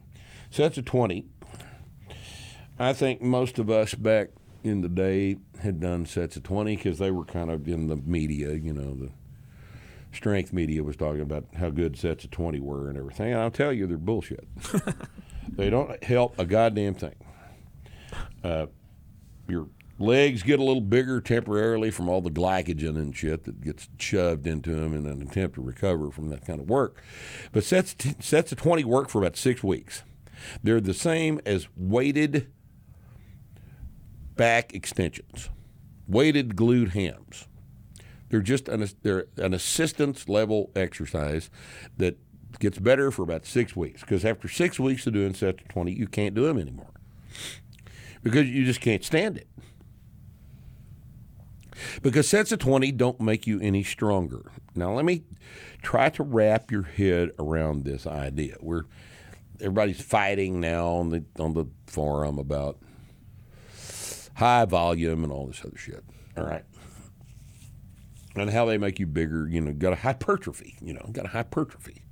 sets 0.50 0.78
of 0.78 0.86
20. 0.86 1.26
I 2.80 2.94
think 2.94 3.22
most 3.22 3.60
of 3.60 3.70
us 3.70 3.94
back 3.94 4.30
in 4.64 4.82
the 4.82 4.90
day 4.90 5.38
had 5.62 5.82
done 5.82 6.06
sets 6.06 6.38
of 6.38 6.44
20 6.44 6.78
because 6.78 6.98
they 6.98 7.12
were 7.12 7.26
kind 7.26 7.52
of 7.52 7.68
in 7.68 7.88
the 7.88 7.98
media, 7.98 8.54
you 8.54 8.74
know, 8.74 8.94
the 8.94 9.10
strength 10.14 10.54
media 10.54 10.82
was 10.82 10.96
talking 10.96 11.22
about 11.22 11.46
how 11.58 11.70
good 11.70 11.98
sets 11.98 12.24
of 12.24 12.32
20 12.32 12.60
were 12.62 12.90
and 12.90 12.98
everything. 12.98 13.34
And 13.34 13.42
I'll 13.42 13.52
tell 13.52 13.74
you, 13.74 13.86
they're 13.86 13.98
bullshit. 13.98 14.48
they 15.50 15.70
don't 15.70 16.02
help 16.04 16.40
a 16.40 16.46
goddamn 16.46 16.96
thing. 16.96 17.16
Uh, 18.44 18.68
your 19.48 19.68
legs 20.00 20.42
get 20.42 20.60
a 20.60 20.64
little 20.64 20.82
bigger 20.82 21.20
temporarily 21.20 21.92
from 21.92 22.08
all 22.08 22.22
the 22.22 22.32
glycogen 22.32 22.96
and 22.96 23.16
shit 23.16 23.44
that 23.44 23.62
gets 23.62 23.90
shoved 24.00 24.48
into 24.48 24.74
them 24.74 24.96
in 24.96 25.06
an 25.06 25.22
attempt 25.22 25.56
to 25.56 25.62
recover 25.62 26.10
from 26.12 26.30
that 26.30 26.46
kind 26.46 26.62
of 26.62 26.70
work. 26.70 27.04
But 27.52 27.66
sets, 27.66 27.94
t- 27.94 28.16
sets 28.20 28.54
of 28.54 28.58
20 28.58 28.86
work 28.86 29.10
for 29.10 29.20
about 29.20 29.36
six 29.36 29.64
weeks. 29.64 30.04
They're 30.64 30.80
the 30.80 30.94
same 30.94 31.42
as 31.46 31.68
weighted 31.76 32.48
back 34.40 34.74
extensions, 34.74 35.50
weighted 36.08 36.56
glute 36.56 36.92
hams. 36.92 37.46
They're 38.30 38.40
just 38.40 38.70
an, 38.70 38.88
they're 39.02 39.26
an 39.36 39.54
assistance 39.54 40.30
level 40.30 40.72
exercise 40.78 41.50
that 41.98 42.18
gets 42.60 42.80
better 42.80 43.12
for 43.12 43.24
about 43.24 43.46
six 43.46 43.76
weeks. 43.76 44.00
Because 44.00 44.24
after 44.24 44.48
six 44.48 44.80
weeks 44.80 45.06
of 45.06 45.14
doing 45.14 45.34
sets 45.34 45.62
of 45.62 45.68
20, 45.68 45.92
you 45.92 46.08
can't 46.08 46.34
do 46.34 46.46
them 46.46 46.58
anymore 46.58 46.94
because 48.24 48.48
you 48.48 48.64
just 48.64 48.80
can't 48.80 49.04
stand 49.04 49.36
it. 49.36 49.48
Because 52.02 52.30
sets 52.30 52.54
of 52.54 52.60
20 52.60 52.94
don't 52.94 53.20
make 53.20 53.46
you 53.46 53.60
any 53.60 53.84
stronger. 53.84 54.52
Now, 54.74 54.94
let 54.94 55.04
me 55.04 55.24
try 55.82 56.10
to 56.12 56.24
wrap 56.24 56.72
your 56.72 56.84
head 56.84 57.32
around 57.38 57.84
this 57.84 58.08
idea. 58.08 58.56
We're 58.62 58.84
everybody's 59.60 60.02
fighting 60.02 60.62
now 60.62 60.88
on 60.88 61.10
the 61.10 61.26
on 61.38 61.56
the 61.56 61.66
forum 61.88 62.40
about 62.40 62.78
high 64.40 64.64
volume 64.64 65.24
and 65.24 65.34
all 65.34 65.48
this 65.48 65.62
other 65.66 65.78
shit. 65.78 66.04
All 66.38 66.46
right. 66.46 66.64
And 68.36 68.50
how 68.50 68.66
they 68.66 68.78
make 68.78 68.98
you 68.98 69.06
bigger, 69.06 69.48
you 69.50 69.60
know, 69.60 69.74
got 69.74 69.92
a 69.92 69.98
hypertrophy, 69.98 70.78
you 70.82 70.94
know, 70.94 71.06
got 71.12 71.26
a 71.26 71.30
hypertrophy. 71.30 72.04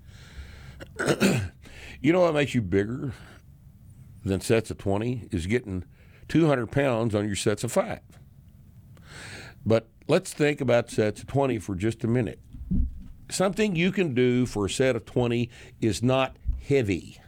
you 2.01 2.11
know 2.11 2.21
what 2.21 2.33
makes 2.33 2.53
you 2.53 2.61
bigger 2.61 3.13
than 4.25 4.41
sets 4.41 4.69
of 4.69 4.77
20 4.77 5.29
is 5.31 5.47
getting 5.47 5.85
200 6.27 6.69
pounds 6.69 7.15
on 7.15 7.25
your 7.25 7.35
sets 7.35 7.63
of 7.63 7.71
five. 7.71 8.01
But 9.65 9.87
let's 10.09 10.33
think 10.33 10.59
about 10.59 10.89
sets 10.89 11.21
of 11.21 11.27
20 11.27 11.59
for 11.59 11.75
just 11.75 12.03
a 12.03 12.07
minute. 12.07 12.41
Something 13.31 13.75
you 13.75 13.91
can 13.93 14.13
do 14.13 14.45
for 14.45 14.65
a 14.65 14.69
set 14.69 14.97
of 14.97 15.05
20 15.05 15.49
is 15.79 16.03
not 16.03 16.35
heavy. 16.67 17.21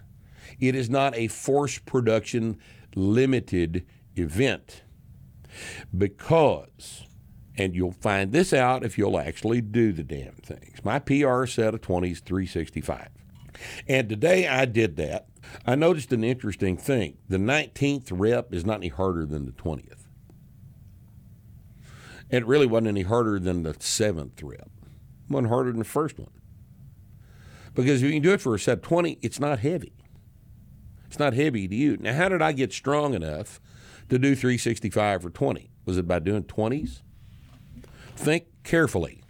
It 0.59 0.75
is 0.75 0.89
not 0.89 1.15
a 1.15 1.29
force 1.29 1.77
production 1.79 2.57
limited 2.95 3.85
event. 4.17 4.83
Because, 5.95 7.05
and 7.57 7.75
you'll 7.75 7.91
find 7.91 8.31
this 8.31 8.53
out 8.53 8.83
if 8.83 8.97
you'll 8.97 9.19
actually 9.19 9.61
do 9.61 9.91
the 9.91 10.03
damn 10.03 10.35
things. 10.35 10.83
My 10.83 10.99
PR 10.99 11.45
set 11.45 11.73
of 11.73 11.81
20 11.81 12.11
is 12.11 12.19
365. 12.19 13.09
And 13.87 14.07
today 14.09 14.47
I 14.47 14.65
did 14.65 14.95
that. 14.97 15.27
I 15.65 15.75
noticed 15.75 16.13
an 16.13 16.23
interesting 16.23 16.77
thing. 16.77 17.17
The 17.27 17.37
19th 17.37 18.09
rep 18.11 18.53
is 18.53 18.65
not 18.65 18.77
any 18.77 18.89
harder 18.89 19.25
than 19.25 19.45
the 19.45 19.51
20th. 19.51 20.07
And 22.31 22.43
it 22.43 22.47
really 22.47 22.67
wasn't 22.67 22.89
any 22.89 23.01
harder 23.01 23.39
than 23.39 23.63
the 23.63 23.75
seventh 23.79 24.43
rep. 24.43 24.69
It 25.29 25.31
wasn't 25.33 25.49
harder 25.49 25.71
than 25.71 25.79
the 25.79 25.85
first 25.85 26.19
one. 26.19 26.31
Because 27.73 28.03
if 28.03 28.07
you 28.07 28.13
can 28.13 28.21
do 28.21 28.33
it 28.33 28.41
for 28.41 28.53
a 28.53 28.59
set 28.59 28.83
20, 28.83 29.19
it's 29.21 29.39
not 29.39 29.59
heavy. 29.59 29.93
It's 31.07 31.19
not 31.19 31.33
heavy 31.33 31.67
to 31.67 31.75
you. 31.75 31.97
Now, 31.97 32.13
how 32.13 32.29
did 32.29 32.41
I 32.41 32.51
get 32.51 32.71
strong 32.71 33.13
enough 33.13 33.59
to 34.09 34.19
do 34.19 34.35
365 34.35 35.21
for 35.21 35.29
20? 35.29 35.71
Was 35.85 35.97
it 35.97 36.07
by 36.07 36.19
doing 36.19 36.43
20s? 36.43 37.01
Think 38.15 38.45
carefully. 38.63 39.23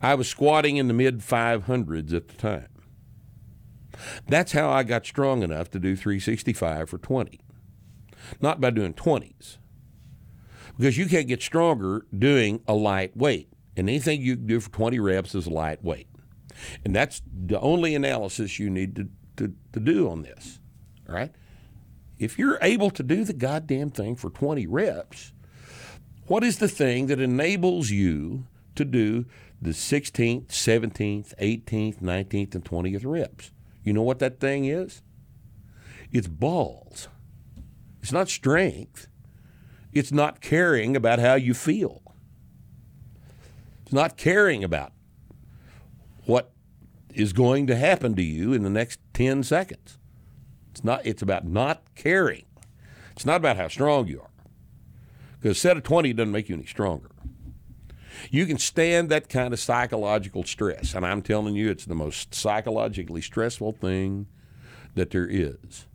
I 0.00 0.14
was 0.14 0.28
squatting 0.28 0.76
in 0.76 0.88
the 0.88 0.94
mid 0.94 1.20
500s 1.20 2.12
at 2.12 2.28
the 2.28 2.34
time. 2.34 2.68
That's 4.26 4.52
how 4.52 4.70
I 4.70 4.82
got 4.82 5.06
strong 5.06 5.42
enough 5.42 5.70
to 5.70 5.78
do 5.78 5.96
365 5.96 6.90
for 6.90 6.98
20. 6.98 7.40
Not 8.40 8.60
by 8.60 8.70
doing 8.70 8.94
20s. 8.94 9.58
Because 10.76 10.98
you 10.98 11.06
can't 11.06 11.28
get 11.28 11.42
stronger 11.42 12.06
doing 12.16 12.60
a 12.66 12.74
light 12.74 13.16
weight. 13.16 13.48
And 13.76 13.88
anything 13.88 14.20
you 14.20 14.36
can 14.36 14.46
do 14.46 14.60
for 14.60 14.70
20 14.70 14.98
reps 14.98 15.34
is 15.34 15.46
light 15.46 15.82
weight. 15.82 16.08
And 16.84 16.94
that's 16.94 17.22
the 17.26 17.60
only 17.60 17.94
analysis 17.94 18.58
you 18.58 18.70
need 18.70 18.96
to, 18.96 19.08
to, 19.36 19.54
to 19.72 19.80
do 19.80 20.08
on 20.08 20.22
this. 20.22 20.60
All 21.08 21.14
right? 21.14 21.32
If 22.24 22.38
you're 22.38 22.58
able 22.62 22.88
to 22.88 23.02
do 23.02 23.22
the 23.22 23.34
goddamn 23.34 23.90
thing 23.90 24.16
for 24.16 24.30
20 24.30 24.66
reps, 24.66 25.34
what 26.26 26.42
is 26.42 26.58
the 26.58 26.68
thing 26.68 27.08
that 27.08 27.20
enables 27.20 27.90
you 27.90 28.46
to 28.76 28.84
do 28.86 29.26
the 29.60 29.72
16th, 29.72 30.46
17th, 30.46 31.34
18th, 31.38 31.98
19th, 32.00 32.54
and 32.54 32.64
20th 32.64 33.02
reps? 33.04 33.52
You 33.82 33.92
know 33.92 34.02
what 34.02 34.20
that 34.20 34.40
thing 34.40 34.64
is? 34.64 35.02
It's 36.12 36.26
balls. 36.26 37.08
It's 38.00 38.12
not 38.12 38.30
strength. 38.30 39.06
It's 39.92 40.10
not 40.10 40.40
caring 40.40 40.96
about 40.96 41.18
how 41.18 41.34
you 41.34 41.52
feel. 41.52 42.00
It's 43.82 43.92
not 43.92 44.16
caring 44.16 44.64
about 44.64 44.92
what 46.24 46.52
is 47.12 47.34
going 47.34 47.66
to 47.66 47.76
happen 47.76 48.14
to 48.14 48.22
you 48.22 48.54
in 48.54 48.62
the 48.62 48.70
next 48.70 48.98
10 49.12 49.42
seconds. 49.42 49.98
It's 50.74 50.82
not 50.82 51.06
it's 51.06 51.22
about 51.22 51.46
not 51.46 51.84
caring. 51.94 52.46
It's 53.12 53.24
not 53.24 53.36
about 53.36 53.56
how 53.56 53.68
strong 53.68 54.08
you 54.08 54.22
are. 54.22 54.30
Because 55.40 55.56
a 55.56 55.60
set 55.60 55.76
of 55.76 55.84
20 55.84 56.12
doesn't 56.12 56.32
make 56.32 56.48
you 56.48 56.56
any 56.56 56.66
stronger. 56.66 57.12
You 58.28 58.44
can 58.44 58.58
stand 58.58 59.08
that 59.08 59.28
kind 59.28 59.54
of 59.54 59.60
psychological 59.60 60.42
stress, 60.42 60.94
and 60.94 61.06
I'm 61.06 61.22
telling 61.22 61.54
you 61.54 61.70
it's 61.70 61.84
the 61.84 61.94
most 61.94 62.34
psychologically 62.34 63.20
stressful 63.20 63.74
thing 63.74 64.26
that 64.96 65.12
there 65.12 65.28
is. 65.28 65.86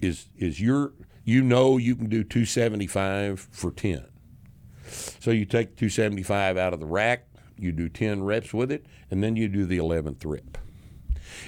Is 0.00 0.30
is 0.36 0.60
your 0.60 0.94
you 1.22 1.40
know 1.40 1.76
you 1.76 1.94
can 1.94 2.08
do 2.08 2.24
275 2.24 3.38
for 3.52 3.70
10. 3.70 4.04
So 5.20 5.30
you 5.30 5.44
take 5.44 5.76
275 5.76 6.56
out 6.56 6.74
of 6.74 6.80
the 6.80 6.86
rack, 6.86 7.28
you 7.56 7.70
do 7.70 7.88
10 7.88 8.24
reps 8.24 8.52
with 8.52 8.72
it, 8.72 8.84
and 9.12 9.22
then 9.22 9.36
you 9.36 9.46
do 9.46 9.64
the 9.64 9.78
11th 9.78 10.24
rep. 10.24 10.58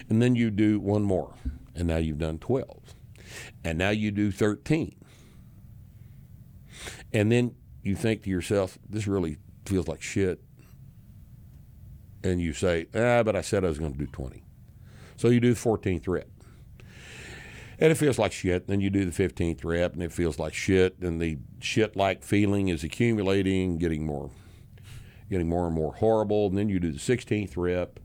And 0.08 0.22
then 0.22 0.36
you 0.36 0.50
do 0.52 0.78
one 0.78 1.02
more, 1.02 1.34
and 1.80 1.88
now 1.88 1.96
you've 1.96 2.18
done 2.18 2.38
12. 2.38 2.94
And 3.64 3.78
now 3.78 3.90
you 3.90 4.10
do 4.10 4.30
13. 4.30 4.94
And 7.12 7.32
then 7.32 7.54
you 7.82 7.96
think 7.96 8.22
to 8.24 8.30
yourself, 8.30 8.78
this 8.88 9.06
really 9.06 9.38
feels 9.64 9.88
like 9.88 10.02
shit. 10.02 10.40
And 12.22 12.40
you 12.40 12.52
say, 12.52 12.86
ah, 12.94 13.22
but 13.22 13.34
I 13.34 13.40
said 13.40 13.64
I 13.64 13.68
was 13.68 13.78
going 13.78 13.92
to 13.92 13.98
do 13.98 14.06
20. 14.06 14.44
So 15.16 15.28
you 15.28 15.40
do 15.40 15.54
the 15.54 15.60
14th 15.60 16.06
rep. 16.06 16.28
And 17.78 17.90
it 17.90 17.94
feels 17.94 18.18
like 18.18 18.32
shit. 18.32 18.66
Then 18.66 18.80
you 18.80 18.90
do 18.90 19.10
the 19.10 19.28
15th 19.28 19.64
rep, 19.64 19.94
and 19.94 20.02
it 20.02 20.12
feels 20.12 20.38
like 20.38 20.52
shit. 20.52 20.98
And 21.00 21.18
the 21.20 21.38
shit 21.60 21.96
like 21.96 22.22
feeling 22.22 22.68
is 22.68 22.84
accumulating, 22.84 23.78
getting 23.78 24.04
more 24.04 24.30
getting 25.30 25.48
more 25.48 25.66
and 25.66 25.74
more 25.74 25.94
horrible. 25.94 26.48
And 26.48 26.58
then 26.58 26.68
you 26.68 26.80
do 26.80 26.90
the 26.90 26.98
16th 26.98 27.56
rep, 27.56 28.00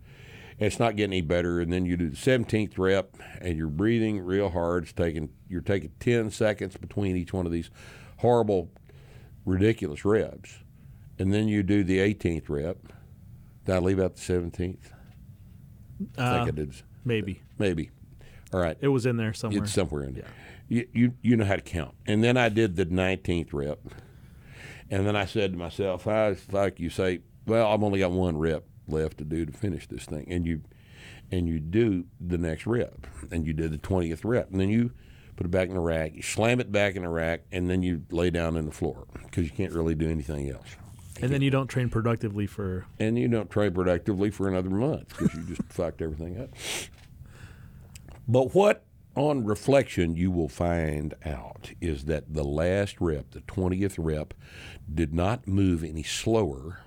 and 0.59 0.67
it's 0.67 0.79
not 0.79 0.95
getting 0.95 1.13
any 1.13 1.21
better. 1.21 1.59
And 1.59 1.71
then 1.71 1.85
you 1.85 1.97
do 1.97 2.09
the 2.09 2.15
17th 2.15 2.77
rep, 2.77 3.15
and 3.41 3.57
you're 3.57 3.67
breathing 3.67 4.19
real 4.21 4.49
hard. 4.49 4.83
It's 4.83 4.93
taking 4.93 5.29
you're 5.47 5.61
taking 5.61 5.91
10 5.99 6.31
seconds 6.31 6.77
between 6.77 7.15
each 7.15 7.33
one 7.33 7.45
of 7.45 7.51
these 7.51 7.69
horrible, 8.17 8.71
ridiculous 9.45 10.05
reps. 10.05 10.59
And 11.19 11.33
then 11.33 11.47
you 11.47 11.63
do 11.63 11.83
the 11.83 11.99
18th 11.99 12.49
rep. 12.49 12.77
Did 13.65 13.75
I 13.75 13.79
leave 13.79 13.99
out 13.99 14.15
the 14.15 14.21
17th? 14.21 14.77
I 16.17 16.21
Uh, 16.21 16.33
think 16.45 16.47
I 16.49 16.51
did. 16.51 16.73
maybe 17.05 17.41
Maybe. 17.57 17.89
All 18.53 18.59
right. 18.59 18.77
it 18.81 18.89
was 18.89 19.05
in 19.05 19.17
there 19.17 19.33
somewhere. 19.33 19.63
It's 19.63 19.71
somewhere 19.73 20.03
in 20.03 20.13
there. 20.13 20.27
You, 20.67 20.87
you 20.93 21.13
you 21.21 21.37
know 21.37 21.45
how 21.45 21.55
to 21.55 21.61
count. 21.61 21.93
And 22.07 22.23
then 22.23 22.37
I 22.37 22.49
did 22.49 22.75
the 22.75 22.85
19th 22.85 23.53
rep. 23.53 23.79
And 24.89 25.05
then 25.07 25.15
I 25.15 25.25
said 25.25 25.53
to 25.53 25.57
myself, 25.57 26.07
I 26.07 26.35
like 26.51 26.79
you 26.79 26.89
say, 26.89 27.19
well, 27.47 27.71
I've 27.71 27.81
only 27.83 27.99
got 27.99 28.11
one 28.11 28.37
rep 28.37 28.63
left 28.87 29.17
to 29.19 29.23
do 29.23 29.45
to 29.45 29.51
finish 29.51 29.87
this 29.87 30.05
thing. 30.05 30.27
And 30.29 30.45
you 30.45 30.61
and 31.31 31.47
you 31.47 31.59
do 31.59 32.05
the 32.19 32.37
next 32.37 32.65
rep. 32.67 33.07
And 33.31 33.45
you 33.45 33.53
did 33.53 33.71
the 33.71 33.77
20th 33.77 34.21
rep. 34.23 34.51
And 34.51 34.59
then 34.59 34.69
you 34.69 34.91
put 35.35 35.45
it 35.45 35.51
back 35.51 35.67
in 35.67 35.75
the 35.75 35.81
rack, 35.81 36.13
you 36.13 36.21
slam 36.21 36.59
it 36.59 36.71
back 36.71 36.95
in 36.95 37.03
the 37.03 37.09
rack, 37.09 37.41
and 37.51 37.69
then 37.69 37.83
you 37.83 38.03
lay 38.09 38.29
down 38.29 38.55
in 38.55 38.65
the 38.65 38.71
floor 38.71 39.05
because 39.23 39.45
you 39.45 39.51
can't 39.51 39.73
really 39.73 39.95
do 39.95 40.09
anything 40.09 40.49
else. 40.49 40.77
and 41.21 41.31
then 41.31 41.41
you 41.41 41.49
don't 41.49 41.67
train 41.67 41.89
productively 41.89 42.47
for 42.47 42.85
And 42.99 43.17
you 43.17 43.27
don't 43.27 43.49
train 43.49 43.73
productively 43.73 44.29
for 44.29 44.47
another 44.47 44.69
month 44.69 45.09
because 45.09 45.33
you 45.33 45.43
just 45.43 45.63
fucked 45.69 46.01
everything 46.01 46.39
up. 46.39 46.49
But 48.27 48.55
what 48.55 48.85
on 49.15 49.45
reflection 49.45 50.15
you 50.15 50.31
will 50.31 50.49
find 50.49 51.13
out 51.25 51.71
is 51.79 52.05
that 52.05 52.33
the 52.33 52.43
last 52.43 52.99
rep, 52.99 53.31
the 53.31 53.41
20th 53.41 53.95
rep, 53.97 54.33
did 54.93 55.13
not 55.13 55.47
move 55.47 55.83
any 55.83 56.03
slower 56.03 56.79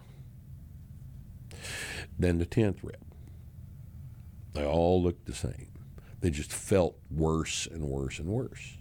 than 2.19 2.39
the 2.39 2.47
10th 2.47 2.83
rep. 2.83 3.03
They 4.55 4.64
all 4.64 5.03
looked 5.03 5.27
the 5.27 5.35
same. 5.35 5.69
They 6.21 6.31
just 6.31 6.53
felt 6.53 6.97
worse 7.11 7.66
and 7.71 7.85
worse 7.85 8.19
and 8.19 8.29
worse. 8.29 8.79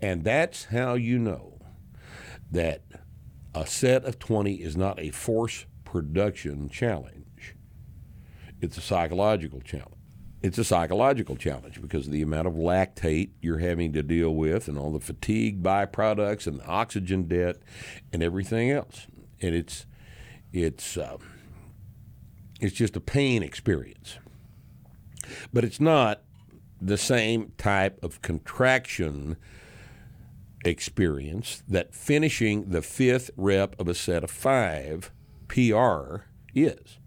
And 0.00 0.22
that's 0.22 0.66
how 0.66 0.94
you 0.94 1.18
know 1.18 1.58
that 2.50 2.82
a 3.54 3.66
set 3.66 4.04
of 4.04 4.18
20 4.18 4.54
is 4.54 4.76
not 4.76 5.00
a 5.00 5.10
force 5.10 5.66
production 5.84 6.68
challenge. 6.68 7.56
It's 8.60 8.76
a 8.76 8.82
psychological 8.82 9.60
challenge. 9.60 9.90
It's 10.42 10.58
a 10.58 10.64
psychological 10.64 11.36
challenge 11.36 11.80
because 11.80 12.06
of 12.06 12.12
the 12.12 12.20
amount 12.20 12.46
of 12.46 12.54
lactate 12.54 13.30
you're 13.40 13.58
having 13.58 13.94
to 13.94 14.02
deal 14.02 14.34
with 14.34 14.68
and 14.68 14.76
all 14.76 14.92
the 14.92 15.00
fatigue 15.00 15.62
byproducts 15.62 16.46
and 16.46 16.60
the 16.60 16.66
oxygen 16.66 17.24
debt 17.24 17.56
and 18.12 18.22
everything 18.22 18.70
else. 18.70 19.06
And 19.40 19.54
it's 19.54 19.86
it's 20.54 20.96
uh, 20.96 21.18
it's 22.60 22.74
just 22.74 22.96
a 22.96 23.00
pain 23.00 23.42
experience. 23.42 24.18
But 25.52 25.64
it's 25.64 25.80
not 25.80 26.22
the 26.80 26.96
same 26.96 27.52
type 27.58 28.02
of 28.02 28.22
contraction 28.22 29.36
experience 30.64 31.62
that 31.68 31.94
finishing 31.94 32.70
the 32.70 32.82
fifth 32.82 33.30
rep 33.36 33.78
of 33.80 33.88
a 33.88 33.94
set 33.94 34.22
of 34.22 34.30
five 34.30 35.10
PR 35.48 36.24
is. 36.54 36.98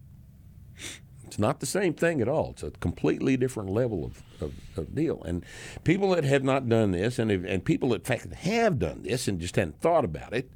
It's 1.25 1.39
not 1.39 1.59
the 1.59 1.65
same 1.65 1.93
thing 1.93 2.21
at 2.21 2.27
all. 2.27 2.51
It's 2.51 2.63
a 2.63 2.71
completely 2.71 3.37
different 3.37 3.69
level 3.69 4.05
of, 4.05 4.23
of, 4.41 4.53
of 4.77 4.95
deal. 4.95 5.21
And 5.23 5.45
people 5.83 6.11
that 6.11 6.23
have 6.23 6.43
not 6.43 6.69
done 6.69 6.91
this, 6.91 7.19
and, 7.19 7.29
have- 7.31 7.45
and 7.45 7.63
people 7.63 7.89
that 7.89 8.05
fact 8.05 8.31
have 8.33 8.79
done 8.79 9.03
this 9.03 9.27
and 9.27 9.39
just 9.39 9.55
hadn't 9.55 9.81
thought 9.81 10.05
about 10.05 10.33
it, 10.33 10.51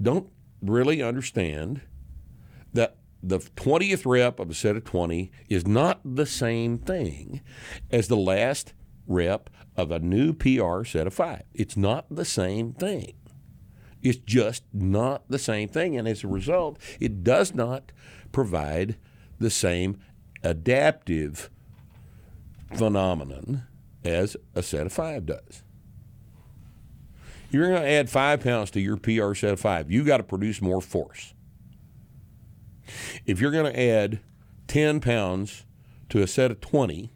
don't 0.00 0.28
really 0.62 1.02
understand 1.02 1.82
that 2.76 2.96
the 3.22 3.38
20th 3.38 4.06
rep 4.06 4.38
of 4.38 4.50
a 4.50 4.54
set 4.54 4.76
of 4.76 4.84
20 4.84 5.32
is 5.48 5.66
not 5.66 6.00
the 6.04 6.26
same 6.26 6.78
thing 6.78 7.40
as 7.90 8.08
the 8.08 8.16
last 8.16 8.72
rep 9.06 9.50
of 9.76 9.90
a 9.90 9.98
new 9.98 10.32
PR 10.32 10.84
set 10.84 11.06
of 11.06 11.14
five. 11.14 11.42
It's 11.52 11.76
not 11.76 12.06
the 12.10 12.24
same 12.24 12.72
thing. 12.72 13.14
It's 14.02 14.18
just 14.18 14.62
not 14.72 15.28
the 15.28 15.38
same 15.38 15.68
thing. 15.68 15.96
And 15.96 16.06
as 16.06 16.22
a 16.22 16.28
result, 16.28 16.78
it 17.00 17.24
does 17.24 17.54
not 17.54 17.90
provide 18.30 18.96
the 19.38 19.50
same 19.50 19.98
adaptive 20.44 21.50
phenomenon 22.76 23.64
as 24.04 24.36
a 24.54 24.62
set 24.62 24.86
of 24.86 24.92
five 24.92 25.26
does. 25.26 25.64
You're 27.50 27.70
going 27.70 27.82
to 27.82 27.88
add 27.88 28.10
five 28.10 28.40
pounds 28.40 28.70
to 28.72 28.80
your 28.80 28.96
PR 28.96 29.34
set 29.34 29.52
of 29.52 29.60
five. 29.60 29.90
You 29.90 30.04
got 30.04 30.18
to 30.18 30.22
produce 30.22 30.60
more 30.60 30.80
force. 30.80 31.34
If 33.24 33.40
you're 33.40 33.50
going 33.50 33.72
to 33.72 33.80
add 33.80 34.20
10 34.68 35.00
pounds 35.00 35.64
to 36.08 36.22
a 36.22 36.26
set 36.26 36.50
of 36.50 36.60
20, 36.60 37.10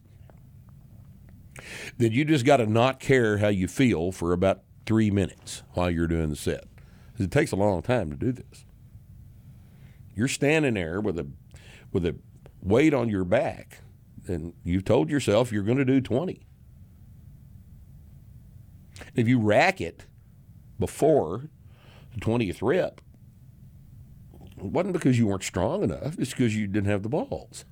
then 1.98 2.12
you 2.12 2.24
just 2.24 2.44
got 2.44 2.58
to 2.58 2.66
not 2.66 3.00
care 3.00 3.38
how 3.38 3.48
you 3.48 3.68
feel 3.68 4.12
for 4.12 4.32
about 4.32 4.62
three 4.86 5.10
minutes 5.10 5.62
while 5.74 5.90
you're 5.90 6.06
doing 6.06 6.30
the 6.30 6.36
set. 6.36 6.64
It 7.18 7.30
takes 7.30 7.52
a 7.52 7.56
long 7.56 7.82
time 7.82 8.10
to 8.10 8.16
do 8.16 8.32
this. 8.32 8.64
You're 10.14 10.28
standing 10.28 10.74
there 10.74 11.00
with 11.00 11.18
a 11.18 11.28
with 11.92 12.06
a 12.06 12.16
weight 12.62 12.94
on 12.94 13.08
your 13.08 13.24
back, 13.24 13.82
and 14.26 14.54
you've 14.64 14.84
told 14.84 15.10
yourself 15.10 15.52
you're 15.52 15.62
going 15.62 15.78
to 15.78 15.84
do 15.84 16.00
20. 16.00 16.46
If 19.14 19.28
you 19.28 19.38
rack 19.38 19.80
it 19.80 20.06
before 20.78 21.50
the 22.14 22.20
20th 22.20 22.58
rep, 22.62 23.00
it 24.60 24.66
wasn't 24.66 24.92
because 24.92 25.18
you 25.18 25.26
weren't 25.26 25.42
strong 25.42 25.82
enough, 25.82 26.18
it's 26.18 26.30
because 26.30 26.56
you 26.56 26.66
didn't 26.66 26.90
have 26.90 27.02
the 27.02 27.08
balls. 27.08 27.64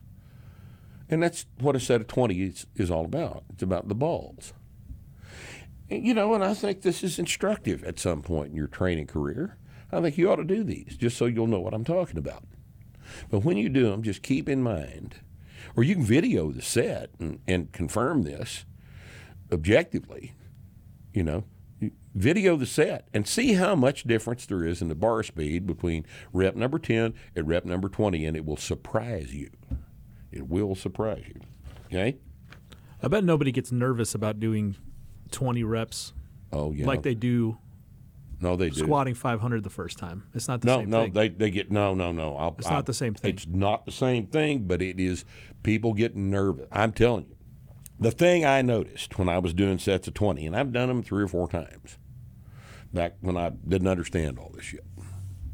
And 1.10 1.22
that's 1.22 1.46
what 1.58 1.76
a 1.76 1.80
set 1.80 2.00
of 2.00 2.06
20 2.06 2.34
is, 2.42 2.66
is 2.76 2.90
all 2.90 3.04
about. 3.04 3.44
It's 3.52 3.62
about 3.62 3.88
the 3.88 3.94
balls. 3.94 4.52
And, 5.90 6.06
you 6.06 6.12
know, 6.12 6.34
and 6.34 6.44
I 6.44 6.54
think 6.54 6.82
this 6.82 7.02
is 7.02 7.18
instructive 7.18 7.82
at 7.84 7.98
some 7.98 8.22
point 8.22 8.50
in 8.50 8.56
your 8.56 8.66
training 8.66 9.06
career. 9.06 9.56
I 9.90 10.00
think 10.00 10.18
you 10.18 10.30
ought 10.30 10.36
to 10.36 10.44
do 10.44 10.62
these 10.62 10.96
just 10.98 11.16
so 11.16 11.24
you'll 11.24 11.46
know 11.46 11.60
what 11.60 11.72
I'm 11.72 11.84
talking 11.84 12.18
about. 12.18 12.44
But 13.30 13.40
when 13.40 13.56
you 13.56 13.70
do 13.70 13.90
them, 13.90 14.02
just 14.02 14.22
keep 14.22 14.48
in 14.48 14.62
mind, 14.62 15.16
or 15.74 15.82
you 15.82 15.94
can 15.94 16.04
video 16.04 16.50
the 16.50 16.60
set 16.60 17.10
and, 17.18 17.40
and 17.46 17.72
confirm 17.72 18.22
this 18.22 18.66
objectively, 19.50 20.34
you 21.14 21.22
know, 21.22 21.44
video 22.14 22.56
the 22.56 22.66
set 22.66 23.08
and 23.14 23.26
see 23.26 23.54
how 23.54 23.74
much 23.74 24.04
difference 24.04 24.46
there 24.46 24.64
is 24.64 24.82
in 24.82 24.88
the 24.88 24.94
bar 24.94 25.22
speed 25.22 25.66
between 25.66 26.04
rep 26.32 26.56
number 26.56 26.78
10 26.78 27.14
and 27.36 27.48
rep 27.48 27.64
number 27.64 27.88
20, 27.88 28.24
and 28.26 28.36
it 28.36 28.44
will 28.44 28.56
surprise 28.56 29.34
you. 29.34 29.48
It 30.32 30.48
will 30.48 30.74
surprise 30.74 31.24
you. 31.28 31.40
Okay? 31.86 32.18
I 33.02 33.08
bet 33.08 33.24
nobody 33.24 33.52
gets 33.52 33.70
nervous 33.70 34.14
about 34.14 34.40
doing 34.40 34.76
20 35.30 35.62
reps 35.64 36.12
Oh, 36.52 36.72
yeah. 36.72 36.86
like 36.86 37.02
they 37.02 37.14
do 37.14 37.58
no, 38.40 38.54
they 38.56 38.70
do. 38.70 38.76
squatting 38.84 39.14
500 39.14 39.64
the 39.64 39.70
first 39.70 39.98
time. 39.98 40.24
It's 40.32 40.46
not 40.46 40.60
the 40.60 40.66
No, 40.66 40.78
same 40.80 40.90
no, 40.90 41.02
thing. 41.04 41.12
they, 41.12 41.28
they 41.28 41.50
get 41.50 41.72
no, 41.72 41.94
no, 41.94 42.12
no. 42.12 42.36
I'll, 42.36 42.54
It's 42.58 42.66
I'll- 42.68 42.74
not 42.74 42.86
the 42.86 42.94
same 42.94 43.14
thing. 43.14 43.34
It's 43.34 43.46
not 43.48 43.84
the 43.84 43.90
same 43.92 44.26
thing, 44.28 44.60
but 44.68 44.80
it 44.80 45.00
is 45.00 45.24
people 45.64 45.92
getting 45.92 46.30
nervous. 46.30 46.66
I'm 46.70 46.92
telling 46.92 47.26
you, 47.28 47.36
the 48.00 48.10
thing 48.10 48.44
I 48.44 48.62
noticed 48.62 49.18
when 49.18 49.28
I 49.28 49.38
was 49.38 49.54
doing 49.54 49.78
sets 49.78 50.08
of 50.08 50.14
twenty, 50.14 50.46
and 50.46 50.56
I've 50.56 50.72
done 50.72 50.88
them 50.88 51.02
three 51.02 51.22
or 51.22 51.28
four 51.28 51.48
times, 51.48 51.98
back 52.92 53.14
when 53.20 53.36
I 53.36 53.50
didn't 53.50 53.88
understand 53.88 54.38
all 54.38 54.50
this 54.54 54.64
shit, 54.64 54.84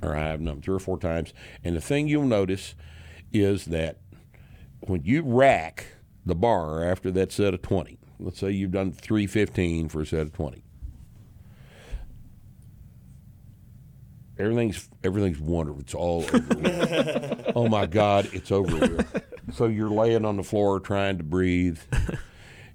or 0.03 0.17
I've 0.17 0.39
done 0.39 0.45
them 0.45 0.63
three 0.63 0.77
or 0.77 0.81
four 0.81 0.99
times, 0.99 1.33
and 1.63 1.77
the 1.77 1.81
thing 1.81 2.09
you'll 2.09 2.25
notice 2.25 2.75
is 3.33 3.67
that 3.67 3.99
when 4.81 5.03
you 5.05 5.23
rack 5.23 5.87
the 6.27 6.35
bar 6.35 6.85
after 6.85 7.11
that 7.13 7.33
set 7.33 7.55
of 7.55 7.63
twenty, 7.63 7.99
let's 8.19 8.39
say 8.39 8.51
you've 8.51 8.73
done 8.73 8.93
three 8.93 9.27
fifteen 9.27 9.89
for 9.89 10.03
a 10.03 10.07
set 10.07 10.21
of 10.21 10.33
twenty. 10.33 10.65
Everything's 14.37 14.89
everything's 15.05 15.39
wonderful. 15.39 15.81
It's 15.81 15.95
all 15.95 16.25
over. 16.25 17.53
oh 17.55 17.69
my 17.69 17.87
God, 17.87 18.29
it's 18.33 18.51
over 18.51 18.77
with. 18.77 19.23
So 19.53 19.67
you're 19.67 19.91
laying 19.91 20.25
on 20.25 20.37
the 20.37 20.43
floor 20.43 20.81
trying 20.81 21.19
to 21.19 21.25
breathe, 21.25 21.79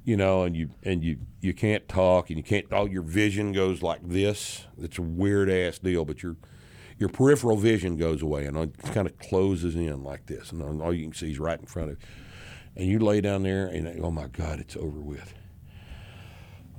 you 0.10 0.18
know, 0.18 0.42
and 0.42 0.58
you 0.58 0.72
and 0.82 1.04
you 1.04 1.20
you 1.40 1.54
can't 1.54 1.88
talk 1.88 2.32
and 2.32 2.38
you 2.38 2.44
can't. 2.44 2.74
All 2.74 2.90
your 2.90 3.04
vision 3.04 3.52
goes 3.52 3.84
like 3.84 4.02
this. 4.04 4.66
It's 4.82 4.98
a 4.98 5.04
weird 5.04 5.52
ass 5.52 5.78
deal, 5.78 6.04
but 6.04 6.24
your 6.24 6.36
your 6.98 7.10
peripheral 7.10 7.58
vision 7.58 7.96
goes 7.96 8.24
away 8.24 8.48
and 8.48 8.58
it 8.58 8.76
kind 8.80 9.06
of 9.06 9.20
closes 9.20 9.76
in 9.76 10.04
like 10.04 10.26
this, 10.26 10.52
and 10.52 10.82
all 10.82 10.92
you 10.92 11.04
can 11.04 11.14
see 11.14 11.30
is 11.30 11.38
right 11.38 11.60
in 11.60 11.68
front 11.68 11.92
of. 11.92 12.00
you. 12.02 12.08
And 12.76 12.88
you 12.88 12.98
lay 12.98 13.22
down 13.22 13.44
there 13.44 13.68
and 13.68 14.04
oh 14.04 14.10
my 14.10 14.26
God, 14.26 14.60
it's 14.60 14.76
over 14.76 15.00
with. 15.00 15.36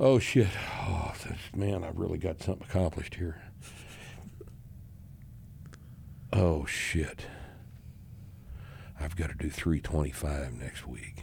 Oh 0.00 0.18
shit! 0.18 0.48
Oh 0.88 1.12
man, 1.54 1.84
I 1.84 1.90
really 1.94 2.18
got 2.18 2.42
something 2.42 2.66
accomplished 2.68 3.14
here. 3.14 3.42
Oh 6.32 6.66
shit. 6.66 7.26
I've 8.98 9.14
got 9.14 9.28
to 9.28 9.36
do 9.36 9.48
325 9.50 10.52
next 10.54 10.88
week. 10.88 11.19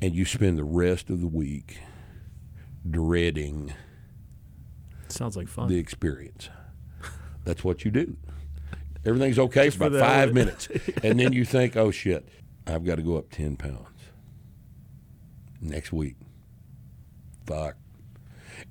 And 0.00 0.14
you 0.14 0.24
spend 0.24 0.58
the 0.58 0.64
rest 0.64 1.10
of 1.10 1.20
the 1.20 1.26
week 1.26 1.78
dreading 2.88 3.72
Sounds 5.08 5.36
like 5.36 5.48
fun. 5.48 5.68
the 5.68 5.78
experience. 5.78 6.48
That's 7.44 7.64
what 7.64 7.84
you 7.84 7.90
do. 7.90 8.16
Everything's 9.04 9.38
okay 9.38 9.70
for 9.70 9.78
for 9.78 9.86
about 9.86 10.00
five 10.00 10.34
minutes. 10.34 10.68
And 11.02 11.18
then 11.18 11.32
you 11.32 11.44
think, 11.44 11.76
oh 11.76 11.90
shit, 11.90 12.28
I've 12.66 12.84
got 12.84 12.96
to 12.96 13.02
go 13.02 13.16
up 13.16 13.30
10 13.30 13.56
pounds 13.56 13.86
next 15.60 15.92
week. 15.92 16.16
Fuck. 17.46 17.76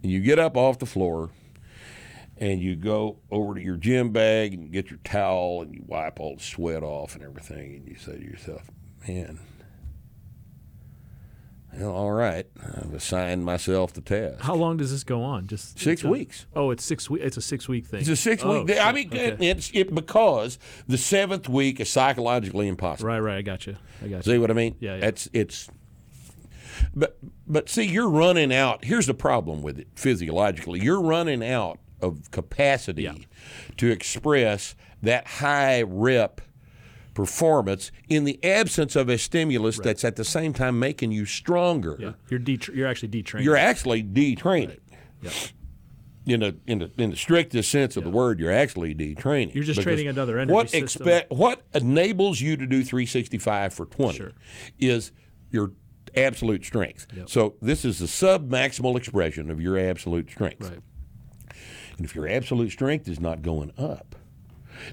And 0.03 0.11
you 0.11 0.19
get 0.19 0.38
up 0.38 0.55
off 0.55 0.80
the 0.80 0.86
floor 0.86 1.32
and 2.38 2.61
you 2.61 2.75
go 2.75 3.17
over 3.32 3.55
to 3.55 3.61
your 3.61 3.78
gym 3.78 4.11
bag 4.11 4.53
and 4.53 4.71
get 4.71 4.89
your 4.91 4.99
towel 5.03 5.61
and 5.63 5.73
you 5.73 5.84
wipe 5.88 6.19
all 6.19 6.36
the 6.36 6.43
sweat 6.43 6.84
off 6.84 7.15
and 7.15 7.23
everything. 7.23 7.75
And 7.78 7.88
you 7.88 7.95
say 7.95 8.17
to 8.17 8.23
yourself, 8.23 8.61
man, 9.07 9.39
well, 11.78 11.91
all 11.91 12.11
right, 12.11 12.45
I've 12.63 12.93
assigned 12.93 13.45
myself 13.45 13.93
the 13.93 14.01
task. 14.01 14.41
How 14.43 14.55
long 14.55 14.78
does 14.78 14.91
this 14.91 15.03
go 15.03 15.21
on? 15.21 15.47
Just 15.47 15.80
Six 15.80 16.03
a- 16.03 16.09
weeks. 16.09 16.45
Oh, 16.55 16.71
it's 16.71 16.84
six 16.84 17.09
weeks. 17.09 17.25
It's 17.25 17.38
a 17.38 17.41
six 17.41 17.67
week 17.69 17.86
thing. 17.86 17.99
It's 18.01 18.09
a 18.09 18.15
six 18.15 18.43
Oh, 18.43 18.63
week. 18.63 18.78
I 18.80 18.91
mean, 18.91 19.07
Okay. 19.07 19.36
it's 19.49 19.69
it 19.73 19.93
because 19.93 20.57
the 20.88 20.97
seventh 20.97 21.47
week 21.47 21.80
is 21.80 21.89
psychologically 21.89 22.67
impossible. 22.67 23.07
right, 23.09 23.19
right. 23.19 23.38
I 23.38 23.41
got 23.41 23.67
you. 23.67 23.75
I 24.03 24.07
got 24.07 24.25
you. 24.25 24.34
See 24.34 24.38
what 24.38 24.49
I 24.51 24.53
mean? 24.53 24.75
Yeah, 24.80 24.97
yeah. 24.97 25.05
It's 25.07 25.30
it's. 25.34 25.69
But 26.95 27.17
but 27.47 27.69
see, 27.69 27.84
you're 27.84 28.09
running 28.09 28.53
out. 28.53 28.86
Here's 28.86 29.07
the 29.07 29.13
problem 29.13 29.61
with 29.61 29.80
it 29.80 29.88
physiologically. 29.95 30.80
You're 30.80 31.01
running 31.01 31.43
out 31.43 31.80
of 32.01 32.30
capacity 32.32 33.03
Yeah. 33.03 33.13
to 33.78 33.89
express 33.89 34.75
that 35.01 35.28
high 35.28 35.82
rep 35.82 36.41
performance 37.18 37.91
in 38.07 38.26
the 38.26 38.39
absence 38.45 38.95
of 38.95 39.09
a 39.09 39.18
stimulus 39.18 39.80
that's 39.80 40.03
at 40.05 40.15
the 40.18 40.24
same 40.24 40.53
time 40.53 40.78
making 40.78 41.11
you 41.11 41.26
stronger. 41.26 41.97
Yeah, 41.99 42.11
you're 42.30 42.39
de- 42.39 42.59
you're 42.74 42.88
actually 42.88 43.09
detraining. 43.09 43.43
You're 43.43 43.57
actually 43.57 44.03
detraining. 44.03 44.78
Yeah. 45.24 45.32
In 46.28 46.41
the, 46.41 46.55
in 46.68 46.80
the 46.80 46.91
in 46.97 47.09
the 47.09 47.15
strictest 47.15 47.72
sense 47.72 47.97
of 47.97 48.03
the 48.03 48.09
word, 48.11 48.39
you're 48.39 48.51
actually 48.51 48.93
detraining. 48.93 49.55
You're 49.55 49.63
just 49.63 49.82
training 49.82 50.07
another 50.07 50.38
energy 50.38 50.53
What 50.53 50.70
system. 50.70 50.84
expect? 51.07 51.32
What 51.32 51.63
enables 51.74 52.39
you 52.39 52.55
to 52.55 52.68
do 52.68 52.84
365 52.84 53.74
for 53.74 53.86
20 53.88 54.18
Sure. 54.18 54.32
is 54.78 55.11
your 55.49 55.72
absolute 56.15 56.65
strength. 56.65 57.07
So 57.26 57.55
this 57.63 57.84
is 57.84 57.97
the 57.97 58.07
sub 58.07 58.47
maximal 58.51 58.95
expression 58.95 59.49
of 59.49 59.59
your 59.59 59.80
absolute 59.80 60.30
strength. 60.30 60.70
Right. 60.70 60.80
And 61.97 62.05
if 62.05 62.13
your 62.13 62.28
absolute 62.28 62.70
strength 62.72 63.07
is 63.07 63.20
not 63.20 63.41
going 63.41 63.72
up, 63.78 64.16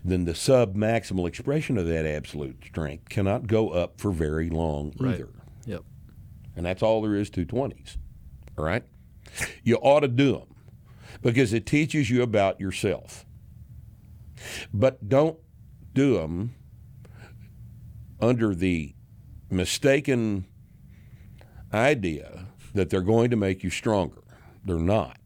then 0.05 0.24
the 0.24 0.35
sub 0.35 0.76
maximal 0.76 1.26
expression 1.28 1.76
of 1.78 1.87
that 1.87 2.07
absolute 2.07 2.64
strength 2.64 3.09
cannot 3.09 3.47
go 3.47 3.70
up 3.70 4.01
for 4.01 4.11
very 4.11 4.49
long 4.51 4.93
Right. 4.99 5.14
either. 5.14 5.28
Yep. 5.66 5.82
And 6.57 6.66
that's 6.66 6.82
all 6.82 7.03
there 7.03 7.14
is 7.14 7.30
to 7.30 7.45
20s. 7.45 7.97
All 8.57 8.64
right? 8.64 8.85
You 9.62 9.76
ought 9.76 10.01
to 10.01 10.09
do 10.09 10.32
them 10.32 10.55
because 11.22 11.53
it 11.53 11.66
teaches 11.66 12.11
you 12.11 12.22
about 12.22 12.61
yourself. 12.61 13.26
But 14.72 15.09
don't 15.09 15.39
do 15.95 16.14
them 16.18 16.55
under 18.20 18.55
the 18.55 18.95
mistaken 19.51 20.45
idea 21.72 22.47
that 22.74 22.91
they're 22.91 23.01
going 23.01 23.30
to 23.30 23.37
make 23.37 23.62
you 23.64 23.70
stronger. 23.70 24.22
They're 24.64 24.78
not. 24.78 25.18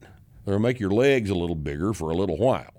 They'll 0.45 0.59
make 0.59 0.79
your 0.79 0.89
legs 0.91 1.29
a 1.29 1.35
little 1.35 1.55
bigger 1.55 1.93
for 1.93 2.09
a 2.09 2.15
little 2.15 2.37
while. 2.37 2.78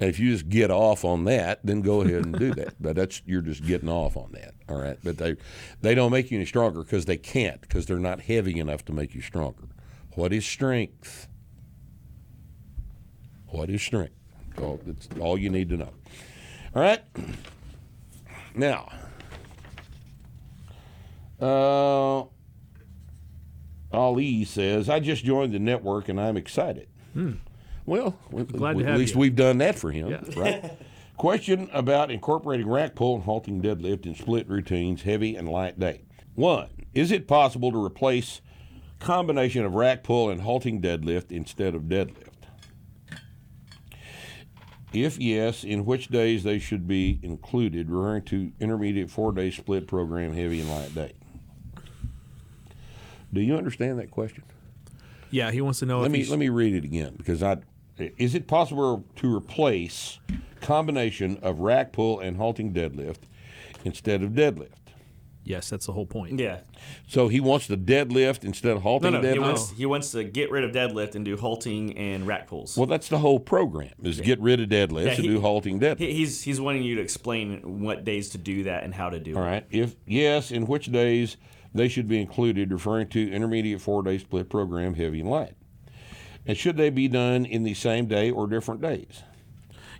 And 0.00 0.08
if 0.08 0.18
you 0.18 0.32
just 0.32 0.48
get 0.48 0.70
off 0.70 1.04
on 1.04 1.24
that, 1.24 1.60
then 1.62 1.82
go 1.82 2.00
ahead 2.00 2.24
and 2.24 2.38
do 2.38 2.54
that. 2.54 2.74
But 2.80 2.96
that's 2.96 3.20
you're 3.26 3.42
just 3.42 3.64
getting 3.64 3.88
off 3.90 4.16
on 4.16 4.32
that. 4.32 4.54
All 4.68 4.80
right. 4.80 4.98
But 5.04 5.18
they 5.18 5.36
they 5.82 5.94
don't 5.94 6.10
make 6.10 6.30
you 6.30 6.38
any 6.38 6.46
stronger 6.46 6.82
because 6.82 7.04
they 7.04 7.18
can't 7.18 7.60
because 7.60 7.84
they're 7.86 7.98
not 7.98 8.22
heavy 8.22 8.58
enough 8.58 8.84
to 8.86 8.92
make 8.92 9.14
you 9.14 9.20
stronger. 9.20 9.68
What 10.14 10.32
is 10.32 10.46
strength? 10.46 11.28
What 13.48 13.68
is 13.68 13.82
strength? 13.82 14.14
That's 14.56 15.08
all 15.20 15.38
you 15.38 15.50
need 15.50 15.68
to 15.68 15.76
know. 15.76 15.90
All 16.74 16.82
right. 16.82 17.02
Now, 18.54 18.90
uh, 21.40 22.24
Ali 23.92 24.44
says, 24.44 24.88
I 24.88 25.00
just 25.00 25.24
joined 25.24 25.52
the 25.52 25.58
network 25.58 26.08
and 26.08 26.20
I'm 26.20 26.36
excited. 26.36 26.88
Well. 27.86 28.16
Glad 28.30 28.78
to 28.78 28.84
at 28.86 28.98
least 28.98 29.14
you. 29.14 29.20
we've 29.20 29.36
done 29.36 29.58
that 29.58 29.78
for 29.78 29.90
him, 29.90 30.10
Yeah. 30.10 30.20
right? 30.36 30.72
Question 31.16 31.68
about 31.72 32.10
incorporating 32.10 32.66
rack 32.68 32.94
pull 32.94 33.16
and 33.16 33.24
halting 33.24 33.60
deadlift 33.62 34.06
in 34.06 34.14
split 34.14 34.48
routines, 34.48 35.02
heavy 35.02 35.36
and 35.36 35.48
light 35.48 35.78
day. 35.78 36.02
One, 36.34 36.68
is 36.94 37.12
it 37.12 37.28
possible 37.28 37.70
to 37.72 37.84
replace 37.84 38.40
combination 39.00 39.64
of 39.64 39.74
rack 39.74 40.02
pull 40.02 40.30
and 40.30 40.40
halting 40.40 40.80
deadlift 40.80 41.30
instead 41.30 41.74
of 41.74 41.82
deadlift? 41.84 42.28
If 44.92 45.18
yes, 45.20 45.62
in 45.62 45.84
which 45.84 46.08
days 46.08 46.42
they 46.42 46.58
should 46.58 46.88
be 46.88 47.20
included, 47.22 47.90
referring 47.90 48.22
to 48.24 48.52
intermediate 48.58 49.10
four 49.10 49.32
day 49.32 49.50
split 49.50 49.86
program, 49.86 50.32
heavy 50.34 50.60
and 50.60 50.68
light 50.70 50.94
day. 50.94 51.12
Do 53.32 53.40
you 53.40 53.54
understand 53.56 53.98
that 54.00 54.10
question? 54.10 54.42
Yeah, 55.30 55.52
he 55.52 55.60
wants 55.60 55.78
to 55.78 55.86
know 55.86 56.00
Let 56.00 56.10
me 56.10 56.24
let 56.24 56.38
me 56.40 56.48
read 56.48 56.74
it 56.74 56.82
again 56.84 57.14
because 57.16 57.40
I 57.42 57.58
is 58.02 58.34
it 58.34 58.46
possible 58.46 59.04
to 59.16 59.34
replace 59.34 60.18
combination 60.60 61.38
of 61.42 61.60
rack 61.60 61.92
pull 61.92 62.20
and 62.20 62.36
halting 62.36 62.72
deadlift 62.72 63.20
instead 63.84 64.22
of 64.22 64.30
deadlift? 64.32 64.68
Yes, 65.42 65.70
that's 65.70 65.86
the 65.86 65.92
whole 65.92 66.06
point. 66.06 66.38
Yeah. 66.38 66.60
So 67.08 67.28
he 67.28 67.40
wants 67.40 67.66
the 67.66 67.76
deadlift 67.76 68.44
instead 68.44 68.76
of 68.76 68.82
halting 68.82 69.12
no. 69.12 69.20
deadlift. 69.20 69.32
He 69.32 69.38
wants 69.38 69.70
he 69.70 69.86
wants 69.86 70.10
to 70.12 70.22
get 70.22 70.50
rid 70.50 70.64
of 70.64 70.72
deadlift 70.72 71.14
and 71.14 71.24
do 71.24 71.36
halting 71.36 71.96
and 71.96 72.26
rack 72.26 72.46
pulls. 72.46 72.76
well, 72.76 72.86
that's 72.86 73.08
the 73.08 73.18
whole 73.18 73.40
program 73.40 73.92
is 74.02 74.20
get 74.20 74.38
rid 74.40 74.60
of 74.60 74.68
deadlifts 74.68 75.06
Yeah, 75.06 75.12
and 75.12 75.22
he- 75.24 75.28
do 75.28 75.40
halting 75.40 75.80
deadlift. 75.80 75.98
He's 75.98 76.42
he's 76.42 76.60
wanting 76.60 76.82
you 76.82 76.94
to 76.96 77.00
explain 77.00 77.80
what 77.82 78.04
days 78.04 78.28
to 78.30 78.38
do 78.38 78.64
that 78.64 78.84
and 78.84 78.94
how 78.94 79.08
to 79.10 79.18
do 79.18 79.34
All 79.34 79.42
it. 79.42 79.44
All 79.44 79.50
right. 79.50 79.66
If 79.70 79.96
yes, 80.06 80.50
in 80.50 80.66
which 80.66 80.92
days 80.92 81.36
they 81.74 81.88
should 81.88 82.06
be 82.06 82.20
included, 82.20 82.70
referring 82.70 83.08
to 83.08 83.32
intermediate 83.32 83.80
four 83.80 84.02
day 84.02 84.18
split 84.18 84.50
program, 84.50 84.94
heavy 84.94 85.20
and 85.20 85.30
light. 85.30 85.54
And 86.46 86.56
should 86.56 86.76
they 86.76 86.90
be 86.90 87.08
done 87.08 87.44
in 87.44 87.62
the 87.62 87.74
same 87.74 88.06
day 88.06 88.30
or 88.30 88.46
different 88.46 88.80
days? 88.80 89.22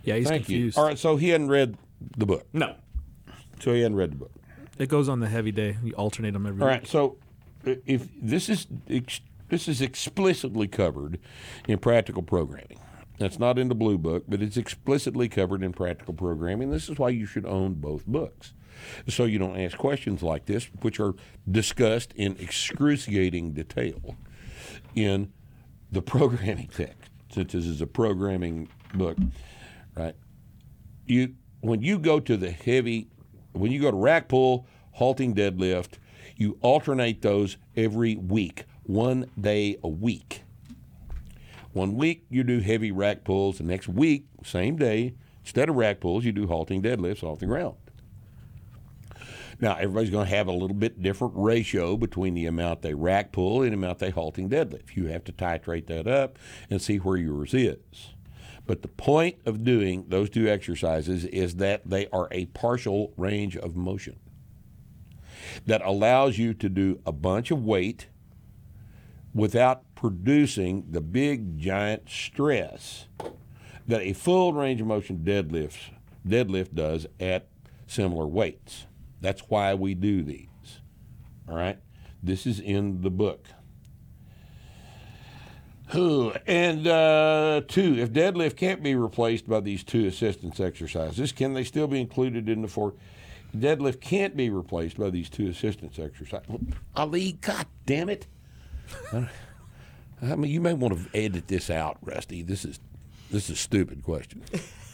Yeah, 0.03 0.15
he's 0.15 0.27
Thank 0.27 0.45
confused. 0.45 0.77
you. 0.77 0.81
All 0.81 0.87
right. 0.87 0.97
So 0.97 1.15
he 1.15 1.29
hadn't 1.29 1.49
read 1.49 1.77
the 2.17 2.25
book. 2.25 2.47
No. 2.53 2.75
So 3.59 3.73
he 3.73 3.81
hadn't 3.81 3.97
read 3.97 4.11
the 4.11 4.17
book. 4.17 4.31
It 4.77 4.89
goes 4.89 5.07
on 5.07 5.19
the 5.19 5.27
heavy 5.27 5.51
day. 5.51 5.77
You 5.83 5.93
alternate 5.93 6.31
them 6.31 6.47
every 6.47 6.61
All 6.63 6.69
week. 6.69 6.87
So 6.87 7.17
uh, 7.67 7.75
if 7.85 8.07
this 8.19 8.49
is 8.49 8.67
this 8.87 9.67
is 9.67 9.81
explicitly 9.81 10.67
covered 10.67 11.19
in 11.67 11.77
practical 11.77 12.23
programming. 12.23 12.79
That's 13.19 13.37
not 13.37 13.59
in 13.59 13.67
the 13.67 13.75
blue 13.75 13.99
book, 13.99 14.23
but 14.27 14.41
it's 14.41 14.57
explicitly 14.57 15.29
covered 15.29 15.61
in 15.61 15.73
practical 15.73 16.15
programming. 16.15 16.71
This 16.71 16.89
is 16.89 16.97
why 16.97 17.09
you 17.09 17.27
should 17.27 17.45
own 17.45 17.75
both 17.75 18.07
books. 18.07 18.53
So 19.07 19.25
you 19.25 19.37
don't 19.37 19.59
ask 19.59 19.77
questions 19.77 20.23
like 20.23 20.45
this, 20.47 20.65
which 20.81 20.99
are 20.99 21.13
discussed 21.49 22.13
in 22.15 22.35
excruciating 22.39 23.51
detail 23.51 24.15
in 24.95 25.31
the 26.01 26.01
programming 26.01 26.67
text, 26.67 27.11
since 27.31 27.53
this 27.53 27.65
is 27.65 27.81
a 27.81 27.87
programming 27.87 28.69
book, 28.93 29.17
right? 29.95 30.15
You 31.05 31.35
when 31.61 31.81
you 31.81 31.99
go 31.99 32.19
to 32.19 32.37
the 32.37 32.49
heavy, 32.51 33.07
when 33.53 33.71
you 33.71 33.81
go 33.81 33.91
to 33.91 33.97
rack 33.97 34.27
pull, 34.27 34.65
halting 34.91 35.35
deadlift, 35.35 35.99
you 36.35 36.57
alternate 36.61 37.21
those 37.21 37.57
every 37.75 38.15
week, 38.15 38.65
one 38.83 39.29
day 39.39 39.77
a 39.83 39.87
week. 39.87 40.43
One 41.73 41.95
week 41.95 42.25
you 42.29 42.43
do 42.43 42.59
heavy 42.59 42.91
rack 42.91 43.23
pulls, 43.23 43.59
the 43.59 43.63
next 43.63 43.87
week, 43.87 44.25
same 44.43 44.75
day, 44.75 45.13
instead 45.43 45.69
of 45.69 45.75
rack 45.75 45.99
pulls, 45.99 46.25
you 46.25 46.31
do 46.31 46.47
halting 46.47 46.81
deadlifts 46.81 47.23
off 47.23 47.39
the 47.39 47.45
ground. 47.45 47.75
Now, 49.61 49.75
everybody's 49.75 50.09
going 50.09 50.27
to 50.27 50.35
have 50.35 50.47
a 50.47 50.51
little 50.51 50.75
bit 50.75 51.03
different 51.03 51.33
ratio 51.37 51.95
between 51.95 52.33
the 52.33 52.47
amount 52.47 52.81
they 52.81 52.95
rack 52.95 53.31
pull 53.31 53.61
and 53.61 53.71
the 53.71 53.75
amount 53.75 53.99
they 53.99 54.09
halting 54.09 54.49
deadlift. 54.49 54.95
You 54.95 55.05
have 55.07 55.23
to 55.25 55.31
titrate 55.31 55.85
that 55.85 56.07
up 56.07 56.39
and 56.71 56.81
see 56.81 56.97
where 56.97 57.15
yours 57.15 57.53
is. 57.53 57.77
But 58.65 58.81
the 58.81 58.87
point 58.87 59.37
of 59.45 59.63
doing 59.63 60.05
those 60.07 60.31
two 60.31 60.47
exercises 60.47 61.25
is 61.25 61.57
that 61.57 61.87
they 61.87 62.07
are 62.07 62.27
a 62.31 62.45
partial 62.47 63.13
range 63.17 63.55
of 63.55 63.75
motion 63.75 64.19
that 65.65 65.81
allows 65.83 66.37
you 66.37 66.53
to 66.55 66.69
do 66.69 66.99
a 67.05 67.11
bunch 67.11 67.51
of 67.51 67.63
weight 67.63 68.07
without 69.33 69.83
producing 69.95 70.85
the 70.89 71.01
big 71.01 71.59
giant 71.59 72.09
stress 72.09 73.07
that 73.87 74.01
a 74.01 74.13
full 74.13 74.53
range 74.53 74.81
of 74.81 74.87
motion 74.87 75.19
deadlift 75.19 76.73
does 76.75 77.07
at 77.19 77.47
similar 77.87 78.27
weights. 78.27 78.87
That's 79.21 79.41
why 79.47 79.73
we 79.75 79.93
do 79.93 80.23
these. 80.23 80.47
All 81.47 81.55
right? 81.55 81.77
This 82.21 82.45
is 82.45 82.59
in 82.59 83.01
the 83.01 83.11
book. 83.11 83.45
And 86.47 86.87
uh, 86.87 87.61
two, 87.67 87.97
if 87.97 88.11
deadlift 88.13 88.55
can't 88.55 88.81
be 88.81 88.95
replaced 88.95 89.47
by 89.49 89.59
these 89.59 89.83
two 89.83 90.07
assistance 90.07 90.59
exercises, 90.59 91.31
can 91.33 91.53
they 91.53 91.65
still 91.65 91.87
be 91.87 91.99
included 91.99 92.47
in 92.47 92.61
the 92.61 92.67
four? 92.67 92.93
Deadlift 93.55 93.99
can't 93.99 94.37
be 94.37 94.49
replaced 94.49 94.97
by 94.97 95.09
these 95.09 95.29
two 95.29 95.49
assistance 95.49 95.99
exercises. 95.99 96.49
Ali, 96.95 97.33
God 97.41 97.65
damn 97.85 98.09
it! 98.09 98.27
I 100.21 100.35
mean, 100.35 100.49
you 100.49 100.61
may 100.61 100.73
want 100.73 100.97
to 100.97 101.17
edit 101.17 101.47
this 101.47 101.69
out, 101.69 101.97
Rusty. 102.01 102.41
This 102.41 102.63
is 102.63 102.79
this 103.29 103.49
is 103.49 103.51
a 103.51 103.55
stupid 103.55 104.03
question. 104.03 104.43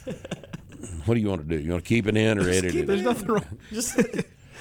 what 1.05 1.15
do 1.15 1.19
you 1.21 1.27
want 1.29 1.47
to 1.47 1.57
do? 1.57 1.61
You 1.63 1.71
want 1.71 1.83
to 1.83 1.87
keep 1.87 2.07
it 2.07 2.15
in 2.17 2.37
or 2.39 2.49
edit 2.49 2.75
it? 2.75 2.87
There's 2.87 2.99
in? 2.99 3.05
nothing 3.05 3.27
wrong. 3.27 3.45
Just 3.71 3.97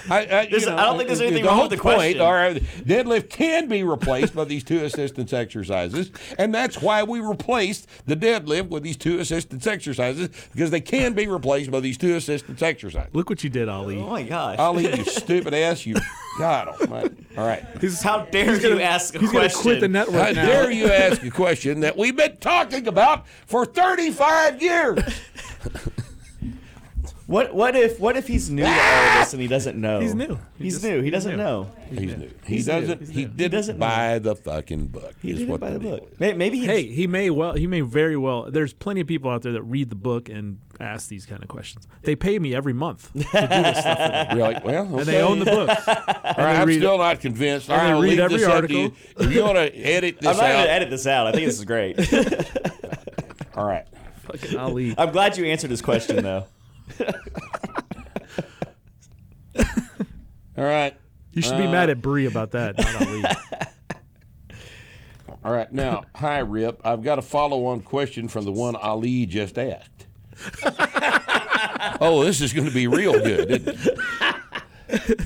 I, 0.08 0.18
I, 0.26 0.42
you 0.42 0.50
There's- 0.50 0.66
I 0.68 0.84
don't 0.84 0.98
think 0.98 1.08
there's 1.08 1.20
anything 1.22 1.42
the 1.42 1.48
wrong 1.48 1.56
whole 1.56 1.68
with 1.68 1.78
the 1.78 1.82
point, 1.82 1.96
question. 1.96 2.20
All 2.20 2.32
right, 2.32 2.62
deadlift 2.84 3.28
can 3.30 3.66
be 3.66 3.82
replaced 3.82 4.36
by 4.36 4.44
these 4.44 4.62
two 4.62 4.84
assistance 4.84 5.32
exercises, 5.32 6.12
and 6.38 6.54
that's 6.54 6.80
why 6.80 7.02
we 7.02 7.18
replaced 7.18 7.88
the 8.06 8.14
deadlift 8.14 8.68
with 8.68 8.84
these 8.84 8.96
two 8.98 9.18
assistance 9.18 9.66
exercises 9.66 10.28
because 10.52 10.70
they 10.70 10.82
can 10.82 11.14
be 11.14 11.26
replaced 11.26 11.70
by 11.72 11.80
these 11.80 11.96
two 11.98 12.14
assistance 12.14 12.62
exercises. 12.62 13.12
Look 13.14 13.30
what 13.30 13.42
you 13.42 13.50
did, 13.50 13.68
Ali. 13.68 13.98
oh 13.98 14.06
my 14.10 14.22
gosh. 14.22 14.58
Ali, 14.58 14.96
you 14.96 15.04
stupid 15.06 15.54
ass, 15.54 15.84
you 15.86 15.96
God 16.38 16.68
Almighty! 16.68 17.16
All 17.36 17.46
right, 17.46 17.64
How 18.02 18.26
dare 18.26 18.60
you 18.60 18.80
ask 18.80 19.14
a 19.14 19.18
He's 19.18 19.32
gonna 19.32 19.44
question? 19.48 19.62
quit 19.62 19.80
the 19.80 19.88
network 19.88 20.22
how 20.22 20.30
now. 20.32 20.46
dare 20.46 20.70
you 20.70 20.86
ask 20.86 21.22
a 21.24 21.30
question 21.30 21.80
that 21.80 21.96
we've 21.96 22.14
been 22.16 22.36
talking 22.36 22.86
about 22.86 23.26
for 23.46 23.64
thirty-five 23.64 24.62
years? 24.62 25.00
What 27.26 27.52
what 27.52 27.74
if 27.74 27.98
what 27.98 28.16
if 28.16 28.28
he's 28.28 28.50
new 28.50 28.62
to 28.62 28.68
all 28.70 29.18
this 29.18 29.32
and 29.32 29.42
he 29.42 29.48
doesn't 29.48 29.76
know? 29.80 29.98
He's 29.98 30.14
new. 30.14 30.38
He 30.58 30.64
He's 30.64 30.74
just- 30.74 30.84
new. 30.84 30.98
He 30.98 31.04
he's 31.04 31.12
doesn't 31.12 31.32
new. 31.32 31.36
know. 31.36 31.72
He's 31.90 31.98
new. 32.16 32.30
He 32.44 32.54
He's 32.54 32.66
new. 32.68 32.72
doesn't. 32.72 32.98
He's 33.00 33.08
He 33.08 33.14
new. 33.14 33.20
He 33.22 33.34
didn't 33.34 33.50
doesn't 33.52 33.78
buy 33.80 34.20
the 34.20 34.36
fucking 34.36 34.86
book. 34.86 35.12
He 35.20 35.30
is 35.32 35.38
didn't 35.38 35.50
what 35.50 35.58
buy 35.60 35.70
the 35.70 35.78
deal 35.80 35.98
book. 35.98 36.08
is. 36.12 36.20
May- 36.20 36.34
Maybe 36.34 36.58
he 36.60 36.66
Hey, 36.66 36.82
he 36.86 37.08
may 37.08 37.30
well, 37.30 37.54
he 37.54 37.66
may 37.66 37.80
very 37.80 38.16
well. 38.16 38.48
There's 38.48 38.72
plenty 38.72 39.00
of 39.00 39.08
people 39.08 39.28
out 39.28 39.42
there 39.42 39.50
that 39.54 39.62
read 39.62 39.90
the 39.90 39.96
book 39.96 40.28
and 40.28 40.58
ask 40.78 41.08
these 41.08 41.26
kind 41.26 41.42
of 41.42 41.48
questions. 41.48 41.88
They 42.02 42.14
pay 42.14 42.38
me 42.38 42.54
every 42.54 42.72
month 42.74 43.12
to 43.12 43.18
do 43.18 43.24
this 43.24 43.78
stuff 43.78 43.98
for 43.98 44.08
them, 44.08 44.26
You're 44.38 44.46
like, 44.46 44.64
well, 44.64 44.84
okay. 44.86 44.98
and 44.98 45.06
they 45.06 45.20
own 45.22 45.38
the 45.40 45.46
book. 45.46 45.68
All 45.88 46.44
right, 46.44 46.60
I'm 46.60 46.68
read 46.68 46.78
still 46.78 46.98
not 46.98 47.18
convinced. 47.20 47.68
All 47.70 47.76
and 47.76 47.82
right, 47.82 47.88
they 47.88 47.92
I'll 47.94 48.02
read 48.02 48.08
leave 48.10 48.18
every 48.20 48.36
this 48.38 48.46
up 48.46 48.66
to 48.68 48.72
you. 48.72 48.82
article. 48.84 49.24
If 49.26 49.32
you 49.34 49.42
want 49.42 49.56
to 49.56 49.74
edit 49.76 50.16
this 50.20 50.28
I'm 50.28 50.36
not 50.36 50.42
going 50.42 50.60
out, 50.60 50.64
to 50.66 50.70
edit 50.70 50.90
this 50.90 51.06
out. 51.08 51.26
I 51.26 51.32
think 51.32 51.46
this 51.46 51.58
is 51.58 51.64
great. 51.64 51.98
all 53.56 53.66
right. 53.66 53.84
Fucking 54.22 54.56
Ali. 54.58 54.94
I'm 54.96 55.10
glad 55.10 55.36
you 55.36 55.44
answered 55.46 55.70
his 55.70 55.82
question 55.82 56.22
though. 56.22 56.44
All 60.59 60.64
right. 60.64 60.95
You 61.32 61.43
should 61.43 61.59
be 61.59 61.66
uh, 61.66 61.70
mad 61.70 61.91
at 61.91 62.01
Bree 62.01 62.26
about 62.26 62.53
that, 62.53 62.78
not 62.78 63.03
Ali. 63.07 63.24
All 65.45 65.53
right. 65.53 65.70
Now, 65.70 66.05
hi, 66.14 66.39
Rip. 66.39 66.80
I've 66.84 67.03
got 67.03 67.18
a 67.18 67.22
follow 67.22 67.66
on 67.66 67.80
question 67.80 68.26
from 68.28 68.45
the 68.47 68.53
one 68.53 68.74
Ali 68.74 69.26
just 69.26 69.59
asked. 69.59 70.07
oh, 72.01 72.24
this 72.24 72.41
is 72.41 72.53
going 72.53 72.66
to 72.68 72.74
be 72.74 72.87
real 72.87 73.12
good, 73.12 73.51
isn't 73.51 73.91
it? 74.89 75.20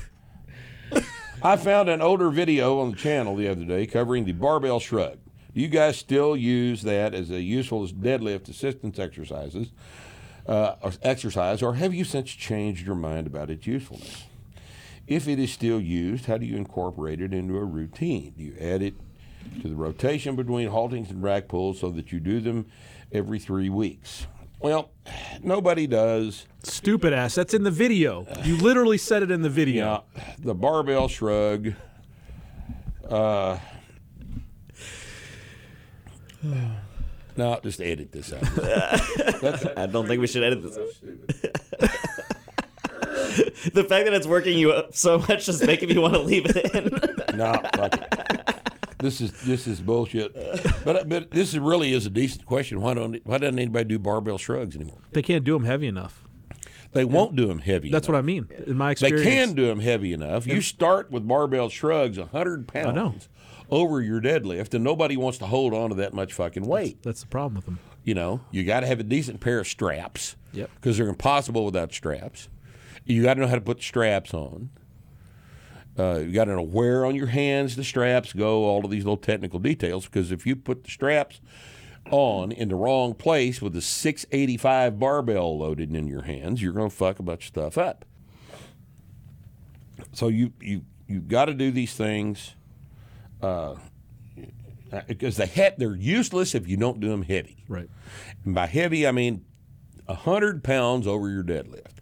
I 1.42 1.56
found 1.56 1.88
an 1.88 2.02
older 2.02 2.30
video 2.30 2.80
on 2.80 2.90
the 2.90 2.96
channel 2.96 3.34
the 3.36 3.48
other 3.48 3.64
day 3.64 3.86
covering 3.86 4.24
the 4.24 4.32
barbell 4.32 4.78
shrug. 4.78 5.18
Do 5.54 5.60
you 5.60 5.68
guys 5.68 5.96
still 5.96 6.36
use 6.36 6.82
that 6.82 7.14
as 7.14 7.30
a 7.30 7.40
useful 7.40 7.82
as 7.82 7.92
deadlift 7.92 8.48
assistance 8.48 8.98
exercises, 8.98 9.72
uh, 10.50 10.74
or 10.82 10.92
exercise, 11.02 11.62
or 11.62 11.74
have 11.74 11.94
you 11.94 12.04
since 12.04 12.30
changed 12.30 12.86
your 12.86 12.96
mind 12.96 13.26
about 13.26 13.48
its 13.48 13.66
usefulness? 13.66 14.24
If 15.06 15.26
it 15.26 15.38
is 15.38 15.52
still 15.52 15.80
used, 15.80 16.26
how 16.26 16.36
do 16.36 16.44
you 16.44 16.56
incorporate 16.56 17.20
it 17.20 17.32
into 17.32 17.56
a 17.56 17.64
routine? 17.64 18.34
Do 18.36 18.42
you 18.42 18.56
add 18.60 18.82
it 18.82 18.94
to 19.62 19.68
the 19.68 19.76
rotation 19.76 20.36
between 20.36 20.68
haltings 20.68 21.10
and 21.10 21.22
rack 21.22 21.48
pulls 21.48 21.80
so 21.80 21.90
that 21.90 22.12
you 22.12 22.20
do 22.20 22.40
them 22.40 22.66
every 23.12 23.38
three 23.38 23.68
weeks. 23.68 24.26
Well, 24.60 24.90
nobody 25.42 25.86
does. 25.86 26.46
Stupid 26.62 27.12
ass. 27.12 27.34
That's 27.34 27.54
in 27.54 27.62
the 27.64 27.70
video. 27.70 28.26
You 28.44 28.56
literally 28.58 28.98
said 28.98 29.22
it 29.22 29.30
in 29.30 29.42
the 29.42 29.48
video. 29.48 30.04
Yeah, 30.14 30.22
the 30.38 30.54
barbell 30.54 31.08
shrug. 31.08 31.72
Uh, 33.08 33.58
no, 37.36 37.58
just 37.62 37.80
edit 37.80 38.12
this 38.12 38.32
out. 38.32 38.42
I 39.78 39.86
don't 39.86 40.06
think 40.06 40.20
we 40.20 40.26
should 40.26 40.42
edit 40.42 40.62
this. 40.62 40.76
the 43.72 43.84
fact 43.84 44.06
that 44.06 44.12
it's 44.12 44.26
working 44.26 44.58
you 44.58 44.72
up 44.72 44.94
so 44.94 45.18
much 45.18 45.48
is 45.48 45.62
making 45.62 45.88
me 45.88 45.98
want 45.98 46.14
to 46.14 46.20
leave 46.20 46.46
it 46.46 46.74
in. 46.74 46.90
No, 47.36 47.52
fuck 47.74 47.94
it. 47.94 48.56
This 48.98 49.20
is 49.20 49.32
this 49.42 49.66
is 49.66 49.80
bullshit. 49.80 50.34
But 50.84 51.08
but 51.08 51.30
this 51.30 51.50
is 51.50 51.58
really 51.58 51.92
is 51.92 52.06
a 52.06 52.10
decent 52.10 52.44
question. 52.44 52.80
Why 52.80 52.94
don't 52.94 53.18
why 53.24 53.38
doesn't 53.38 53.58
anybody 53.58 53.84
do 53.84 53.98
barbell 53.98 54.36
shrugs 54.36 54.76
anymore? 54.76 54.98
They 55.12 55.22
can't 55.22 55.44
do 55.44 55.54
them 55.54 55.64
heavy 55.64 55.86
enough. 55.86 56.24
They 56.92 57.04
won't 57.04 57.36
do 57.36 57.46
them 57.46 57.60
heavy. 57.60 57.88
Enough. 57.88 58.02
That's 58.02 58.08
what 58.08 58.18
I 58.18 58.22
mean. 58.22 58.48
In 58.66 58.76
my 58.76 58.90
experience, 58.90 59.24
They 59.24 59.30
can 59.30 59.54
do 59.54 59.68
them 59.68 59.80
heavy 59.80 60.12
enough. 60.12 60.46
You 60.46 60.60
start 60.60 61.10
with 61.10 61.26
barbell 61.26 61.68
shrugs, 61.68 62.18
hundred 62.18 62.66
pounds 62.66 62.96
know. 62.96 63.14
Over 63.70 64.00
your 64.00 64.20
deadlift, 64.20 64.74
and 64.74 64.84
nobody 64.84 65.16
wants 65.16 65.38
to 65.38 65.46
hold 65.46 65.72
on 65.72 65.90
to 65.90 65.96
that 65.96 66.14
much 66.14 66.32
fucking 66.32 66.66
weight. 66.66 67.02
That's 67.02 67.20
the 67.22 67.26
problem 67.26 67.56
with 67.56 67.64
them. 67.64 67.78
You 68.04 68.14
know, 68.14 68.40
you 68.50 68.64
got 68.64 68.80
to 68.80 68.86
have 68.86 69.00
a 69.00 69.04
decent 69.04 69.40
pair 69.40 69.60
of 69.60 69.66
straps. 69.66 70.36
Yep. 70.52 70.70
Because 70.74 70.98
they're 70.98 71.08
impossible 71.08 71.64
without 71.64 71.92
straps. 71.92 72.48
You 73.04 73.22
got 73.22 73.34
to 73.34 73.40
know 73.40 73.46
how 73.46 73.54
to 73.54 73.60
put 73.60 73.78
the 73.78 73.82
straps 73.84 74.34
on. 74.34 74.70
Uh, 75.98 76.20
you 76.20 76.32
got 76.32 76.46
to 76.46 76.52
know 76.52 76.62
where 76.62 77.04
on 77.04 77.14
your 77.14 77.26
hands 77.26 77.76
the 77.76 77.84
straps 77.84 78.32
go. 78.32 78.64
All 78.64 78.84
of 78.84 78.90
these 78.90 79.04
little 79.04 79.16
technical 79.16 79.58
details. 79.58 80.06
Because 80.06 80.32
if 80.32 80.46
you 80.46 80.56
put 80.56 80.84
the 80.84 80.90
straps 80.90 81.40
on 82.10 82.50
in 82.52 82.68
the 82.68 82.74
wrong 82.74 83.14
place 83.14 83.60
with 83.60 83.76
a 83.76 83.80
685 83.82 84.98
barbell 84.98 85.58
loaded 85.58 85.94
in 85.94 86.06
your 86.06 86.22
hands, 86.22 86.62
you're 86.62 86.72
going 86.72 86.90
to 86.90 86.94
fuck 86.94 87.18
a 87.18 87.22
bunch 87.22 87.42
of 87.44 87.48
stuff 87.48 87.78
up. 87.78 88.04
So 90.12 90.28
you 90.28 90.52
you 90.60 90.82
you 91.06 91.20
got 91.20 91.46
to 91.46 91.54
do 91.54 91.70
these 91.70 91.94
things 91.94 92.54
uh, 93.42 93.74
because 95.06 95.36
they 95.36 95.46
ha- 95.46 95.74
they're 95.78 95.94
useless 95.94 96.54
if 96.54 96.68
you 96.68 96.76
don't 96.76 97.00
do 97.00 97.08
them 97.08 97.22
heavy. 97.22 97.64
Right. 97.68 97.88
And 98.44 98.54
by 98.54 98.66
heavy, 98.66 99.06
I 99.06 99.12
mean 99.12 99.44
100 100.06 100.64
pounds 100.64 101.06
over 101.06 101.30
your 101.30 101.44
deadlift. 101.44 101.98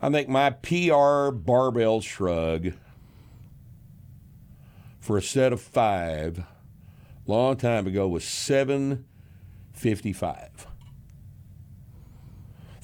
I 0.00 0.10
think 0.10 0.28
my 0.28 0.50
PR 0.50 1.30
barbell 1.30 2.00
shrug 2.02 2.72
for 5.00 5.16
a 5.16 5.22
set 5.22 5.52
of 5.52 5.60
five, 5.60 6.44
long 7.26 7.56
time 7.56 7.86
ago, 7.86 8.06
was 8.08 8.24
755. 8.24 10.66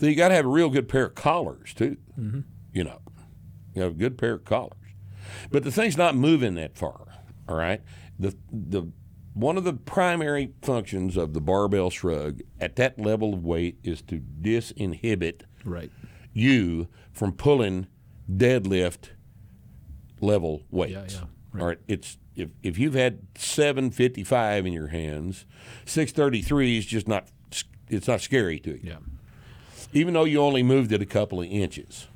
So 0.00 0.06
you 0.06 0.14
got 0.16 0.28
to 0.28 0.34
have 0.34 0.46
a 0.46 0.48
real 0.48 0.70
good 0.70 0.88
pair 0.88 1.06
of 1.06 1.14
collars, 1.14 1.74
too. 1.74 1.96
You 2.72 2.84
know, 2.84 3.00
you 3.74 3.82
have 3.82 3.92
a 3.92 3.94
good 3.94 4.16
pair 4.18 4.32
of 4.34 4.44
collars. 4.44 4.72
But 5.50 5.64
the 5.64 5.70
thing's 5.72 5.96
not 5.96 6.14
moving 6.16 6.54
that 6.54 6.76
far, 6.76 7.06
all 7.48 7.56
right? 7.56 7.80
The, 8.18 8.36
the, 8.50 8.88
one 9.34 9.56
of 9.56 9.64
the 9.64 9.72
primary 9.72 10.52
functions 10.62 11.16
of 11.16 11.32
the 11.32 11.40
barbell 11.40 11.90
shrug 11.90 12.40
at 12.60 12.76
that 12.76 12.98
level 12.98 13.32
of 13.34 13.44
weight 13.44 13.78
is 13.82 14.02
to 14.02 14.20
disinhibit 14.40 15.42
Right. 15.64 15.90
you 16.32 16.88
from 17.12 17.32
pulling 17.32 17.86
deadlift 18.30 19.10
level 20.20 20.62
weights. 20.70 21.14
Yeah, 21.14 21.20
yeah, 21.54 21.60
All 21.60 21.66
right, 21.68 21.78
it's 21.88 22.18
if 22.34 22.48
if 22.62 22.78
you've 22.78 22.94
had 22.94 23.20
755 23.36 24.66
in 24.66 24.72
your 24.72 24.88
hands, 24.88 25.44
633 25.84 26.78
is 26.78 26.86
just 26.86 27.06
not 27.08 27.28
it's 27.88 28.08
not 28.08 28.20
scary 28.20 28.58
to 28.60 28.70
you. 28.70 28.80
Yeah. 28.82 28.96
Even 29.92 30.14
though 30.14 30.24
you 30.24 30.40
only 30.40 30.62
moved 30.62 30.92
it 30.92 31.02
a 31.02 31.06
couple 31.06 31.40
of 31.42 31.46
inches. 31.48 32.06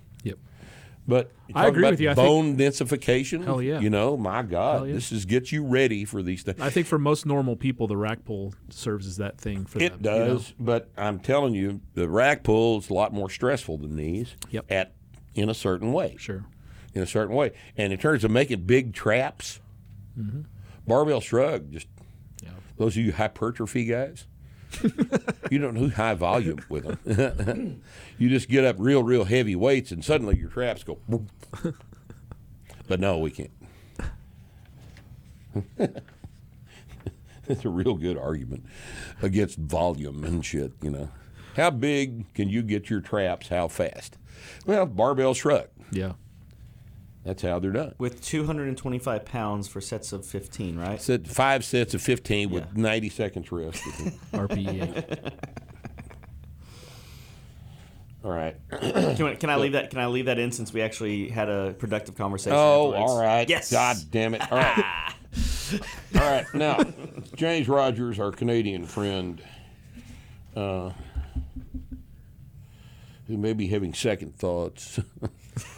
But 1.08 1.30
I 1.54 1.68
agree 1.68 1.88
with 1.88 2.00
you. 2.00 2.10
I 2.10 2.14
think- 2.14 2.26
bone 2.26 2.56
densification. 2.56 3.44
Hell 3.44 3.62
yeah. 3.62 3.78
You 3.80 3.90
know, 3.90 4.16
my 4.16 4.42
God, 4.42 4.88
yeah. 4.88 4.94
this 4.94 5.12
is 5.12 5.24
gets 5.24 5.52
you 5.52 5.64
ready 5.64 6.04
for 6.04 6.22
these 6.22 6.42
things. 6.42 6.60
I 6.60 6.68
think 6.70 6.86
for 6.86 6.98
most 6.98 7.26
normal 7.26 7.54
people, 7.54 7.86
the 7.86 7.96
rack 7.96 8.24
pull 8.24 8.54
serves 8.70 9.06
as 9.06 9.16
that 9.18 9.38
thing 9.38 9.66
for 9.66 9.80
It 9.80 10.02
them. 10.02 10.14
you 10.14 10.18
know? 10.20 10.34
does, 10.34 10.54
but 10.58 10.90
I'm 10.96 11.20
telling 11.20 11.54
you, 11.54 11.80
the 11.94 12.08
rack 12.08 12.42
pull 12.42 12.78
is 12.78 12.90
a 12.90 12.94
lot 12.94 13.12
more 13.12 13.30
stressful 13.30 13.78
than 13.78 13.94
these. 13.96 14.34
Yep. 14.50 14.66
At 14.70 14.94
in 15.34 15.48
a 15.48 15.54
certain 15.54 15.92
way. 15.92 16.16
Sure. 16.18 16.44
in 16.94 17.02
a 17.02 17.06
certain 17.06 17.36
way. 17.36 17.52
And 17.76 17.92
in 17.92 17.98
terms 17.98 18.24
of 18.24 18.30
making 18.30 18.62
big 18.62 18.94
traps, 18.94 19.60
mm-hmm. 20.18 20.40
barbell 20.86 21.20
shrug, 21.20 21.70
just 21.72 21.86
Yeah. 22.42 22.48
those 22.78 22.96
of 22.96 23.04
you 23.04 23.12
hypertrophy 23.12 23.84
guys, 23.84 24.26
you 25.50 25.58
don't 25.58 25.74
do 25.74 25.88
high 25.90 26.14
volume 26.14 26.60
with 26.68 27.04
them. 27.04 27.82
you 28.18 28.28
just 28.28 28.48
get 28.48 28.64
up 28.64 28.76
real, 28.78 29.02
real 29.02 29.24
heavy 29.24 29.56
weights, 29.56 29.90
and 29.90 30.04
suddenly 30.04 30.36
your 30.38 30.48
traps 30.48 30.82
go. 30.82 30.98
boom. 31.08 31.28
but 32.88 33.00
no, 33.00 33.18
we 33.18 33.30
can't. 33.30 33.50
it's 37.48 37.64
a 37.64 37.68
real 37.68 37.94
good 37.94 38.18
argument 38.18 38.64
against 39.22 39.58
volume 39.58 40.24
and 40.24 40.44
shit, 40.44 40.72
you 40.82 40.90
know. 40.90 41.08
How 41.56 41.70
big 41.70 42.32
can 42.34 42.48
you 42.50 42.62
get 42.62 42.90
your 42.90 43.00
traps? 43.00 43.48
How 43.48 43.68
fast? 43.68 44.18
Well, 44.66 44.84
barbell 44.86 45.32
shrug. 45.32 45.68
Yeah. 45.90 46.12
That's 47.26 47.42
how 47.42 47.58
they're 47.58 47.72
done. 47.72 47.92
With 47.98 48.22
225 48.22 49.24
pounds 49.24 49.66
for 49.66 49.80
sets 49.80 50.12
of 50.12 50.24
15, 50.24 50.78
right? 50.78 51.02
Said 51.02 51.26
five 51.26 51.64
sets 51.64 51.92
of 51.92 52.00
15 52.00 52.50
with 52.50 52.76
90 52.76 53.08
seconds 53.08 53.50
rest. 53.50 53.82
RPE. 54.32 55.32
All 58.24 58.30
right. 58.30 58.56
Can 58.70 59.22
I, 59.22 59.34
can 59.34 59.50
I 59.50 59.56
leave 59.56 59.72
that? 59.72 59.90
Can 59.90 59.98
I 59.98 60.06
leave 60.06 60.26
that 60.26 60.38
in 60.38 60.52
since 60.52 60.72
we 60.72 60.82
actually 60.82 61.28
had 61.28 61.48
a 61.48 61.74
productive 61.78 62.16
conversation? 62.16 62.56
Oh, 62.56 62.92
afterwards? 62.92 63.12
all 63.12 63.22
right. 63.22 63.48
Yes. 63.48 63.70
God 63.70 63.96
damn 64.10 64.34
it. 64.34 64.42
All 64.50 64.58
right. 64.58 65.14
all 66.16 66.20
right. 66.20 66.44
Now, 66.52 66.78
James 67.36 67.68
Rogers, 67.68 68.18
our 68.18 68.32
Canadian 68.32 68.84
friend, 68.84 69.40
uh, 70.56 70.90
who 73.28 73.36
may 73.36 73.52
be 73.52 73.68
having 73.68 73.94
second 73.94 74.36
thoughts 74.36 74.98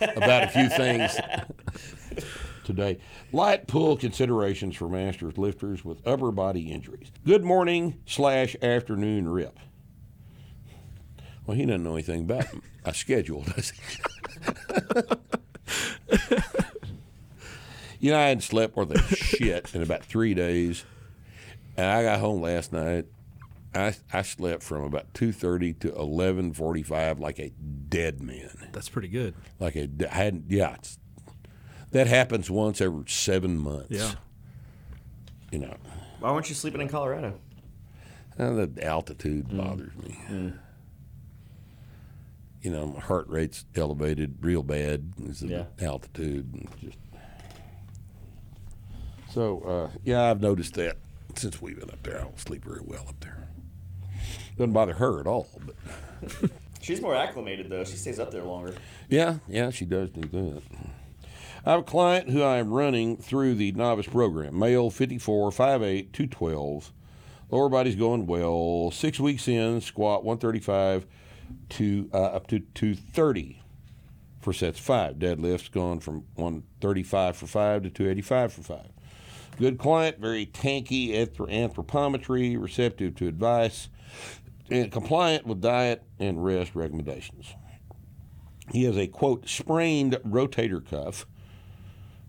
about 0.00 0.44
a 0.44 0.48
few 0.48 0.68
things 0.68 1.16
today. 2.64 2.98
Light 3.32 3.66
pull 3.66 3.96
considerations 3.96 4.76
for 4.76 4.88
masters 4.88 5.38
lifters 5.38 5.84
with 5.84 6.06
upper 6.06 6.32
body 6.32 6.70
injuries. 6.70 7.10
Good 7.24 7.44
morning 7.44 8.00
slash 8.06 8.56
afternoon 8.62 9.28
rip. 9.28 9.58
Well, 11.46 11.56
he 11.56 11.64
doesn't 11.64 11.82
know 11.82 11.94
anything 11.94 12.22
about 12.22 12.46
a 12.84 12.92
schedule, 12.92 13.42
does 13.42 13.70
he? 13.70 13.82
You 18.00 18.12
know, 18.12 18.18
I 18.18 18.28
hadn't 18.28 18.42
slept 18.42 18.76
worth 18.76 18.92
a 18.92 19.14
shit 19.14 19.74
in 19.74 19.82
about 19.82 20.04
three 20.04 20.32
days, 20.32 20.84
and 21.76 21.86
I 21.86 22.04
got 22.04 22.20
home 22.20 22.40
last 22.40 22.72
night. 22.72 23.06
I 23.74 23.94
I 24.12 24.22
slept 24.22 24.62
from 24.62 24.82
about 24.84 25.12
two 25.14 25.32
thirty 25.32 25.72
to 25.74 25.94
eleven 25.94 26.52
forty 26.52 26.82
five 26.82 27.18
like 27.18 27.38
a 27.38 27.50
dead 27.50 28.22
man. 28.22 28.68
That's 28.72 28.88
pretty 28.88 29.08
good. 29.08 29.34
Like 29.60 29.76
a 29.76 29.88
I 30.10 30.14
hadn't 30.14 30.44
yeah. 30.48 30.74
It's, 30.74 30.98
that 31.90 32.06
happens 32.06 32.50
once 32.50 32.80
every 32.80 33.04
seven 33.08 33.58
months. 33.58 33.86
Yeah. 33.90 34.12
You 35.50 35.60
know, 35.60 35.74
Why 36.20 36.32
weren't 36.32 36.48
you 36.48 36.54
sleeping 36.54 36.80
in 36.82 36.88
Colorado? 36.88 37.38
Uh, 38.38 38.50
the 38.66 38.70
altitude 38.84 39.56
bothers 39.56 39.96
me. 39.96 40.52
You 42.62 42.70
know, 42.70 42.86
my 42.88 43.00
heart 43.00 43.28
rate's 43.28 43.64
elevated 43.74 44.36
real 44.42 44.62
bad. 44.62 45.12
It's 45.24 45.40
the 45.40 45.48
Yeah. 45.48 45.64
altitude 45.86 46.52
and 46.54 46.68
just. 46.80 46.98
So 49.30 49.60
uh, 49.60 49.98
yeah, 50.04 50.22
I've 50.30 50.40
noticed 50.40 50.74
that 50.74 50.96
since 51.36 51.60
we've 51.62 51.78
been 51.78 51.90
up 51.90 52.02
there. 52.02 52.18
I 52.18 52.22
don't 52.22 52.38
sleep 52.40 52.64
very 52.64 52.80
well 52.84 53.06
up 53.08 53.20
there. 53.20 53.47
Doesn't 54.58 54.72
bother 54.72 54.94
her 54.94 55.20
at 55.20 55.26
all, 55.26 55.48
but 55.64 56.50
She's 56.82 57.00
more 57.00 57.14
acclimated 57.14 57.70
though. 57.70 57.84
She 57.84 57.96
stays 57.96 58.18
up 58.18 58.30
there 58.30 58.42
longer. 58.44 58.74
yeah, 59.08 59.36
yeah, 59.48 59.70
she 59.70 59.84
does 59.84 60.10
do 60.10 60.20
that. 60.22 60.62
I 61.64 61.72
have 61.72 61.80
a 61.80 61.84
client 61.84 62.30
who 62.30 62.42
I 62.42 62.56
am 62.58 62.72
running 62.72 63.16
through 63.16 63.54
the 63.54 63.72
novice 63.72 64.06
program. 64.06 64.58
Male, 64.58 64.90
54, 64.90 65.50
5'8", 65.50 66.12
212. 66.12 66.92
Lower 67.50 67.68
body's 67.68 67.96
going 67.96 68.26
well. 68.26 68.90
Six 68.92 69.18
weeks 69.20 69.48
in, 69.48 69.80
squat 69.80 70.24
135 70.24 71.06
to 71.70 72.10
uh, 72.12 72.16
up 72.24 72.46
to 72.48 72.60
230 72.60 73.62
for 74.40 74.52
sets 74.52 74.78
five. 74.78 75.16
Deadlifts 75.16 75.70
gone 75.70 76.00
from 76.00 76.24
135 76.36 77.36
for 77.36 77.46
five 77.46 77.82
to 77.82 77.90
285 77.90 78.52
for 78.52 78.62
five. 78.62 78.88
Good 79.58 79.78
client, 79.78 80.18
very 80.20 80.46
tanky 80.46 81.10
anthrop- 81.10 81.50
anthropometry, 81.52 82.60
receptive 82.60 83.16
to 83.16 83.26
advice, 83.26 83.88
and 84.70 84.90
compliant 84.92 85.46
with 85.46 85.60
diet 85.60 86.02
and 86.18 86.44
rest 86.44 86.74
recommendations. 86.74 87.54
He 88.72 88.84
has 88.84 88.96
a 88.96 89.06
quote 89.06 89.48
sprained 89.48 90.18
rotator 90.26 90.84
cuff, 90.84 91.26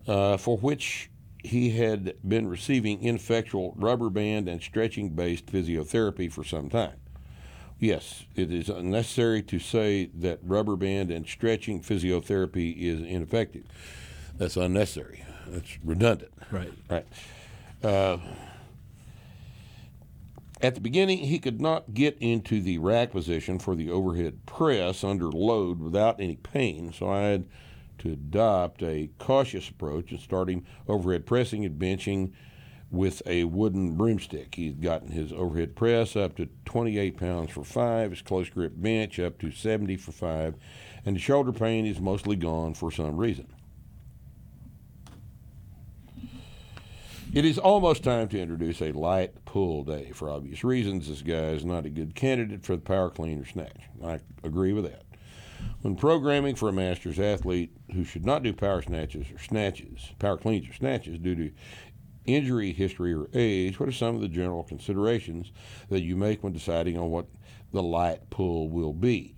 uh, 0.07 0.37
for 0.37 0.57
which 0.57 1.09
he 1.43 1.71
had 1.71 2.15
been 2.27 2.47
receiving 2.47 3.01
ineffectual 3.01 3.73
rubber 3.77 4.09
band 4.09 4.47
and 4.47 4.61
stretching 4.61 5.09
based 5.09 5.45
physiotherapy 5.47 6.31
for 6.31 6.43
some 6.43 6.69
time. 6.69 6.95
Yes, 7.79 8.25
it 8.35 8.51
is 8.51 8.67
unnecessary 8.67 9.41
to 9.43 9.57
say 9.57 10.09
that 10.15 10.39
rubber 10.43 10.75
band 10.75 11.11
and 11.11 11.25
stretching 11.25 11.81
physiotherapy 11.81 12.77
is 12.77 12.99
ineffective. 13.01 13.63
That's 14.37 14.57
unnecessary. 14.57 15.23
That's 15.47 15.77
redundant. 15.83 16.33
Right. 16.51 16.73
Right. 16.89 17.05
Uh, 17.81 18.17
at 20.61 20.75
the 20.75 20.81
beginning, 20.81 21.19
he 21.19 21.39
could 21.39 21.61
not 21.61 21.93
get 21.93 22.17
into 22.19 22.61
the 22.61 22.77
rack 22.79 23.11
position 23.11 23.59
for 23.59 23.75
the 23.75 23.89
overhead 23.89 24.45
press 24.45 25.03
under 25.03 25.31
load 25.31 25.79
without 25.79 26.19
any 26.19 26.35
pain, 26.35 26.91
so 26.91 27.09
I 27.09 27.21
had 27.21 27.45
to 27.99 28.11
adopt 28.11 28.83
a 28.83 29.09
cautious 29.17 29.69
approach 29.69 30.11
and 30.11 30.19
start 30.19 30.49
him 30.49 30.65
overhead 30.87 31.25
pressing 31.25 31.65
and 31.65 31.79
benching 31.79 32.31
with 32.91 33.21
a 33.25 33.43
wooden 33.45 33.95
broomstick. 33.95 34.55
He's 34.55 34.73
gotten 34.73 35.11
his 35.11 35.31
overhead 35.31 35.75
press 35.75 36.15
up 36.15 36.35
to 36.37 36.49
28 36.65 37.17
pounds 37.17 37.51
for 37.51 37.63
five, 37.63 38.11
his 38.11 38.21
close 38.21 38.49
grip 38.49 38.73
bench 38.75 39.19
up 39.19 39.37
to 39.39 39.51
70 39.51 39.97
for 39.97 40.11
five, 40.11 40.55
and 41.05 41.15
the 41.15 41.19
shoulder 41.19 41.51
pain 41.51 41.85
is 41.85 41.99
mostly 41.99 42.35
gone 42.35 42.73
for 42.73 42.91
some 42.91 43.17
reason. 43.17 43.47
It 47.31 47.45
is 47.45 47.59
almost 47.59 48.03
time 48.03 48.27
to 48.29 48.39
introduce 48.39 48.81
a 48.81 48.91
light 48.91 49.45
pull 49.45 49.83
day. 49.83 50.09
For 50.13 50.31
obvious 50.31 50.63
reasons, 50.63 51.07
this 51.07 51.21
guy 51.21 51.49
is 51.49 51.63
not 51.63 51.85
a 51.85 51.89
good 51.89 52.15
candidate 52.15 52.65
for 52.65 52.75
the 52.75 52.81
power 52.81 53.11
clean 53.11 53.39
or 53.39 53.45
snatch. 53.45 53.81
I 54.03 54.19
agree 54.43 54.73
with 54.73 54.85
that. 54.85 55.03
When 55.81 55.95
programming 55.95 56.55
for 56.55 56.69
a 56.69 56.73
master's 56.73 57.19
athlete 57.19 57.71
who 57.93 58.03
should 58.03 58.25
not 58.25 58.41
do 58.41 58.51
power 58.51 58.81
snatches 58.81 59.27
or 59.31 59.37
snatches, 59.37 60.11
power 60.17 60.37
cleans 60.37 60.67
or 60.67 60.73
snatches 60.73 61.19
due 61.19 61.35
to 61.35 61.51
injury 62.25 62.73
history 62.73 63.13
or 63.13 63.29
age, 63.35 63.79
what 63.79 63.87
are 63.87 63.93
some 63.93 64.15
of 64.15 64.21
the 64.21 64.27
general 64.27 64.63
considerations 64.63 65.51
that 65.89 66.01
you 66.01 66.15
make 66.15 66.43
when 66.43 66.53
deciding 66.53 66.97
on 66.97 67.11
what 67.11 67.27
the 67.71 67.83
light 67.83 68.27
pull 68.31 68.69
will 68.69 68.93
be? 68.93 69.35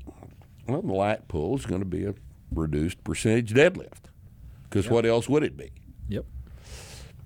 Well, 0.66 0.82
the 0.82 0.94
light 0.94 1.28
pull 1.28 1.58
is 1.58 1.66
going 1.66 1.82
to 1.82 1.86
be 1.86 2.06
a 2.06 2.16
reduced 2.54 3.04
percentage 3.04 3.54
deadlift. 3.54 4.06
Because 4.64 4.90
what 4.90 5.06
else 5.06 5.28
would 5.28 5.44
it 5.44 5.58
be? 5.58 5.74
Yep. 6.08 6.26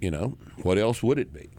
You 0.02 0.12
know, 0.12 0.38
what 0.64 0.78
else 0.78 1.02
would 1.02 1.18
it 1.20 1.34
be? 1.34 1.50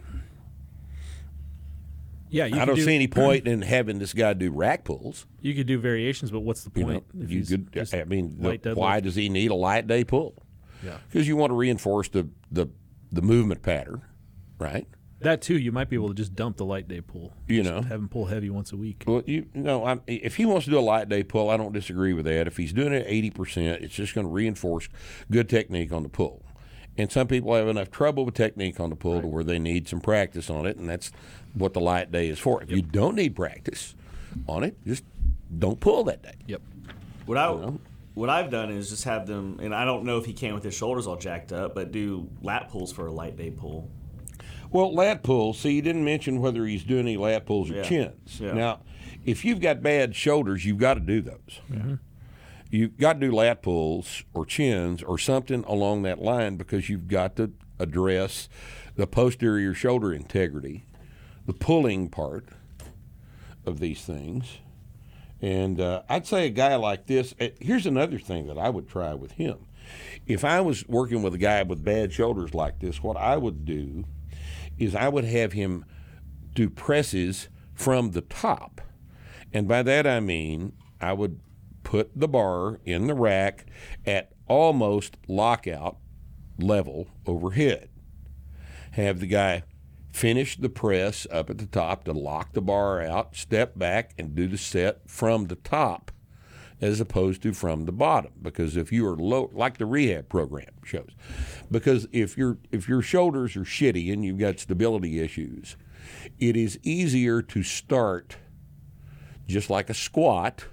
Yeah, 2.29 2.47
you 2.47 2.59
I 2.61 2.65
don't 2.65 2.77
do, 2.77 2.83
see 2.83 2.95
any 2.95 3.07
point 3.09 3.47
in 3.47 3.63
having 3.63 3.99
this 3.99 4.13
guy 4.13 4.33
do 4.35 4.51
rack 4.51 4.85
pulls. 4.85 5.27
You 5.41 5.55
could 5.55 5.67
do 5.67 5.79
variations, 5.79 6.31
but 6.31 6.41
what's 6.41 6.65
the 6.65 6.71
You 6.79 6.85
point? 6.87 7.05
know, 7.15 7.23
if 7.25 7.31
you 7.31 7.45
could. 7.45 7.95
I 7.95 8.05
mean, 8.05 8.37
the- 8.41 8.75
why 8.75 9.01
does 9.01 9.15
he 9.15 9.29
need 9.29 9.51
a 9.51 9.55
light 9.55 9.87
day 9.87 10.05
pull? 10.05 10.35
Yeah. 10.85 10.99
Because 11.09 11.27
you 11.27 11.37
want 11.37 11.51
to 11.51 11.55
reinforce 11.55 12.09
the, 12.09 12.29
the 12.51 12.67
the 13.11 13.23
movement 13.23 13.63
pattern, 13.63 14.03
right? 14.59 14.87
That 15.21 15.41
too, 15.41 15.57
you 15.57 15.73
might 15.73 15.89
be 15.89 15.97
able 15.97 16.09
to 16.09 16.15
just 16.15 16.35
dump 16.35 16.59
the 16.59 16.67
light 16.67 16.87
day 16.89 17.01
pull. 17.01 17.33
You 17.49 17.63
Just 17.63 17.71
know. 17.75 17.81
have 17.83 17.99
him 18.01 18.09
pull 18.09 18.27
heavy 18.27 18.51
once 18.51 18.73
a 18.73 18.77
week. 18.77 19.05
Well, 19.07 19.23
you 19.25 19.47
know, 19.55 19.87
I'm, 19.87 20.03
if 20.07 20.37
he 20.37 20.45
wants 20.45 20.67
to 20.67 20.71
do 20.71 20.79
a 20.79 20.81
light 20.81 21.09
day 21.09 21.23
pull, 21.23 21.49
I 21.49 21.57
don't 21.57 21.73
disagree 21.73 22.13
with 22.13 22.27
that. 22.27 22.47
If 22.47 22.59
he's 22.59 22.73
doing 22.75 22.93
it 22.93 23.07
eighty 23.09 23.31
percent, 23.31 23.83
it's 23.83 23.95
just 23.95 24.15
going 24.15 24.27
to 24.27 24.33
reinforce 24.33 24.89
good 25.31 25.49
technique 25.49 25.93
on 25.93 26.03
the 26.03 26.09
pull. 26.11 26.43
And 26.99 27.11
some 27.13 27.27
people 27.27 27.55
have 27.55 27.69
enough 27.69 27.91
trouble 27.91 28.25
with 28.25 28.35
technique 28.35 28.81
on 28.81 28.91
the 28.91 28.97
pull 28.97 29.21
to 29.21 29.27
where 29.27 29.45
they 29.45 29.59
need 29.59 29.87
some 29.89 30.01
practice 30.01 30.49
on 30.49 30.67
it, 30.67 30.77
and 30.79 30.89
that's 30.89 31.11
what 31.55 31.75
the 31.75 31.81
light 31.81 32.11
day 32.11 32.29
is 32.29 32.39
for. 32.39 32.63
If 32.63 32.71
you 32.71 32.83
don't 32.83 33.17
need 33.17 33.37
practice 33.37 33.95
on 34.49 34.65
it, 34.65 34.77
just 34.87 35.05
don't 35.59 35.79
pull 35.81 36.05
that 36.05 36.23
day. 36.23 36.35
Yep. 36.47 36.63
What 37.27 37.39
I 37.39 37.47
know? 37.49 37.81
what 38.15 38.31
I've 38.31 38.51
done 38.51 38.71
is 38.71 38.89
just 38.89 39.05
have 39.05 39.27
them, 39.27 39.59
and 39.61 39.75
I 39.75 39.85
don't 39.85 40.05
know 40.05 40.17
if 40.17 40.25
he 40.25 40.33
can 40.33 40.55
with 40.55 40.65
his 40.65 40.75
shoulders 40.75 41.07
all 41.07 41.17
jacked 41.17 41.53
up, 41.53 41.75
but 41.75 41.93
do 41.93 42.29
lat 42.43 42.71
pulls 42.71 42.93
for 42.93 43.07
a 43.07 43.13
light 43.13 43.37
day 43.37 43.51
pull. 43.51 43.91
Well, 44.71 44.95
lat 44.95 45.23
pulls. 45.23 45.59
See, 45.61 45.73
you 45.73 45.83
didn't 45.83 46.05
mention 46.05 46.41
whether 46.41 46.65
he's 46.67 46.83
doing 46.83 47.01
any 47.07 47.17
lat 47.17 47.47
pulls 47.47 47.71
or 47.71 47.75
Yeah. 47.77 47.83
chins. 47.83 48.41
Yeah. 48.41 48.53
Now, 48.53 48.81
if 49.25 49.45
you've 49.45 49.61
got 49.61 49.83
bad 49.83 50.15
shoulders, 50.17 50.65
you've 50.65 50.79
got 50.79 50.95
to 50.95 51.01
do 51.01 51.21
those. 51.21 51.61
Mm-hmm. 51.71 51.95
You've 52.77 52.99
got 52.99 53.15
to 53.15 53.21
do 53.21 53.33
lat 53.35 53.63
pulls 53.63 54.23
or 54.35 54.45
chins 54.45 55.03
or 55.03 55.17
something 55.17 55.65
along 55.65 56.03
that 56.03 56.21
line 56.21 56.57
because 56.57 56.91
you've 56.91 57.09
got 57.09 57.35
to 57.37 57.53
address 57.79 58.51
the 58.97 59.07
posterior 59.07 59.73
shoulder 59.73 60.13
integrity, 60.13 60.85
the 61.47 61.55
pulling 61.55 62.11
part 62.11 62.51
of 63.65 63.81
these 63.81 64.03
things. 64.03 64.59
And 65.41 65.81
uh, 65.81 66.03
I'd 66.11 66.27
say 66.27 66.45
a 66.45 66.51
guy 66.51 66.75
like 66.77 67.07
this, 67.07 67.35
eh, 67.41 67.53
here's 67.61 67.87
another 67.87 68.19
thing 68.19 68.47
that 68.49 68.59
I 68.59 68.69
would 68.69 68.91
try 68.91 69.15
with 69.15 69.33
him. 69.33 69.57
If 70.27 70.45
I 70.45 70.61
was 70.61 70.87
working 70.87 71.23
with 71.23 71.33
a 71.33 71.39
guy 71.39 71.63
with 71.63 71.83
bad 71.83 72.13
shoulders 72.13 72.53
like 72.53 72.81
this, 72.81 73.03
what 73.03 73.17
I 73.17 73.39
would 73.39 73.65
do 73.65 74.05
is 74.77 74.95
I 74.95 75.09
would 75.09 75.25
have 75.25 75.55
him 75.55 75.87
do 76.53 76.69
presses 76.69 77.49
from 77.73 78.11
the 78.11 78.21
top. 78.21 78.83
And 79.51 79.67
by 79.67 79.83
that 79.83 80.07
I 80.07 80.21
mean 80.21 80.75
I 81.01 81.15
would 81.15 81.41
put 81.87 82.11
the 82.19 82.27
bar 82.27 82.81
in 82.85 83.07
the 83.07 83.15
rack 83.15 83.65
at 84.05 84.33
almost 84.49 85.17
lockout 85.29 85.97
level 86.59 87.07
overhead. 87.27 87.89
Have 88.91 89.21
the 89.21 89.29
guy 89.29 89.63
finish 90.11 90.57
the 90.57 90.69
press 90.69 91.29
up 91.31 91.49
at 91.49 91.59
the 91.59 91.67
top 91.67 92.03
to 92.03 92.13
lock 92.13 92.55
the 92.55 92.61
bar 92.61 93.01
out, 93.01 93.37
step 93.37 93.79
back 93.79 94.15
and 94.19 94.35
do 94.35 94.49
the 94.49 94.59
set 94.59 95.09
from 95.09 95.47
the 95.47 95.55
top 95.55 96.11
as 96.81 96.99
opposed 96.99 97.41
to 97.43 97.53
from 97.53 97.85
the 97.85 97.93
bottom 97.93 98.33
because 98.43 98.77
if 98.77 98.91
you 98.91 99.07
are 99.07 99.15
low 99.15 99.49
like 99.55 99.79
the 99.79 99.87
rehab 99.87 100.29
program 100.29 100.75
shows 100.83 101.11
because 101.71 102.07
if 102.11 102.37
your 102.37 102.59
if 102.73 102.87
your 102.89 103.01
shoulders 103.01 103.57
are 103.57 103.65
shitty 103.65 104.13
and 104.13 104.25
you've 104.25 104.39
got 104.39 104.59
stability 104.59 105.21
issues 105.21 105.77
it 106.39 106.55
is 106.55 106.79
easier 106.83 107.41
to 107.41 107.63
start 107.63 108.37
just 109.47 109.71
like 109.71 109.89
a 109.89 109.95
squat 109.95 110.67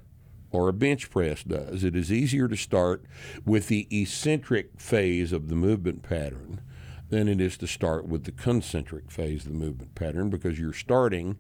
or 0.54 0.70
a 0.70 0.74
bench 0.74 1.10
press 1.10 1.44
does 1.44 1.84
it 1.84 1.96
is 1.96 2.14
easier 2.14 2.48
to 2.48 2.56
start 2.56 3.04
with 3.44 3.68
the 3.68 3.88
eccentric 3.92 4.80
phase 4.80 5.34
of 5.34 5.50
the 5.50 5.56
movement 5.56 6.04
pattern 6.04 6.62
than 7.10 7.28
it 7.28 7.42
is 7.42 7.58
to 7.58 7.68
start 7.68 8.08
with 8.08 8.24
the 8.24 8.32
concentric 8.32 9.12
phase 9.12 9.46
of 9.46 9.52
the 9.52 9.58
movement 9.58 9.94
pattern 9.96 10.30
because 10.30 10.58
you're 10.58 10.72
starting 10.72 11.38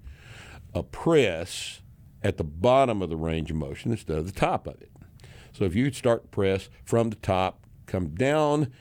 a 0.73 0.83
press 0.83 1.81
at 2.23 2.37
the 2.37 2.43
bottom 2.43 3.01
of 3.01 3.09
the 3.09 3.15
range 3.15 3.51
of 3.51 3.57
motion 3.57 3.91
instead 3.91 4.17
of 4.17 4.25
the 4.25 4.39
top 4.39 4.67
of 4.67 4.81
it. 4.81 4.91
So 5.53 5.65
if 5.65 5.75
you 5.75 5.91
start 5.91 6.31
press 6.31 6.69
from 6.83 7.09
the 7.11 7.15
top, 7.17 7.65
come 7.85 8.09
down 8.09 8.71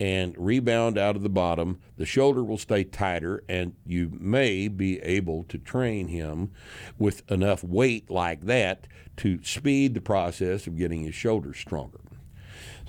and 0.00 0.34
rebound 0.38 0.96
out 0.96 1.16
of 1.16 1.22
the 1.22 1.28
bottom, 1.28 1.78
the 1.96 2.06
shoulder 2.06 2.44
will 2.44 2.58
stay 2.58 2.84
tighter 2.84 3.42
and 3.48 3.74
you 3.84 4.10
may 4.18 4.68
be 4.68 5.00
able 5.00 5.44
to 5.44 5.58
train 5.58 6.08
him 6.08 6.52
with 6.98 7.28
enough 7.30 7.64
weight 7.64 8.08
like 8.08 8.42
that 8.42 8.86
to 9.16 9.42
speed 9.42 9.94
the 9.94 10.00
process 10.00 10.66
of 10.66 10.76
getting 10.76 11.02
his 11.02 11.14
shoulders 11.14 11.58
stronger. 11.58 12.00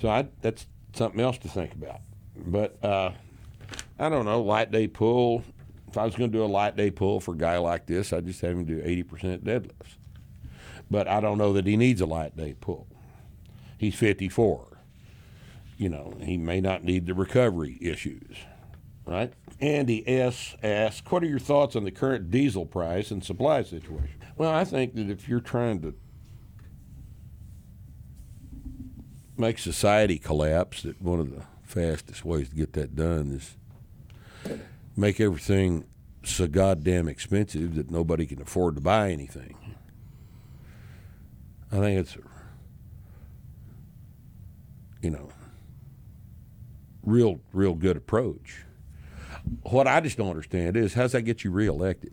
So 0.00 0.08
I, 0.08 0.28
that's 0.40 0.66
something 0.94 1.20
else 1.20 1.38
to 1.38 1.48
think 1.48 1.74
about. 1.74 2.00
But 2.36 2.82
uh, 2.84 3.10
I 3.98 4.08
don't 4.08 4.24
know, 4.24 4.40
light 4.40 4.70
day 4.70 4.86
pull. 4.86 5.42
If 5.88 5.98
I 5.98 6.04
was 6.04 6.14
going 6.14 6.30
to 6.30 6.38
do 6.38 6.44
a 6.44 6.46
light 6.46 6.76
day 6.76 6.90
pull 6.90 7.20
for 7.20 7.34
a 7.34 7.38
guy 7.38 7.58
like 7.58 7.86
this, 7.86 8.12
I'd 8.12 8.26
just 8.26 8.40
have 8.42 8.52
him 8.52 8.64
do 8.64 8.80
80% 8.80 9.40
deadlifts. 9.40 9.96
But 10.90 11.08
I 11.08 11.20
don't 11.20 11.38
know 11.38 11.52
that 11.52 11.66
he 11.66 11.76
needs 11.76 12.00
a 12.00 12.06
light 12.06 12.36
day 12.36 12.54
pull. 12.60 12.86
He's 13.78 13.94
54. 13.94 14.69
You 15.80 15.88
know, 15.88 16.12
he 16.20 16.36
may 16.36 16.60
not 16.60 16.84
need 16.84 17.06
the 17.06 17.14
recovery 17.14 17.78
issues, 17.80 18.36
right? 19.06 19.32
Andy 19.62 20.06
S. 20.06 20.54
asks, 20.62 21.10
What 21.10 21.22
are 21.22 21.26
your 21.26 21.38
thoughts 21.38 21.74
on 21.74 21.84
the 21.84 21.90
current 21.90 22.30
diesel 22.30 22.66
price 22.66 23.10
and 23.10 23.24
supply 23.24 23.62
situation? 23.62 24.20
Well, 24.36 24.52
I 24.52 24.64
think 24.64 24.94
that 24.96 25.08
if 25.08 25.26
you're 25.26 25.40
trying 25.40 25.80
to 25.80 25.94
make 29.38 29.58
society 29.58 30.18
collapse, 30.18 30.82
that 30.82 31.00
one 31.00 31.18
of 31.18 31.30
the 31.30 31.44
fastest 31.62 32.26
ways 32.26 32.50
to 32.50 32.56
get 32.56 32.74
that 32.74 32.94
done 32.94 33.30
is 33.30 33.56
make 34.98 35.18
everything 35.18 35.86
so 36.22 36.46
goddamn 36.46 37.08
expensive 37.08 37.74
that 37.76 37.90
nobody 37.90 38.26
can 38.26 38.42
afford 38.42 38.74
to 38.74 38.82
buy 38.82 39.12
anything. 39.12 39.56
I 41.72 41.78
think 41.78 42.00
it's 42.00 42.18
you 45.00 45.08
know, 45.08 45.30
real, 47.04 47.40
real 47.52 47.74
good 47.74 47.96
approach. 47.96 48.64
What 49.62 49.86
I 49.86 50.00
just 50.00 50.18
don't 50.18 50.28
understand 50.28 50.76
is 50.76 50.94
how's 50.94 51.12
that 51.12 51.22
get 51.22 51.44
you 51.44 51.50
reelected? 51.50 52.12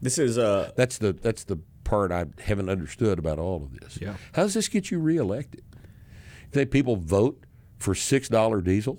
This 0.00 0.18
is 0.18 0.36
uh 0.36 0.72
That's 0.76 0.98
the 0.98 1.12
that's 1.12 1.44
the 1.44 1.58
part 1.84 2.10
I 2.12 2.26
haven't 2.42 2.68
understood 2.68 3.18
about 3.18 3.38
all 3.38 3.62
of 3.62 3.78
this. 3.78 3.98
Yeah. 4.00 4.16
How 4.32 4.42
does 4.42 4.54
this 4.54 4.68
get 4.68 4.90
you 4.90 4.98
reelected? 4.98 5.62
You 5.74 6.50
think 6.50 6.70
people 6.70 6.96
vote 6.96 7.44
for 7.78 7.94
six 7.94 8.28
dollar 8.28 8.60
diesel 8.60 8.98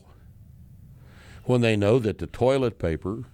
when 1.44 1.62
they 1.62 1.76
know 1.76 2.00
that 2.00 2.18
the 2.18 2.28
toilet 2.28 2.80
paper 2.80 3.26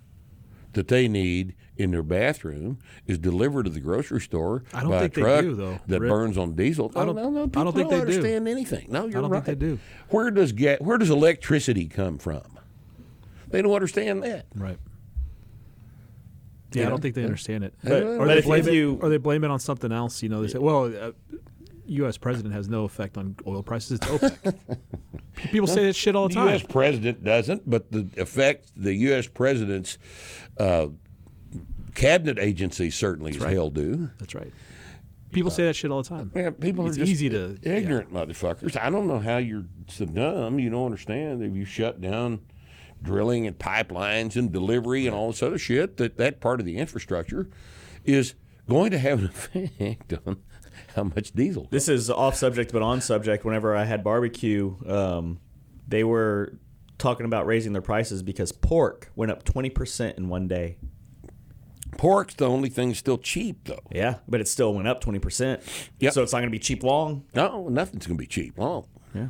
that 0.73 0.87
they 0.87 1.07
need 1.07 1.55
in 1.77 1.91
their 1.91 2.03
bathroom 2.03 2.77
is 3.07 3.17
delivered 3.17 3.63
to 3.63 3.69
the 3.71 3.79
grocery 3.79 4.21
store 4.21 4.63
I 4.73 4.81
don't 4.81 4.91
by 4.91 4.99
think 5.01 5.13
a 5.13 5.15
they 5.15 5.21
truck 5.21 5.41
do, 5.41 5.55
though, 5.55 5.79
that 5.87 5.99
Rick. 5.99 6.09
burns 6.09 6.37
on 6.37 6.53
diesel. 6.55 6.91
I 6.95 7.05
don't- 7.05 7.15
no, 7.15 7.29
no, 7.29 7.43
I 7.43 7.47
don't 7.47 7.51
people 7.51 7.71
think 7.73 7.89
they 7.89 7.95
do. 7.97 8.01
understand 8.01 8.47
anything. 8.47 8.87
No, 8.89 9.05
you're 9.05 9.07
right. 9.07 9.17
I 9.17 9.21
don't 9.21 9.31
right. 9.31 9.43
think 9.45 9.59
they 9.59 9.65
do. 9.67 9.79
Where 10.09 10.31
does 10.31 10.51
get 10.51 10.81
where 10.81 10.97
does 10.97 11.09
electricity 11.09 11.87
come 11.87 12.17
from? 12.17 12.43
They 13.49 13.61
don't 13.61 13.73
understand 13.73 14.23
that. 14.23 14.45
Right. 14.55 14.77
Yeah, 16.73 16.85
I 16.85 16.89
don't 16.89 17.01
think 17.01 17.15
they 17.15 17.23
understand 17.25 17.65
it. 17.65 17.73
But- 17.83 18.03
or 18.03 18.17
but 18.19 18.25
they 18.27 18.37
if- 18.37 18.45
blame 18.45 18.59
if 18.61 18.67
it, 18.67 18.73
you- 18.75 18.97
or 19.01 19.09
they 19.09 19.17
blame 19.17 19.43
it 19.43 19.51
on 19.51 19.59
something 19.59 19.91
else. 19.91 20.23
You 20.23 20.29
know, 20.29 20.41
they 20.41 20.47
say, 20.47 20.59
"Well, 20.59 20.85
uh, 20.85 21.11
U.S. 21.91 22.17
president 22.17 22.53
has 22.53 22.69
no 22.69 22.83
effect 22.85 23.17
on 23.17 23.35
oil 23.45 23.63
prices. 23.63 23.99
It's 24.01 24.07
OPEC." 24.07 24.55
People 25.51 25.67
say 25.67 25.85
that 25.85 25.95
shit 25.95 26.15
all 26.15 26.27
the 26.27 26.33
The 26.35 26.39
time. 26.39 26.49
U.S. 26.49 26.63
president 26.63 27.23
doesn't, 27.23 27.69
but 27.69 27.91
the 27.91 28.07
effect 28.17 28.71
the 28.75 28.93
U.S. 28.93 29.27
president's 29.27 29.97
uh, 30.57 30.87
cabinet 31.95 32.39
agency 32.39 32.89
certainly 32.89 33.31
as 33.31 33.39
right. 33.39 33.53
hell 33.53 33.69
do. 33.69 34.09
That's 34.19 34.35
right. 34.35 34.51
People 35.31 35.51
say 35.51 35.63
that 35.65 35.75
shit 35.75 35.91
all 35.91 36.03
the 36.03 36.09
time. 36.09 36.31
Yeah, 36.35 36.49
people 36.49 36.85
It's 36.87 36.97
are 36.97 37.01
just 37.01 37.11
easy 37.11 37.29
to- 37.29 37.57
ignorant 37.63 38.11
motherfuckers. 38.13 38.75
I 38.79 38.89
don't 38.89 39.07
know 39.07 39.19
how 39.19 39.37
you're 39.37 39.63
so 39.87 40.05
dumb. 40.05 40.59
You 40.59 40.69
don't 40.69 40.85
understand 40.85 41.41
if 41.41 41.55
you 41.55 41.63
shut 41.63 42.01
down 42.01 42.41
drilling 43.01 43.47
and 43.47 43.57
pipelines 43.57 44.35
and 44.35 44.51
delivery 44.51 45.07
and 45.07 45.15
all 45.15 45.31
this 45.31 45.41
other 45.41 45.57
shit 45.57 45.97
that 45.97 46.17
that 46.17 46.39
part 46.41 46.59
of 46.59 46.65
the 46.65 46.77
infrastructure 46.77 47.49
is 48.03 48.35
going 48.69 48.91
to 48.91 48.97
have 48.99 49.19
an 49.19 49.25
effect 49.29 50.13
on 50.25 50.37
how 50.95 51.03
much 51.03 51.31
diesel. 51.31 51.67
This 51.71 51.87
is 51.87 52.09
off 52.09 52.35
subject 52.35 52.71
but 52.71 52.81
on 52.81 53.01
subject. 53.01 53.45
Whenever 53.45 53.75
I 53.75 53.85
had 53.85 54.03
barbecue, 54.03 54.75
um, 54.87 55.39
they 55.87 56.03
were 56.03 56.57
talking 56.97 57.25
about 57.25 57.45
raising 57.45 57.73
their 57.73 57.81
prices 57.81 58.21
because 58.21 58.51
pork 58.51 59.11
went 59.15 59.31
up 59.31 59.43
20% 59.43 60.17
in 60.17 60.29
one 60.29 60.47
day. 60.47 60.77
Pork's 61.97 62.35
the 62.35 62.47
only 62.47 62.69
thing 62.69 62.93
still 62.93 63.17
cheap 63.17 63.65
though. 63.65 63.83
Yeah, 63.91 64.15
but 64.27 64.39
it 64.39 64.47
still 64.47 64.73
went 64.73 64.87
up 64.87 65.03
20%. 65.03 65.89
Yep. 65.99 66.13
So 66.13 66.23
it's 66.23 66.31
not 66.31 66.39
going 66.39 66.49
to 66.49 66.51
be 66.51 66.59
cheap 66.59 66.83
long. 66.83 67.25
No, 67.35 67.67
nothing's 67.67 68.07
going 68.07 68.17
to 68.17 68.21
be 68.21 68.27
cheap. 68.27 68.57
long. 68.57 68.87
Yeah. 69.13 69.27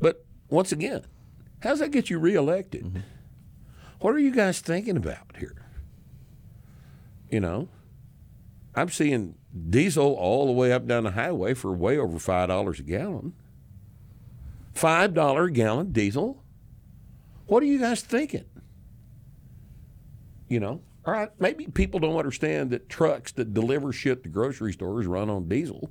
But 0.00 0.24
once 0.48 0.70
again, 0.70 1.04
how 1.60 1.70
does 1.70 1.80
that 1.80 1.90
get 1.90 2.08
you 2.08 2.18
reelected? 2.18 3.02
What 4.00 4.14
are 4.14 4.18
you 4.18 4.30
guys 4.30 4.60
thinking 4.60 4.96
about 4.96 5.36
here? 5.38 5.56
You 7.30 7.40
know, 7.40 7.68
I'm 8.74 8.88
seeing 8.90 9.34
diesel 9.68 10.14
all 10.14 10.46
the 10.46 10.52
way 10.52 10.72
up 10.72 10.86
down 10.86 11.04
the 11.04 11.12
highway 11.12 11.54
for 11.54 11.72
way 11.72 11.98
over 11.98 12.18
five 12.18 12.48
dollars 12.48 12.80
a 12.80 12.82
gallon. 12.82 13.34
Five 14.72 15.14
dollar 15.14 15.44
a 15.44 15.52
gallon 15.52 15.92
diesel. 15.92 16.42
What 17.46 17.62
are 17.62 17.66
you 17.66 17.78
guys 17.78 18.02
thinking? 18.02 18.44
You 20.48 20.60
know, 20.60 20.82
all 21.04 21.14
right, 21.14 21.30
maybe 21.38 21.66
people 21.66 22.00
don't 22.00 22.16
understand 22.16 22.70
that 22.70 22.88
trucks 22.88 23.32
that 23.32 23.54
deliver 23.54 23.92
shit 23.92 24.22
to 24.24 24.28
grocery 24.28 24.72
stores 24.72 25.06
run 25.06 25.30
on 25.30 25.48
diesel. 25.48 25.90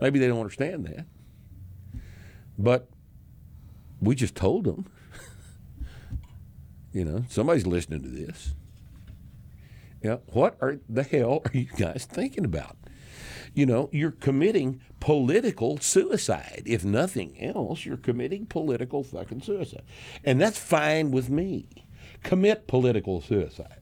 Maybe 0.00 0.18
they 0.18 0.26
don't 0.26 0.40
understand 0.40 0.86
that. 0.86 1.06
But 2.58 2.88
we 4.00 4.14
just 4.14 4.34
told 4.34 4.64
them. 4.64 4.86
you 6.92 7.04
know, 7.04 7.24
somebody's 7.28 7.66
listening 7.66 8.02
to 8.02 8.08
this. 8.08 8.54
Yeah, 10.02 10.16
what 10.26 10.56
are 10.60 10.78
the 10.88 11.02
hell 11.02 11.42
are 11.44 11.56
you 11.56 11.66
guys 11.76 12.04
thinking 12.04 12.44
about? 12.44 12.76
You 13.56 13.64
know, 13.66 13.88
you're 13.90 14.10
committing 14.10 14.80
political 15.00 15.78
suicide. 15.78 16.62
If 16.66 16.84
nothing 16.84 17.42
else, 17.42 17.86
you're 17.86 17.96
committing 17.96 18.44
political 18.46 19.02
fucking 19.02 19.40
suicide. 19.40 19.82
And 20.22 20.38
that's 20.40 20.58
fine 20.58 21.10
with 21.10 21.30
me. 21.30 21.66
Commit 22.22 22.66
political 22.66 23.22
suicide. 23.22 23.80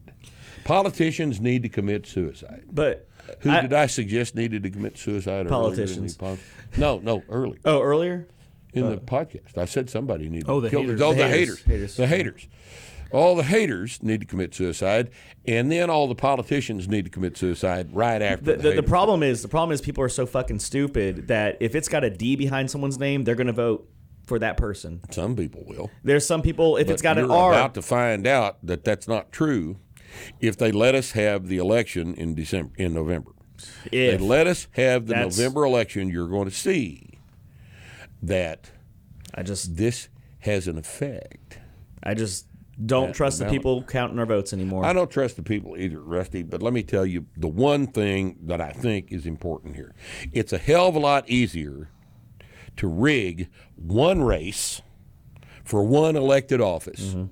Politicians 0.65 1.41
need 1.41 1.63
to 1.65 1.69
commit 1.69 2.07
suicide. 2.07 2.63
But 2.73 3.09
Who 3.41 3.51
I- 3.51 3.63
did 3.63 3.73
I 3.73 3.87
suggest 3.87 4.35
needed 4.37 4.63
to 4.63 4.71
commit 4.71 4.97
suicide? 4.97 5.33
earlier 5.33 5.45
the 5.45 5.51
Politicians. 5.51 6.17
pod- 6.17 6.39
No, 6.77 6.99
no, 7.01 7.23
early 7.29 7.59
Oh, 7.65 7.81
earlier? 7.83 8.29
in 8.73 8.83
the 8.87 8.97
uh. 8.97 9.01
podcast. 9.01 9.59
I 9.59 9.65
said 9.67 9.91
somebody 9.91 10.29
needed 10.29 10.49
Oh, 10.49 10.61
to 10.61 10.63
the 10.63 10.71
kill 10.71 10.83
haters. 10.83 11.01
Oh, 11.03 11.13
The 11.13 11.19
the, 11.19 11.29
haters. 11.29 11.63
haters. 11.63 11.65
Haters. 11.65 11.97
The 11.97 12.07
haters. 12.07 12.49
All 13.15 13.37
the 13.37 13.45
haters 13.45 14.03
need 14.03 14.21
to 14.21 14.27
commit 14.27 14.55
suicide, 14.55 15.11
and 15.47 15.71
then 15.71 15.89
all 15.89 16.09
the 16.09 16.15
politicians 16.15 16.89
need 16.89 17.05
to 17.05 17.11
commit 17.11 17.37
suicide 17.37 17.95
right 17.95 18.21
after 18.21 18.45
The, 18.45 18.57
the, 18.57 18.63
the, 18.71 18.75
the 18.77 18.83
problem 18.83 19.23
is 19.23 19.43
the 19.43 19.49
problem 19.49 19.73
is 19.73 19.81
people 19.81 20.03
are 20.03 20.09
so 20.09 20.27
fucking 20.27 20.59
stupid 20.59 21.29
that 21.29 21.57
if 21.61 21.75
it's 21.75 21.89
got 21.89 22.03
a 22.03 22.11
D 22.11 22.35
behind 22.37 22.71
someone's 22.71 22.99
name, 22.99 23.23
they're 23.25 23.37
going 23.37 23.47
to 23.47 23.53
vote 23.53 23.89
for 24.27 24.39
that 24.39 24.57
person. 24.57 25.01
Some 25.11 25.37
people 25.37 25.63
will. 25.67 25.91
There's 26.03 26.27
some 26.27 26.43
people 26.43 26.77
if 26.77 26.87
But 26.87 26.95
it's 26.95 27.03
got 27.03 27.19
an 27.19 27.31
R. 27.31 27.53
about 27.53 27.75
to 27.75 27.83
find 27.83 28.27
out 28.27 28.59
that 28.67 28.85
that's 28.85 29.07
not 29.07 29.31
true 29.31 29.77
if 30.41 30.57
they 30.57 30.73
let 30.73 30.95
us 30.95 31.13
have 31.13 31.49
the 31.49 31.59
election 31.59 32.15
in 32.15 32.35
December 32.35 32.73
in 32.77 32.95
November. 32.95 33.33
if, 33.93 34.19
They 34.19 34.19
let 34.19 34.47
us 34.47 34.67
have 34.73 35.07
the 35.07 35.17
November 35.17 35.65
election. 35.65 36.09
You're 36.09 36.29
going 36.29 36.49
to 36.49 36.55
see 36.55 37.19
that 38.23 38.71
I 39.35 39.43
just 39.43 39.77
this 39.77 40.09
has 40.41 40.67
an 40.69 40.79
effect. 40.79 41.59
I 42.03 42.15
just 42.15 42.47
don't 42.85 43.13
trust 43.13 43.39
the 43.39 43.47
people 43.47 43.83
counting 43.83 44.19
our 44.19 44.27
votes 44.27 44.53
anymore. 44.53 44.85
I 44.85 44.93
don't 44.93 45.11
trust 45.11 45.37
the 45.37 45.43
people 45.43 45.77
either, 45.77 46.01
Rusty, 46.01 46.43
but 46.43 46.63
let 46.63 46.73
me 46.73 46.83
tell 46.83 47.07
you 47.07 47.27
the 47.37 47.49
one 47.49 47.87
thing 47.87 48.37
that 48.43 48.61
I 48.61 48.73
think 48.73 49.13
is 49.13 49.27
important 49.27 49.77
here. 49.77 49.95
It's 50.33 50.53
a 50.53 50.59
hell 50.59 50.89
of 50.89 50.97
a 50.97 50.99
lot 50.99 51.29
easier 51.29 51.91
to 52.77 52.89
rig 52.89 53.49
one 53.77 54.23
race 54.23 54.83
for 55.65 55.85
one 55.85 56.17
elected 56.17 56.61
office 56.61 57.15
mm-hmm. 57.15 57.27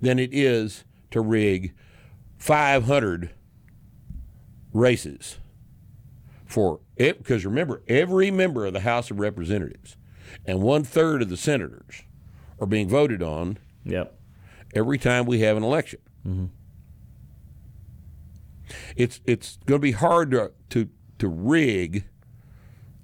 than 0.00 0.18
it 0.18 0.30
is 0.32 0.84
to 1.12 1.20
rig 1.20 1.74
500 2.38 3.30
races 4.72 5.38
for 6.44 6.80
it. 6.96 7.18
Because 7.18 7.44
remember, 7.44 7.82
every 7.86 8.30
member 8.30 8.66
of 8.66 8.72
the 8.72 8.80
House 8.80 9.10
of 9.10 9.20
Representatives 9.20 9.96
and 10.44 10.60
one 10.60 10.82
third 10.82 11.22
of 11.22 11.30
the 11.30 11.36
senators 11.36 12.02
are 12.58 12.66
being 12.66 12.88
voted 12.88 13.22
on 13.22 13.58
Yep. 13.84 14.18
Every 14.74 14.98
time 14.98 15.24
we 15.26 15.40
have 15.40 15.56
an 15.56 15.62
election. 15.62 16.00
It's 18.96 19.20
it's 19.26 19.58
going 19.66 19.80
to 19.80 19.82
be 19.82 19.92
hard 19.92 20.30
to, 20.32 20.52
to 20.70 20.88
to 21.18 21.28
rig 21.28 22.04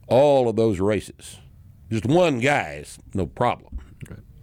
all 0.09 0.49
of 0.49 0.57
those 0.57 0.81
races. 0.81 1.39
Just 1.91 2.07
one 2.07 2.41
guy 2.41 2.79
is 2.81 2.99
no 3.15 3.27
problem. 3.27 3.79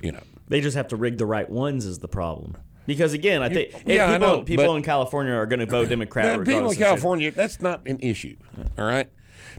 You 0.02 0.12
know. 0.12 0.24
They 0.48 0.62
just 0.62 0.78
have 0.78 0.88
to 0.90 0.96
rig 0.96 1.18
the 1.18 1.26
right 1.26 1.50
ones 1.50 1.86
is 1.86 2.00
the 2.00 2.08
problem. 2.08 2.56
Because 2.86 3.14
again, 3.14 3.42
I 3.42 3.50
think 3.50 3.84
yeah, 3.86 4.10
I 4.10 4.14
people, 4.14 4.28
know, 4.28 4.42
people 4.44 4.66
but- 4.68 4.76
in 4.76 4.84
California 4.84 5.34
are 5.34 5.46
going 5.46 5.60
to 5.60 5.66
vote 5.66 5.90
Democrat. 5.90 6.38
Now, 6.38 6.44
people 6.44 6.72
in. 6.72 6.78
California, 6.78 7.32
that's 7.32 7.60
not 7.62 7.86
an 7.88 8.00
issue. 8.00 8.38
All 8.78 8.86
right. 8.86 9.10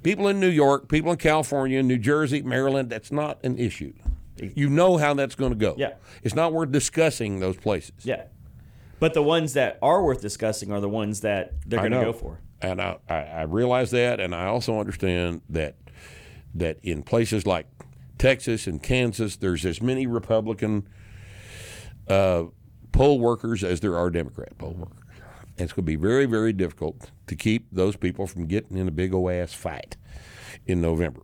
People 0.02 0.28
in 0.28 0.38
New 0.38 0.48
York, 0.48 0.88
people 0.88 1.10
in 1.10 1.18
California, 1.18 1.82
New 1.82 1.98
Jersey, 1.98 2.40
Maryland, 2.42 2.88
that's 2.88 3.10
not 3.10 3.38
an 3.44 3.58
issue. 3.58 3.92
You 4.54 4.68
know 4.68 4.96
how 4.96 5.14
that's 5.14 5.34
going 5.34 5.52
to 5.52 5.58
go. 5.58 5.74
Yeah. 5.76 5.94
It's 6.22 6.34
not 6.34 6.52
worth 6.52 6.70
discussing 6.70 7.40
those 7.40 7.56
places. 7.56 8.04
Yeah. 8.04 8.24
But 9.00 9.14
the 9.14 9.22
ones 9.22 9.52
that 9.54 9.78
are 9.80 10.02
worth 10.02 10.20
discussing 10.20 10.72
are 10.72 10.80
the 10.80 10.88
ones 10.88 11.20
that 11.20 11.54
they're 11.66 11.80
going 11.80 11.92
to 11.92 12.00
go 12.00 12.12
for. 12.12 12.40
And 12.60 12.80
I, 12.82 12.96
I, 13.08 13.14
I 13.14 13.42
realize 13.42 13.92
that, 13.92 14.18
and 14.18 14.34
I 14.34 14.46
also 14.46 14.80
understand 14.80 15.42
that 15.50 15.76
that 16.54 16.78
in 16.82 17.02
places 17.02 17.46
like 17.46 17.66
Texas 18.18 18.66
and 18.66 18.82
Kansas, 18.82 19.36
there's 19.36 19.64
as 19.64 19.80
many 19.80 20.06
Republican 20.06 20.88
uh, 22.08 22.44
poll 22.90 23.20
workers 23.20 23.62
as 23.62 23.80
there 23.80 23.96
are 23.96 24.10
Democrat 24.10 24.56
poll 24.58 24.72
workers. 24.72 25.04
And 25.56 25.64
it's 25.64 25.72
going 25.72 25.84
to 25.84 25.90
be 25.90 25.96
very, 25.96 26.26
very 26.26 26.52
difficult 26.52 27.10
to 27.26 27.36
keep 27.36 27.66
those 27.70 27.96
people 27.96 28.26
from 28.26 28.46
getting 28.46 28.76
in 28.76 28.88
a 28.88 28.90
big 28.90 29.14
old 29.14 29.30
ass 29.30 29.52
fight 29.52 29.96
in 30.66 30.80
November. 30.80 31.20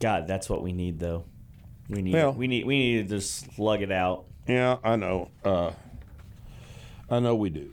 God, 0.00 0.26
that's 0.26 0.50
what 0.50 0.62
we 0.62 0.72
need 0.72 0.98
though. 0.98 1.24
We 1.88 2.02
need 2.02 2.14
Well- 2.14 2.32
we 2.32 2.46
need 2.46 2.66
we 2.66 2.78
need 2.78 3.08
to 3.08 3.16
just 3.16 3.54
slug 3.54 3.82
it 3.82 3.92
out. 3.92 4.24
Yeah, 4.48 4.78
I 4.82 4.96
know. 4.96 5.30
Uh, 5.44 5.72
I 7.10 7.20
know 7.20 7.34
we 7.34 7.50
do. 7.50 7.70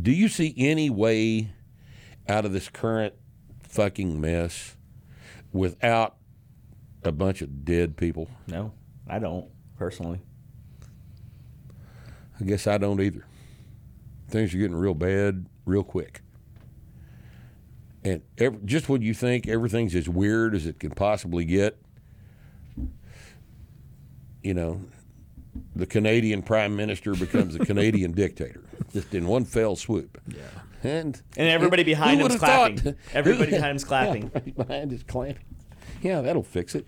Do 0.00 0.12
you 0.12 0.28
see 0.28 0.54
any 0.56 0.90
way 0.90 1.50
out 2.28 2.44
of 2.44 2.52
this 2.52 2.68
current 2.68 3.14
fucking 3.68 4.20
mess 4.20 4.76
without 5.52 6.16
a 7.02 7.10
bunch 7.10 7.42
of 7.42 7.64
dead 7.64 7.96
people? 7.96 8.28
No, 8.46 8.72
I 9.08 9.18
don't 9.18 9.48
personally. 9.76 10.20
I 12.40 12.44
guess 12.44 12.66
I 12.66 12.78
don't 12.78 13.00
either. 13.00 13.24
Things 14.28 14.54
are 14.54 14.58
getting 14.58 14.76
real 14.76 14.94
bad 14.94 15.46
real 15.64 15.82
quick. 15.82 16.20
And 18.06 18.22
ev 18.38 18.64
just 18.64 18.88
when 18.88 19.02
you 19.02 19.12
think 19.14 19.48
everything's 19.48 19.92
as 19.96 20.08
weird 20.08 20.54
as 20.54 20.64
it 20.64 20.78
can 20.78 20.90
possibly 20.92 21.44
get, 21.44 21.76
you 24.44 24.54
know, 24.54 24.80
the 25.74 25.86
Canadian 25.86 26.42
prime 26.42 26.76
minister 26.76 27.14
becomes 27.14 27.56
a 27.56 27.58
Canadian 27.58 28.12
dictator 28.22 28.62
just 28.92 29.12
in 29.12 29.26
one 29.26 29.44
fell 29.44 29.74
swoop. 29.74 30.20
Yeah. 30.28 30.42
And 30.84 31.20
And 31.36 31.48
everybody 31.48 31.82
who 31.82 31.86
behind 31.90 32.20
him's 32.20 32.22
would've 32.34 32.40
thought? 32.40 32.74
clapping. 32.76 32.96
Everybody 33.12 33.50
behind 33.50 33.70
him's 33.72 33.82
Yeah, 33.82 33.88
clapping. 33.88 34.22
everybody 34.34 34.50
behind 34.52 34.92
is 34.92 35.02
clapping. 35.02 35.38
Yeah, 36.00 36.20
that'll 36.20 36.44
fix 36.44 36.76
it. 36.76 36.86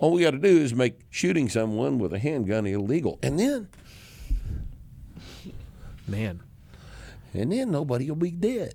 All 0.00 0.10
we 0.12 0.22
got 0.22 0.32
to 0.32 0.38
do 0.38 0.48
is 0.48 0.74
make 0.74 0.98
shooting 1.10 1.48
someone 1.48 1.98
with 1.98 2.12
a 2.12 2.18
handgun 2.18 2.66
illegal, 2.66 3.20
and 3.22 3.38
then 3.38 3.68
Man, 6.08 6.40
and 7.34 7.52
then 7.52 7.70
nobody 7.70 8.08
will 8.08 8.16
be 8.16 8.30
dead. 8.32 8.74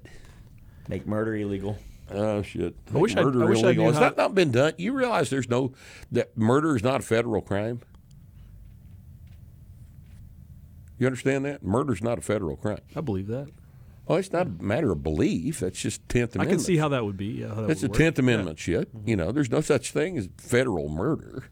Make 0.91 1.07
murder 1.07 1.35
illegal. 1.35 1.77
Oh 2.11 2.41
shit! 2.41 2.76
I 2.93 2.97
wish 2.97 3.15
I- 3.15 3.23
murder 3.23 3.43
I 3.43 3.49
wish 3.49 3.63
illegal. 3.63 3.85
knew 3.85 3.91
Has 3.91 3.97
how- 3.99 4.09
that 4.09 4.18
not 4.18 4.35
been 4.35 4.51
done? 4.51 4.73
You 4.77 4.91
realize 4.93 5.30
there's 5.30 5.49
no 5.49 5.72
that 6.11 6.38
murder 6.38 6.76
is 6.76 6.84
not 6.84 6.99
a 6.99 7.03
federal 7.03 7.41
crime. 7.41 7.80
You 10.97 11.07
understand 11.07 11.45
that 11.45 11.63
murder's 11.63 12.03
not 12.03 12.18
a 12.19 12.22
federal 12.22 12.55
crime. 12.57 12.81
I 12.95 13.01
believe 13.01 13.27
that. 13.27 13.47
Well, 14.05 14.18
it's 14.18 14.34
not 14.34 14.47
a 14.47 14.49
matter 14.63 14.91
of 14.91 15.01
belief. 15.01 15.61
That's 15.61 15.80
just 15.80 16.07
Tenth 16.09 16.38
I 16.38 16.45
can 16.45 16.59
see 16.59 16.77
how 16.77 16.89
that 16.89 17.05
would 17.05 17.18
be. 17.18 17.27
Yeah, 17.27 17.49
how 17.49 17.61
that 17.61 17.68
That's 17.68 17.81
a 17.81 17.85
would 17.85 17.91
work. 17.91 17.97
Tenth 17.99 18.19
Amendment 18.19 18.59
shit. 18.59 18.93
Mm-hmm. 18.95 19.07
You 19.09 19.15
know, 19.15 19.31
there's 19.31 19.49
no 19.49 19.61
such 19.61 19.91
thing 19.91 20.18
as 20.18 20.27
federal 20.38 20.89
murder. 20.89 21.45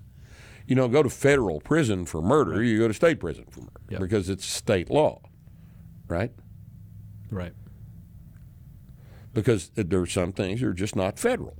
You 0.67 0.75
don't 0.75 0.91
go 0.91 1.01
to 1.01 1.09
federal 1.09 1.61
prison 1.61 2.05
for 2.05 2.21
murder. 2.21 2.61
You 2.61 2.77
go 2.77 2.87
to 2.89 2.93
state 2.93 3.19
prison 3.19 3.45
for 3.49 3.61
murder 3.61 3.71
Yeah. 3.89 3.99
because 3.99 4.29
it's 4.29 4.45
state 4.45 4.89
law, 4.91 5.21
right? 6.07 6.31
Right. 7.31 7.53
Because 9.33 9.69
there 9.75 10.01
are 10.01 10.07
some 10.07 10.31
things 10.33 10.61
that 10.61 10.67
are 10.67 10.73
just 10.73 10.95
not 10.95 11.19
federal. 11.19 11.55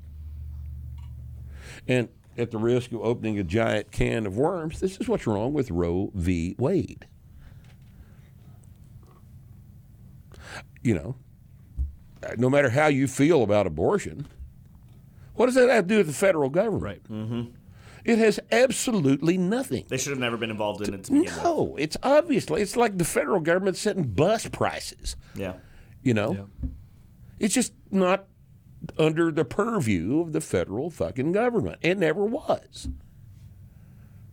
And 1.88 2.10
at 2.38 2.52
the 2.52 2.58
risk 2.58 2.92
of 2.92 3.02
opening 3.02 3.38
a 3.38 3.44
giant 3.44 3.92
can 3.92 4.26
of 4.26 4.38
worms, 4.38 4.80
this 4.80 4.98
is 4.98 5.08
what's 5.08 5.28
wrong 5.28 5.54
with 5.54 5.70
Roe 5.72 6.12
v. 6.16 6.56
Wade. 6.58 7.08
You 10.82 10.94
know, 10.96 11.16
no 12.38 12.50
matter 12.50 12.70
how 12.70 12.88
you 12.88 13.08
feel 13.08 13.44
about 13.44 13.68
abortion, 13.68 14.26
what 15.36 15.48
does 15.48 15.56
that 15.56 15.70
have 15.70 15.86
to 15.86 15.88
do 15.90 15.98
with 15.98 16.08
the 16.08 16.14
federal 16.14 16.50
government? 16.50 16.84
Right. 16.84 17.04
Mm-hmm. 17.04 17.42
It 18.06 18.18
has 18.18 18.40
absolutely 18.52 19.38
nothing. 19.38 19.86
They 19.90 19.98
should 19.98 20.12
have 20.12 20.20
never 20.20 20.38
been 20.38 20.50
involved 20.50 20.88
in 20.88 20.94
it 20.94 21.04
to 21.06 21.12
begin 21.12 21.26
with. 21.26 21.44
No, 21.44 21.76
it's 21.78 21.98
obviously 22.02 22.62
it's 22.62 22.78
like 22.78 22.98
the 22.98 23.04
federal 23.06 23.42
government 23.42 23.76
setting 23.78 24.04
bus 24.04 24.48
prices. 24.48 25.16
Yeah. 25.36 25.54
You 26.02 26.14
know, 26.14 26.34
Yeah. 26.34 26.70
It's 27.40 27.54
just 27.54 27.74
not 27.90 28.28
under 28.98 29.32
the 29.32 29.46
purview 29.46 30.22
of 30.22 30.34
the 30.34 30.42
federal 30.42 30.90
fucking 30.90 31.32
government. 31.32 31.80
It 31.82 31.98
never 31.98 32.26
was. 32.26 32.90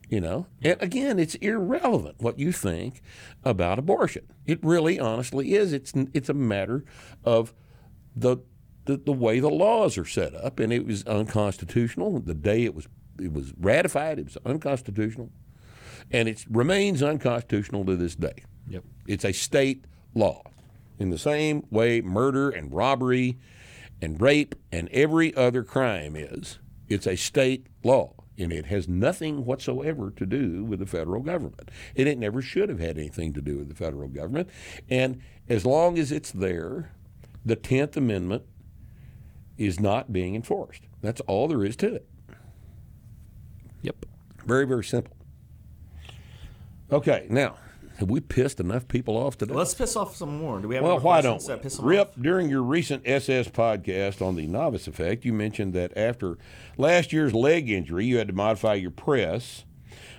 You 0.08 0.20
know, 0.20 0.46
and 0.62 0.80
again, 0.80 1.18
it's 1.18 1.34
irrelevant 1.36 2.16
what 2.20 2.38
you 2.38 2.52
think 2.52 3.02
about 3.42 3.80
abortion. 3.80 4.28
It 4.44 4.62
really, 4.62 5.00
honestly 5.00 5.54
is. 5.54 5.72
It's 5.72 5.92
it's 6.14 6.28
a 6.28 6.34
matter 6.34 6.84
of 7.24 7.52
the 8.14 8.36
the, 8.84 8.98
the 8.98 9.12
way 9.12 9.40
the 9.40 9.50
laws 9.50 9.98
are 9.98 10.04
set 10.04 10.32
up, 10.34 10.60
and 10.60 10.72
it 10.72 10.86
was 10.86 11.04
unconstitutional. 11.06 12.20
The 12.20 12.34
day 12.34 12.64
it 12.64 12.72
was 12.72 12.86
it 13.20 13.32
was 13.32 13.52
ratified, 13.58 14.20
it 14.20 14.26
was 14.26 14.38
unconstitutional, 14.46 15.30
and 16.12 16.28
it 16.28 16.44
remains 16.48 17.02
unconstitutional 17.02 17.84
to 17.86 17.96
this 17.96 18.14
day. 18.14 18.44
Yep. 18.68 18.84
It's 19.08 19.24
a 19.24 19.32
state 19.32 19.86
law. 20.14 20.42
In 20.98 21.10
the 21.10 21.18
same 21.18 21.66
way 21.70 22.00
murder 22.00 22.50
and 22.50 22.72
robbery 22.72 23.38
and 24.00 24.20
rape 24.20 24.54
and 24.72 24.88
every 24.90 25.34
other 25.34 25.62
crime 25.62 26.16
is, 26.16 26.58
it's 26.88 27.06
a 27.06 27.16
state 27.16 27.66
law. 27.82 28.12
And 28.38 28.52
it 28.52 28.66
has 28.66 28.86
nothing 28.86 29.46
whatsoever 29.46 30.10
to 30.10 30.26
do 30.26 30.62
with 30.62 30.78
the 30.80 30.86
federal 30.86 31.22
government. 31.22 31.70
And 31.96 32.06
it 32.06 32.18
never 32.18 32.42
should 32.42 32.68
have 32.68 32.80
had 32.80 32.98
anything 32.98 33.32
to 33.32 33.40
do 33.40 33.56
with 33.56 33.68
the 33.68 33.74
federal 33.74 34.08
government. 34.08 34.50
And 34.90 35.22
as 35.48 35.64
long 35.64 35.98
as 35.98 36.12
it's 36.12 36.32
there, 36.32 36.92
the 37.46 37.56
10th 37.56 37.96
Amendment 37.96 38.42
is 39.56 39.80
not 39.80 40.12
being 40.12 40.34
enforced. 40.34 40.82
That's 41.00 41.22
all 41.22 41.48
there 41.48 41.64
is 41.64 41.76
to 41.76 41.94
it. 41.94 42.06
Yep. 43.80 44.04
Very, 44.44 44.66
very 44.66 44.84
simple. 44.84 45.16
Okay, 46.92 47.26
now, 47.30 47.56
have 47.98 48.10
we 48.10 48.20
pissed 48.20 48.60
enough 48.60 48.88
people 48.88 49.16
off 49.16 49.38
today? 49.38 49.54
Let's 49.54 49.74
piss 49.74 49.96
off 49.96 50.14
some 50.14 50.36
more. 50.38 50.60
Do 50.60 50.68
we 50.68 50.74
have 50.74 50.84
Well, 50.84 50.98
why 50.98 51.22
don't 51.22 51.42
we? 51.42 51.54
Rip, 51.80 52.08
off? 52.08 52.14
during 52.20 52.50
your 52.50 52.62
recent 52.62 53.02
SS 53.06 53.48
podcast 53.48 54.20
on 54.20 54.36
the 54.36 54.46
novice 54.46 54.86
effect, 54.86 55.24
you 55.24 55.32
mentioned 55.32 55.72
that 55.74 55.96
after 55.96 56.36
last 56.76 57.12
year's 57.12 57.32
leg 57.32 57.70
injury, 57.70 58.04
you 58.04 58.18
had 58.18 58.28
to 58.28 58.34
modify 58.34 58.74
your 58.74 58.90
press 58.90 59.64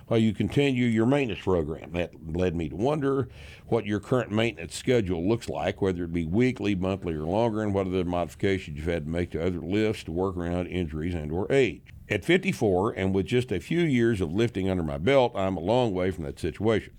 while 0.08 0.20
you 0.20 0.34
continue 0.34 0.86
your 0.86 1.06
maintenance 1.06 1.44
program. 1.44 1.92
That 1.92 2.14
led 2.26 2.56
me 2.56 2.70
to 2.70 2.76
wonder 2.76 3.30
what 3.68 3.86
your 3.86 4.00
current 4.00 4.32
maintenance 4.32 4.74
schedule 4.74 5.28
looks 5.28 5.48
like, 5.48 5.80
whether 5.80 6.06
it 6.06 6.14
be 6.14 6.26
weekly, 6.26 6.74
monthly, 6.74 7.14
or 7.14 7.26
longer, 7.26 7.62
and 7.62 7.76
what 7.76 7.86
other 7.86 8.06
modifications 8.06 8.78
you've 8.78 8.88
had 8.88 9.06
to 9.06 9.12
make 9.12 9.32
to 9.32 9.46
other 9.46 9.60
lifts 9.60 10.04
to 10.06 10.12
work 10.12 10.36
around 10.36 10.68
injuries 10.68 11.14
and 11.14 11.32
or 11.32 11.52
age. 11.52 11.82
At 12.10 12.26
54, 12.26 12.94
and 12.94 13.14
with 13.14 13.26
just 13.28 13.52
a 13.52 13.60
few 13.60 13.82
years 13.82 14.22
of 14.22 14.32
lifting 14.32 14.70
under 14.70 14.84
my 14.84 14.98
belt, 14.98 15.34
I'm 15.36 15.58
a 15.58 15.62
long 15.62 15.94
way 15.94 16.10
from 16.10 16.24
that 16.24 16.40
situation 16.40 16.94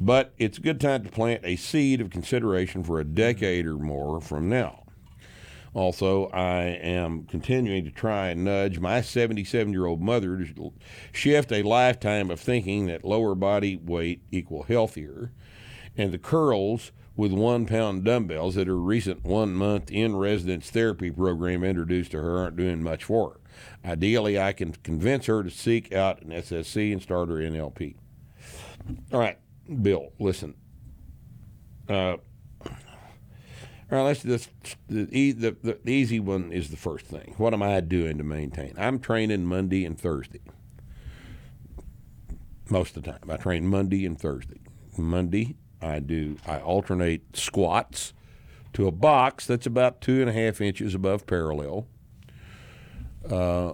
but 0.00 0.32
it's 0.38 0.58
a 0.58 0.62
good 0.62 0.80
time 0.80 1.04
to 1.04 1.10
plant 1.10 1.40
a 1.44 1.56
seed 1.56 2.00
of 2.00 2.10
consideration 2.10 2.82
for 2.82 3.00
a 3.00 3.04
decade 3.04 3.66
or 3.66 3.78
more 3.78 4.20
from 4.20 4.48
now. 4.48 4.84
Also, 5.76 6.28
I 6.28 6.62
am 6.62 7.24
continuing 7.24 7.84
to 7.84 7.90
try 7.90 8.28
and 8.28 8.44
nudge 8.44 8.78
my 8.78 9.02
77 9.02 9.74
year 9.74 9.84
old 9.84 10.00
mother 10.00 10.38
to 10.38 10.72
shift 11.12 11.52
a 11.52 11.62
lifetime 11.62 12.30
of 12.30 12.40
thinking 12.40 12.86
that 12.86 13.04
lower 13.04 13.34
body 13.34 13.76
weight 13.76 14.22
equal 14.30 14.62
healthier, 14.62 15.32
and 15.94 16.12
the 16.12 16.18
curls 16.18 16.92
with 17.14 17.32
one 17.32 17.66
pound 17.66 18.04
dumbbells 18.04 18.54
that 18.54 18.66
her 18.66 18.76
recent 18.76 19.24
one 19.24 19.54
month 19.54 19.90
in 19.90 20.16
residence 20.16 20.70
therapy 20.70 21.10
program 21.10 21.62
introduced 21.62 22.10
to 22.12 22.22
her 22.22 22.38
aren't 22.38 22.56
doing 22.56 22.82
much 22.82 23.04
for 23.04 23.32
her. 23.32 23.90
Ideally, 23.90 24.38
I 24.40 24.52
can 24.52 24.72
convince 24.82 25.26
her 25.26 25.42
to 25.42 25.50
seek 25.50 25.92
out 25.92 26.22
an 26.22 26.30
SSC 26.30 26.92
and 26.92 27.02
start 27.02 27.28
her 27.28 27.36
NLP. 27.36 27.96
All 29.12 29.20
right, 29.20 29.38
Bill, 29.82 30.12
listen. 30.18 30.54
Uh, 31.88 32.16
all 33.88 33.98
right, 33.98 34.02
let's 34.02 34.22
just 34.22 34.50
the, 34.88 35.08
e- 35.16 35.32
the 35.32 35.56
the 35.62 35.88
easy 35.88 36.18
one 36.18 36.52
is 36.52 36.70
the 36.70 36.76
first 36.76 37.06
thing. 37.06 37.34
What 37.36 37.52
am 37.52 37.62
I 37.62 37.80
doing 37.80 38.18
to 38.18 38.24
maintain? 38.24 38.74
I'm 38.76 38.98
training 38.98 39.44
Monday 39.46 39.84
and 39.84 39.98
Thursday. 39.98 40.40
Most 42.68 42.96
of 42.96 43.04
the 43.04 43.12
time, 43.12 43.30
I 43.30 43.36
train 43.36 43.66
Monday 43.68 44.04
and 44.04 44.18
Thursday. 44.20 44.60
Monday, 44.98 45.56
I 45.80 46.00
do 46.00 46.36
I 46.46 46.58
alternate 46.58 47.36
squats 47.36 48.12
to 48.72 48.88
a 48.88 48.92
box 48.92 49.46
that's 49.46 49.66
about 49.66 50.00
two 50.00 50.20
and 50.20 50.28
a 50.28 50.32
half 50.32 50.60
inches 50.60 50.94
above 50.94 51.26
parallel 51.26 51.86
uh, 53.30 53.72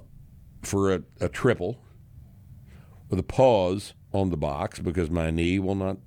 for 0.63 0.93
a, 0.93 1.03
a 1.21 1.29
triple 1.29 1.79
with 3.09 3.19
a 3.19 3.25
pause 3.25 3.95
on 4.13 4.31
the 4.31 4.37
box 4.37 4.79
because 4.79 5.11
my 5.11 5.31
knee 5.31 5.59
will 5.59 5.75
not 5.75 5.99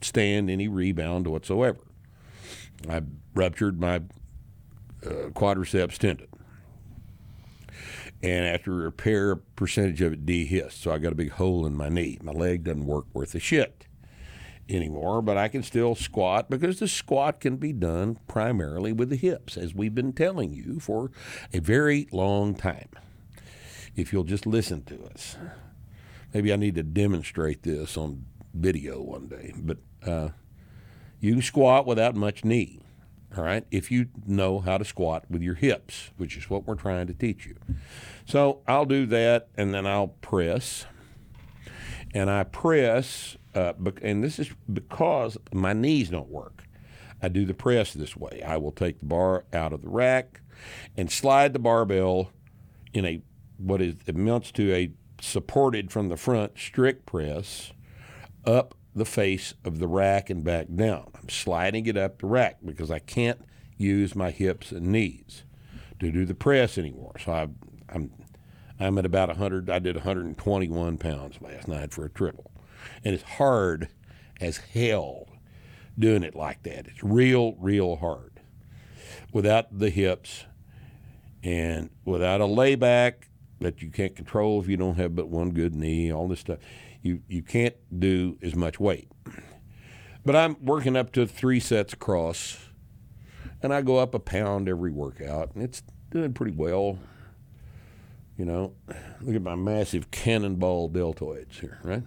stand 0.00 0.50
any 0.50 0.68
rebound 0.68 1.26
whatsoever. 1.26 1.80
I 2.88 3.02
ruptured 3.34 3.80
my 3.80 3.96
uh, 5.04 5.30
quadriceps 5.30 5.98
tendon. 5.98 6.28
And 8.22 8.46
after 8.46 8.72
repair, 8.72 9.32
a 9.32 9.36
percentage 9.36 10.00
of 10.00 10.12
it 10.14 10.26
dehisced. 10.26 10.72
So 10.72 10.90
I 10.90 10.98
got 10.98 11.12
a 11.12 11.16
big 11.16 11.32
hole 11.32 11.66
in 11.66 11.76
my 11.76 11.88
knee. 11.88 12.18
My 12.22 12.32
leg 12.32 12.64
doesn't 12.64 12.86
work 12.86 13.06
worth 13.12 13.34
a 13.34 13.38
shit 13.38 13.86
anymore, 14.68 15.22
but 15.22 15.36
I 15.36 15.48
can 15.48 15.62
still 15.62 15.94
squat 15.94 16.50
because 16.50 16.80
the 16.80 16.88
squat 16.88 17.40
can 17.40 17.56
be 17.56 17.72
done 17.72 18.18
primarily 18.26 18.92
with 18.92 19.10
the 19.10 19.16
hips, 19.16 19.56
as 19.56 19.74
we've 19.74 19.94
been 19.94 20.12
telling 20.12 20.52
you 20.52 20.80
for 20.80 21.10
a 21.52 21.60
very 21.60 22.08
long 22.10 22.54
time. 22.54 22.88
If 23.94 24.12
you'll 24.12 24.24
just 24.24 24.46
listen 24.46 24.82
to 24.84 25.04
us. 25.04 25.36
Maybe 26.36 26.52
I 26.52 26.56
need 26.56 26.74
to 26.74 26.82
demonstrate 26.82 27.62
this 27.62 27.96
on 27.96 28.26
video 28.52 29.00
one 29.00 29.26
day, 29.26 29.54
but 29.56 29.78
uh, 30.06 30.28
you 31.18 31.40
squat 31.40 31.86
without 31.86 32.14
much 32.14 32.44
knee. 32.44 32.82
All 33.34 33.42
right, 33.42 33.64
if 33.70 33.90
you 33.90 34.08
know 34.26 34.58
how 34.58 34.76
to 34.76 34.84
squat 34.84 35.24
with 35.30 35.40
your 35.40 35.54
hips, 35.54 36.10
which 36.18 36.36
is 36.36 36.50
what 36.50 36.66
we're 36.66 36.74
trying 36.74 37.06
to 37.06 37.14
teach 37.14 37.46
you. 37.46 37.56
So 38.26 38.60
I'll 38.68 38.84
do 38.84 39.06
that, 39.06 39.48
and 39.56 39.72
then 39.72 39.86
I'll 39.86 40.08
press, 40.08 40.84
and 42.12 42.28
I 42.28 42.44
press, 42.44 43.38
uh, 43.54 43.72
and 44.02 44.22
this 44.22 44.38
is 44.38 44.50
because 44.70 45.38
my 45.54 45.72
knees 45.72 46.10
don't 46.10 46.28
work. 46.28 46.64
I 47.22 47.28
do 47.28 47.46
the 47.46 47.54
press 47.54 47.94
this 47.94 48.14
way. 48.14 48.42
I 48.46 48.58
will 48.58 48.72
take 48.72 48.98
the 49.00 49.06
bar 49.06 49.46
out 49.54 49.72
of 49.72 49.80
the 49.80 49.88
rack 49.88 50.42
and 50.98 51.10
slide 51.10 51.54
the 51.54 51.58
barbell 51.58 52.30
in 52.92 53.06
a 53.06 53.22
what 53.56 53.80
is 53.80 53.94
amounts 54.06 54.52
to 54.52 54.74
a 54.74 54.90
supported 55.26 55.90
from 55.90 56.08
the 56.08 56.16
front 56.16 56.58
strict 56.58 57.06
press 57.06 57.72
up 58.44 58.74
the 58.94 59.04
face 59.04 59.54
of 59.64 59.78
the 59.78 59.88
rack 59.88 60.30
and 60.30 60.42
back 60.42 60.68
down. 60.74 61.10
I'm 61.20 61.28
sliding 61.28 61.86
it 61.86 61.96
up 61.96 62.20
the 62.20 62.26
rack 62.26 62.58
because 62.64 62.90
I 62.90 62.98
can't 62.98 63.40
use 63.76 64.14
my 64.14 64.30
hips 64.30 64.72
and 64.72 64.86
knees 64.86 65.44
to 66.00 66.10
do 66.10 66.24
the 66.24 66.34
press 66.34 66.78
anymore. 66.78 67.14
So 67.22 67.32
I, 67.32 67.48
I'm 67.88 68.10
I'm 68.78 68.98
at 68.98 69.06
about 69.06 69.28
100. 69.28 69.70
I 69.70 69.78
did 69.78 69.96
121 69.96 70.98
pounds 70.98 71.40
last 71.40 71.66
night 71.66 71.92
for 71.92 72.04
a 72.04 72.10
triple, 72.10 72.50
and 73.04 73.14
it's 73.14 73.22
hard 73.22 73.88
as 74.40 74.58
hell 74.58 75.28
doing 75.98 76.22
it 76.22 76.34
like 76.34 76.62
that. 76.64 76.86
It's 76.86 77.02
real, 77.02 77.54
real 77.58 77.96
hard 77.96 78.40
without 79.32 79.78
the 79.78 79.90
hips 79.90 80.44
and 81.42 81.90
without 82.04 82.40
a 82.40 82.46
layback 82.46 83.28
that 83.60 83.82
you 83.82 83.90
can't 83.90 84.14
control 84.14 84.60
if 84.60 84.68
you 84.68 84.76
don't 84.76 84.96
have 84.96 85.14
but 85.14 85.28
one 85.28 85.50
good 85.50 85.74
knee, 85.74 86.12
all 86.12 86.28
this 86.28 86.40
stuff. 86.40 86.58
You 87.02 87.22
you 87.28 87.42
can't 87.42 87.74
do 87.98 88.38
as 88.42 88.54
much 88.54 88.78
weight. 88.80 89.08
But 90.24 90.34
I'm 90.34 90.56
working 90.60 90.96
up 90.96 91.12
to 91.12 91.26
three 91.26 91.60
sets 91.60 91.92
across, 91.92 92.58
and 93.62 93.72
I 93.72 93.82
go 93.82 93.98
up 93.98 94.14
a 94.14 94.18
pound 94.18 94.68
every 94.68 94.90
workout, 94.90 95.54
and 95.54 95.62
it's 95.62 95.82
doing 96.10 96.32
pretty 96.32 96.56
well. 96.56 96.98
You 98.36 98.44
know, 98.44 98.74
look 99.22 99.36
at 99.36 99.42
my 99.42 99.54
massive 99.54 100.10
cannonball 100.10 100.90
deltoids 100.90 101.60
here, 101.60 101.78
right? 101.82 102.02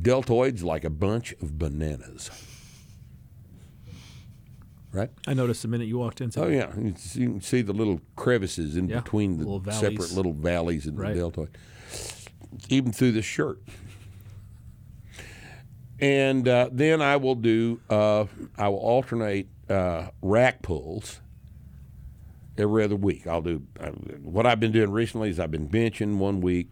Deltoids 0.00 0.62
like 0.62 0.84
a 0.84 0.90
bunch 0.90 1.32
of 1.42 1.58
bananas. 1.58 2.30
Right? 4.92 5.10
I 5.26 5.32
noticed 5.34 5.62
the 5.62 5.68
minute 5.68 5.88
you 5.88 5.96
walked 5.98 6.20
in. 6.20 6.30
Oh 6.36 6.48
yeah, 6.48 6.68
you 6.76 6.82
can 6.92 6.96
see- 6.96 7.20
you 7.22 7.30
can 7.30 7.40
see 7.40 7.62
the 7.62 7.72
little 7.72 8.00
crevices 8.16 8.76
in 8.76 8.88
Yeah, 8.88 9.00
between 9.00 9.38
the 9.38 9.44
little 9.48 9.72
separate 9.72 10.12
little 10.12 10.34
valleys 10.34 10.86
in 10.86 10.96
Right. 10.96 11.14
the 11.14 11.20
deltoid, 11.20 11.56
even 12.68 12.92
through 12.92 13.12
the 13.12 13.22
shirt. 13.22 13.60
And 15.98 16.46
uh, 16.48 16.68
then 16.72 17.00
I 17.00 17.16
will 17.16 17.36
do. 17.36 17.80
Uh, 17.88 18.26
I 18.58 18.68
will 18.68 18.78
alternate 18.78 19.48
uh, 19.70 20.08
rack 20.20 20.60
pulls 20.62 21.20
every 22.58 22.82
other 22.84 22.96
week. 22.96 23.26
I'll 23.26 23.40
do 23.40 23.62
uh, 23.80 23.90
what 24.20 24.44
I've 24.46 24.60
been 24.60 24.72
doing 24.72 24.90
recently 24.90 25.30
is 25.30 25.38
I've 25.38 25.50
been 25.52 25.68
benching 25.68 26.18
one 26.18 26.40
week 26.40 26.68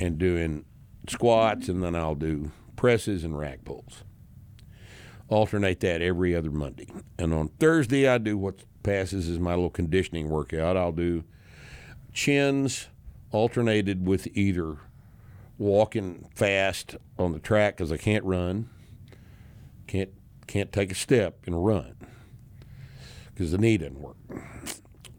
and 0.00 0.18
doing 0.18 0.64
squats, 1.08 1.68
and 1.68 1.82
then 1.82 1.94
I'll 1.96 2.14
do 2.14 2.52
presses 2.76 3.24
and 3.24 3.36
rack 3.36 3.64
pulls 3.64 4.04
alternate 5.28 5.80
that 5.80 6.02
every 6.02 6.34
other 6.34 6.50
Monday. 6.50 6.88
And 7.18 7.32
on 7.34 7.48
Thursday, 7.60 8.08
I 8.08 8.18
do 8.18 8.36
what 8.38 8.62
passes 8.82 9.28
as 9.28 9.38
my 9.38 9.50
little 9.50 9.70
conditioning 9.70 10.28
workout. 10.28 10.76
I'll 10.76 10.92
do 10.92 11.24
chins 12.12 12.88
alternated 13.30 14.06
with 14.06 14.26
either 14.36 14.76
walking 15.58 16.28
fast 16.34 16.96
on 17.18 17.32
the 17.32 17.38
track 17.38 17.76
because 17.76 17.92
I 17.92 17.96
can't 17.96 18.24
run, 18.24 18.70
can't 19.86 20.10
can't 20.46 20.72
take 20.72 20.90
a 20.90 20.94
step 20.94 21.40
and 21.44 21.64
run 21.64 21.94
because 23.34 23.52
the 23.52 23.58
knee 23.58 23.76
doesn't 23.76 24.00
work. 24.00 24.16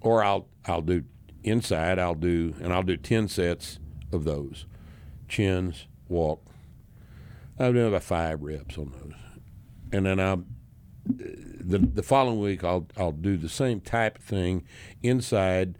Or 0.01 0.23
I'll 0.23 0.47
I'll 0.65 0.81
do 0.81 1.03
inside. 1.43 1.99
I'll 1.99 2.15
do 2.15 2.55
and 2.61 2.73
I'll 2.73 2.83
do 2.83 2.97
ten 2.97 3.27
sets 3.27 3.79
of 4.11 4.23
those 4.23 4.65
chins 5.27 5.85
walk. 6.07 6.43
I've 7.59 7.75
done 7.75 7.87
about 7.87 8.03
five 8.03 8.41
reps 8.41 8.77
on 8.77 8.91
those 8.91 9.13
and 9.91 10.05
then 10.05 10.19
I'll 10.19 10.43
the 11.05 11.79
the 11.79 12.03
following 12.03 12.39
week 12.39 12.63
I'll 12.63 12.87
I'll 12.97 13.11
do 13.11 13.37
the 13.37 13.49
same 13.49 13.81
type 13.81 14.19
of 14.19 14.23
thing 14.23 14.65
inside 15.01 15.77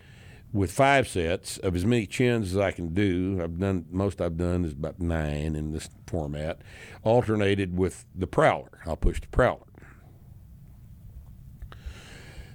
with 0.51 0.71
five 0.71 1.07
sets 1.07 1.57
of 1.59 1.75
as 1.75 1.85
many 1.85 2.07
chins 2.07 2.51
as 2.51 2.57
I 2.57 2.71
can 2.71 2.93
do. 2.93 3.39
I've 3.41 3.59
done 3.59 3.85
most 3.91 4.19
I've 4.19 4.37
done 4.37 4.65
is 4.65 4.73
about 4.73 4.99
nine 4.99 5.55
in 5.55 5.71
this 5.71 5.89
format, 6.07 6.61
alternated 7.03 7.77
with 7.77 8.05
the 8.15 8.27
prowler. 8.27 8.79
I'll 8.85 8.97
push 8.97 9.21
the 9.21 9.27
prowler. 9.27 9.65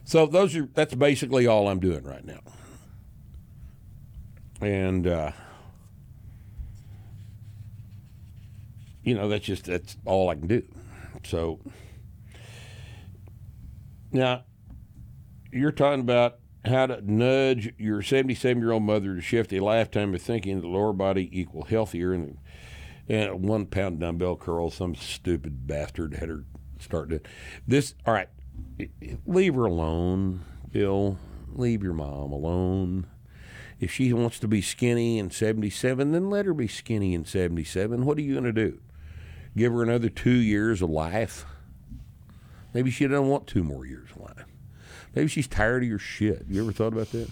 So 0.05 0.27
those 0.27 0.57
are 0.57 0.69
that's 0.75 0.95
basically 0.95 1.47
all 1.47 1.69
I'm 1.69 1.81
doing 1.81 2.05
right 2.05 2.25
now. 2.25 2.41
And 4.61 5.07
uh, 5.07 5.33
you 9.03 9.15
know 9.15 9.29
that's 9.29 9.45
just 9.45 9.65
that's 9.65 9.97
all 10.05 10.29
I 10.31 10.35
can 10.35 10.47
do. 10.47 10.63
So 11.27 11.61
now 14.13 14.45
you're 15.53 15.73
talking 15.73 16.01
about 16.01 16.39
how 16.65 16.87
to 16.87 17.01
nudge 17.03 17.75
your 17.79 18.03
77 18.03 18.63
year 18.63 18.73
old 18.73 18.83
mother 18.83 19.15
to 19.15 19.21
shift 19.21 19.53
a 19.53 19.61
lifetime 19.61 20.15
of 20.15 20.23
thinking 20.23 20.61
the 20.61 20.69
lower 20.69 20.93
body 20.93 21.29
equal 21.33 21.65
healthier 21.65 22.13
and 22.13 22.39
and 23.09 23.47
one 23.47 23.67
pound 23.67 24.01
dumbbell 24.01 24.37
curl. 24.37 24.71
Some 24.71 24.95
stupid 24.95 25.67
bastard 25.67 26.15
had 26.15 26.29
her 26.29 26.45
start 26.79 27.11
to 27.11 27.21
this. 27.67 27.95
All 28.07 28.15
right, 28.15 28.29
leave 29.27 29.55
her 29.55 29.67
alone, 29.67 30.45
Bill. 30.71 31.19
Leave 31.53 31.83
your 31.83 31.93
mom 31.93 32.33
alone. 32.33 33.07
If 33.79 33.93
she 33.93 34.13
wants 34.13 34.39
to 34.39 34.49
be 34.49 34.63
skinny 34.63 35.19
in 35.19 35.31
77, 35.31 36.13
then 36.13 36.31
let 36.31 36.47
her 36.47 36.55
be 36.55 36.69
skinny 36.69 37.15
in 37.15 37.25
77. 37.25 38.05
What 38.05 38.19
are 38.19 38.23
you 38.23 38.33
going 38.33 38.45
to 38.45 38.53
do? 38.53 38.81
Give 39.57 39.73
her 39.73 39.83
another 39.83 40.09
two 40.09 40.31
years 40.31 40.83
of 40.83 40.91
life. 40.91 41.45
Maybe 42.73 42.91
she 42.91 43.07
doesn't 43.07 43.29
want 43.29 43.47
two 43.47 43.63
more 43.63 43.87
years 43.87 44.11
of 44.11 44.23
life. 44.23 44.45
Maybe 45.15 45.29
she's 45.29 45.47
tired 45.47 45.83
of 45.85 45.89
your 45.89 45.99
shit. 45.99 46.45
You 46.49 46.63
ever 46.63 46.73
thought 46.73 46.93
about 46.93 47.13
that? 47.13 47.29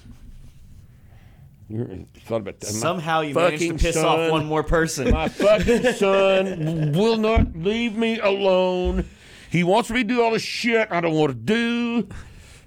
You 1.68 1.82
ever 1.82 1.98
thought 2.26 2.42
about 2.42 2.60
that? 2.60 2.66
My 2.66 2.78
Somehow 2.78 3.20
you 3.22 3.34
managed 3.34 3.58
to 3.62 3.66
fucking 3.68 3.78
piss 3.78 3.94
son- 3.96 4.04
off 4.20 4.30
one 4.30 4.46
more 4.46 4.62
person. 4.62 5.10
My 5.10 5.28
fucking 5.28 5.94
son 5.94 6.92
will 6.92 7.16
not 7.16 7.56
leave 7.56 7.96
me 7.96 8.20
alone. 8.20 9.04
He 9.50 9.64
wants 9.64 9.90
me 9.90 10.02
to 10.02 10.04
do 10.08 10.22
all 10.22 10.30
this 10.32 10.42
shit 10.42 10.88
I 10.90 11.00
don't 11.00 11.14
want 11.14 11.30
to 11.32 11.34
do. 11.38 12.08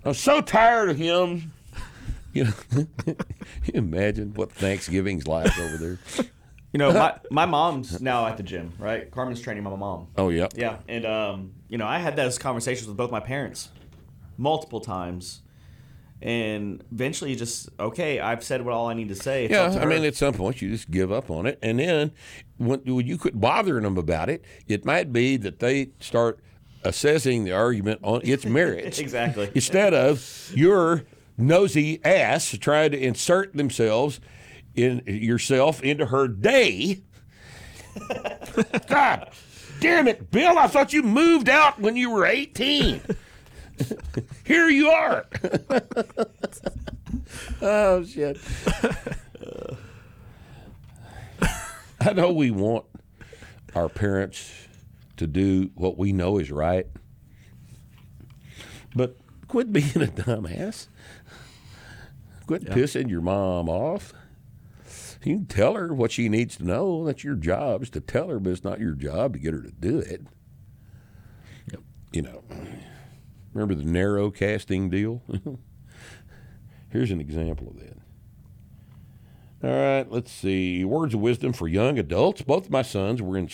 I'm 0.03 0.13
so 0.13 0.41
tired 0.41 0.89
of 0.89 0.97
him. 0.97 1.51
You 2.33 2.43
know, 2.43 2.53
you 3.05 3.15
imagine 3.75 4.33
what 4.33 4.51
Thanksgiving's 4.51 5.25
like 5.25 5.57
over 5.57 5.77
there? 5.77 5.99
You 6.75 6.79
know, 6.79 6.91
my, 6.91 7.17
my 7.31 7.45
mom's 7.45 8.01
now 8.01 8.27
at 8.27 8.35
the 8.35 8.43
gym, 8.43 8.73
right? 8.77 9.09
Carmen's 9.09 9.39
training 9.39 9.63
my 9.63 9.73
mom. 9.73 10.07
Oh 10.17 10.27
yeah, 10.27 10.49
Yeah, 10.55 10.79
and 10.89 11.05
um, 11.05 11.53
you 11.69 11.77
know, 11.77 11.87
I 11.87 11.99
had 11.99 12.17
those 12.17 12.37
conversations 12.37 12.85
with 12.85 12.97
both 12.97 13.11
my 13.11 13.21
parents 13.21 13.69
multiple 14.37 14.81
times, 14.81 15.41
and 16.21 16.83
eventually, 16.91 17.29
you 17.29 17.37
just 17.37 17.69
okay. 17.79 18.19
I've 18.19 18.43
said 18.43 18.65
what 18.65 18.73
all 18.73 18.89
I 18.89 18.93
need 18.93 19.07
to 19.07 19.15
say. 19.15 19.45
It's 19.45 19.53
Yeah, 19.53 19.69
to 19.69 19.81
I 19.81 19.85
mean, 19.85 20.03
at 20.03 20.17
some 20.17 20.33
point 20.33 20.61
you 20.61 20.69
just 20.69 20.91
give 20.91 21.13
up 21.13 21.31
on 21.31 21.45
it, 21.45 21.59
and 21.61 21.79
then 21.79 22.11
when, 22.57 22.81
when 22.81 23.07
you 23.07 23.17
quit 23.17 23.39
bothering 23.39 23.83
them 23.83 23.97
about 23.97 24.29
it, 24.29 24.43
it 24.67 24.83
might 24.83 25.13
be 25.13 25.37
that 25.37 25.59
they 25.59 25.91
start 26.01 26.41
assessing 26.83 27.45
the 27.45 27.53
argument 27.53 28.01
on 28.03 28.19
its 28.25 28.45
merits 28.45 28.99
exactly. 28.99 29.49
instead 29.55 29.93
of 29.93 30.51
your 30.53 31.05
nosy 31.37 32.03
ass 32.03 32.57
trying 32.59 32.91
to 32.91 33.01
insert 33.01 33.53
themselves 33.53 34.19
in 34.75 35.01
yourself 35.05 35.81
into 35.83 36.05
her 36.07 36.27
day. 36.27 37.01
God 38.87 39.29
damn 39.79 40.07
it, 40.07 40.31
Bill! 40.31 40.57
I 40.57 40.67
thought 40.67 40.93
you 40.93 41.03
moved 41.03 41.49
out 41.49 41.79
when 41.79 41.95
you 41.95 42.11
were 42.11 42.25
eighteen. 42.25 43.01
Here 44.45 44.69
you 44.69 44.89
are. 44.89 45.25
oh 47.61 48.03
shit. 48.03 48.37
I 51.99 52.13
know 52.13 52.31
we 52.31 52.51
want 52.51 52.85
our 53.73 53.89
parents 53.89 54.51
to 55.17 55.27
do 55.27 55.71
what 55.75 55.97
we 55.97 56.11
know 56.13 56.37
is 56.37 56.51
right, 56.51 56.87
but 58.95 59.17
quit 59.47 59.71
being 59.73 59.87
a 59.95 60.07
dumbass. 60.07 60.87
Quit 62.47 62.65
pissing 62.65 63.09
your 63.09 63.21
mom 63.21 63.69
off. 63.69 64.13
You 65.25 65.37
can 65.37 65.45
tell 65.47 65.73
her 65.73 65.91
what 65.91 66.11
she 66.11 66.29
needs 66.29 66.57
to 66.57 66.63
know. 66.63 67.03
That's 67.03 67.23
your 67.23 67.35
job 67.35 67.81
is 67.81 67.89
to 67.91 67.99
tell 67.99 68.29
her, 68.29 68.39
but 68.39 68.51
it's 68.51 68.63
not 68.63 68.79
your 68.79 68.93
job 68.93 69.33
to 69.33 69.39
get 69.39 69.53
her 69.53 69.61
to 69.61 69.71
do 69.71 69.97
it. 69.97 70.21
You 72.11 72.21
know, 72.21 72.43
remember 73.53 73.75
the 73.75 73.83
narrow 73.83 74.31
casting 74.31 74.89
deal? 74.89 75.21
Here's 76.89 77.11
an 77.11 77.19
example 77.19 77.67
of 77.67 77.79
that. 77.79 77.97
All 79.67 79.75
right, 79.75 80.09
let's 80.09 80.31
see. 80.31 80.85
Words 80.85 81.13
of 81.13 81.19
wisdom 81.19 81.51
for 81.51 81.67
young 81.67 81.97
adults. 81.97 82.43
Both 82.43 82.65
of 82.65 82.71
my 82.71 82.83
sons 82.83 83.21
were 83.21 83.37
in 83.37 83.49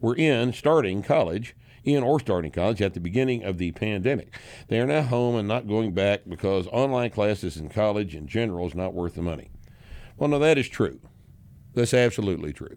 were 0.00 0.16
in 0.16 0.52
starting 0.54 1.02
college, 1.02 1.54
in 1.84 2.02
or 2.02 2.18
starting 2.18 2.50
college 2.50 2.80
at 2.80 2.94
the 2.94 3.00
beginning 3.00 3.44
of 3.44 3.58
the 3.58 3.72
pandemic. 3.72 4.36
They 4.68 4.80
are 4.80 4.86
now 4.86 5.02
home 5.02 5.36
and 5.36 5.46
not 5.46 5.68
going 5.68 5.92
back 5.92 6.22
because 6.26 6.66
online 6.68 7.10
classes 7.10 7.58
in 7.58 7.68
college 7.68 8.14
in 8.14 8.26
general 8.26 8.66
is 8.66 8.74
not 8.74 8.94
worth 8.94 9.14
the 9.14 9.22
money. 9.22 9.50
Well, 10.16 10.30
no, 10.30 10.38
that 10.38 10.58
is 10.58 10.68
true. 10.68 10.98
That's 11.74 11.94
absolutely 11.94 12.52
true. 12.52 12.76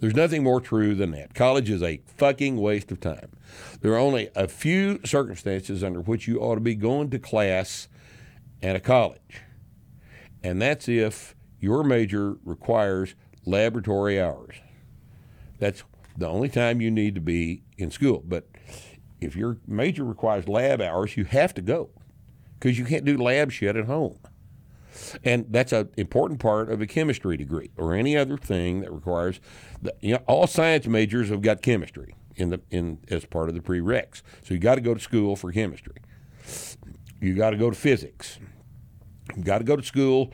There's 0.00 0.14
nothing 0.14 0.44
more 0.44 0.60
true 0.60 0.94
than 0.94 1.10
that. 1.12 1.34
College 1.34 1.70
is 1.70 1.82
a 1.82 2.00
fucking 2.06 2.56
waste 2.56 2.92
of 2.92 3.00
time. 3.00 3.30
There 3.80 3.92
are 3.92 3.98
only 3.98 4.28
a 4.36 4.46
few 4.46 5.00
circumstances 5.04 5.82
under 5.82 6.00
which 6.00 6.28
you 6.28 6.38
ought 6.38 6.54
to 6.54 6.60
be 6.60 6.76
going 6.76 7.10
to 7.10 7.18
class 7.18 7.88
at 8.62 8.76
a 8.76 8.80
college. 8.80 9.42
And 10.42 10.62
that's 10.62 10.88
if 10.88 11.34
your 11.58 11.82
major 11.82 12.36
requires 12.44 13.14
laboratory 13.44 14.20
hours. 14.20 14.56
That's 15.58 15.82
the 16.16 16.28
only 16.28 16.48
time 16.48 16.80
you 16.80 16.90
need 16.90 17.14
to 17.16 17.20
be 17.20 17.62
in 17.76 17.90
school. 17.90 18.22
But 18.26 18.46
if 19.20 19.34
your 19.34 19.58
major 19.66 20.04
requires 20.04 20.46
lab 20.46 20.80
hours, 20.80 21.16
you 21.16 21.24
have 21.24 21.54
to 21.54 21.62
go 21.62 21.90
because 22.58 22.78
you 22.78 22.84
can't 22.84 23.04
do 23.04 23.16
lab 23.16 23.50
shit 23.50 23.76
at 23.76 23.86
home. 23.86 24.18
And 25.24 25.46
that's 25.48 25.72
an 25.72 25.90
important 25.96 26.40
part 26.40 26.70
of 26.70 26.80
a 26.80 26.86
chemistry 26.86 27.36
degree 27.36 27.70
or 27.76 27.94
any 27.94 28.16
other 28.16 28.36
thing 28.36 28.80
that 28.80 28.92
requires. 28.92 29.40
The, 29.82 29.94
you 30.00 30.14
know, 30.14 30.22
all 30.26 30.46
science 30.46 30.86
majors 30.86 31.28
have 31.28 31.42
got 31.42 31.62
chemistry 31.62 32.14
in 32.36 32.50
the 32.50 32.60
in 32.70 32.98
as 33.10 33.24
part 33.24 33.48
of 33.48 33.54
the 33.54 33.60
prereqs. 33.60 34.22
So 34.42 34.54
you 34.54 34.60
got 34.60 34.76
to 34.76 34.80
go 34.80 34.94
to 34.94 35.00
school 35.00 35.36
for 35.36 35.52
chemistry. 35.52 35.96
You 37.20 37.34
got 37.34 37.50
to 37.50 37.56
go 37.56 37.70
to 37.70 37.76
physics. 37.76 38.38
You 39.36 39.42
got 39.42 39.58
to 39.58 39.64
go 39.64 39.76
to 39.76 39.82
school 39.82 40.32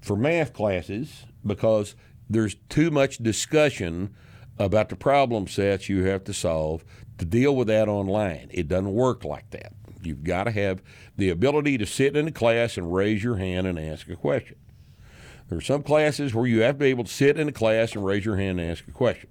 for 0.00 0.16
math 0.16 0.52
classes 0.52 1.24
because 1.44 1.94
there's 2.28 2.56
too 2.68 2.90
much 2.90 3.18
discussion 3.18 4.14
about 4.58 4.88
the 4.88 4.96
problem 4.96 5.46
sets 5.46 5.88
you 5.88 6.04
have 6.04 6.24
to 6.24 6.32
solve 6.32 6.84
to 7.18 7.24
deal 7.24 7.54
with 7.54 7.68
that 7.68 7.88
online. 7.88 8.48
It 8.50 8.68
doesn't 8.68 8.92
work 8.92 9.24
like 9.24 9.50
that. 9.50 9.72
You've 10.02 10.24
got 10.24 10.44
to 10.44 10.50
have 10.50 10.82
the 11.16 11.30
ability 11.30 11.78
to 11.78 11.86
sit 11.86 12.16
in 12.16 12.28
a 12.28 12.32
class 12.32 12.76
and 12.76 12.92
raise 12.92 13.22
your 13.22 13.36
hand 13.36 13.66
and 13.66 13.78
ask 13.78 14.08
a 14.08 14.16
question. 14.16 14.56
There 15.48 15.58
are 15.58 15.62
some 15.62 15.82
classes 15.82 16.34
where 16.34 16.46
you 16.46 16.62
have 16.62 16.76
to 16.76 16.80
be 16.80 16.86
able 16.86 17.04
to 17.04 17.12
sit 17.12 17.38
in 17.38 17.48
a 17.48 17.52
class 17.52 17.94
and 17.94 18.04
raise 18.04 18.24
your 18.24 18.36
hand 18.36 18.58
and 18.58 18.70
ask 18.70 18.86
a 18.88 18.92
question. 18.92 19.28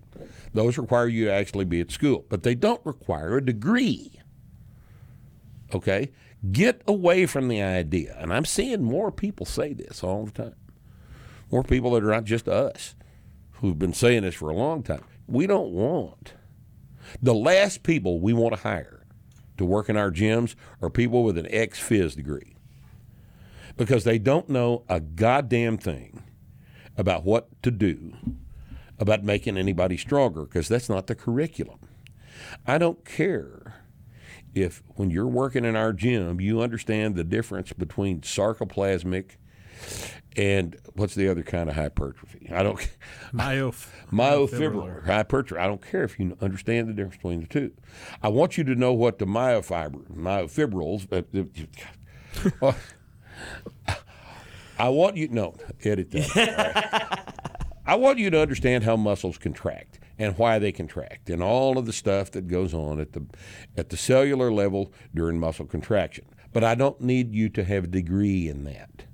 Those 0.54 0.78
require 0.78 1.08
you 1.08 1.26
to 1.26 1.32
actually 1.32 1.66
be 1.66 1.82
at 1.82 1.92
school, 1.92 2.26
but 2.30 2.44
they 2.44 2.54
don't 2.54 2.86
require 2.86 3.38
a 3.38 3.46
degree. 3.46 4.20
Okay? 5.74 6.12
Get 6.52 6.82
away 6.88 7.26
from 7.26 7.48
the 7.48 7.62
idea. 7.62 8.16
And 8.20 8.34
I'm 8.34 8.46
seeing 8.46 8.84
more 8.84 9.12
people 9.12 9.46
say 9.46 9.74
this 9.74 10.04
all 10.04 10.26
the 10.26 10.32
time. 10.32 10.56
More 11.52 11.64
people 11.64 11.92
that 11.92 12.04
are 12.04 12.12
not 12.12 12.26
just 12.26 12.48
us 12.48 12.96
who've 13.54 13.80
been 13.80 13.94
saying 13.94 14.24
this 14.24 14.36
for 14.36 14.50
a 14.50 14.56
long 14.56 14.84
time. 14.84 15.04
We 15.28 15.48
don't 15.48 15.72
want 15.72 16.34
the 17.22 17.34
last 17.34 17.84
people 17.84 18.20
we 18.20 18.34
want 18.34 18.56
to 18.56 18.62
hire 18.62 19.01
to 19.58 19.66
work 19.66 19.90
in 19.90 19.98
our 19.98 20.12
gyms 20.12 20.56
are 20.82 20.90
people 20.90 21.24
with 21.24 21.38
an 21.38 21.48
ex 21.50 21.80
phys 21.80 22.16
degree 22.16 22.56
because 23.78 24.04
they 24.04 24.20
don't 24.20 24.50
know 24.50 24.84
a 24.90 25.00
goddamn 25.00 25.78
thing 25.78 26.24
about 26.98 27.24
what 27.24 27.50
to 27.64 27.72
do 27.72 28.14
about 29.00 29.24
making 29.24 29.58
anybody 29.58 29.98
stronger 29.98 30.44
because 30.44 30.68
that's 30.68 30.90
not 30.90 31.08
the 31.08 31.16
curriculum. 31.16 31.80
I 32.68 32.78
don't 32.78 33.04
care 33.04 33.82
if 34.54 34.84
when 34.96 35.10
you're 35.10 35.28
working 35.28 35.66
in 35.66 35.76
our 35.76 35.94
gym, 35.94 36.40
you 36.40 36.62
understand 36.62 37.16
the 37.16 37.24
difference 37.24 37.74
between 37.74 38.22
sarcoplasmic 38.22 39.38
and 40.36 40.78
what's 40.94 41.16
the 41.16 41.28
other 41.28 41.44
kind 41.44 41.70
of 41.70 41.76
hypertrophy? 41.76 42.50
I 42.52 42.64
don't 42.64 42.78
Myof- 43.34 43.88
myofibrillar 44.12 45.06
hypertrophy. 45.06 45.62
I 45.62 45.68
don't 45.68 45.82
care 45.82 46.04
if 46.04 46.20
you 46.20 46.38
understand 46.42 46.88
the 46.88 46.94
difference 46.94 47.18
between 47.18 47.42
the 47.42 47.48
two. 47.48 47.72
I 48.24 48.30
want 48.30 48.58
you 48.58 48.64
to 48.66 48.76
know 48.76 48.94
what 48.94 49.20
the 49.20 49.26
myofiber, 49.26 50.10
myofibrils. 50.12 51.08
Uh, 51.12 52.66
uh, 52.66 52.74
I 54.80 54.90
want 54.90 55.18
you 55.18 55.28
no 55.28 55.56
edit 55.84 56.12
that. 56.12 56.36
Right. 56.36 57.36
I 57.86 57.96
want 57.96 58.20
you 58.20 58.30
to 58.30 58.40
understand 58.40 58.84
how 58.84 58.96
muscles 58.96 59.38
contract 59.38 60.00
and 60.18 60.38
why 60.38 60.60
they 60.60 60.72
contract 60.72 61.30
and 61.30 61.42
all 61.42 61.78
of 61.78 61.86
the 61.86 61.94
stuff 61.94 62.32
that 62.32 62.48
goes 62.48 62.74
on 62.74 63.00
at 63.00 63.14
the 63.14 63.26
at 63.76 63.90
the 63.90 63.98
cellular 63.98 64.52
level 64.52 64.94
during 65.14 65.40
muscle 65.40 65.66
contraction. 65.66 66.26
But 66.54 66.64
I 66.64 66.76
don't 66.76 67.02
need 67.02 67.34
you 67.34 67.50
to 67.50 67.64
have 67.64 67.86
a 67.86 67.88
degree 67.88 68.48
in 68.48 68.64
that. 68.66 69.06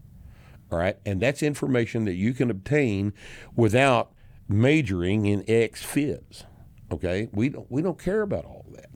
All 0.72 0.80
right? 0.80 0.98
And 1.06 1.22
that's 1.22 1.42
information 1.42 2.06
that 2.06 2.16
you 2.16 2.34
can 2.34 2.50
obtain 2.50 3.14
without 3.56 4.12
majoring 4.48 5.26
in 5.26 5.44
ex 5.48 5.86
phys. 5.86 6.44
Okay? 6.92 7.30
We 7.32 7.50
don't 7.50 7.70
we 7.72 7.82
don't 7.82 8.00
care 8.00 8.22
about 8.22 8.46
all 8.46 8.66
that. 8.74 8.90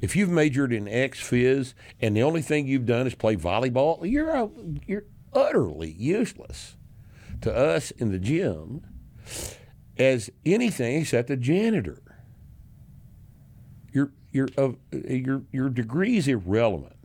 If 0.00 0.14
you've 0.14 0.30
majored 0.30 0.72
in 0.72 0.88
ex 0.88 1.20
phys 1.20 1.74
and 2.00 2.16
the 2.16 2.22
only 2.22 2.42
thing 2.42 2.66
you've 2.66 2.86
done 2.86 3.06
is 3.06 3.14
play 3.14 3.36
volleyball, 3.36 4.08
you're 4.08 4.30
a, 4.30 4.50
you're 4.86 5.04
utterly 5.32 5.92
useless 5.92 6.76
to 7.40 7.54
us 7.54 7.90
in 7.92 8.12
the 8.12 8.18
gym 8.18 8.82
as 9.98 10.30
anything 10.44 11.00
except 11.00 11.30
a 11.30 11.36
janitor. 11.36 12.02
Your 13.92 14.12
your 14.30 14.48
your 14.92 15.42
your 15.50 15.68
degree 15.70 16.16
is 16.16 16.28
irrelevant. 16.28 16.96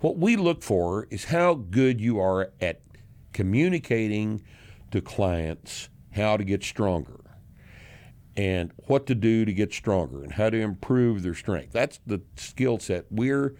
What 0.00 0.18
we 0.18 0.36
look 0.36 0.62
for 0.62 1.06
is 1.10 1.26
how 1.26 1.54
good 1.54 2.00
you 2.00 2.18
are 2.18 2.50
at 2.60 2.80
communicating 3.32 4.42
to 4.90 5.00
clients 5.00 5.88
how 6.12 6.36
to 6.36 6.44
get 6.44 6.64
stronger 6.64 7.20
and 8.36 8.72
what 8.86 9.06
to 9.06 9.14
do 9.14 9.44
to 9.44 9.52
get 9.52 9.72
stronger 9.72 10.22
and 10.22 10.32
how 10.32 10.50
to 10.50 10.58
improve 10.58 11.22
their 11.22 11.34
strength. 11.34 11.72
That's 11.72 12.00
the 12.06 12.22
skill 12.36 12.78
set 12.78 13.06
we're 13.10 13.56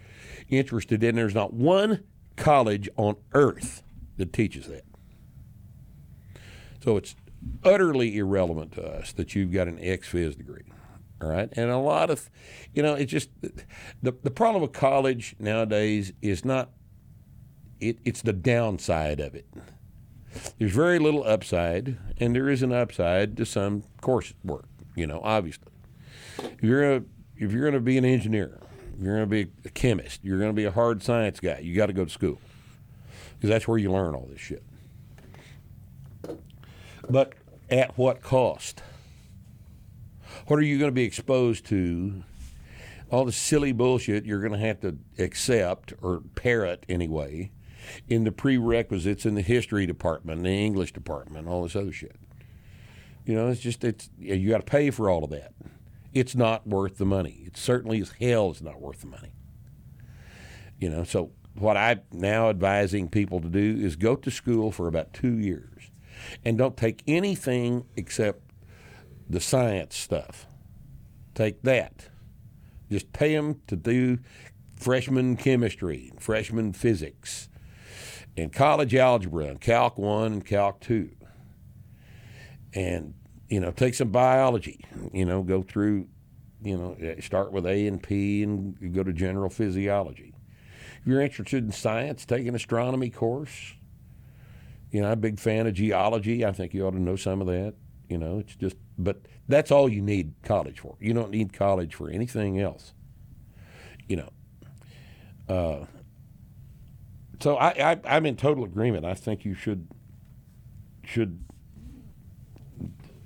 interested 0.49 1.03
in. 1.03 1.15
There's 1.15 1.35
not 1.35 1.53
one 1.53 2.03
college 2.35 2.89
on 2.97 3.15
earth 3.33 3.83
that 4.17 4.33
teaches 4.33 4.67
that. 4.67 4.83
So 6.83 6.97
it's 6.97 7.15
utterly 7.63 8.17
irrelevant 8.17 8.71
to 8.73 8.83
us 8.83 9.13
that 9.13 9.35
you've 9.35 9.51
got 9.51 9.67
an 9.67 9.77
ex 9.81 10.11
phys 10.11 10.37
degree. 10.37 10.63
All 11.21 11.29
right. 11.29 11.49
And 11.55 11.69
a 11.69 11.77
lot 11.77 12.09
of, 12.09 12.29
you 12.73 12.81
know, 12.81 12.95
it's 12.95 13.11
just 13.11 13.29
the, 13.41 14.11
the 14.11 14.31
problem 14.31 14.63
with 14.63 14.73
college 14.73 15.35
nowadays 15.37 16.13
is 16.21 16.43
not, 16.43 16.71
it, 17.81 17.97
it's 18.05 18.21
the 18.21 18.33
downside 18.33 19.19
of 19.19 19.35
it. 19.35 19.47
There's 20.57 20.71
very 20.71 20.99
little 20.99 21.23
upside, 21.23 21.97
and 22.17 22.35
there 22.35 22.49
is 22.49 22.63
an 22.63 22.71
upside 22.71 23.35
to 23.37 23.45
some 23.45 23.83
course 23.99 24.33
work, 24.45 24.67
you 24.95 25.05
know, 25.05 25.19
obviously. 25.23 25.67
If 26.39 26.63
you're 26.63 27.03
if 27.35 27.51
you're 27.51 27.61
going 27.61 27.73
to 27.73 27.81
be 27.81 27.97
an 27.97 28.05
engineer, 28.05 28.59
you're 28.97 29.15
going 29.15 29.29
to 29.29 29.45
be 29.45 29.51
a 29.65 29.69
chemist, 29.69 30.21
you're 30.23 30.37
going 30.37 30.51
to 30.51 30.55
be 30.55 30.65
a 30.65 30.71
hard 30.71 31.03
science 31.03 31.39
guy, 31.39 31.59
you 31.59 31.75
got 31.75 31.87
to 31.87 31.93
go 31.93 32.05
to 32.05 32.11
school 32.11 32.39
because 33.35 33.49
that's 33.49 33.67
where 33.67 33.77
you 33.77 33.91
learn 33.91 34.15
all 34.15 34.27
this 34.31 34.39
shit. 34.39 34.63
But 37.09 37.33
at 37.69 37.97
what 37.97 38.21
cost? 38.21 38.83
What 40.47 40.59
are 40.59 40.63
you 40.63 40.77
going 40.77 40.91
to 40.91 40.95
be 40.95 41.03
exposed 41.03 41.65
to? 41.67 42.23
All 43.09 43.25
the 43.25 43.33
silly 43.33 43.73
bullshit 43.73 44.25
you're 44.25 44.39
going 44.39 44.53
to 44.53 44.65
have 44.65 44.79
to 44.81 44.97
accept 45.19 45.93
or 46.01 46.21
parrot 46.35 46.85
anyway 46.87 47.51
in 48.07 48.23
the 48.23 48.31
prerequisites 48.31 49.25
in 49.25 49.35
the 49.35 49.41
history 49.41 49.85
department, 49.85 50.43
the 50.43 50.49
English 50.49 50.93
department, 50.93 51.47
all 51.47 51.63
this 51.63 51.75
other 51.75 51.91
shit. 51.91 52.15
You 53.25 53.35
know, 53.35 53.47
it's 53.47 53.61
just 53.61 53.83
it's 53.83 54.09
you 54.17 54.49
got 54.49 54.65
to 54.65 54.71
pay 54.71 54.89
for 54.89 55.09
all 55.09 55.23
of 55.23 55.29
that. 55.31 55.53
It's 56.13 56.35
not 56.35 56.67
worth 56.67 56.97
the 56.97 57.05
money. 57.05 57.43
It 57.45 57.55
certainly 57.55 58.01
as 58.01 58.13
hell 58.19 58.51
is 58.51 58.61
not 58.61 58.81
worth 58.81 59.01
the 59.01 59.07
money. 59.07 59.33
You 60.79 60.89
know, 60.89 61.03
so 61.03 61.31
what 61.55 61.77
I'm 61.77 62.01
now 62.11 62.49
advising 62.49 63.07
people 63.07 63.39
to 63.41 63.47
do 63.47 63.77
is 63.79 63.95
go 63.95 64.15
to 64.15 64.31
school 64.31 64.71
for 64.71 64.87
about 64.87 65.13
two 65.13 65.37
years 65.37 65.91
and 66.43 66.57
don't 66.57 66.77
take 66.77 67.03
anything 67.07 67.85
except 67.95 68.41
the 69.29 69.39
science 69.39 69.95
stuff. 69.95 70.47
Take 71.35 71.61
that. 71.63 72.09
Just 72.89 73.13
pay 73.13 73.35
them 73.35 73.61
to 73.67 73.75
do 73.75 74.19
freshman 74.75 75.37
chemistry, 75.37 76.11
freshman 76.19 76.73
physics, 76.73 77.47
and 78.37 78.51
college 78.51 78.95
algebra, 78.95 79.45
and 79.45 79.61
Calc 79.61 79.97
1 79.97 80.33
and 80.33 80.45
Calc 80.45 80.79
2. 80.81 81.09
And, 82.73 83.13
you 83.49 83.59
know, 83.59 83.71
take 83.71 83.93
some 83.93 84.09
biology, 84.09 84.85
you 85.11 85.25
know, 85.25 85.43
go 85.43 85.61
through, 85.61 86.07
you 86.63 86.77
know, 86.77 86.97
start 87.19 87.51
with 87.51 87.65
A 87.65 87.87
and 87.87 88.01
P 88.01 88.43
and 88.43 88.93
go 88.93 89.03
to 89.03 89.11
general 89.11 89.49
physiology. 89.49 90.33
If 91.01 91.07
you're 91.07 91.21
interested 91.21 91.65
in 91.65 91.71
science, 91.71 92.25
take 92.25 92.47
an 92.47 92.55
astronomy 92.55 93.09
course. 93.09 93.73
You 94.91 95.01
know, 95.01 95.07
I'm 95.07 95.13
a 95.13 95.17
big 95.17 95.39
fan 95.39 95.67
of 95.67 95.73
geology. 95.73 96.45
I 96.45 96.51
think 96.51 96.73
you 96.73 96.85
ought 96.85 96.91
to 96.91 97.01
know 97.01 97.15
some 97.15 97.41
of 97.41 97.47
that. 97.47 97.73
You 98.07 98.17
know, 98.17 98.39
it's 98.39 98.55
just, 98.55 98.75
but 98.97 99.21
that's 99.47 99.71
all 99.71 99.89
you 99.89 100.01
need 100.01 100.33
college 100.43 100.79
for. 100.79 100.95
You 100.99 101.13
don't 101.13 101.31
need 101.31 101.53
college 101.53 101.95
for 101.95 102.09
anything 102.09 102.59
else. 102.59 102.93
You 104.07 104.17
know. 104.17 104.29
Uh, 105.49 105.85
so 107.41 107.57
I, 107.57 107.91
I, 107.91 107.99
I'm 108.05 108.25
in 108.25 108.35
total 108.35 108.63
agreement. 108.63 109.05
I 109.05 109.13
think 109.13 109.45
you 109.45 109.53
should 109.53 109.87
should 111.03 111.43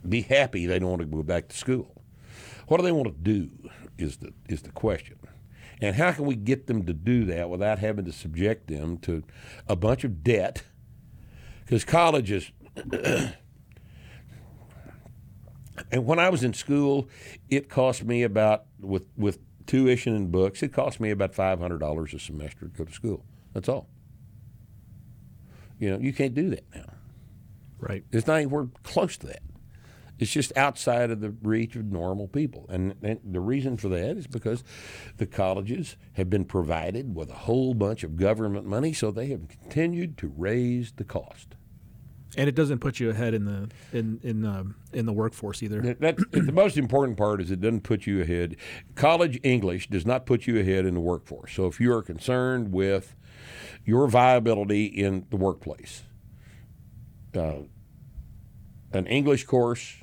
be 0.08 0.22
happy 0.22 0.66
they 0.66 0.80
don't 0.80 0.90
want 0.90 1.02
to 1.02 1.08
go 1.08 1.24
back 1.24 1.50
to 1.50 1.58
school. 1.58 2.02
What 2.68 2.78
do 2.78 2.84
they 2.84 2.92
want 2.92 3.08
to 3.08 3.14
do 3.14 3.50
is 3.98 4.18
the 4.18 4.34
is 4.48 4.62
the 4.62 4.72
question. 4.72 5.18
And 5.82 5.96
how 5.96 6.12
can 6.14 6.26
we 6.26 6.36
get 6.36 6.68
them 6.68 6.86
to 6.86 6.94
do 6.94 7.26
that 7.26 7.50
without 7.50 7.80
having 7.80 8.06
to 8.06 8.12
subject 8.12 8.68
them 8.68 8.98
to 9.00 9.24
a 9.68 9.76
bunch 9.76 10.06
of 10.06 10.24
debt? 10.24 10.64
Because 11.66 11.84
colleges 11.84 12.52
and 15.92 16.06
when 16.06 16.20
I 16.20 16.30
was 16.30 16.44
in 16.44 16.54
school, 16.54 17.10
it 17.50 17.70
cost 17.70 18.04
me 18.04 18.24
about 18.24 18.66
with 18.80 19.04
with 19.18 19.40
tuition 19.66 20.16
and 20.16 20.32
books, 20.32 20.64
it 20.64 20.70
cost 20.70 21.00
me 21.00 21.12
about 21.12 21.36
five 21.36 21.60
hundred 21.60 21.80
dollars 21.80 22.14
a 22.14 22.20
semester 22.20 22.68
to 22.68 22.72
go 22.72 22.86
to 22.86 22.94
school. 22.94 23.26
That's 23.54 23.70
all. 23.70 23.88
You 25.86 25.92
know, 25.92 26.00
you 26.00 26.14
can't 26.14 26.34
do 26.34 26.50
that 26.50 26.64
now. 26.74 26.94
Right. 27.78 28.04
It's 28.12 28.26
not 28.26 28.38
anywhere 28.38 28.70
close 28.82 29.18
to 29.18 29.28
that. 29.28 29.44
It's 30.18 30.32
just 30.32 30.52
outside 30.58 31.12
of 31.12 31.22
the 31.22 31.30
reach 31.30 31.76
of 31.76 31.86
normal 31.86 32.28
people. 32.28 32.66
And, 32.70 32.96
and, 33.04 33.20
the 33.24 33.40
reason 33.40 33.78
for 33.78 33.88
that 33.90 34.18
is 34.18 34.26
because 34.26 34.64
the 35.18 35.28
colleges 35.28 35.96
have 36.14 36.28
been 36.28 36.46
provided 36.46 37.14
with 37.14 37.30
a 37.30 37.36
whole 37.36 37.76
bunch 37.76 38.04
of 38.04 38.18
government 38.18 38.66
money, 38.66 38.94
so 38.94 39.12
they 39.12 39.28
have 39.28 39.48
continued 39.48 40.18
to 40.18 40.34
raise 40.36 40.94
the 40.94 41.04
cost. 41.04 41.50
And 42.36 42.50
it 42.50 42.56
doesn't 42.56 42.80
put 42.80 43.00
you 43.00 43.12
ahead 43.12 43.36
in 43.36 43.46
the 43.46 43.70
in 43.94 44.20
in 44.24 44.44
um, 44.44 44.76
in 44.92 45.06
the 45.06 45.14
workforce 45.14 45.62
either. 45.62 45.82
That, 45.82 46.02
that, 46.02 46.18
the 46.32 46.52
most 46.52 46.78
important 46.78 47.20
part 47.20 47.42
is 47.42 47.52
it 47.52 47.62
doesn't 47.62 47.84
put 47.84 48.08
you 48.08 48.22
ahead. 48.24 48.56
College 48.96 49.40
English 49.44 49.88
does 49.90 50.08
not 50.08 50.26
put 50.26 50.48
you 50.48 50.60
ahead 50.60 50.88
in 50.88 50.96
the 50.96 51.00
workforce. 51.00 51.54
So 51.54 51.68
if 51.68 51.80
you 51.80 51.94
are 51.94 52.02
concerned 52.02 52.74
with 52.74 53.16
your 53.86 54.08
viability 54.08 54.86
in 54.86 55.26
the 55.30 55.38
workplace, 55.38 56.04
uh, 57.36 57.60
an 58.92 59.06
English 59.08 59.46
course 59.46 59.96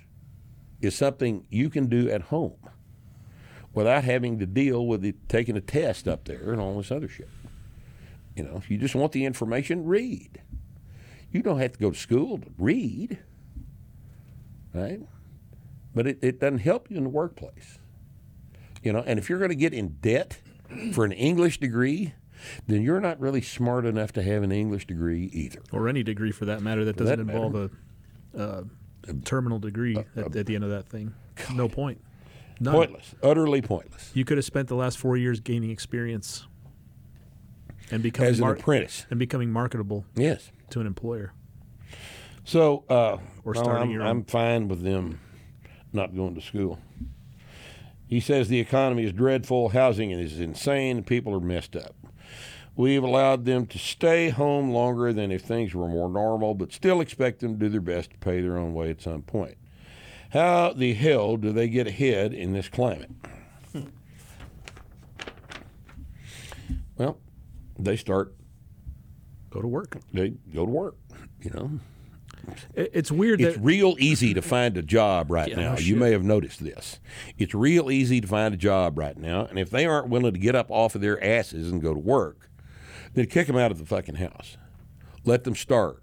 is 0.81 0.95
something 0.95 1.47
you 1.51 1.71
can 1.71 1.87
do 1.87 2.09
at 2.11 2.23
home 2.23 2.57
without 3.73 4.05
having 4.05 4.39
to 4.39 4.47
deal 4.47 4.87
with 4.87 5.05
it, 5.05 5.29
taking 5.29 5.57
a 5.57 5.61
test 5.61 6.07
up 6.07 6.25
there 6.25 6.53
and 6.53 6.61
all 6.61 6.77
this 6.77 6.91
other 6.91 7.09
shit. 7.09 7.29
You 8.37 8.45
know, 8.45 8.57
if 8.57 8.71
you 8.71 8.79
just 8.79 8.95
want 8.95 9.13
the 9.13 9.25
information, 9.25 9.85
read. 9.85 10.43
You 11.31 11.43
don't 11.43 11.59
have 11.59 11.73
to 11.73 11.79
go 11.79 11.91
to 11.91 11.99
school 11.99 12.39
to 12.39 12.47
read, 12.59 13.19
right? 14.75 15.01
But 15.95 16.07
it, 16.07 16.19
it 16.23 16.41
doesn't 16.41 16.59
help 16.59 16.91
you 16.91 16.99
in 16.99 17.05
the 17.05 17.11
workplace. 17.11 17.79
You 18.83 18.93
know, 18.93 19.03
and 19.07 19.19
if 19.19 19.29
you're 19.31 19.39
going 19.39 19.51
to 19.51 19.55
get 19.55 19.73
in 19.73 19.97
debt 20.01 20.39
for 20.93 21.05
an 21.05 21.13
English 21.13 21.61
degree, 21.61 22.15
then 22.67 22.83
you're 22.83 23.01
not 23.01 23.21
really 23.21 23.41
smart 23.43 23.87
enough 23.87 24.13
to 24.13 24.23
have 24.23 24.43
an 24.43 24.53
English 24.53 24.87
degree 24.87 25.31
either. 25.33 25.61
or 25.73 25.89
any 25.89 26.03
degree 26.03 26.33
for 26.33 26.45
that 26.47 26.63
matter 26.63 26.85
that 26.85 26.97
For 26.97 27.05
doesn't 27.05 27.27
that 27.27 27.33
involve 27.33 27.55
a 27.55 27.71
uh, 28.39 28.63
terminal 29.25 29.59
degree 29.59 29.97
at, 30.17 30.35
at 30.37 30.47
the 30.47 30.55
end 30.55 30.65
of 30.65 30.71
that 30.71 30.89
thing. 30.89 31.15
No 31.55 31.69
point. 31.69 32.01
None. 32.61 32.75
Pointless, 32.75 33.15
utterly 33.23 33.61
pointless. 33.63 34.11
You 34.15 34.25
could 34.25 34.39
have 34.39 34.45
spent 34.45 34.69
the 34.69 34.77
last 34.77 34.99
four 34.99 35.17
years 35.17 35.41
gaining 35.41 35.71
experience 35.71 36.47
and 37.91 38.03
becoming 38.03 38.31
As 38.31 38.39
an 38.39 38.43
mar- 38.45 38.55
apprentice, 38.55 39.07
and 39.11 39.19
becoming 39.19 39.51
marketable 39.51 40.05
yes. 40.15 40.51
to 40.71 40.81
an 40.81 40.87
employer. 40.87 41.33
So, 42.45 42.85
uh, 42.89 43.19
Or 43.45 43.55
no, 43.55 43.63
starting 43.63 43.83
I'm, 43.85 43.91
your 43.91 44.03
I'm 44.03 44.25
fine 44.25 44.69
with 44.69 44.83
them 44.83 45.21
not 45.93 46.15
going 46.15 46.35
to 46.35 46.41
school. 46.41 46.79
He 48.07 48.21
says 48.21 48.49
the 48.49 48.61
economy 48.61 49.05
is 49.05 49.13
dreadful, 49.13 49.71
housing 49.71 50.11
is 50.11 50.39
insane, 50.39 51.03
people 51.03 51.35
are 51.35 51.41
messed 51.41 51.77
up. 51.77 51.95
We've 52.75 53.03
allowed 53.03 53.45
them 53.45 53.67
to 53.67 53.79
stay 53.79 54.31
home 54.31 54.71
longer 54.73 55.13
than 55.13 55.31
if 55.31 55.43
things 55.43 55.75
were 55.75 55.89
more 55.89 56.09
normal, 56.09 56.55
but 56.55 56.73
still 56.73 57.01
expect 57.01 57.41
them 57.41 57.55
to 57.55 57.59
do 57.59 57.69
their 57.69 57.81
best 57.83 58.11
to 58.13 58.19
pay 58.19 58.41
their 58.41 58.57
own 58.57 58.73
way 58.75 58.91
at 58.91 59.03
some 59.03 59.23
point. 59.23 59.57
How 60.31 60.73
the 60.73 60.95
hell 60.95 61.37
do 61.37 61.53
they 61.53 61.69
get 61.69 61.87
ahead 61.87 62.33
in 62.33 62.55
this 62.55 62.69
climate? 62.71 63.11
well, 66.97 67.19
they 67.79 67.97
start, 67.97 68.35
Go 69.51 69.61
to 69.61 69.69
work. 69.69 69.99
they 70.15 70.31
go 70.55 70.65
to 70.65 70.71
work, 70.73 70.97
you 71.43 71.51
know. 71.51 71.71
It's 72.75 73.13
weird 73.13 73.41
It's 73.41 73.57
real 73.59 73.95
easy 74.01 74.35
to 74.35 74.43
find 74.43 74.77
a 74.77 74.83
job 74.83 75.31
right 75.31 75.49
Yeah, 75.51 75.57
now. 75.57 75.73
no 75.75 75.79
you 75.79 75.95
may 75.95 76.11
have 76.11 76.25
noticed 76.25 76.65
this. 76.65 76.99
It's 77.39 77.55
real 77.55 77.89
easy 77.89 78.21
to 78.21 78.27
find 78.27 78.53
a 78.53 78.57
job 78.57 78.99
right 78.99 79.17
now, 79.17 79.45
and 79.45 79.59
if 79.59 79.71
they 79.71 79.87
aren't 79.87 80.09
willing 80.09 80.33
to 80.33 80.41
get 80.41 80.57
up 80.57 80.71
off 80.71 80.95
of 80.97 81.03
their 81.03 81.23
asses 81.23 81.71
and 81.71 81.81
go 81.83 81.93
to 81.95 82.01
work, 82.01 82.49
then 83.15 83.27
kick 83.27 83.47
them 83.47 83.57
out 83.57 83.71
of 83.71 83.79
the 83.79 83.87
fucking 83.87 84.17
house. 84.17 84.57
Let 85.25 85.45
them 85.45 85.55
starve. 85.55 86.01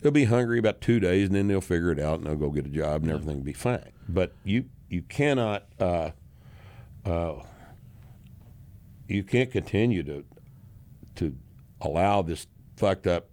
They'll 0.00 0.12
be 0.12 0.24
hungry 0.24 0.58
about 0.58 0.80
two 0.80 1.00
days, 1.00 1.28
and 1.28 1.34
then 1.36 1.48
they'll 1.48 1.60
figure 1.60 1.90
it 1.90 1.98
out, 1.98 2.18
and 2.18 2.26
they'll 2.26 2.36
go 2.36 2.50
get 2.50 2.66
a 2.66 2.70
job, 2.70 3.02
and 3.02 3.10
everything 3.10 3.36
will 3.38 3.44
be 3.44 3.52
fine. 3.54 3.90
But 4.08 4.32
you 4.44 4.66
you 4.88 5.02
cannot 5.02 5.66
uh, 5.80 6.10
uh, 7.04 7.42
you 9.08 9.22
can't 9.24 9.50
continue 9.50 10.02
to 10.02 10.24
to 11.16 11.36
allow 11.80 12.22
this 12.22 12.46
fucked 12.76 13.06
up 13.06 13.28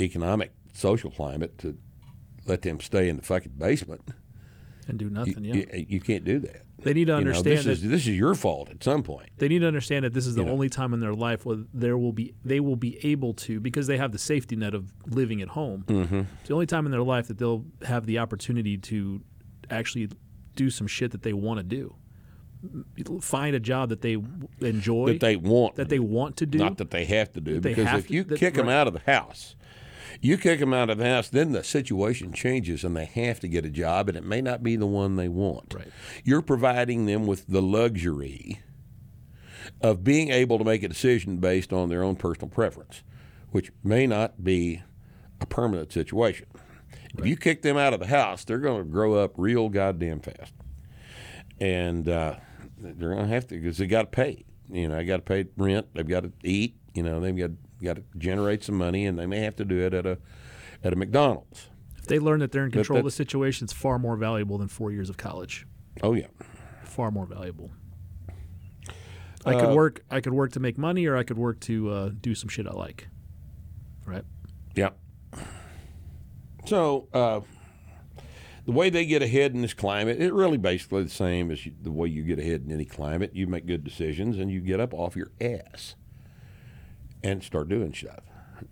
economic 0.00 0.52
social 0.72 1.10
climate 1.10 1.58
to 1.58 1.76
let 2.46 2.62
them 2.62 2.80
stay 2.80 3.08
in 3.08 3.16
the 3.16 3.22
fucking 3.22 3.52
basement. 3.58 4.00
and 4.86 4.98
do 4.98 5.04
You, 5.06 5.10
nothing. 5.10 5.44
yeah, 5.44 5.54
you, 5.74 5.86
you 5.88 6.00
can't 6.00 6.24
do 6.24 6.38
that. 6.40 6.62
They 6.82 6.94
need 6.94 7.06
to 7.06 7.12
You 7.18 7.24
know, 7.24 7.30
understand 7.30 7.56
this 7.58 7.64
that 7.64 7.70
is 7.72 7.82
this 7.82 8.06
is 8.06 8.16
your 8.16 8.34
fault 8.34 8.70
at 8.70 8.82
some 8.84 9.02
point. 9.02 9.30
they 9.38 9.48
need 9.48 9.60
to 9.60 9.66
understand 9.66 10.04
that 10.04 10.14
this 10.14 10.26
is 10.26 10.34
the 10.36 10.42
You 10.42 10.46
know. 10.46 10.52
only 10.52 10.68
time 10.68 10.94
in 10.94 11.00
their 11.00 11.14
life 11.14 11.44
where 11.44 11.58
there 11.74 11.98
will 11.98 12.12
be 12.12 12.34
they 12.44 12.60
will 12.60 12.76
be 12.76 12.98
able 13.04 13.34
to 13.34 13.58
because 13.60 13.86
they 13.86 13.96
have 13.98 14.12
the 14.12 14.18
safety 14.18 14.54
net 14.56 14.74
of 14.74 14.92
living 15.06 15.42
at 15.42 15.48
home. 15.48 15.84
Mm-hmm. 15.88 16.20
It's 16.40 16.48
the 16.48 16.54
only 16.54 16.66
time 16.66 16.84
in 16.86 16.92
their 16.92 17.02
life 17.02 17.26
that 17.28 17.38
they'll 17.38 17.64
have 17.84 18.06
the 18.06 18.18
opportunity 18.18 18.78
to 18.78 19.20
actually 19.70 20.08
do 20.56 20.70
some 20.70 20.86
shit 20.86 21.10
that 21.12 21.22
they 21.22 21.32
want 21.32 21.58
to 21.58 21.64
do. 21.64 21.94
Find 23.20 23.54
a 23.54 23.60
job 23.60 23.88
that 23.90 24.00
they 24.00 24.16
enjoy, 24.60 25.06
That 25.12 25.20
they 25.20 25.36
want, 25.36 25.76
that 25.76 25.88
they 25.88 26.00
want 26.00 26.36
to 26.38 26.46
do. 26.46 26.58
not 26.58 26.78
that 26.78 26.90
they 26.90 27.04
have 27.04 27.32
to 27.34 27.40
do. 27.40 27.60
Because 27.60 27.98
if 28.00 28.10
you 28.10 28.24
kick 28.24 28.54
them 28.54 28.68
out 28.68 28.88
of 28.88 28.92
the 28.94 29.00
house, 29.00 29.54
you 30.20 30.36
kick 30.36 30.60
them 30.60 30.74
out 30.74 30.90
of 30.90 30.98
the 30.98 31.04
house, 31.04 31.28
then 31.28 31.52
the 31.52 31.62
situation 31.62 32.32
changes, 32.32 32.84
and 32.84 32.96
they 32.96 33.04
have 33.04 33.40
to 33.40 33.48
get 33.48 33.64
a 33.64 33.70
job, 33.70 34.08
and 34.08 34.16
it 34.16 34.24
may 34.24 34.40
not 34.40 34.62
be 34.62 34.76
the 34.76 34.86
one 34.86 35.16
they 35.16 35.28
want. 35.28 35.74
Right. 35.74 35.88
You're 36.24 36.42
providing 36.42 37.06
them 37.06 37.26
with 37.26 37.46
the 37.46 37.62
luxury 37.62 38.60
of 39.80 40.02
being 40.02 40.30
able 40.30 40.58
to 40.58 40.64
make 40.64 40.82
a 40.82 40.88
decision 40.88 41.38
based 41.38 41.72
on 41.72 41.88
their 41.88 42.02
own 42.02 42.16
personal 42.16 42.48
preference, 42.48 43.02
which 43.50 43.70
may 43.84 44.06
not 44.06 44.42
be 44.42 44.82
a 45.40 45.46
permanent 45.46 45.92
situation. 45.92 46.46
If 47.16 47.26
you 47.26 47.36
kick 47.36 47.62
them 47.62 47.76
out 47.76 47.94
of 47.94 48.00
the 48.00 48.06
house, 48.06 48.44
they're 48.44 48.58
going 48.58 48.84
to 48.84 48.90
grow 48.90 49.14
up 49.14 49.32
real 49.36 49.68
goddamn 49.68 50.20
fast, 50.20 50.52
and 51.60 52.08
uh, 52.08 52.36
they're 52.78 53.14
going 53.14 53.26
to 53.26 53.32
have 53.32 53.46
to 53.48 53.54
because 53.56 53.78
they 53.78 53.86
got 53.86 54.02
to 54.02 54.08
pay. 54.08 54.44
You 54.70 54.88
know, 54.88 54.96
they 54.96 55.04
got 55.04 55.16
to 55.16 55.22
pay 55.22 55.46
rent. 55.56 55.86
They've 55.94 56.06
got 56.06 56.24
to 56.24 56.32
eat. 56.42 56.76
You 56.94 57.02
know, 57.02 57.20
they've 57.20 57.36
got 57.36 57.50
got 57.86 57.96
to 57.96 58.02
generate 58.16 58.64
some 58.64 58.76
money, 58.76 59.06
and 59.06 59.18
they 59.18 59.26
may 59.26 59.40
have 59.40 59.56
to 59.56 59.64
do 59.64 59.78
it 59.78 59.94
at 59.94 60.06
a 60.06 60.18
at 60.82 60.92
a 60.92 60.96
McDonald's. 60.96 61.68
if 61.96 62.06
they 62.06 62.18
learn 62.18 62.40
that 62.40 62.52
they're 62.52 62.64
in 62.64 62.70
control 62.70 62.98
of 63.00 63.04
the 63.04 63.10
situation, 63.10 63.64
it's 63.64 63.72
far 63.72 63.98
more 63.98 64.16
valuable 64.16 64.58
than 64.58 64.68
four 64.68 64.90
years 64.92 65.10
of 65.10 65.16
college. 65.16 65.66
Oh 66.02 66.14
yeah, 66.14 66.26
Far 66.84 67.10
more 67.10 67.26
valuable. 67.26 67.70
I 69.46 69.54
Uh, 69.54 69.60
could 69.66 69.74
work. 69.76 70.04
I 70.10 70.20
could 70.20 70.32
work 70.34 70.52
to 70.52 70.60
make 70.60 70.78
money, 70.78 71.06
or 71.06 71.16
I 71.16 71.22
could 71.22 71.38
work 71.38 71.60
to 71.60 71.90
uh, 71.90 72.10
do 72.20 72.34
some 72.34 72.48
shit 72.48 72.66
I 72.66 72.72
like. 72.72 73.08
Right. 74.06 74.24
yeah. 74.74 74.90
So 76.66 77.08
uh, 77.12 77.40
the 78.66 78.72
way 78.72 78.90
they 78.90 79.06
get 79.06 79.22
ahead 79.22 79.54
in 79.54 79.62
this 79.62 79.74
climate, 79.74 80.20
it 80.20 80.32
really 80.32 80.58
basically 80.58 81.02
the 81.04 81.08
same 81.10 81.50
as 81.50 81.60
the 81.82 81.90
way 81.90 82.08
you 82.08 82.22
get 82.24 82.38
ahead 82.38 82.62
in 82.66 82.72
any 82.72 82.84
climate. 82.84 83.30
You 83.34 83.46
make 83.46 83.66
good 83.66 83.84
decisions, 83.84 84.38
and 84.38 84.50
you 84.50 84.60
get 84.60 84.80
up 84.80 84.92
off 84.92 85.16
your 85.16 85.30
ass 85.40 85.94
and 87.22 87.42
start 87.42 87.68
doing 87.68 87.92
stuff. 87.92 88.20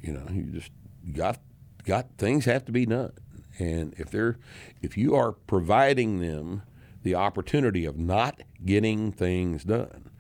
You 0.00 0.12
know, 0.12 0.26
you 0.30 0.44
just 0.44 0.70
got 1.12 1.38
got 1.84 2.08
things 2.18 2.44
have 2.44 2.64
to 2.66 2.72
be 2.72 2.86
done, 2.86 3.12
and 3.58 3.94
if 3.98 4.10
they're 4.10 4.38
if 4.82 4.96
you 4.96 5.14
are 5.14 5.32
providing 5.32 6.20
them 6.20 6.62
the 7.02 7.14
opportunity 7.14 7.84
of 7.84 7.98
not 7.98 8.42
getting 8.64 9.12
things 9.12 9.64
done, 9.64 10.10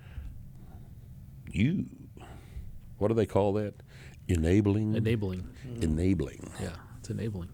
you 1.50 1.86
what 2.98 3.08
do 3.08 3.14
they 3.14 3.26
call 3.26 3.52
that? 3.54 3.74
Enabling. 4.28 4.94
Enabling. 4.94 5.48
Enabling. 5.80 6.50
Yeah, 6.60 6.70
it's 6.98 7.10
enabling. 7.10 7.50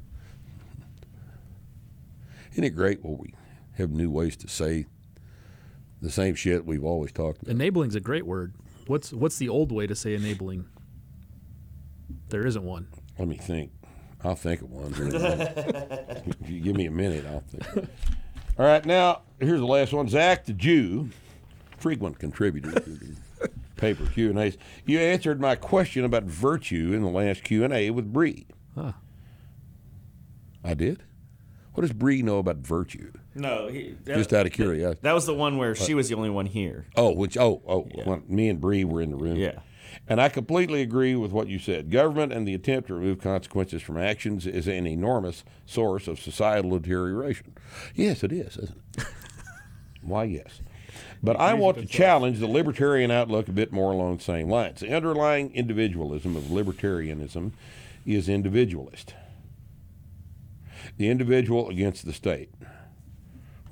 Isn't 2.53 2.65
it 2.65 2.71
great 2.71 3.03
when 3.03 3.19
we 3.19 3.35
have 3.75 3.91
new 3.91 4.11
ways 4.11 4.37
to 4.37 4.49
say 4.49 4.87
the 6.01 6.11
same 6.11 6.35
shit 6.35 6.67
we've 6.67 6.85
always 6.85 7.13
talked 7.13 7.43
about? 7.43 7.55
Enabling's 7.57 7.95
a 7.95 8.01
great 8.01 8.27
word. 8.27 8.55
What's 8.87 9.13
what's 9.13 9.39
the 9.39 9.49
old 9.49 9.73
way 9.73 9.87
to 9.87 9.95
say 9.95 10.15
enabling? 10.15 10.67
There 12.29 12.47
isn't 12.47 12.65
one. 12.65 12.89
Let 13.19 13.29
me 13.29 13.37
think. 13.37 13.73
I'll 14.25 14.37
think 14.37 14.63
of 14.63 14.71
one. 14.71 14.95
if 14.97 16.49
you 16.51 16.61
give 16.61 16.77
me 16.77 16.87
a 16.87 16.91
minute, 16.91 17.27
I'll 17.27 17.41
think. 17.41 17.89
All 18.59 18.67
right, 18.67 18.85
now 18.85 19.23
here's 19.41 19.61
the 19.61 19.67
last 19.67 19.93
one. 19.93 20.09
Zach 20.09 20.45
the 20.45 20.53
Jew, 20.53 21.11
frequent 21.79 22.19
contributor 22.19 22.73
to 22.73 22.91
the 22.91 23.17
paper 23.77 24.07
Q 24.07 24.31
and 24.31 24.39
A's. 24.39 24.57
You 24.87 24.99
answered 24.99 25.41
my 25.41 25.57
question 25.57 26.05
about 26.05 26.25
virtue 26.25 26.93
in 26.93 27.03
the 27.03 27.09
last 27.09 27.45
Q 27.45 27.65
and 27.65 27.73
A 27.73 27.91
with 27.91 28.13
Bree. 28.13 28.47
Huh. 28.75 28.93
I 30.65 30.75
did. 30.75 31.03
What 31.75 31.83
does 31.83 31.93
Bree 31.93 32.23
know 32.23 32.39
about 32.39 32.59
virtue? 32.59 33.13
No, 33.35 33.69
he, 33.69 33.95
that, 34.05 34.17
Just 34.17 34.33
out 34.33 34.47
of 34.47 34.53
curiosity. 34.53 35.01
that 35.03 35.13
was 35.13 35.27
the 35.27 35.35
one 35.35 35.57
where 35.57 35.75
she 35.75 35.95
was 35.95 36.09
the 36.09 36.15
only 36.15 36.31
one 36.31 36.47
here. 36.47 36.87
Oh, 36.97 37.13
which 37.13 37.37
oh 37.39 37.63
oh, 37.67 37.89
Yeah. 37.95 38.05
when 38.05 38.23
me 38.29 38.49
and 38.49 38.61
Bree 38.61 38.85
were 38.85 39.01
in 39.01 39.11
the 39.11 39.17
room. 39.17 39.37
Yeah. 39.37 39.61
And 40.09 40.21
I 40.21 40.29
completely 40.29 40.83
agree 40.83 41.15
with 41.15 41.33
what 41.33 41.49
you 41.49 41.59
said. 41.59 41.91
Government 41.91 42.33
and 42.33 42.47
the 42.49 42.55
attempt 42.55 42.89
to 42.89 42.95
remove 42.95 43.21
consequences 43.21 43.83
from 43.83 43.99
actions 43.99 44.47
is 44.47 44.67
an 44.67 44.87
enormous 44.87 45.45
source 45.67 46.09
of 46.09 46.19
societal 46.19 46.79
deterioration. 46.79 47.55
Yes, 47.95 48.23
it 48.25 48.33
is, 48.33 48.57
isn't 48.57 48.79
it? 48.99 49.05
Why, 50.03 50.25
yes. 50.25 50.61
But 51.23 51.37
I 51.37 51.55
want 51.55 51.79
to 51.79 51.87
challenge 51.87 52.41
the 52.41 52.49
libertarian 52.49 53.11
outlook 53.11 53.49
a 53.49 53.53
bit 53.53 53.73
more 53.73 53.93
along 53.93 54.17
the 54.17 54.23
same 54.25 54.49
lines. 54.49 54.81
The 54.81 54.93
underlying 54.95 55.55
individualism 55.55 56.37
of 56.37 56.45
libertarianism 56.45 57.53
is 58.05 58.29
individualist. 58.29 59.15
The 60.97 61.09
individual 61.09 61.69
against 61.69 62.05
the 62.05 62.13
state. 62.13 62.51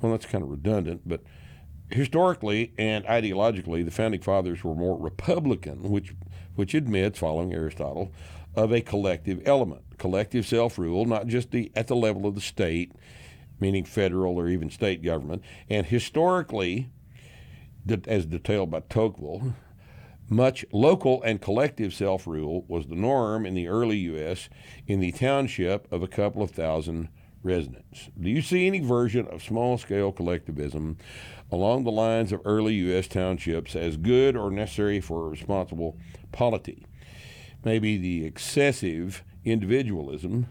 Well, 0.01 0.11
that's 0.11 0.25
kind 0.25 0.43
of 0.43 0.49
redundant, 0.49 1.01
but 1.05 1.21
historically 1.89 2.73
and 2.77 3.05
ideologically, 3.05 3.85
the 3.85 3.91
founding 3.91 4.21
fathers 4.21 4.63
were 4.63 4.75
more 4.75 4.97
Republican, 4.97 5.89
which 5.89 6.15
which 6.55 6.73
admits, 6.73 7.19
following 7.19 7.53
Aristotle, 7.53 8.11
of 8.55 8.73
a 8.73 8.81
collective 8.81 9.41
element, 9.45 9.83
collective 9.97 10.45
self-rule, 10.45 11.05
not 11.05 11.27
just 11.27 11.51
the 11.51 11.71
at 11.75 11.87
the 11.87 11.95
level 11.95 12.25
of 12.25 12.35
the 12.35 12.41
state, 12.41 12.91
meaning 13.59 13.85
federal 13.85 14.37
or 14.37 14.47
even 14.47 14.69
state 14.69 15.03
government, 15.03 15.43
and 15.69 15.85
historically, 15.85 16.89
as 18.07 18.25
detailed 18.25 18.71
by 18.71 18.81
Tocqueville. 18.81 19.53
Much 20.29 20.63
local 20.71 21.21
and 21.23 21.41
collective 21.41 21.93
self 21.93 22.25
rule 22.25 22.63
was 22.69 22.87
the 22.87 22.95
norm 22.95 23.45
in 23.45 23.53
the 23.53 23.67
early 23.67 23.97
U.S. 23.97 24.47
in 24.87 25.01
the 25.01 25.11
township 25.11 25.91
of 25.91 26.01
a 26.01 26.07
couple 26.07 26.41
of 26.41 26.51
thousand 26.51 27.09
residents. 27.43 28.09
Do 28.19 28.29
you 28.29 28.41
see 28.41 28.67
any 28.67 28.79
version 28.79 29.27
of 29.27 29.43
small 29.43 29.77
scale 29.77 30.11
collectivism 30.11 30.97
along 31.51 31.83
the 31.83 31.91
lines 31.91 32.31
of 32.31 32.41
early 32.45 32.75
U.S. 32.75 33.07
townships 33.07 33.75
as 33.75 33.97
good 33.97 34.35
or 34.35 34.51
necessary 34.51 34.99
for 34.99 35.25
a 35.25 35.29
responsible 35.29 35.97
polity? 36.31 36.85
Maybe 37.63 37.97
the 37.97 38.25
excessive 38.25 39.23
individualism 39.43 40.47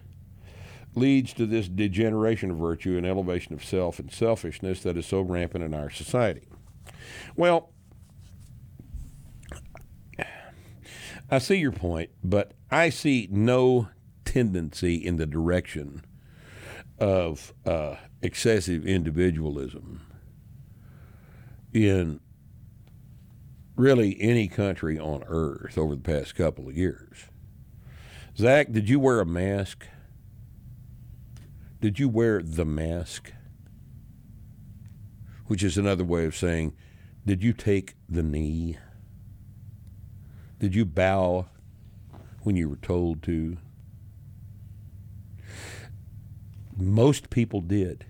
leads 0.95 1.33
to 1.33 1.45
this 1.45 1.67
degeneration 1.67 2.51
of 2.51 2.57
virtue 2.57 2.97
and 2.97 3.05
elevation 3.05 3.53
of 3.53 3.63
self 3.63 3.99
and 3.99 4.11
selfishness 4.11 4.83
that 4.83 4.97
is 4.97 5.05
so 5.05 5.21
rampant 5.21 5.63
in 5.63 5.73
our 5.73 5.89
society. 5.89 6.47
Well, 7.35 7.71
I 11.29 11.39
see 11.39 11.55
your 11.55 11.71
point, 11.71 12.09
but 12.23 12.53
I 12.69 12.89
see 12.89 13.29
no 13.31 13.87
tendency 14.25 14.95
in 14.95 15.15
the 15.15 15.25
direction 15.25 16.03
of 17.01 17.51
uh, 17.65 17.95
excessive 18.21 18.85
individualism 18.85 20.05
in 21.73 22.19
really 23.75 24.15
any 24.21 24.47
country 24.47 24.99
on 24.99 25.23
earth 25.25 25.79
over 25.79 25.95
the 25.95 26.01
past 26.01 26.35
couple 26.35 26.69
of 26.69 26.77
years. 26.77 27.25
Zach, 28.37 28.71
did 28.71 28.87
you 28.87 28.99
wear 28.99 29.19
a 29.19 29.25
mask? 29.25 29.87
Did 31.79 31.97
you 31.97 32.07
wear 32.07 32.43
the 32.43 32.65
mask? 32.65 33.33
Which 35.47 35.63
is 35.63 35.79
another 35.79 36.03
way 36.03 36.25
of 36.25 36.35
saying, 36.35 36.75
did 37.25 37.41
you 37.41 37.51
take 37.51 37.95
the 38.07 38.21
knee? 38.21 38.77
Did 40.59 40.75
you 40.75 40.85
bow 40.85 41.47
when 42.43 42.55
you 42.55 42.69
were 42.69 42.75
told 42.75 43.23
to? 43.23 43.57
Most 46.81 47.29
people 47.29 47.61
did. 47.61 48.05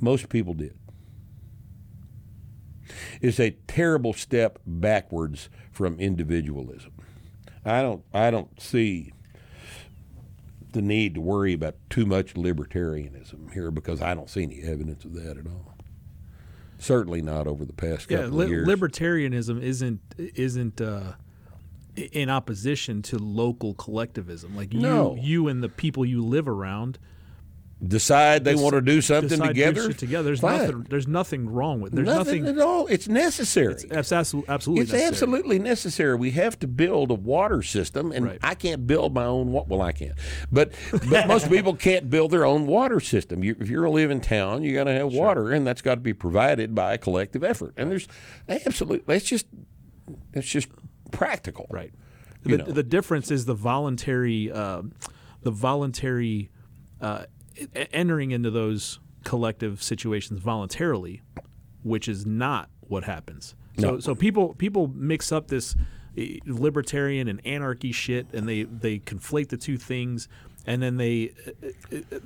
Most 0.00 0.28
people 0.28 0.54
did. 0.54 0.76
It's 3.20 3.38
a 3.38 3.52
terrible 3.68 4.12
step 4.12 4.58
backwards 4.66 5.48
from 5.70 5.98
individualism. 6.00 6.92
I 7.64 7.80
don't 7.82 8.02
I 8.12 8.30
don't 8.30 8.60
see 8.60 9.12
the 10.72 10.82
need 10.82 11.14
to 11.14 11.20
worry 11.20 11.52
about 11.52 11.76
too 11.88 12.04
much 12.04 12.34
libertarianism 12.34 13.52
here 13.52 13.70
because 13.70 14.02
I 14.02 14.14
don't 14.14 14.28
see 14.28 14.42
any 14.42 14.62
evidence 14.62 15.04
of 15.04 15.14
that 15.14 15.36
at 15.38 15.46
all. 15.46 15.74
Certainly 16.78 17.22
not 17.22 17.46
over 17.46 17.64
the 17.64 17.72
past 17.72 18.08
couple 18.08 18.38
Yeah, 18.38 18.44
of 18.44 18.50
years. 18.50 18.66
libertarianism 18.68 19.62
isn't 19.62 20.00
isn't 20.18 20.80
uh, 20.80 21.12
in 21.96 22.30
opposition 22.30 23.02
to 23.02 23.18
local 23.18 23.74
collectivism. 23.74 24.56
Like 24.56 24.72
you, 24.72 24.80
No. 24.80 25.16
you 25.20 25.48
and 25.48 25.62
the 25.62 25.68
people 25.68 26.04
you 26.04 26.24
live 26.24 26.48
around 26.48 26.98
Decide 27.84 28.44
they 28.44 28.54
want 28.54 28.74
to 28.74 28.80
do 28.80 29.00
something 29.00 29.28
decide 29.40 29.48
to 29.48 29.54
do 29.54 29.64
together. 29.72 29.92
together. 29.92 30.22
There's 30.22 30.38
Fine. 30.40 30.58
nothing. 30.60 30.86
There's 30.88 31.08
nothing 31.08 31.48
wrong 31.50 31.80
with. 31.80 31.92
There's 31.92 32.06
nothing, 32.06 32.44
nothing. 32.44 32.60
at 32.60 32.64
all. 32.64 32.86
It's 32.86 33.08
necessary. 33.08 33.74
It's 33.74 34.12
absolutely 34.12 34.48
absolutely. 34.54 34.82
It's 34.84 34.92
necessary. 34.92 35.08
absolutely 35.08 35.58
necessary. 35.58 36.14
We 36.14 36.30
have 36.30 36.56
to 36.60 36.68
build 36.68 37.10
a 37.10 37.14
water 37.14 37.60
system, 37.60 38.12
and 38.12 38.24
Right. 38.24 38.38
I 38.40 38.54
can't 38.54 38.86
build 38.86 39.14
my 39.14 39.24
own. 39.24 39.50
wa- 39.50 39.64
Well, 39.66 39.82
I 39.82 39.90
can, 39.90 40.12
but 40.52 40.70
but 41.10 41.26
most 41.26 41.50
people 41.50 41.74
can't 41.74 42.08
build 42.08 42.30
their 42.30 42.44
own 42.46 42.68
water 42.68 43.00
system. 43.00 43.42
You, 43.42 43.56
if 43.58 43.68
you're 43.68 43.90
live 43.90 44.12
in 44.12 44.20
town, 44.20 44.62
you 44.62 44.74
got 44.74 44.84
to 44.84 44.92
have 44.92 45.12
water, 45.12 45.50
and 45.50 45.66
that's 45.66 45.82
got 45.82 45.96
to 45.96 46.00
be 46.02 46.14
provided 46.14 46.76
by 46.76 46.94
a 46.94 46.98
collective 46.98 47.42
effort. 47.42 47.74
And 47.76 47.90
there's 47.90 48.06
absolutely. 48.48 49.02
That's 49.12 49.24
just 49.24 49.46
That's 50.32 50.46
just 50.46 50.68
practical, 51.12 51.66
Right. 51.70 51.92
The, 52.44 52.56
the 52.56 52.82
difference 52.82 53.30
is 53.30 53.44
the 53.44 53.54
voluntary, 53.54 54.50
uh, 54.50 54.82
the 55.42 55.52
voluntary 55.52 56.50
uh, 57.00 57.26
entering 57.92 58.32
into 58.32 58.50
those 58.50 58.98
collective 59.22 59.80
situations 59.80 60.40
voluntarily, 60.40 61.22
which 61.84 62.08
is 62.08 62.26
not 62.26 62.68
what 62.80 63.04
happens. 63.04 63.54
So, 63.78 63.92
No. 63.92 64.00
so 64.00 64.14
people 64.16 64.54
people 64.54 64.88
mix 64.94 65.30
up 65.30 65.46
this 65.48 65.76
eh, 66.18 66.38
libertarian 66.44 67.28
and 67.28 67.40
anarchy 67.46 67.92
shit, 67.92 68.26
and 68.32 68.48
they 68.48 68.64
they 68.64 68.98
conflate 68.98 69.48
the 69.48 69.56
two 69.56 69.78
things, 69.78 70.28
and 70.66 70.82
then 70.82 70.96
they. 70.96 71.32
eh, 71.62 71.70
eh, 71.92 72.18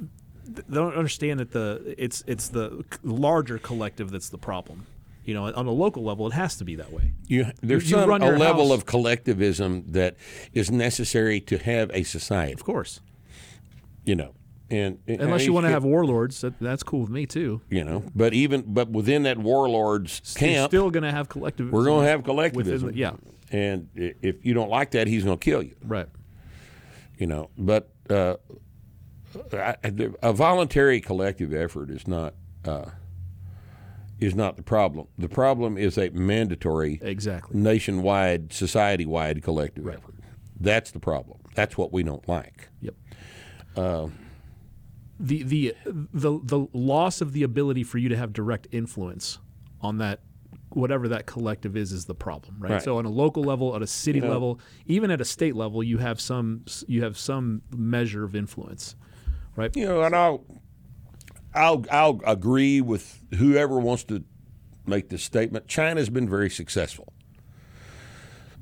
They 0.49 0.63
don't 0.75 0.95
understand 0.95 1.41
that 1.41 1.51
the 1.51 1.95
it's 1.99 2.23
it's 2.27 2.49
the 2.49 2.85
larger 3.03 3.59
collective 3.59 4.11
that's 4.13 4.29
the 4.31 4.39
problem. 4.39 4.87
You 5.27 5.35
know, 5.35 5.53
on 5.53 5.67
a 5.67 5.71
local 5.73 6.05
level, 6.05 6.27
it 6.29 6.33
has 6.33 6.57
to 6.57 6.65
be 6.65 6.77
that 6.77 6.93
way. 6.93 7.13
You, 7.27 7.47
there's 7.61 7.91
you 7.91 7.97
some 7.99 8.09
a 8.11 8.19
level 8.31 8.69
house- 8.69 8.79
of 8.79 8.87
collectivism 8.87 9.85
that 9.89 10.17
is 10.55 10.71
necessary 10.71 11.41
to 11.43 11.59
have 11.59 11.91
a 11.93 12.05
society. 12.05 12.53
Of 12.53 12.65
course. 12.65 13.01
You 14.05 14.15
know, 14.15 14.35
and 14.71 14.99
Unless 15.09 15.45
you 15.45 15.53
want 15.53 15.67
to 15.67 15.71
have 15.71 15.83
warlords, 15.85 16.41
that, 16.43 16.59
that's 16.61 16.83
cool 16.85 17.01
with 17.01 17.11
me 17.11 17.27
too. 17.27 17.61
you 17.69 17.83
know, 17.85 18.05
but 18.15 18.35
even 18.35 18.63
but 18.67 18.89
within 18.89 19.25
that 19.25 19.37
warlords 19.39 20.23
You're 20.41 20.49
camp, 20.51 20.71
still 20.71 20.91
going 20.91 21.03
to 21.03 21.11
have 21.11 21.29
collective. 21.29 21.73
we're 21.73 21.85
going 21.85 22.05
to 22.05 22.11
have 22.11 22.23
collectivism. 22.25 22.93
the, 22.93 22.97
yeah, 22.97 23.13
and 23.51 23.89
if 23.95 24.45
you 24.45 24.55
don't 24.55 24.71
like 24.71 24.93
that, 24.93 25.07
he's 25.09 25.25
going 25.25 25.39
to 25.39 25.45
kill 25.45 25.63
you. 25.63 25.75
right. 25.85 26.09
You 27.19 27.27
know, 27.27 27.51
but 27.59 27.91
uh, 28.11 28.37
a 30.23 30.33
voluntary 30.33 31.01
collective 31.01 31.53
effort 31.53 31.91
is 31.91 32.07
not 32.07 32.35
uh, 32.65 32.87
is 34.21 34.35
not 34.35 34.57
the 34.57 34.63
problem. 34.63 35.07
The 35.19 35.29
problem 35.29 35.77
is 35.77 35.99
a 35.99 36.11
mandatory 36.11 36.99
Exactly. 37.03 37.59
nationwide, 37.61 38.53
society-wide 38.53 39.43
collective 39.43 39.87
effort. 39.89 40.15
That's 40.59 40.91
the 40.91 41.01
problem. 41.01 41.39
That's 41.55 41.77
what 41.77 41.93
we 41.93 42.03
don't 42.03 42.27
like. 42.29 42.69
Yep. 42.81 42.95
Um, 43.77 44.13
the 45.19 45.43
the 45.43 45.75
the 45.85 46.39
the 46.43 46.67
loss 46.73 47.21
of 47.21 47.33
the 47.33 47.43
ability 47.43 47.85
for 47.85 47.99
you 47.99 48.09
to 48.11 48.17
have 48.17 48.33
direct 48.33 48.69
influence 48.71 49.39
on 49.81 49.99
that 49.99 50.21
whatever 50.71 51.09
that 51.09 51.25
collective 51.27 51.75
is 51.77 51.91
is 51.93 52.05
the 52.05 52.15
problem 52.15 52.57
right, 52.59 52.73
Right. 52.73 52.83
so 52.83 52.99
on 52.99 53.07
a 53.07 53.11
local 53.11 53.43
level 53.43 53.75
at 53.75 53.81
a 53.81 53.87
city 53.87 54.21
know- 54.21 54.29
level 54.29 54.61
even 54.87 55.11
at 55.11 55.21
a 55.23 55.25
state 55.25 55.57
level 55.57 55.83
you 55.83 55.97
have 55.99 56.21
some 56.21 56.65
you 56.87 57.03
have 57.03 57.17
some 57.17 57.63
measure 57.75 58.25
of 58.25 58.35
influence 58.37 58.95
right 59.57 59.75
You 59.75 59.87
know, 59.87 60.03
and 60.03 60.15
I'll 60.15 60.45
I'll 61.57 61.85
I'll 61.91 62.21
agree 62.25 62.81
with 62.81 63.21
whoever 63.37 63.79
wants 63.79 64.05
to 64.05 64.25
make 64.87 65.09
this 65.09 65.23
statement. 65.23 65.67
China's 65.67 66.11
been 66.11 66.29
very 66.29 66.51
successful, 66.51 67.13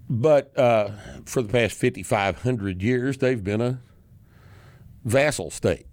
but 0.08 0.56
uh, 0.58 0.90
for 1.24 1.42
the 1.42 1.48
past 1.48 1.74
fifty 1.74 2.02
five 2.02 2.42
hundred 2.42 2.82
years, 2.82 3.18
they've 3.18 3.42
been 3.42 3.60
a 3.60 3.80
vassal 5.04 5.50
state. 5.50 5.86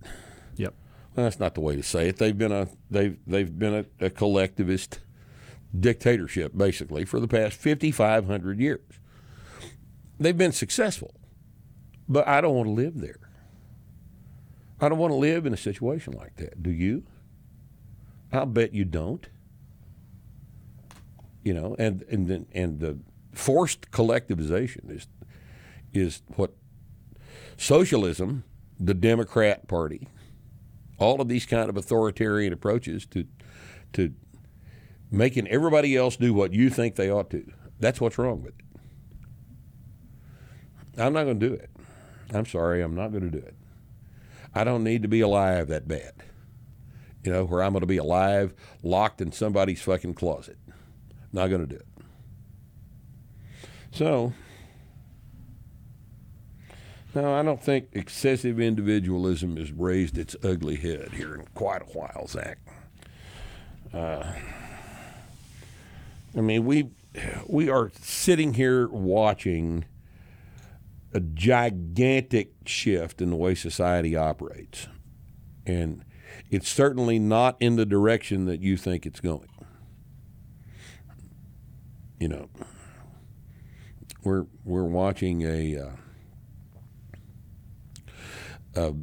yep 0.56 0.74
Well, 1.16 1.26
that's 1.26 1.40
not 1.40 1.56
the 1.56 1.62
way 1.62 1.76
to 1.76 1.84
say 1.84 2.08
it. 2.10 2.18
They've 2.18 2.38
been 2.38 2.52
a 2.52 2.68
they've 2.90 3.18
they've 3.28 3.60
been 3.60 3.74
a, 3.74 4.06
a 4.06 4.10
collectivist 4.10 5.00
dictatorship 5.78 6.52
basically 6.56 7.06
for 7.06 7.20
the 7.20 7.28
past 7.28 7.58
fifty 7.58 7.92
five 7.92 8.26
hundred 8.28 8.60
years. 8.60 8.82
They've 10.20 10.38
been 10.38 10.52
successful, 10.52 11.16
but 12.08 12.28
I 12.28 12.42
don't 12.42 12.56
want 12.56 12.68
to 12.68 12.74
live 12.74 13.00
there. 13.02 13.21
I 14.82 14.90
don't 14.90 14.98
want 14.98 15.12
to 15.12 15.18
live 15.18 15.46
in 15.46 15.54
a 15.54 15.58
situation 15.58 16.14
like 16.14 16.36
that. 16.38 16.62
Do 16.64 16.72
you? 16.72 17.04
I'll 18.34 18.48
bet 18.48 18.74
you 18.74 18.84
don't. 18.84 19.28
You 21.44 21.54
know, 21.54 21.76
and 21.78 22.04
and 22.10 22.48
and 22.52 22.80
the 22.80 23.00
forced 23.32 23.92
collectivization 23.92 24.90
is 24.90 25.08
is 25.94 26.24
what 26.36 26.54
socialism, 27.58 28.44
the 28.80 28.94
Democrat 28.94 29.68
Party, 29.68 30.08
all 30.98 31.22
of 31.22 31.28
these 31.28 31.46
kind 31.46 31.70
of 31.70 31.78
authoritarian 31.78 32.52
approaches 32.52 33.06
to 33.08 33.26
to 33.94 34.14
making 35.12 35.48
everybody 35.48 35.96
else 35.96 36.16
do 36.16 36.34
what 36.34 36.54
you 36.54 36.70
think 36.70 36.96
they 36.96 37.10
ought 37.10 37.30
to. 37.30 37.46
That's 37.80 38.00
what's 38.00 38.18
wrong 38.18 38.42
with 38.42 38.54
it. 38.58 38.66
I'm 41.00 41.14
not 41.14 41.24
going 41.24 41.40
to 41.40 41.50
do 41.50 41.54
it. 41.54 41.70
I'm 42.34 42.46
sorry, 42.46 42.82
I'm 42.82 42.96
not 42.96 43.12
going 43.12 43.30
to 43.30 43.30
do 43.30 43.46
it. 43.46 43.56
I 44.54 44.64
don't 44.64 44.84
need 44.84 45.02
to 45.02 45.08
be 45.08 45.22
alive 45.22 45.68
that 45.70 45.88
bad. 45.88 46.14
You 47.24 47.32
know, 47.32 47.46
where 47.46 47.62
I'm 47.62 47.74
going 47.74 47.82
to 47.82 47.88
be 47.88 47.98
alive, 47.98 48.54
locked 48.84 49.22
in 49.22 49.32
somebody's 49.32 49.82
fucking 49.82 50.16
closet. 50.16 50.58
Not 51.32 51.50
going 51.50 51.62
to 51.62 51.68
do 51.68 51.76
it. 51.76 51.86
So, 53.92 54.34
no, 57.14 57.34
I 57.34 57.44
don't 57.44 57.62
think 57.62 57.90
excessive 57.92 58.60
individualism 58.60 59.58
has 59.58 59.72
raised 59.72 60.18
its 60.18 60.36
ugly 60.44 60.78
head 60.78 61.10
here 61.14 61.36
in 61.36 61.46
quite 61.54 61.82
a 61.82 61.86
while, 61.86 62.26
Zach. 62.28 62.58
Uh, 63.94 64.34
I 66.36 66.42
mean, 66.42 66.66
we 66.66 66.90
we 67.46 67.70
are 67.70 67.92
sitting 68.00 68.54
here 68.54 68.88
watching 68.88 69.86
a 71.14 71.20
gigantic 71.20 72.54
shift 72.66 73.22
in 73.22 73.30
the 73.30 73.36
way 73.36 73.56
society 73.56 74.16
operates, 74.16 74.88
and 75.66 76.06
it's 76.50 76.70
certainly 76.70 77.20
not 77.20 77.58
in 77.60 77.76
the 77.76 77.86
direction 77.86 78.46
that 78.46 78.62
you 78.62 78.78
think 78.78 79.06
it's 79.06 79.20
going. 79.20 79.48
You 82.20 82.30
know, 82.30 82.50
we're 84.24 84.46
we're 84.64 84.86
watching 84.86 85.42
a 85.42 85.78
uh, 85.78 85.90
a 88.76 88.94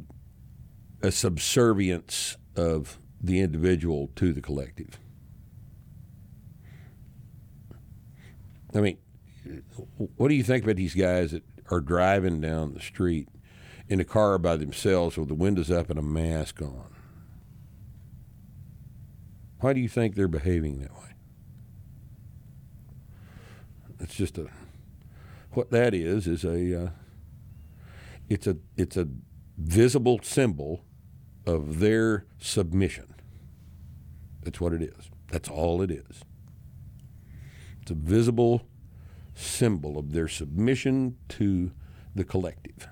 a 1.01 1.11
subservience 1.11 2.37
of 2.55 2.99
the 3.21 3.39
individual 3.39 4.09
to 4.15 4.33
the 4.33 4.41
collective. 4.41 4.99
I 8.73 8.81
mean, 8.81 8.97
what 10.15 10.27
do 10.27 10.35
you 10.35 10.43
think 10.43 10.63
about 10.63 10.75
these 10.75 10.93
guys 10.93 11.31
that 11.31 11.43
are 11.69 11.79
driving 11.79 12.41
down 12.41 12.73
the 12.73 12.79
street 12.79 13.29
in 13.87 13.99
a 13.99 14.05
car 14.05 14.37
by 14.37 14.55
themselves 14.55 15.17
with 15.17 15.27
the 15.27 15.35
windows 15.35 15.71
up 15.71 15.89
and 15.89 15.99
a 15.99 16.03
mask 16.03 16.61
on? 16.61 16.95
Why 19.59 19.73
do 19.73 19.79
you 19.79 19.89
think 19.89 20.15
they're 20.15 20.27
behaving 20.27 20.79
that 20.79 20.93
way? 20.93 21.13
It's 23.99 24.15
just 24.15 24.37
a 24.37 24.47
what 25.51 25.71
that 25.71 25.93
is 25.93 26.27
is 26.27 26.45
a 26.45 26.85
uh, 26.85 26.89
it's 28.29 28.47
a 28.47 28.57
it's 28.77 28.95
a 28.95 29.07
visible 29.57 30.19
symbol 30.23 30.85
of 31.45 31.79
their 31.79 32.25
submission. 32.37 33.13
That's 34.43 34.61
what 34.61 34.73
it 34.73 34.81
is. 34.81 35.09
That's 35.31 35.49
all 35.49 35.81
it 35.81 35.91
is. 35.91 36.23
It's 37.81 37.91
a 37.91 37.95
visible 37.95 38.68
symbol 39.39 39.97
of 39.97 40.11
their 40.11 40.27
submission 40.27 41.15
to 41.29 41.71
the 42.15 42.23
collective. 42.23 42.87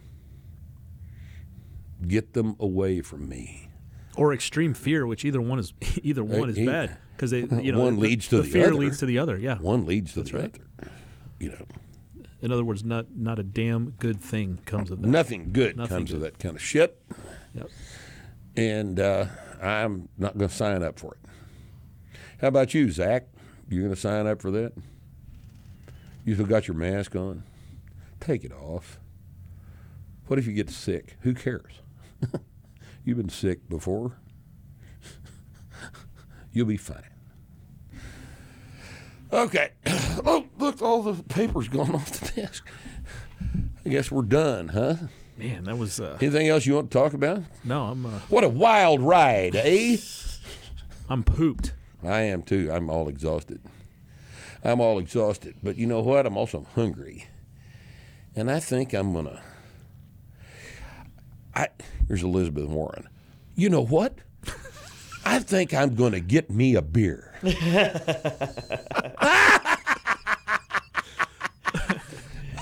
Get 2.07 2.33
them 2.33 2.55
away 2.59 3.01
from 3.01 3.27
me. 3.27 3.69
or 4.15 4.33
extreme 4.33 4.73
fear, 4.73 5.05
which 5.05 5.25
either 5.25 5.41
one 5.41 5.59
is 5.59 5.73
either 6.03 6.23
one 6.23 6.49
is 6.49 6.57
bad 6.57 6.97
because 7.15 7.31
they 7.31 7.39
you 7.61 7.71
know 7.71 7.79
One 7.81 7.95
the- 7.95 8.01
leads 8.01 8.27
to 8.29 8.37
the 8.37 8.43
fear 8.43 8.67
other. 8.67 8.75
leads 8.75 8.99
to 8.99 9.05
the 9.05 9.17
other. 9.19 9.37
Yeah. 9.37 9.57
One 9.57 9.85
leads 9.85 10.13
to 10.13 10.23
the 10.23 10.37
right. 10.37 10.55
other. 10.79 10.91
You 11.39 11.49
know, 11.51 11.65
In 12.41 12.51
other 12.51 12.63
words, 12.63 12.83
not 12.83 13.07
not 13.15 13.39
a 13.39 13.43
damn 13.43 13.91
good 13.91 14.21
thing 14.21 14.59
comes 14.65 14.91
of 14.91 15.01
that. 15.01 15.07
nothing 15.07 15.51
good 15.51 15.75
Nothing 15.77 15.97
comes 15.97 16.13
of 16.13 16.21
that 16.21 16.39
kind 16.39 16.55
of 16.55 16.61
shit. 16.61 17.01
Yep. 17.55 17.69
and 18.55 18.99
uh, 18.99 19.25
I'm 19.61 20.09
not 20.17 20.37
going 20.37 20.49
to 20.49 20.55
sign 20.55 20.83
up 20.83 20.99
for 20.99 21.15
it. 21.15 21.29
How 22.41 22.47
about 22.49 22.73
you, 22.75 22.91
Zach? 22.91 23.27
You 23.69 23.79
going 23.81 23.93
to 23.93 23.99
sign 23.99 24.27
up 24.27 24.41
for 24.41 24.51
that? 24.51 24.73
You 26.27 26.33
still 26.33 26.45
got 26.45 26.67
your 26.67 26.75
mask 26.75 27.15
on? 27.15 27.43
Take 28.19 28.43
it 28.43 28.51
off. 28.51 28.99
What 30.25 30.37
if 30.37 30.45
you 30.45 30.51
get 30.51 30.69
sick? 30.69 31.15
Who 31.21 31.33
cares? 31.33 31.79
You've 33.05 33.15
been 33.15 33.29
sick 33.29 33.69
before. 33.69 34.17
You'll 36.51 36.65
be 36.65 36.75
fine. 36.75 37.09
Okay. 39.31 39.71
Oh, 40.25 40.45
look, 40.57 40.81
all 40.81 41.03
the 41.03 41.23
paper's 41.23 41.69
gone 41.69 41.91
off 41.95 42.09
the 42.11 42.41
desk. 42.41 42.67
I 43.85 43.89
guess 43.89 44.11
we're 44.11 44.23
done, 44.23 44.69
huh? 44.69 44.95
Man, 45.37 45.63
that 45.65 45.77
was 45.77 45.99
uh, 46.01 46.17
Anything 46.19 46.49
else 46.49 46.65
you 46.65 46.73
want 46.73 46.89
to 46.91 46.97
talk 46.97 47.13
about? 47.13 47.43
no. 47.63 47.83
I'm 47.85 48.05
uh, 48.05 48.19
What 48.29 48.43
a 48.43 48.49
wild 48.49 48.99
ride, 48.99 49.55
eh? 49.55 49.97
I'm 51.07 51.23
pooped. 51.23 51.71
I 52.03 52.21
am 52.23 52.41
too. 52.41 52.69
I'm 52.73 52.89
all 52.89 53.07
exhausted. 53.07 53.61
I'm 54.67 54.81
all 54.81 54.99
exhausted. 54.99 55.55
But 55.63 55.77
you 55.77 55.87
know 55.87 56.01
what? 56.01 56.25
I'm 56.25 56.35
also 56.37 56.67
hungry. 56.75 57.25
And 58.35 58.51
I 58.51 58.59
think 58.59 58.93
I'm 58.93 59.13
going 59.13 59.25
to. 59.25 59.41
I 61.55 61.69
Here's 62.07 62.21
Elizabeth 62.21 62.65
Warren. 62.65 63.07
You 63.55 63.69
know 63.69 63.83
what? 63.83 64.17
I 65.25 65.39
think 65.39 65.73
I'm 65.73 65.95
going 65.95 66.11
to 66.11 66.19
get 66.19 66.49
me 66.49 66.75
a 66.75 66.81
beer. 66.81 67.33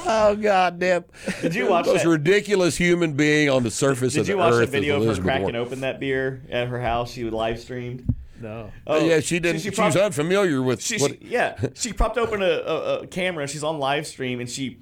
oh, 0.05 0.35
goddamn. 0.35 1.05
Did 1.41 1.53
you 1.55 1.69
watch 1.69 1.85
Most 1.85 2.03
that? 2.03 2.09
ridiculous 2.09 2.75
human 2.77 3.13
being 3.13 3.49
on 3.49 3.63
the 3.63 3.71
surface 3.71 4.13
Did 4.13 4.21
of 4.21 4.27
the 4.27 4.33
earth? 4.33 4.37
Did 4.37 4.37
you 4.37 4.37
watch 4.37 4.53
the 4.53 4.67
video 4.67 5.01
of 5.01 5.17
her 5.17 5.21
cracking 5.21 5.41
Warren. 5.43 5.55
open 5.57 5.81
that 5.81 5.99
beer 5.99 6.41
at 6.49 6.67
her 6.69 6.79
house? 6.81 7.11
She 7.11 7.23
live 7.29 7.59
streamed. 7.59 8.07
No. 8.45 8.71
Oh, 8.85 9.03
yeah, 9.03 9.19
she 9.21 9.39
didn't. 9.39 9.61
She, 9.61 9.71
propped- 9.71 9.95
was 9.95 10.03
unfamiliar 10.03 10.61
with 10.61 10.81
She, 10.81 10.97
what. 10.99 11.11
she- 11.11 11.27
yeah, 11.29 11.57
she 11.73 11.93
propped 11.93 12.17
open 12.17 12.41
a, 12.43 12.45
a, 12.45 12.99
a 12.99 13.07
camera. 13.07 13.47
She's 13.47 13.63
on 13.63 13.79
live 13.79 14.05
stream, 14.05 14.39
and 14.39 14.47
she, 14.49 14.77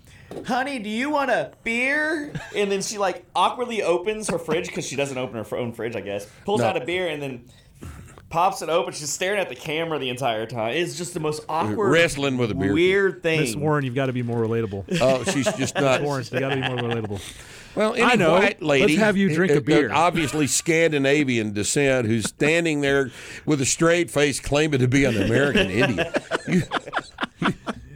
honey, 0.45 0.80
do 0.80 0.90
you 0.90 1.10
want 1.10 1.31
a 1.31 1.52
beer? 1.64 2.34
And 2.56 2.69
then 2.72 2.81
she 2.81 2.98
like 2.98 3.26
awkwardly 3.35 3.81
opens 3.81 4.30
her 4.30 4.38
fridge 4.38 4.68
because 4.68 4.85
she 4.85 4.95
doesn't 4.98 5.18
open 5.18 5.44
her 5.44 5.57
own 5.57 5.72
fridge, 5.72 5.95
I 5.95 6.02
guess. 6.02 6.27
Pulls 6.45 6.60
No. 6.61 6.68
out 6.68 6.77
a 6.81 6.84
beer 6.85 7.07
and 7.07 7.22
then 7.22 7.45
pops 8.30 8.61
it 8.61 8.68
open. 8.69 8.91
She's 8.94 9.10
staring 9.11 9.40
at 9.40 9.48
the 9.48 9.56
camera 9.56 9.98
the 9.99 10.10
entire 10.10 10.45
time. 10.45 10.73
It's 10.76 10.98
just 10.98 11.14
the 11.14 11.19
most 11.19 11.45
awkward, 11.48 11.90
Wrestling 11.91 12.38
with 12.38 12.52
a 12.52 12.56
beer. 12.56 12.73
weird 12.73 13.23
thing. 13.23 13.40
Miss 13.41 13.56
Warren, 13.56 13.85
you've 13.85 13.95
got 13.95 14.07
to 14.07 14.14
be 14.14 14.23
more 14.23 14.44
relatable. 14.45 14.85
Oh, 15.02 15.23
she's 15.23 15.52
just 15.53 15.76
not. 15.80 16.02
Warren, 16.02 16.26
you 16.31 16.40
got 16.40 16.49
to 16.49 16.56
be 16.56 16.61
more 16.61 16.77
relatable. 16.77 17.22
Well, 17.76 17.94
any 17.94 18.04
I 18.04 18.16
know. 18.16 18.34
white 18.34 18.62
lady. 18.62 18.94
Let's 18.94 19.00
have 19.00 19.18
you 19.18 19.34
drink 19.34 19.52
a 19.54 19.62
beer. 19.62 19.91
Obviously 19.91 20.48
Scandinavian 20.48 21.54
descent, 21.54 22.08
who's 22.08 22.26
standing 22.26 22.82
there 22.82 23.12
with 23.45 23.62
a 23.62 23.66
straight 23.66 24.12
face, 24.12 24.40
claiming 24.40 24.80
to 24.80 24.88
be 24.88 25.06
an 25.06 25.22
American 25.22 25.70
Indian. 25.70 26.08
You, 26.45 26.64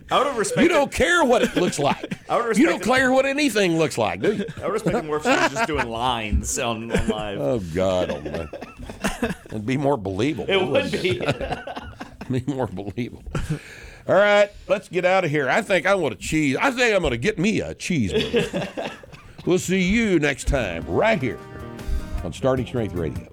I 0.10 0.18
would 0.20 0.28
have 0.28 0.38
respected. 0.38 0.64
you 0.64 0.70
don't 0.70 0.92
care 0.92 1.26
what 1.26 1.42
it 1.42 1.56
looks 1.58 1.80
like. 1.80 2.18
I 2.30 2.38
would 2.38 2.58
You 2.58 2.66
don't 2.68 2.82
care 2.82 3.12
what 3.12 3.26
anything 3.26 3.78
looks 3.78 3.98
like, 3.98 4.22
do 4.22 4.34
you? 4.36 4.46
I 4.62 4.66
would 4.66 4.74
respect 4.74 4.96
it 4.96 5.04
more 5.06 5.18
if 5.18 5.24
she 5.24 5.30
was 5.30 5.52
just 5.52 5.68
doing 5.68 5.90
lines 5.90 6.58
on, 6.58 6.90
on 6.92 7.08
live. 7.10 7.40
Oh 7.42 7.60
God, 7.76 8.10
Almighty. 8.10 8.48
It'd 9.48 9.66
be 9.66 9.76
more 9.76 9.98
believable. 9.98 10.50
it 10.50 10.58
would 10.58 10.70
wouldn't 10.70 11.02
be. 11.02 12.40
be 12.40 12.54
more 12.54 12.68
believable. 12.68 13.32
All 14.08 14.16
right, 14.16 14.50
let's 14.70 14.88
get 14.88 15.04
out 15.04 15.26
of 15.26 15.30
here. 15.32 15.50
I 15.50 15.62
think 15.62 15.86
I 15.86 15.96
want 15.96 16.14
a 16.14 16.18
cheese. 16.18 16.56
I 16.56 16.72
think 16.72 16.96
I'm 16.96 17.02
going 17.02 17.12
to 17.12 17.18
get 17.18 17.38
me 17.38 17.60
a 17.60 17.76
cheeseburger. 17.76 18.92
we'll 19.48 19.58
see 19.58 19.82
you 19.82 20.20
next 20.20 20.48
time, 20.48 20.86
right 20.86 21.20
here 21.20 21.40
on 22.24 22.34
Starting 22.34 22.66
Strength 22.68 22.94
Radio. 22.94 23.28